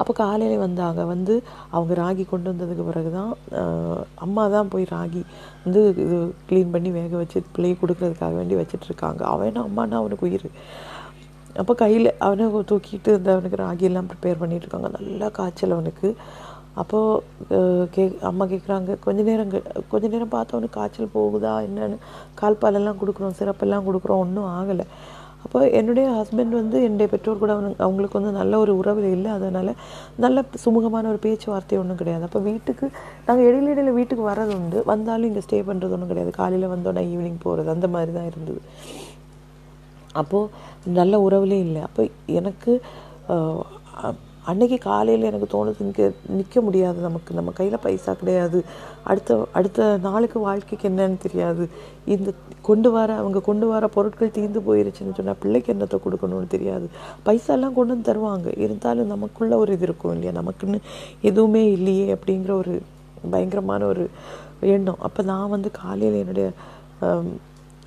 அப்போ 0.00 0.12
காலையில் 0.20 0.62
வந்தாங்க. 0.66 1.00
வந்து 1.12 1.34
அவங்க 1.76 1.92
ராகி 2.02 2.24
கொண்டு 2.30 2.48
வந்ததுக்கு 2.50 2.84
பிறகு 2.90 3.10
தான் 3.16 3.32
அம்மா 4.24 4.44
தான் 4.54 4.70
போய் 4.74 4.84
ராகி 4.92 5.22
வந்து 5.64 5.80
இது 6.04 6.18
க்ளீன் 6.50 6.72
பண்ணி 6.74 6.90
வேக 6.98 7.12
வச்சு 7.22 7.38
பிள்ளையை 7.56 7.76
கொடுக்கறதுக்காக 7.82 8.34
வேண்டி 8.40 8.56
வச்சிட்ருக்காங்க. 8.60 9.20
அவன் 9.34 9.60
அம்மானா 9.66 9.98
அவனுக்கு 10.02 10.26
உயிர். 10.28 10.48
அப்போ 11.60 11.72
கையில் 11.82 12.10
அவனை 12.26 12.46
தூக்கிட்டு 12.70 13.10
இந்த 13.18 13.30
அவனுக்கு 13.36 13.60
ராகி 13.64 13.86
எல்லாம் 13.90 14.08
ப்ரிப்பேர் 14.12 14.40
பண்ணிகிட்ருக்காங்க 14.42 14.90
நல்லா 14.96 15.28
காய்ச்சல் 15.38 15.76
அவனுக்கு. 15.76 16.08
அப்போது 16.80 17.86
கே 17.94 18.02
அம்மா 18.28 18.44
கேட்குறாங்க 18.50 18.98
கொஞ்ச 19.04 19.20
நேரம் 19.28 19.54
கொஞ்ச 19.92 20.04
நேரம் 20.12 20.34
பார்த்து 20.34 20.74
காய்ச்சல் 20.76 21.14
போகுதா 21.14 21.54
என்னன்னு? 21.68 21.96
கால்பாலெல்லாம் 22.40 23.00
கொடுக்குறோம் 23.00 23.38
சிறப்பெல்லாம் 23.40 23.86
கொடுக்குறோம் 23.88 24.22
ஒன்றும் 24.24 24.50
ஆகலை. 24.58 24.86
அப்போ 25.44 25.58
என்னுடைய 25.78 26.06
ஹஸ்பண்ட் 26.16 26.54
வந்து 26.58 26.78
என்னுடைய 26.86 27.08
பெற்றோர் 27.12 27.40
கூட 27.42 27.52
அவனுக்கு 27.56 27.82
அவங்களுக்கு 27.84 28.18
வந்து 28.18 28.32
நல்ல 28.38 28.54
ஒரு 28.62 28.72
உறவு 28.80 29.10
இல்லை 29.16 29.30
அதனால் 29.36 29.70
நல்ல 30.24 30.44
சுமூகமான 30.64 31.08
ஒரு 31.12 31.20
பேச்சுவார்த்தை 31.26 31.78
ஒன்றும் 31.82 32.00
கிடையாது. 32.00 32.24
அப்போ 32.28 32.40
வீட்டுக்கு 32.48 32.86
நாங்கள் 33.26 33.46
இடையில 33.48 33.72
இடையில 33.74 33.92
வீட்டுக்கு 33.98 34.24
வர்றது 34.30 34.52
உண்டு. 34.58 34.78
வந்தாலும் 34.92 35.28
இங்கே 35.30 35.44
ஸ்டே 35.46 35.60
பண்ணுறது 35.68 35.94
ஒன்றும் 35.96 36.12
கிடையாது. 36.12 36.32
காலையில் 36.40 36.72
வந்தோடனே 36.74 37.04
ஈவினிங் 37.12 37.40
போகிறது 37.46 37.74
அந்த 37.76 37.88
மாதிரி 37.94 38.12
தான் 38.18 38.28
இருந்தது. 38.32 38.60
அப்போது 40.22 40.92
நல்ல 41.00 41.16
உறவுலேயும் 41.28 41.66
இல்லை. 41.68 41.82
அப்போ 41.88 42.02
எனக்கு 42.40 42.74
அன்னைக்கு 44.48 44.78
காலையில் 44.78 45.26
எனக்கு 45.28 45.48
தோணுது 45.54 45.84
நிற்க 45.86 46.10
நிற்க 46.36 46.60
முடியாது 46.60 46.98
நமக்கு. 47.00 47.30
நம்ம 47.34 47.50
கையில் 47.58 47.82
பைசா 47.82 48.12
கிடையாது. 48.12 48.58
அடுத்த 49.10 49.46
அடுத்த 49.58 49.98
நாளுக்கு 50.06 50.38
வாழ்க்கைக்கு 50.40 50.88
என்னன்னு 50.88 51.18
தெரியாது. 51.18 51.64
இந்த 52.14 52.30
கொண்டு 52.68 52.90
வர 52.90 53.10
அவங்க 53.20 53.40
கொண்டு 53.40 53.66
வர 53.68 53.84
பொருட்கள் 53.96 54.34
தீர்ந்து 54.38 54.60
போயிருச்சுன்னு 54.68 55.16
சொன்னால் 55.18 55.40
பிள்ளைக்கு 55.42 55.74
என்னத்தை 55.74 55.98
கொடுக்கணும்னு 56.06 56.54
தெரியாது. 56.56 56.86
பைசாலாம் 57.26 57.76
கொண்டு 57.78 57.92
வந்து 57.94 58.08
தருவாங்க. 58.10 58.58
இருந்தாலும் 58.64 59.12
நமக்குள்ள 59.14 59.56
ஒரு 59.56 59.72
இது 59.72 59.86
இருக்கும் 59.88 60.12
இல்லையா? 60.12 60.34
நமக்குன்னு 60.40 60.80
எதுவுமே 61.30 61.64
இல்லையே 61.72 62.06
அப்படிங்கிற 62.14 62.54
ஒரு 62.62 62.74
பயங்கரமான 63.30 63.84
ஒரு 63.86 64.04
எண்ணம். 64.60 65.00
அப்போ 65.06 65.22
நான் 65.22 65.52
வந்து 65.56 65.70
காலையில் 65.82 66.20
என்னுடைய 66.22 66.48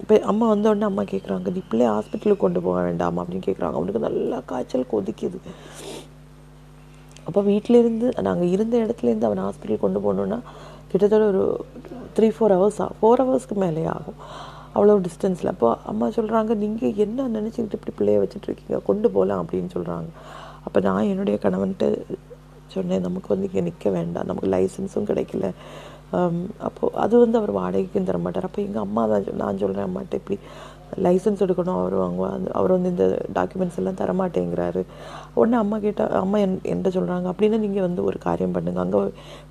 இப்போ 0.01 0.15
அம்மா 0.31 0.45
வந்தோடனே 0.53 0.81
அம்மா 0.81 1.03
கேட்குறாங்க 1.11 1.51
நீ 1.51 1.61
பிள்ளை 1.69 1.85
ஹாஸ்பிட்டலுக்கு 1.87 2.37
கொண்டு 2.37 2.61
போக 2.61 2.81
வேண்டாமா? 2.81 3.23
அப்படின்னு 3.23 3.47
கேட்குறாங்க 3.47 3.77
அவனுக்கு 3.79 3.99
நல்லா 3.99 4.41
காய்ச்சல் 4.45 4.91
கொதிக்குது. 4.91 5.39
அப்போ 7.27 7.41
வீட்டிலேருந்து 7.51 8.07
நாங்கள் 8.27 8.51
இருந்த 8.55 8.75
இடத்துலேருந்து 8.85 9.27
அவனை 9.29 9.43
ஹாஸ்பிட்டல் 9.47 9.83
கொண்டு 9.85 9.99
போகணுன்னா 10.05 10.39
கிட்டத்தட்ட 10.91 11.25
ஒரு 11.33 11.43
த்ரீ 12.15 12.27
ஃபோர் 12.35 12.53
ஹவர்ஸ் 12.55 12.79
ஆகும் 12.83 12.97
ஃபோர் 12.99 13.21
ஹவர்ஸ்க்கு 13.23 13.55
மேலே 13.63 13.85
ஆகும். 13.95 14.17
அவ்வளோ 14.75 14.93
டிஸ்டன்ஸில் 15.07 15.51
அப்போ 15.53 15.69
அம்மா 15.91 16.05
சொல்கிறாங்க 16.17 16.51
நீங்கள் 16.63 16.99
என்ன 17.05 17.27
நினச்சிக்கிட்டு 17.37 17.77
இப்படி 17.79 17.93
பிள்ளைய 17.97 18.19
வச்சுட்டு 18.21 18.47
இருக்கீங்க? 18.49 18.77
கொண்டு 18.89 19.07
போகலாம் 19.15 19.41
அப்படின்னு 19.43 19.71
சொல்கிறாங்க 19.75 20.09
அப்போ 20.65 20.79
நான் 20.87 21.09
என்னுடைய 21.13 21.37
கணவன்ட்டு 21.45 21.87
சொன்னேன் 22.75 23.03
நமக்கு 23.07 23.29
வந்து 23.33 23.47
இங்கே 23.49 23.63
நிற்க 23.69 23.87
வேண்டாம். 23.97 24.27
நமக்கு 24.29 24.49
லைசன்ஸும் 24.55 25.09
கிடைக்கல. 25.09 25.49
அப்போது 26.67 26.95
அது 27.03 27.15
வந்து 27.23 27.37
அவர் 27.39 27.51
வாடகைக்கும் 27.59 28.07
தர 28.09 28.17
மாட்டார் 28.25 28.47
அப்போ 28.47 28.61
எங்கள் 28.65 28.83
அம்மா 28.87 29.03
தான் 29.11 29.23
நான் 29.41 29.61
சொல்கிறேன் 29.61 29.87
அம்மாட்ட 29.87 30.19
இப்படி 30.21 30.37
லைசன்ஸ் 31.05 31.43
எடுக்கணும். 31.45 31.79
அவர் 31.81 31.95
வாங்குவா 32.03 32.29
அவர் 32.59 32.75
வந்து 32.75 32.91
இந்த 32.93 33.07
டாக்குமெண்ட்ஸ் 33.39 33.79
எல்லாம் 33.81 33.99
தர 34.01 34.13
மாட்டேங்கிறாரு 34.21 34.81
உடனே 35.39 35.57
அம்மா 35.63 35.79
கேட்டால் 35.85 36.15
அம்மா 36.23 36.39
என் 36.45 36.55
என்கிட்ட 36.71 36.91
சொல்கிறாங்க 36.97 37.27
அப்படின்னா 37.33 37.59
நீங்கள் 37.65 37.87
வந்து 37.87 38.01
ஒரு 38.09 38.19
காரியம் 38.27 38.55
பண்ணுங்கள் 38.57 38.85
அங்கே 38.85 39.01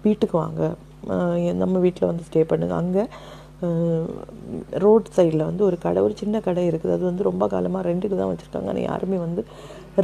வீட்டுக்கு 0.06 0.36
வாங்க. 0.44 0.62
நம்ம 1.62 1.78
வீட்டில் 1.86 2.10
வந்து 2.10 2.27
ஸ்டே 2.31 2.43
பண்ணுங்கள் 2.52 2.81
அங்கே 2.82 3.05
ரோட் 4.85 5.09
சைடில் 5.16 5.48
வந்து 5.48 5.62
ஒரு 5.66 5.77
கடை 5.85 6.01
ஒரு 6.06 6.14
சின்ன 6.20 6.36
கடை 6.47 6.62
இருக்குது. 6.70 6.94
அது 6.97 7.05
வந்து 7.09 7.23
ரொம்ப 7.28 7.44
காலமாக 7.52 7.82
ரெண்டுக்கு 7.89 8.16
தான் 8.20 8.31
வச்சுருக்காங்க. 8.31 8.70
ஆனால் 8.73 8.86
யாருமே 8.90 9.19
வந்து 9.27 9.43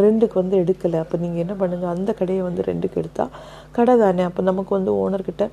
ரெண்டுக்கு 0.03 0.37
வந்து 0.41 0.57
எடுக்கலை. 0.63 0.99
அப்போ 1.05 1.17
நீங்கள் 1.23 1.43
என்ன 1.45 1.55
பண்ணுங்கள் 1.63 1.93
அந்த 1.95 2.11
கடையை 2.21 2.43
வந்து 2.49 2.63
ரெண்டுக்கு 2.71 3.01
எடுத்தால் 3.03 3.33
கடை 3.79 3.95
தானே. 4.05 4.25
அப்போ 4.31 4.43
நமக்கு 4.51 4.73
வந்து 4.79 4.93
ஓனர்கிட்ட 5.03 5.47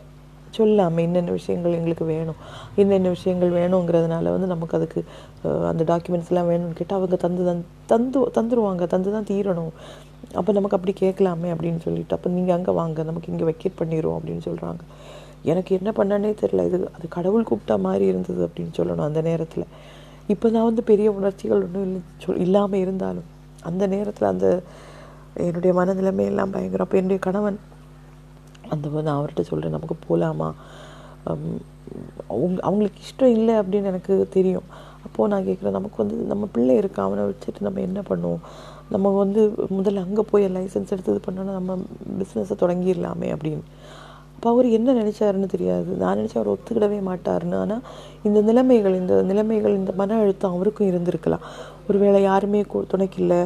சொல்லாமல் 0.57 1.03
என்னென்ன 1.07 1.33
விஷயங்கள் 1.39 1.75
எங்களுக்கு 1.77 2.05
வேணும் 2.13 2.39
என்னென்ன 2.81 3.11
விஷயங்கள் 3.15 3.51
வேணுங்கிறதுனால 3.59 4.31
வந்து 4.35 4.47
நமக்கு 4.53 4.77
அதுக்கு 4.79 5.01
அந்த 5.71 5.83
டாக்குமெண்ட்ஸ்லாம் 5.91 6.49
வேணும்னு 6.51 6.77
கேட்டால் 6.79 6.99
அவங்க 6.99 7.17
தந்து 7.25 7.43
தந் 7.49 7.63
தந்து 7.91 8.19
தந்துருவாங்க 8.37 8.85
தந்து 8.93 9.09
தான் 9.15 9.27
தீரணும். 9.31 9.73
அப்போ 10.39 10.51
நமக்கு 10.57 10.77
அப்படி 10.77 10.93
கேட்கலாமே 11.03 11.49
அப்படின்னு 11.55 11.81
சொல்லிட்டு 11.87 12.15
அப்போ 12.17 12.29
நீங்கள் 12.37 12.55
அங்கே 12.57 12.73
வாங்க 12.79 13.03
நமக்கு 13.09 13.31
இங்கே 13.33 13.45
வெக்கேட் 13.51 13.79
பண்ணிடுவோம் 13.81 14.17
அப்படின்னு 14.19 14.43
சொல்கிறாங்க 14.49 14.81
எனக்கு 15.51 15.71
என்ன 15.79 15.89
பண்ணனே 15.97 16.31
தெரில 16.41 16.63
இது 16.69 16.77
அது 16.97 17.05
கடவுள் 17.17 17.47
கூப்பிட்டா 17.49 17.75
மாதிரி 17.87 18.05
இருந்தது 18.11 18.41
அப்படின்னு 18.47 18.73
சொல்லணும் 18.79 19.07
அந்த 19.09 19.21
நேரத்தில். 19.29 19.65
இப்போ 20.33 20.47
நான் 20.55 20.67
வந்து 20.69 20.83
பெரிய 20.91 21.07
உணர்ச்சிகள் 21.17 21.63
ஒன்றும் 21.65 21.85
இல்லை 21.87 22.01
சொல் 22.23 22.41
இல்லாமல் 22.45 22.81
இருந்தாலும் 22.85 23.27
அந்த 23.69 23.83
நேரத்தில் 23.93 24.31
அந்த 24.33 24.47
என்னுடைய 25.45 25.71
மனநிலைமை 25.79 26.25
எல்லாம் 26.31 26.53
பயங்கரம். 26.55 26.85
அப்போ 26.87 26.97
என்னுடைய 26.99 27.19
கணவன் 27.27 27.57
அந்த 28.73 29.01
நான் 29.07 29.17
அவர்கிட்ட 29.17 29.43
சொல்கிறேன் 29.51 29.75
நமக்கு 29.77 29.97
போகலாமா 30.07 30.49
அவங்க 32.33 32.57
அவங்களுக்கு 32.67 32.99
இஷ்டம் 33.05 33.35
இல்லை 33.37 33.53
அப்படின்னு 33.61 33.89
எனக்கு 33.91 34.13
தெரியும். 34.35 34.67
அப்போது 35.05 35.29
நான் 35.31 35.45
கேட்குறேன் 35.47 35.77
நமக்கு 35.77 35.97
வந்து 36.01 36.15
நம்ம 36.31 36.47
பிள்ளை 36.55 36.75
இருக்கா 36.81 37.01
அவனை 37.07 37.23
வச்சுட்டு 37.29 37.65
நம்ம 37.67 37.81
என்ன 37.87 37.99
பண்ணுவோம்? 38.09 38.41
நம்ம 38.93 39.11
வந்து 39.21 39.41
முதல்ல 39.77 40.03
அங்கே 40.07 40.23
போய் 40.31 40.45
லைசன்ஸ் 40.55 40.93
எடுத்து 40.93 41.13
இது 41.13 41.21
பண்ணோன்னா 41.27 41.53
நம்ம 41.59 41.77
பிஸ்னஸை 42.19 42.55
தொடங்கிடலாமே 42.63 43.29
அப்படின்னு. 43.35 43.63
அப்போ 44.35 44.49
அவர் 44.53 44.67
என்ன 44.77 44.93
நினச்சாருன்னு 45.01 45.47
தெரியாது. 45.53 45.89
நான் 46.01 46.17
நினச்சா 46.19 46.37
அவர் 46.39 46.51
ஒத்துக்கிடவே 46.53 46.99
மாட்டாருன்னு. 47.09 47.59
ஆனால் 47.63 47.83
இந்த 48.27 48.39
நிலைமைகள் 48.49 48.97
இந்த 49.01 49.15
நிலைமைகள் 49.29 49.79
இந்த 49.81 49.91
மன 50.01 50.17
அழுத்தம் 50.23 50.55
அவருக்கும் 50.55 50.89
இருந்திருக்கலாம். 50.91 51.45
ஒரு 51.87 51.97
வேளை 52.03 52.21
யாருமே 52.29 52.61
துணைக்கில்லை 52.93 53.41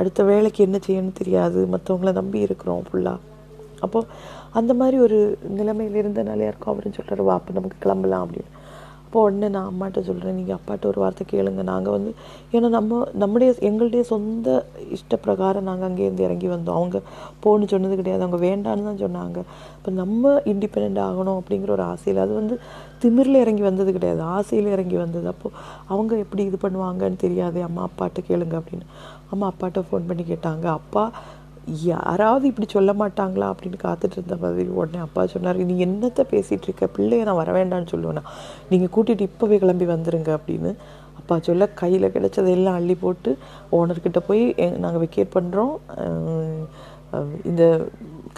அடுத்த 0.00 0.20
வேலைக்கு 0.30 0.60
என்ன 0.66 0.78
செய்யணும்னு 0.86 1.20
தெரியாது. 1.20 1.60
மற்றவங்கள 1.74 2.12
நம்பி 2.20 2.38
இருக்கிறோம் 2.46 2.84
ஃபுல்லாக 2.88 3.18
அப்போது 3.80 4.08
அந்த 4.52 4.74
மாதிரி 4.74 4.98
ஒரு 5.06 5.18
நிலைமையில் 5.58 6.00
இருந்தனால 6.02 6.46
யாருக்கும் 6.46 6.72
அவரும் 6.74 6.96
சொல்கிறார் 6.98 7.26
வா 7.28 7.34
அப்போ 7.40 7.52
நமக்கு 7.58 7.82
கிளம்பலாம் 7.84 8.24
அப்படின்னு. 8.26 8.52
அப்போ 9.04 9.20
உடனே 9.26 9.48
நான் 9.48 9.68
அம்மாட்ட 9.70 10.00
சொல்கிறேன் 10.06 10.36
நீங்கள் 10.38 10.56
அப்பாட்ட 10.56 10.84
ஒரு 10.86 10.98
வார்த்தை 11.02 11.24
கேளுங்க. 11.30 11.62
நாங்கள் 11.70 11.94
வந்து 11.94 12.10
ஏன்னா 12.54 12.68
நம்ம 12.68 12.98
நம்முடைய 13.22 13.50
எங்களுடைய 13.68 14.02
சொந்த 14.10 14.48
இஷ்ட 14.96 15.16
பிரகாரம் 15.16 15.68
நாங்கள் 15.68 15.88
அங்கேருந்து 15.88 16.26
இறங்கி 16.26 16.48
வந்தோம். 16.48 16.78
அவங்க 16.80 17.00
போன்னு 17.44 17.68
சொன்னது 17.72 17.96
கிடையாது. 18.00 18.22
அவங்க 18.26 18.40
வேண்டான்னு 18.46 18.88
தான் 18.88 19.00
சொன்னாங்க. 19.04 19.38
இப்போ 19.76 19.92
நம்ம 20.00 20.32
இண்டிபெண்ட் 20.52 21.00
ஆகணும் 21.06 21.38
அப்படிங்கிற 21.40 21.72
ஒரு 21.76 21.84
ஆசையில் 21.92 22.22
அது 22.24 22.34
வந்து 22.40 22.56
திமிரில் 23.04 23.42
இறங்கி 23.44 23.62
வந்தது 23.62 23.92
கிடையாது. 23.92 24.22
ஆசையில் 24.36 24.70
இறங்கி 24.76 24.98
வந்தது. 25.04 25.26
அப்போது 25.28 25.56
அவங்க 25.86 26.12
எப்படி 26.24 26.44
இது 26.50 26.58
பண்ணுவாங்கன்னு 26.66 27.18
தெரியாது 27.26 27.60
அம்மா 27.68 27.88
அப்பாட்ட 27.88 28.26
கேளுங்க 28.30 28.56
அப்படின்னு. 28.60 28.86
அம்மா 29.30 29.52
அப்பாட்ட 29.52 29.82
ஃபோன் 29.88 30.08
பண்ணி 30.10 30.24
கேட்டாங்க. 30.32 30.66
அப்பா 30.80 31.04
யாராவது 31.90 32.44
இப்படி 32.50 32.66
சொல்ல 32.74 32.90
மாட்டாங்களா 33.00 33.46
அப்படின்னு 33.52 33.78
காத்துட்டு 33.84 34.16
இருந்த 34.18 34.36
மாதிரி 34.42 34.68
உடனே 34.80 35.00
அப்பா 35.06 35.22
சொன்னார் 35.34 35.60
நீ 35.70 35.76
என்னத்தை 35.86 36.24
பேசிகிட்டு 36.34 36.66
இருக்க? 36.68 36.86
பிள்ளைய 36.96 37.26
நான் 37.28 37.40
வர 37.42 37.52
வேண்டாம்னு 37.58 37.92
சொல்லுவேண்ணா 37.92 38.22
நீங்கள் 38.70 38.92
கூட்டிகிட்டு 38.96 39.28
இப்போவே 39.30 39.58
கிளம்பி 39.64 39.88
வந்துருங்க 39.94 40.30
அப்படின்னு 40.38 40.72
அப்பா 41.20 41.36
சொல்ல 41.48 41.66
கையில் 41.80 42.12
கிடைச்சதெல்லாம் 42.14 42.78
அள்ளி 42.80 42.94
போட்டு 43.04 43.30
ஓனர்கிட்ட 43.78 44.20
போய் 44.28 44.44
நாங்கள் 44.84 45.02
வெக்கேட் 45.04 45.34
பண்ணுறோம் 45.38 45.74
இந்த 47.50 47.62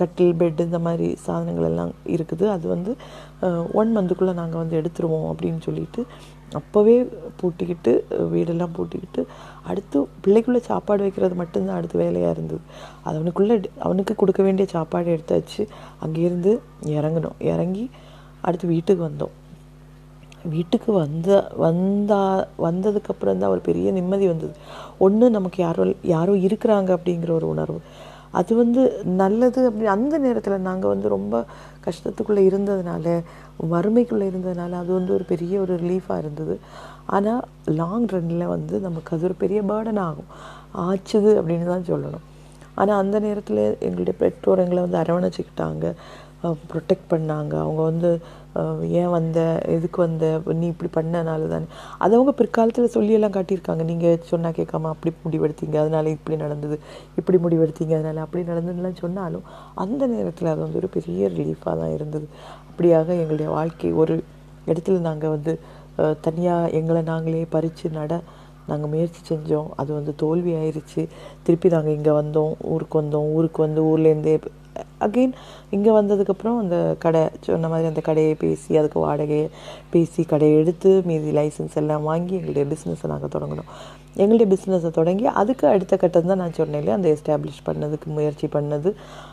கட்டில் 0.01 0.37
பெட் 0.41 0.61
இந்த 0.65 0.79
மாதிரி 0.87 1.07
சாதனங்கள் 1.25 1.69
எல்லாம் 1.69 1.93
இருக்குது. 2.17 2.45
அது 2.57 2.67
வந்து 2.75 2.91
ஒன் 3.81 3.91
மந்த்துக்குள்ளே 3.97 4.35
நாங்கள் 4.41 4.63
வந்து 4.63 4.79
எடுத்துருவோம் 4.81 5.27
அப்படின்னு 5.31 5.61
சொல்லிட்டு 5.67 6.03
அப்போவே 6.59 6.95
பூட்டிக்கிட்டு 7.41 7.93
வீடெல்லாம் 8.35 8.75
பூட்டிக்கிட்டு 8.77 9.23
அடுத்து 9.71 9.99
பிள்ளைக்குள்ளே 10.25 10.61
சாப்பாடு 10.61 11.03
வைக்கிறது 11.03 11.35
மட்டும்தான் 11.35 11.77
அடுத்து 11.77 11.99
வேலையாக 11.99 12.35
இருந்தது. 12.37 12.61
அது 13.05 13.17
அவனுக்குள்ளே 13.17 13.61
அவனுக்கு 13.79 14.15
கொடுக்க 14.15 14.43
வேண்டிய 14.43 14.69
சாப்பாடு 14.71 15.11
எடுத்தாச்சு. 15.17 15.63
அங்கேருந்து 16.07 16.55
இறங்கணும். 16.85 17.37
இறங்கி 17.53 17.85
அடுத்து 18.41 18.69
வீட்டுக்கு 18.69 19.05
வந்தோம். 19.09 19.35
வீட்டுக்கு 20.43 20.93
வந்த 20.93 21.31
வந்தா 21.57 22.47
வந்ததுக்கப்புறம் 22.67 23.41
தான் 23.41 23.53
ஒரு 23.55 23.61
பெரிய 23.61 23.93
நிம்மதி 23.93 24.27
வந்தது. 24.27 24.55
ஒன்று 24.99 25.31
நமக்கு 25.31 25.63
யாரோ 25.63 25.85
யாரோ 26.03 26.33
இருக்கிறாங்க 26.33 26.91
அப்படிங்கிற 26.99 27.31
ஒரு 27.31 27.49
உணர்வு. 27.49 27.81
அது 28.33 28.53
வந்து 28.55 28.83
நல்லது 29.05 29.61
அப்படி 29.67 29.87
அந்த 29.97 30.15
நேரத்தில் 30.19 30.67
நாங்கள் 30.69 30.93
வந்து 30.93 31.09
ரொம்ப 31.09 31.45
கஷ்டத்துக்குள்ளே 31.87 32.43
இருந்ததுனால 32.51 33.07
வறுமைக்குள்ளே 33.73 34.27
இருந்ததுனால 34.31 34.73
அது 34.83 34.91
வந்து 34.93 35.13
ஒரு 35.13 35.25
பெரிய 35.25 35.61
ஒரு 35.61 35.75
ரிலீஃபாக 35.77 36.19
இருந்தது. 36.19 36.55
ஆனால் 37.17 37.43
லாங் 37.81 38.07
ரன்னில் 38.07 38.53
வந்து 38.55 38.75
நமக்கு 38.81 39.15
அது 39.17 39.25
ஒரு 39.25 39.35
பெரிய 39.35 39.61
பேர்டன் 39.63 40.03
ஆகும். 40.09 40.31
ஆச்சுது 40.87 41.31
அப்படின்னு 41.39 41.67
தான் 41.75 41.89
சொல்லணும். 41.93 42.27
ஆனால் 42.75 43.01
அந்த 43.03 43.17
நேரத்தில் 43.21 43.63
எங்களுடைய 43.87 44.15
பெற்றோர் 44.19 44.63
எங்களை 44.65 44.83
வந்து 44.87 45.01
அரவணைச்சிக்கிட்டாங்க. 45.03 45.87
ப்ரொடெக்ட் 46.71 47.11
பண்ணாங்க. 47.15 47.55
அவங்க 47.65 47.83
வந்து 47.83 48.11
ஏன் 49.01 49.11
வந்த 49.15 49.39
எதுக்கு 49.75 49.99
வந்த 50.05 50.25
நீ 50.61 50.67
இப்படி 50.73 50.91
பண்ணனால 50.97 51.49
தானே. 51.53 51.67
அது 52.05 52.13
அவங்க 52.19 52.33
பிற்காலத்தில் 52.41 52.95
சொல்லியெல்லாம் 52.97 53.35
காட்டியிருக்காங்க. 53.37 53.83
நீங்கள் 53.91 54.19
சொன்னால் 54.31 54.57
கேட்காம 54.59 54.91
அப்படி 54.95 55.13
முடிவெடுத்தீங்க 55.25 55.77
அதனால 55.85 56.11
இப்படி 56.17 56.39
நடந்தது 56.45 56.79
இப்படி 57.21 57.39
முடிவெடுத்தீங்க 57.45 57.95
அதனால 57.99 58.23
அப்படி 58.27 58.43
நடந்ததுலாம் 58.51 59.01
சொன்னாலும் 59.05 59.47
அந்த 59.85 60.03
நேரத்தில் 60.15 60.53
அது 60.53 60.61
வந்து 60.67 60.81
ஒரு 60.83 60.91
பெரிய 60.97 61.29
ரிலீஃபாக 61.39 61.75
தான் 61.83 61.95
இருந்தது. 61.99 62.27
அப்படியாக 62.71 63.09
எங்களுடைய 63.23 63.51
வாழ்க்கை 63.59 63.93
ஒரு 64.03 64.17
இடத்துல 64.71 65.01
நாங்கள் 65.09 65.35
வந்து 65.37 65.53
தனியாக 66.27 66.71
எங்களை 66.79 67.01
நாங்களே 67.13 67.47
பறித்து 67.55 67.89
நட 67.99 68.13
நாங்கள் 68.69 68.91
முயற்சி 68.93 69.21
செஞ்சோம். 69.29 69.69
அது 69.81 69.91
வந்து 69.97 70.13
தோல்வி 70.23 70.53
ஆயிடுச்சு 70.59 71.03
திருப்பி 71.47 71.69
நாங்கள் 71.75 71.97
இங்கே 71.99 72.13
வந்தோம் 72.19 72.53
ஊருக்கு 72.73 72.97
வந்தோம். 73.01 73.29
ஊருக்கு 73.37 73.61
வந்து 73.67 73.81
ஊர்லேருந்தே 73.91 74.35
அகெயின் 75.01 75.33
இங்கே 75.71 75.91
வந்ததுக்கப்புறம் 75.91 76.59
அந்த 76.59 76.97
கடை 76.99 77.23
சொன்ன 77.41 77.69
மாதிரி 77.69 77.89
அந்த 77.89 78.01
கடையை 78.01 78.35
பேசி 78.35 78.77
அதுக்கு 78.77 79.01
வாடகையை 79.07 79.49
பேசி 79.91 80.25
கடையை 80.25 80.57
எடுத்து 80.57 81.03
மீதி 81.05 81.33
லைசன்ஸ் 81.33 81.75
எல்லாம் 81.75 82.03
வாங்கி 82.03 82.35
எங்களுடைய 82.35 82.67
பிஸ்னஸை 82.75 83.09
நாங்கள் 83.09 83.35
தொடங்கினோம் 83.37 83.71
எங்களுடைய 84.17 84.47
பிஸ்னஸை 84.53 84.91
தொடங்கி 84.91 85.27
அதுக்கு 85.27 85.67
அடுத்த 85.67 85.97
கட்டம் 85.97 86.27
தான் 86.27 86.39
நான் 86.39 86.53
சொன்னேன் 86.53 86.81
இல்லையா? 86.81 86.97
அந்த 86.97 87.09
எஸ்டாப்ளிஷ் 87.09 87.67
பண்ணதுக்கு 87.67 88.07
முயற்சி 88.07 88.47
பண்ணது. 88.47 88.91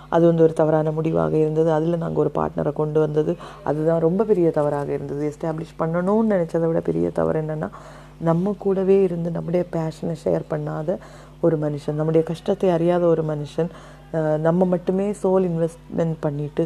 அது 0.10 0.26
வந்து 0.26 0.44
ஒரு 0.44 0.54
தவறான 0.54 0.92
முடிவாக 0.92 1.34
இருந்தது. 1.38 1.72
அதில் 1.72 1.98
நாங்கள் 1.98 2.24
ஒரு 2.24 2.32
பார்ட்னரை 2.36 2.74
கொண்டு 2.74 3.00
வந்தது. 3.00 3.38
அதுதான் 3.64 4.00
ரொம்ப 4.00 4.24
பெரிய 4.24 4.50
தவறாக 4.50 4.92
இருந்தது. 4.94 5.32
எஸ்டாப்ளிஷ் 5.32 5.80
பண்ணணும்னு 5.80 6.34
நினச்சதை 6.36 6.68
விட 6.68 6.80
பெரிய 6.80 7.10
தவறு 7.10 7.42
என்னென்னா 7.42 7.70
நம்ம 8.20 8.54
கூடவே 8.60 9.04
இருந்து 9.04 9.30
நம்முடைய 9.32 9.66
பேஷனை 9.72 10.16
ஷேர் 10.26 10.46
பண்ணாத 10.50 10.92
ஒரு 11.42 11.58
மனுஷன் 11.58 11.94
நம்முடைய 11.94 12.26
கஷ்டத்தை 12.26 12.70
அறியாத 12.70 13.04
ஒரு 13.06 13.24
மனுஷன் 13.24 13.70
நம்ம 14.46 14.66
மட்டுமே 14.74 15.06
சோல் 15.22 15.46
இன்வெஸ்ட்மெண்ட் 15.50 16.18
பண்ணிட்டு 16.26 16.64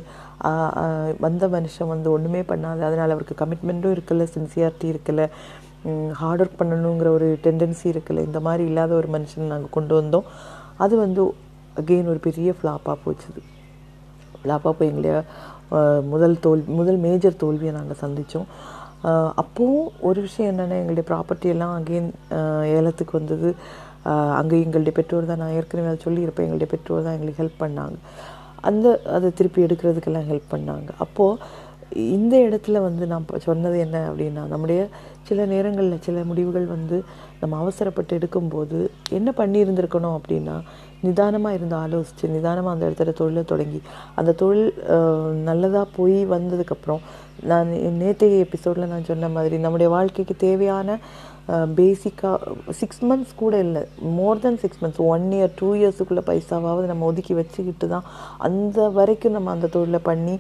வந்த 1.26 1.48
மனுஷன் 1.56 1.92
வந்து 1.94 2.10
ஒன்றுமே 2.16 2.42
பண்ணாது 2.52 2.82
அதனால் 2.88 3.14
அவருக்கு 3.16 3.36
கமிட்மெண்ட்டும் 3.42 3.94
இருக்குல்ல 3.96 4.28
சின்சியாரிட்டி 4.36 4.88
இருக்குல்ல 4.94 5.24
ஹார்ட் 6.20 6.42
ஒர்க் 6.44 6.60
பண்ணணுங்கிற 6.60 7.08
ஒரு 7.18 7.28
டெண்டன்சி 7.46 7.88
இருக்குல்ல 7.94 8.26
இந்த 8.30 8.40
மாதிரி 8.48 8.64
இல்லாத 8.72 8.94
ஒரு 9.00 9.08
மனுஷனை 9.16 9.48
நாங்கள் 9.54 9.76
கொண்டு 9.78 9.94
வந்தோம். 10.02 10.28
அது 10.84 10.94
வந்து 11.06 11.22
அகெயின் 11.82 12.12
ஒரு 12.14 12.20
பெரிய 12.28 12.52
ஃப்ளாப்பாக 12.58 12.98
போச்சுது. 13.06 13.42
ஃப்ளாப்பாக 14.42 14.74
போய் 14.78 14.92
எங்களைய 14.92 15.22
முதல் 16.14 16.38
தோல் 16.46 16.64
முதல் 16.80 17.00
மேஜர் 17.08 17.42
தோல்வியை 17.44 17.74
நாங்கள் 17.78 18.02
சந்தித்தோம் 18.06 18.48
அப்போவும் 19.42 19.88
ஒரு 20.08 20.20
விஷயம் 20.26 20.50
என்னென்னா 20.52 20.80
எங்களுடைய 20.82 21.06
ப்ராப்பர்ட்டி 21.12 21.48
எல்லாம் 21.54 21.76
அகெயின் 21.78 22.10
ஏலத்துக்கு 22.78 23.14
வந்தது. 23.20 23.50
அங்கே 24.40 24.58
எங்களுடைய 24.66 24.94
பெற்றோர் 25.00 25.32
தான் 25.32 25.42
நான் 25.44 25.56
ஏற்கனவே 25.60 25.90
அதை 25.92 26.00
சொல்லியிருப்பேன் 26.08 26.46
எங்களுடைய 26.48 26.70
பெற்றோர் 26.74 27.06
தான் 27.08 27.18
எங்களுக்கு 27.18 27.42
ஹெல்ப் 27.44 27.64
பண்ணாங்க. 27.64 27.98
அந்த 28.70 28.88
அதை 29.16 29.28
திருப்பி 29.40 29.66
எடுக்கிறதுக்கெல்லாம் 29.66 30.30
ஹெல்ப் 30.32 30.54
பண்ணாங்க. 30.54 30.90
அப்போது 31.06 31.70
இந்த 32.18 32.36
இடத்துல 32.48 32.80
வந்து 32.88 33.04
நான் 33.12 33.26
சொன்னது 33.46 33.78
என்ன 33.86 33.98
அப்படின்னா 34.10 34.44
நம்முடைய 34.52 34.82
சில 35.28 35.46
நேரங்களில் 35.46 36.04
சில 36.06 36.24
முடிவுகள் 36.30 36.68
வந்து 36.76 36.98
நம்ம 37.42 37.58
அவசரப்பட்டு 37.64 38.18
எடுக்கும்போது 38.20 38.78
என்ன 39.10 39.30
பண்ணியிருந்திருக்கணும் 39.40 40.16
அப்படின்னா 40.20 40.56
நிதானமாக 41.02 41.58
இருந்து 41.58 41.76
ஆலோசித்து 41.76 42.26
நிதானமாக 42.36 42.74
அந்த 42.76 42.86
இடத்துல 42.90 43.14
தொழிலை 43.20 43.44
தொடங்கி 43.44 43.80
அந்த 44.16 44.32
தொழில் 44.42 44.72
நல்லதாக 45.50 45.86
போய் 45.98 46.20
வந்ததுக்கப்புறம் 46.36 47.02
நான் 47.44 47.70
நேற்றைய 47.98 48.46
எபிசோடில் 48.46 48.92
நான் 48.94 49.10
சொன்ன 49.12 49.30
மாதிரி 49.30 49.58
நம்முடைய 49.58 49.90
வாழ்க்கைக்கு 49.90 50.36
தேவையான 50.38 50.98
பேசிக்காக 51.78 52.72
சிக்ஸ் 52.80 53.02
மந்த்ஸ் 53.10 53.34
கூட 53.42 53.54
இல்லை. 53.66 53.82
More 54.18 54.42
than 54.44 54.60
six 54.64 54.82
months 54.84 55.02
one 55.14 55.26
year 55.38 55.56
two 55.60 55.70
இயர்ஸுக்குள்ளே 55.80 56.24
பைசாவாவது 56.30 56.92
நம்ம 56.92 57.06
ஒதுக்கி 57.12 57.34
வச்சுக்கிட்டு 57.40 57.88
தான் 57.94 58.06
அந்த 58.48 58.88
வரைக்கும் 58.98 59.36
நம்ம 59.38 59.52
அந்த 59.56 59.70
தொழிலை 59.76 60.02
பண்ணி 60.10 60.36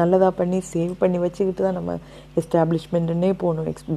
நல்லதாக 0.00 0.32
பண்ணி 0.40 0.58
சேவ் 0.74 0.92
பண்ணி 1.00 1.18
வச்சுக்கிட்டு 1.24 1.62
தான் 1.66 1.78
நம்ம 1.78 1.96
எஸ்டாப்ளிஷ்மெண்ட்டுன்னே 2.40 3.32
போகணும். 3.42 3.66
எக்ஸ் 3.72 3.88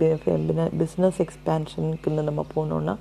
பிஸ்னஸ் 0.81 1.19
எக்ஸ்பேன்ஷனுக்குன்னு 1.25 2.27
நம்ம 2.29 2.45
போனோம்னா 2.55 2.95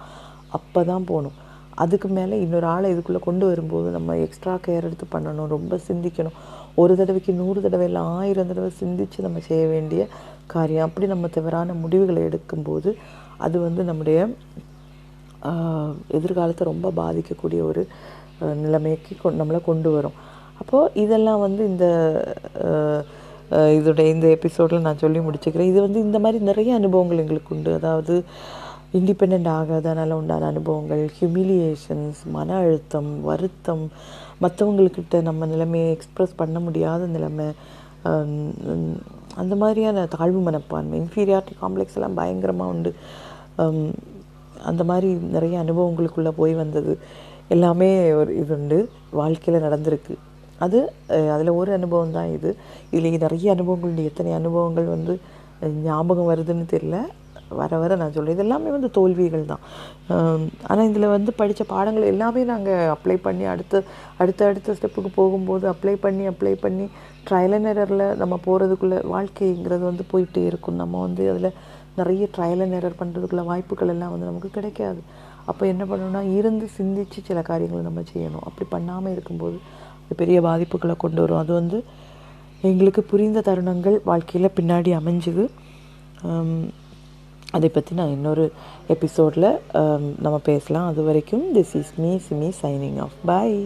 அப்போ 0.58 0.82
தான் 0.92 1.08
போகணும். 1.10 1.38
அதுக்கு 1.82 2.08
மேலே 2.16 2.34
இன்னொரு 2.42 2.66
ஆளை 2.72 2.88
இதுக்குள்ளே 2.94 3.20
கொண்டு 3.28 3.44
வரும்போது 3.50 3.88
நம்ம 3.94 4.16
எக்ஸ்ட்ரா 4.24 4.52
கேர் 4.66 4.86
எடுத்து 4.88 5.06
பண்ணணும். 5.14 5.48
ரொம்ப 5.54 5.78
சிந்திக்கணும். 5.88 6.36
ஒரு 6.82 6.92
தடவைக்கு 6.98 7.32
நூறு 7.40 7.58
தடவை 7.64 7.86
இல்லை 7.88 8.02
ஆயிரம் 8.18 8.50
தடவை 8.50 8.70
சிந்தித்து 8.82 9.26
நம்ம 9.26 9.40
செய்ய 9.48 9.64
வேண்டிய 9.72 10.02
காரியம். 10.52 10.86
அப்படி 10.88 11.06
நம்ம 11.14 11.28
தவறான 11.36 11.74
முடிவுகளை 11.82 12.22
எடுக்கும்போது 12.28 12.90
அது 13.46 13.56
வந்து 13.66 13.82
நம்முடைய 13.90 14.18
எதிர்காலத்தை 16.18 16.64
ரொம்ப 16.72 16.90
பாதிக்கக்கூடிய 17.00 17.60
ஒரு 17.70 17.82
நிலைமைக்கு 18.62 19.12
கொ 19.22 19.30
நம்மளை 19.40 19.58
கொண்டு 19.68 19.88
வரும். 19.96 20.16
அப்போது 20.60 20.92
இதெல்லாம் 21.04 21.42
வந்து 21.46 21.62
இந்த 21.72 21.86
இதோடைய 23.78 24.06
இந்த 24.14 24.26
எபிசோடில் 24.36 24.86
நான் 24.86 25.02
சொல்லி 25.02 25.20
முடிச்சுக்கிறேன். 25.24 25.70
இது 25.72 25.78
வந்து 25.86 25.98
இந்த 26.06 26.18
மாதிரி 26.24 26.38
நிறைய 26.50 26.70
அனுபவங்கள் 26.80 27.22
எங்களுக்கு 27.24 27.52
உண்டு. 27.56 27.72
அதாவது 27.78 28.14
இண்டிபெண்ட் 28.98 29.48
ஆகாதனால 29.58 30.16
உண்டான 30.20 30.48
அனுபவங்கள் 30.52 31.02
ஹியூமிலியேஷன்ஸ் 31.16 32.20
மன 32.36 32.56
அழுத்தம் 32.62 33.10
வருத்தம் 33.28 33.84
மற்றவங்கக்கிட்ட 34.42 35.20
நம்ம 35.28 35.46
நிலைமையை 35.52 35.88
எக்ஸ்ப்ரெஸ் 35.96 36.38
பண்ண 36.42 36.58
முடியாத 36.66 37.02
நிலைமை 37.16 37.48
அந்த 39.42 39.54
மாதிரியான 39.62 40.06
தாழ்வு 40.14 40.40
மனப்பான்மை 40.48 40.96
இன்ஃபீரியாரிட்டி 41.02 41.54
காம்ப்ளெக்ஸ் 41.62 41.96
எல்லாம் 41.98 42.18
பயங்கரமாக 42.20 42.72
உண்டு. 42.74 42.90
அந்த 44.70 44.82
மாதிரி 44.90 45.08
நிறைய 45.36 45.54
அனுபவங்களுக்குள்ளே 45.64 46.32
போய் 46.40 46.54
வந்தது. 46.62 46.92
எல்லாமே 47.54 47.88
ஒரு 48.20 48.30
இது 48.42 48.54
உண்டு. 48.56 48.78
வாழ்க்கையில் 49.20 49.64
நடந்திருக்கு. 49.66 50.14
அது 50.64 50.78
அதில் 51.34 51.58
ஒரு 51.60 51.70
அனுபவம் 51.78 52.16
தான் 52.16 52.30
இது. 52.36 52.50
இதில் 52.94 53.24
நிறைய 53.26 53.46
அனுபவங்கள் 53.56 54.08
எத்தனை 54.10 54.32
அனுபவங்கள் 54.40 54.88
வந்து 54.96 55.14
ஞாபகம் 55.88 56.30
வருதுன்னு 56.30 56.66
தெரியல. 56.72 56.98
வர 57.58 57.78
வர 57.80 57.96
நான் 58.00 58.12
சொல்கிறேன் 58.14 58.36
இது 58.36 58.44
எல்லாமே 58.44 58.70
வந்து 58.74 58.88
தோல்விகள் 58.96 59.50
தான். 59.50 59.62
ஆனால் 60.68 60.88
இதில் 60.90 61.12
வந்து 61.14 61.30
படித்த 61.40 61.62
பாடங்கள் 61.72 62.10
எல்லாமே 62.12 62.42
நாங்கள் 62.52 62.90
அப்ளை 62.94 63.16
பண்ணி 63.26 63.44
அடுத்த 63.52 63.82
அடுத்த 64.22 64.46
அடுத்த 64.50 64.74
ஸ்டெப்புக்கு 64.78 65.10
போகும்போது 65.18 65.64
அப்ளை 65.72 65.94
பண்ணி 66.06 66.24
அப்ளை 66.32 66.54
பண்ணி 66.64 66.86
ட்ரையல் 67.28 67.54
அண்ட் 67.56 67.70
எரரில் 67.72 68.06
நம்ம 68.22 68.38
போகிறதுக்குள்ளே 68.46 68.98
வாழ்க்கைங்கிறது 69.14 69.84
வந்து 69.90 70.04
போயிட்டே 70.12 70.42
இருக்கும். 70.50 70.80
நம்ம 70.82 71.00
வந்து 71.06 71.24
அதில் 71.32 71.50
நிறைய 71.98 72.24
ட்ரையல் 72.36 72.62
அண்ட் 72.64 72.76
எரர் 72.78 73.00
பண்ணுறதுக்குள்ள 73.00 73.44
வாய்ப்புகள் 73.50 73.92
எல்லாம் 73.94 74.12
வந்து 74.14 74.28
நமக்கு 74.30 74.50
கிடைக்காது. 74.56 75.00
அப்போ 75.50 75.62
என்ன 75.72 75.82
பண்ணணும்னா 75.90 76.22
இருந்து 76.38 76.66
சிந்திச்சு 76.78 77.18
சில 77.28 77.40
காரியங்களை 77.50 77.82
நம்ம 77.88 78.02
செய்யணும். 78.12 78.44
அப்படி 78.48 78.66
பண்ணாமல் 78.74 79.14
இருக்கும்போது 79.16 79.58
அது 80.04 80.14
பெரிய 80.22 80.38
பாதிப்புகளை 80.46 80.96
கொண்டு 81.04 81.20
வரும். 81.22 81.42
அது 81.42 81.52
வந்து 81.60 81.78
எங்களுக்கு 82.70 83.02
புரிந்த 83.12 83.38
தருணங்கள் 83.48 83.96
வாழ்க்கையில் 84.10 84.56
பின்னாடி 84.58 84.90
அமைஞ்சுது. 85.00 85.44
அதை 87.56 87.68
பற்றி 87.70 87.92
நான் 87.98 88.14
இன்னொரு 88.16 88.44
எபிசோடில் 88.94 89.48
நம்ம 90.24 90.36
பேசலாம். 90.50 90.86
அது 90.92 91.02
வரைக்கும் 91.08 91.44
this 91.56 91.74
is 91.80 91.92
me 92.02 92.12
Simi 92.28 92.48
signing 92.62 92.98
off 93.04 93.18
bye 93.30 93.58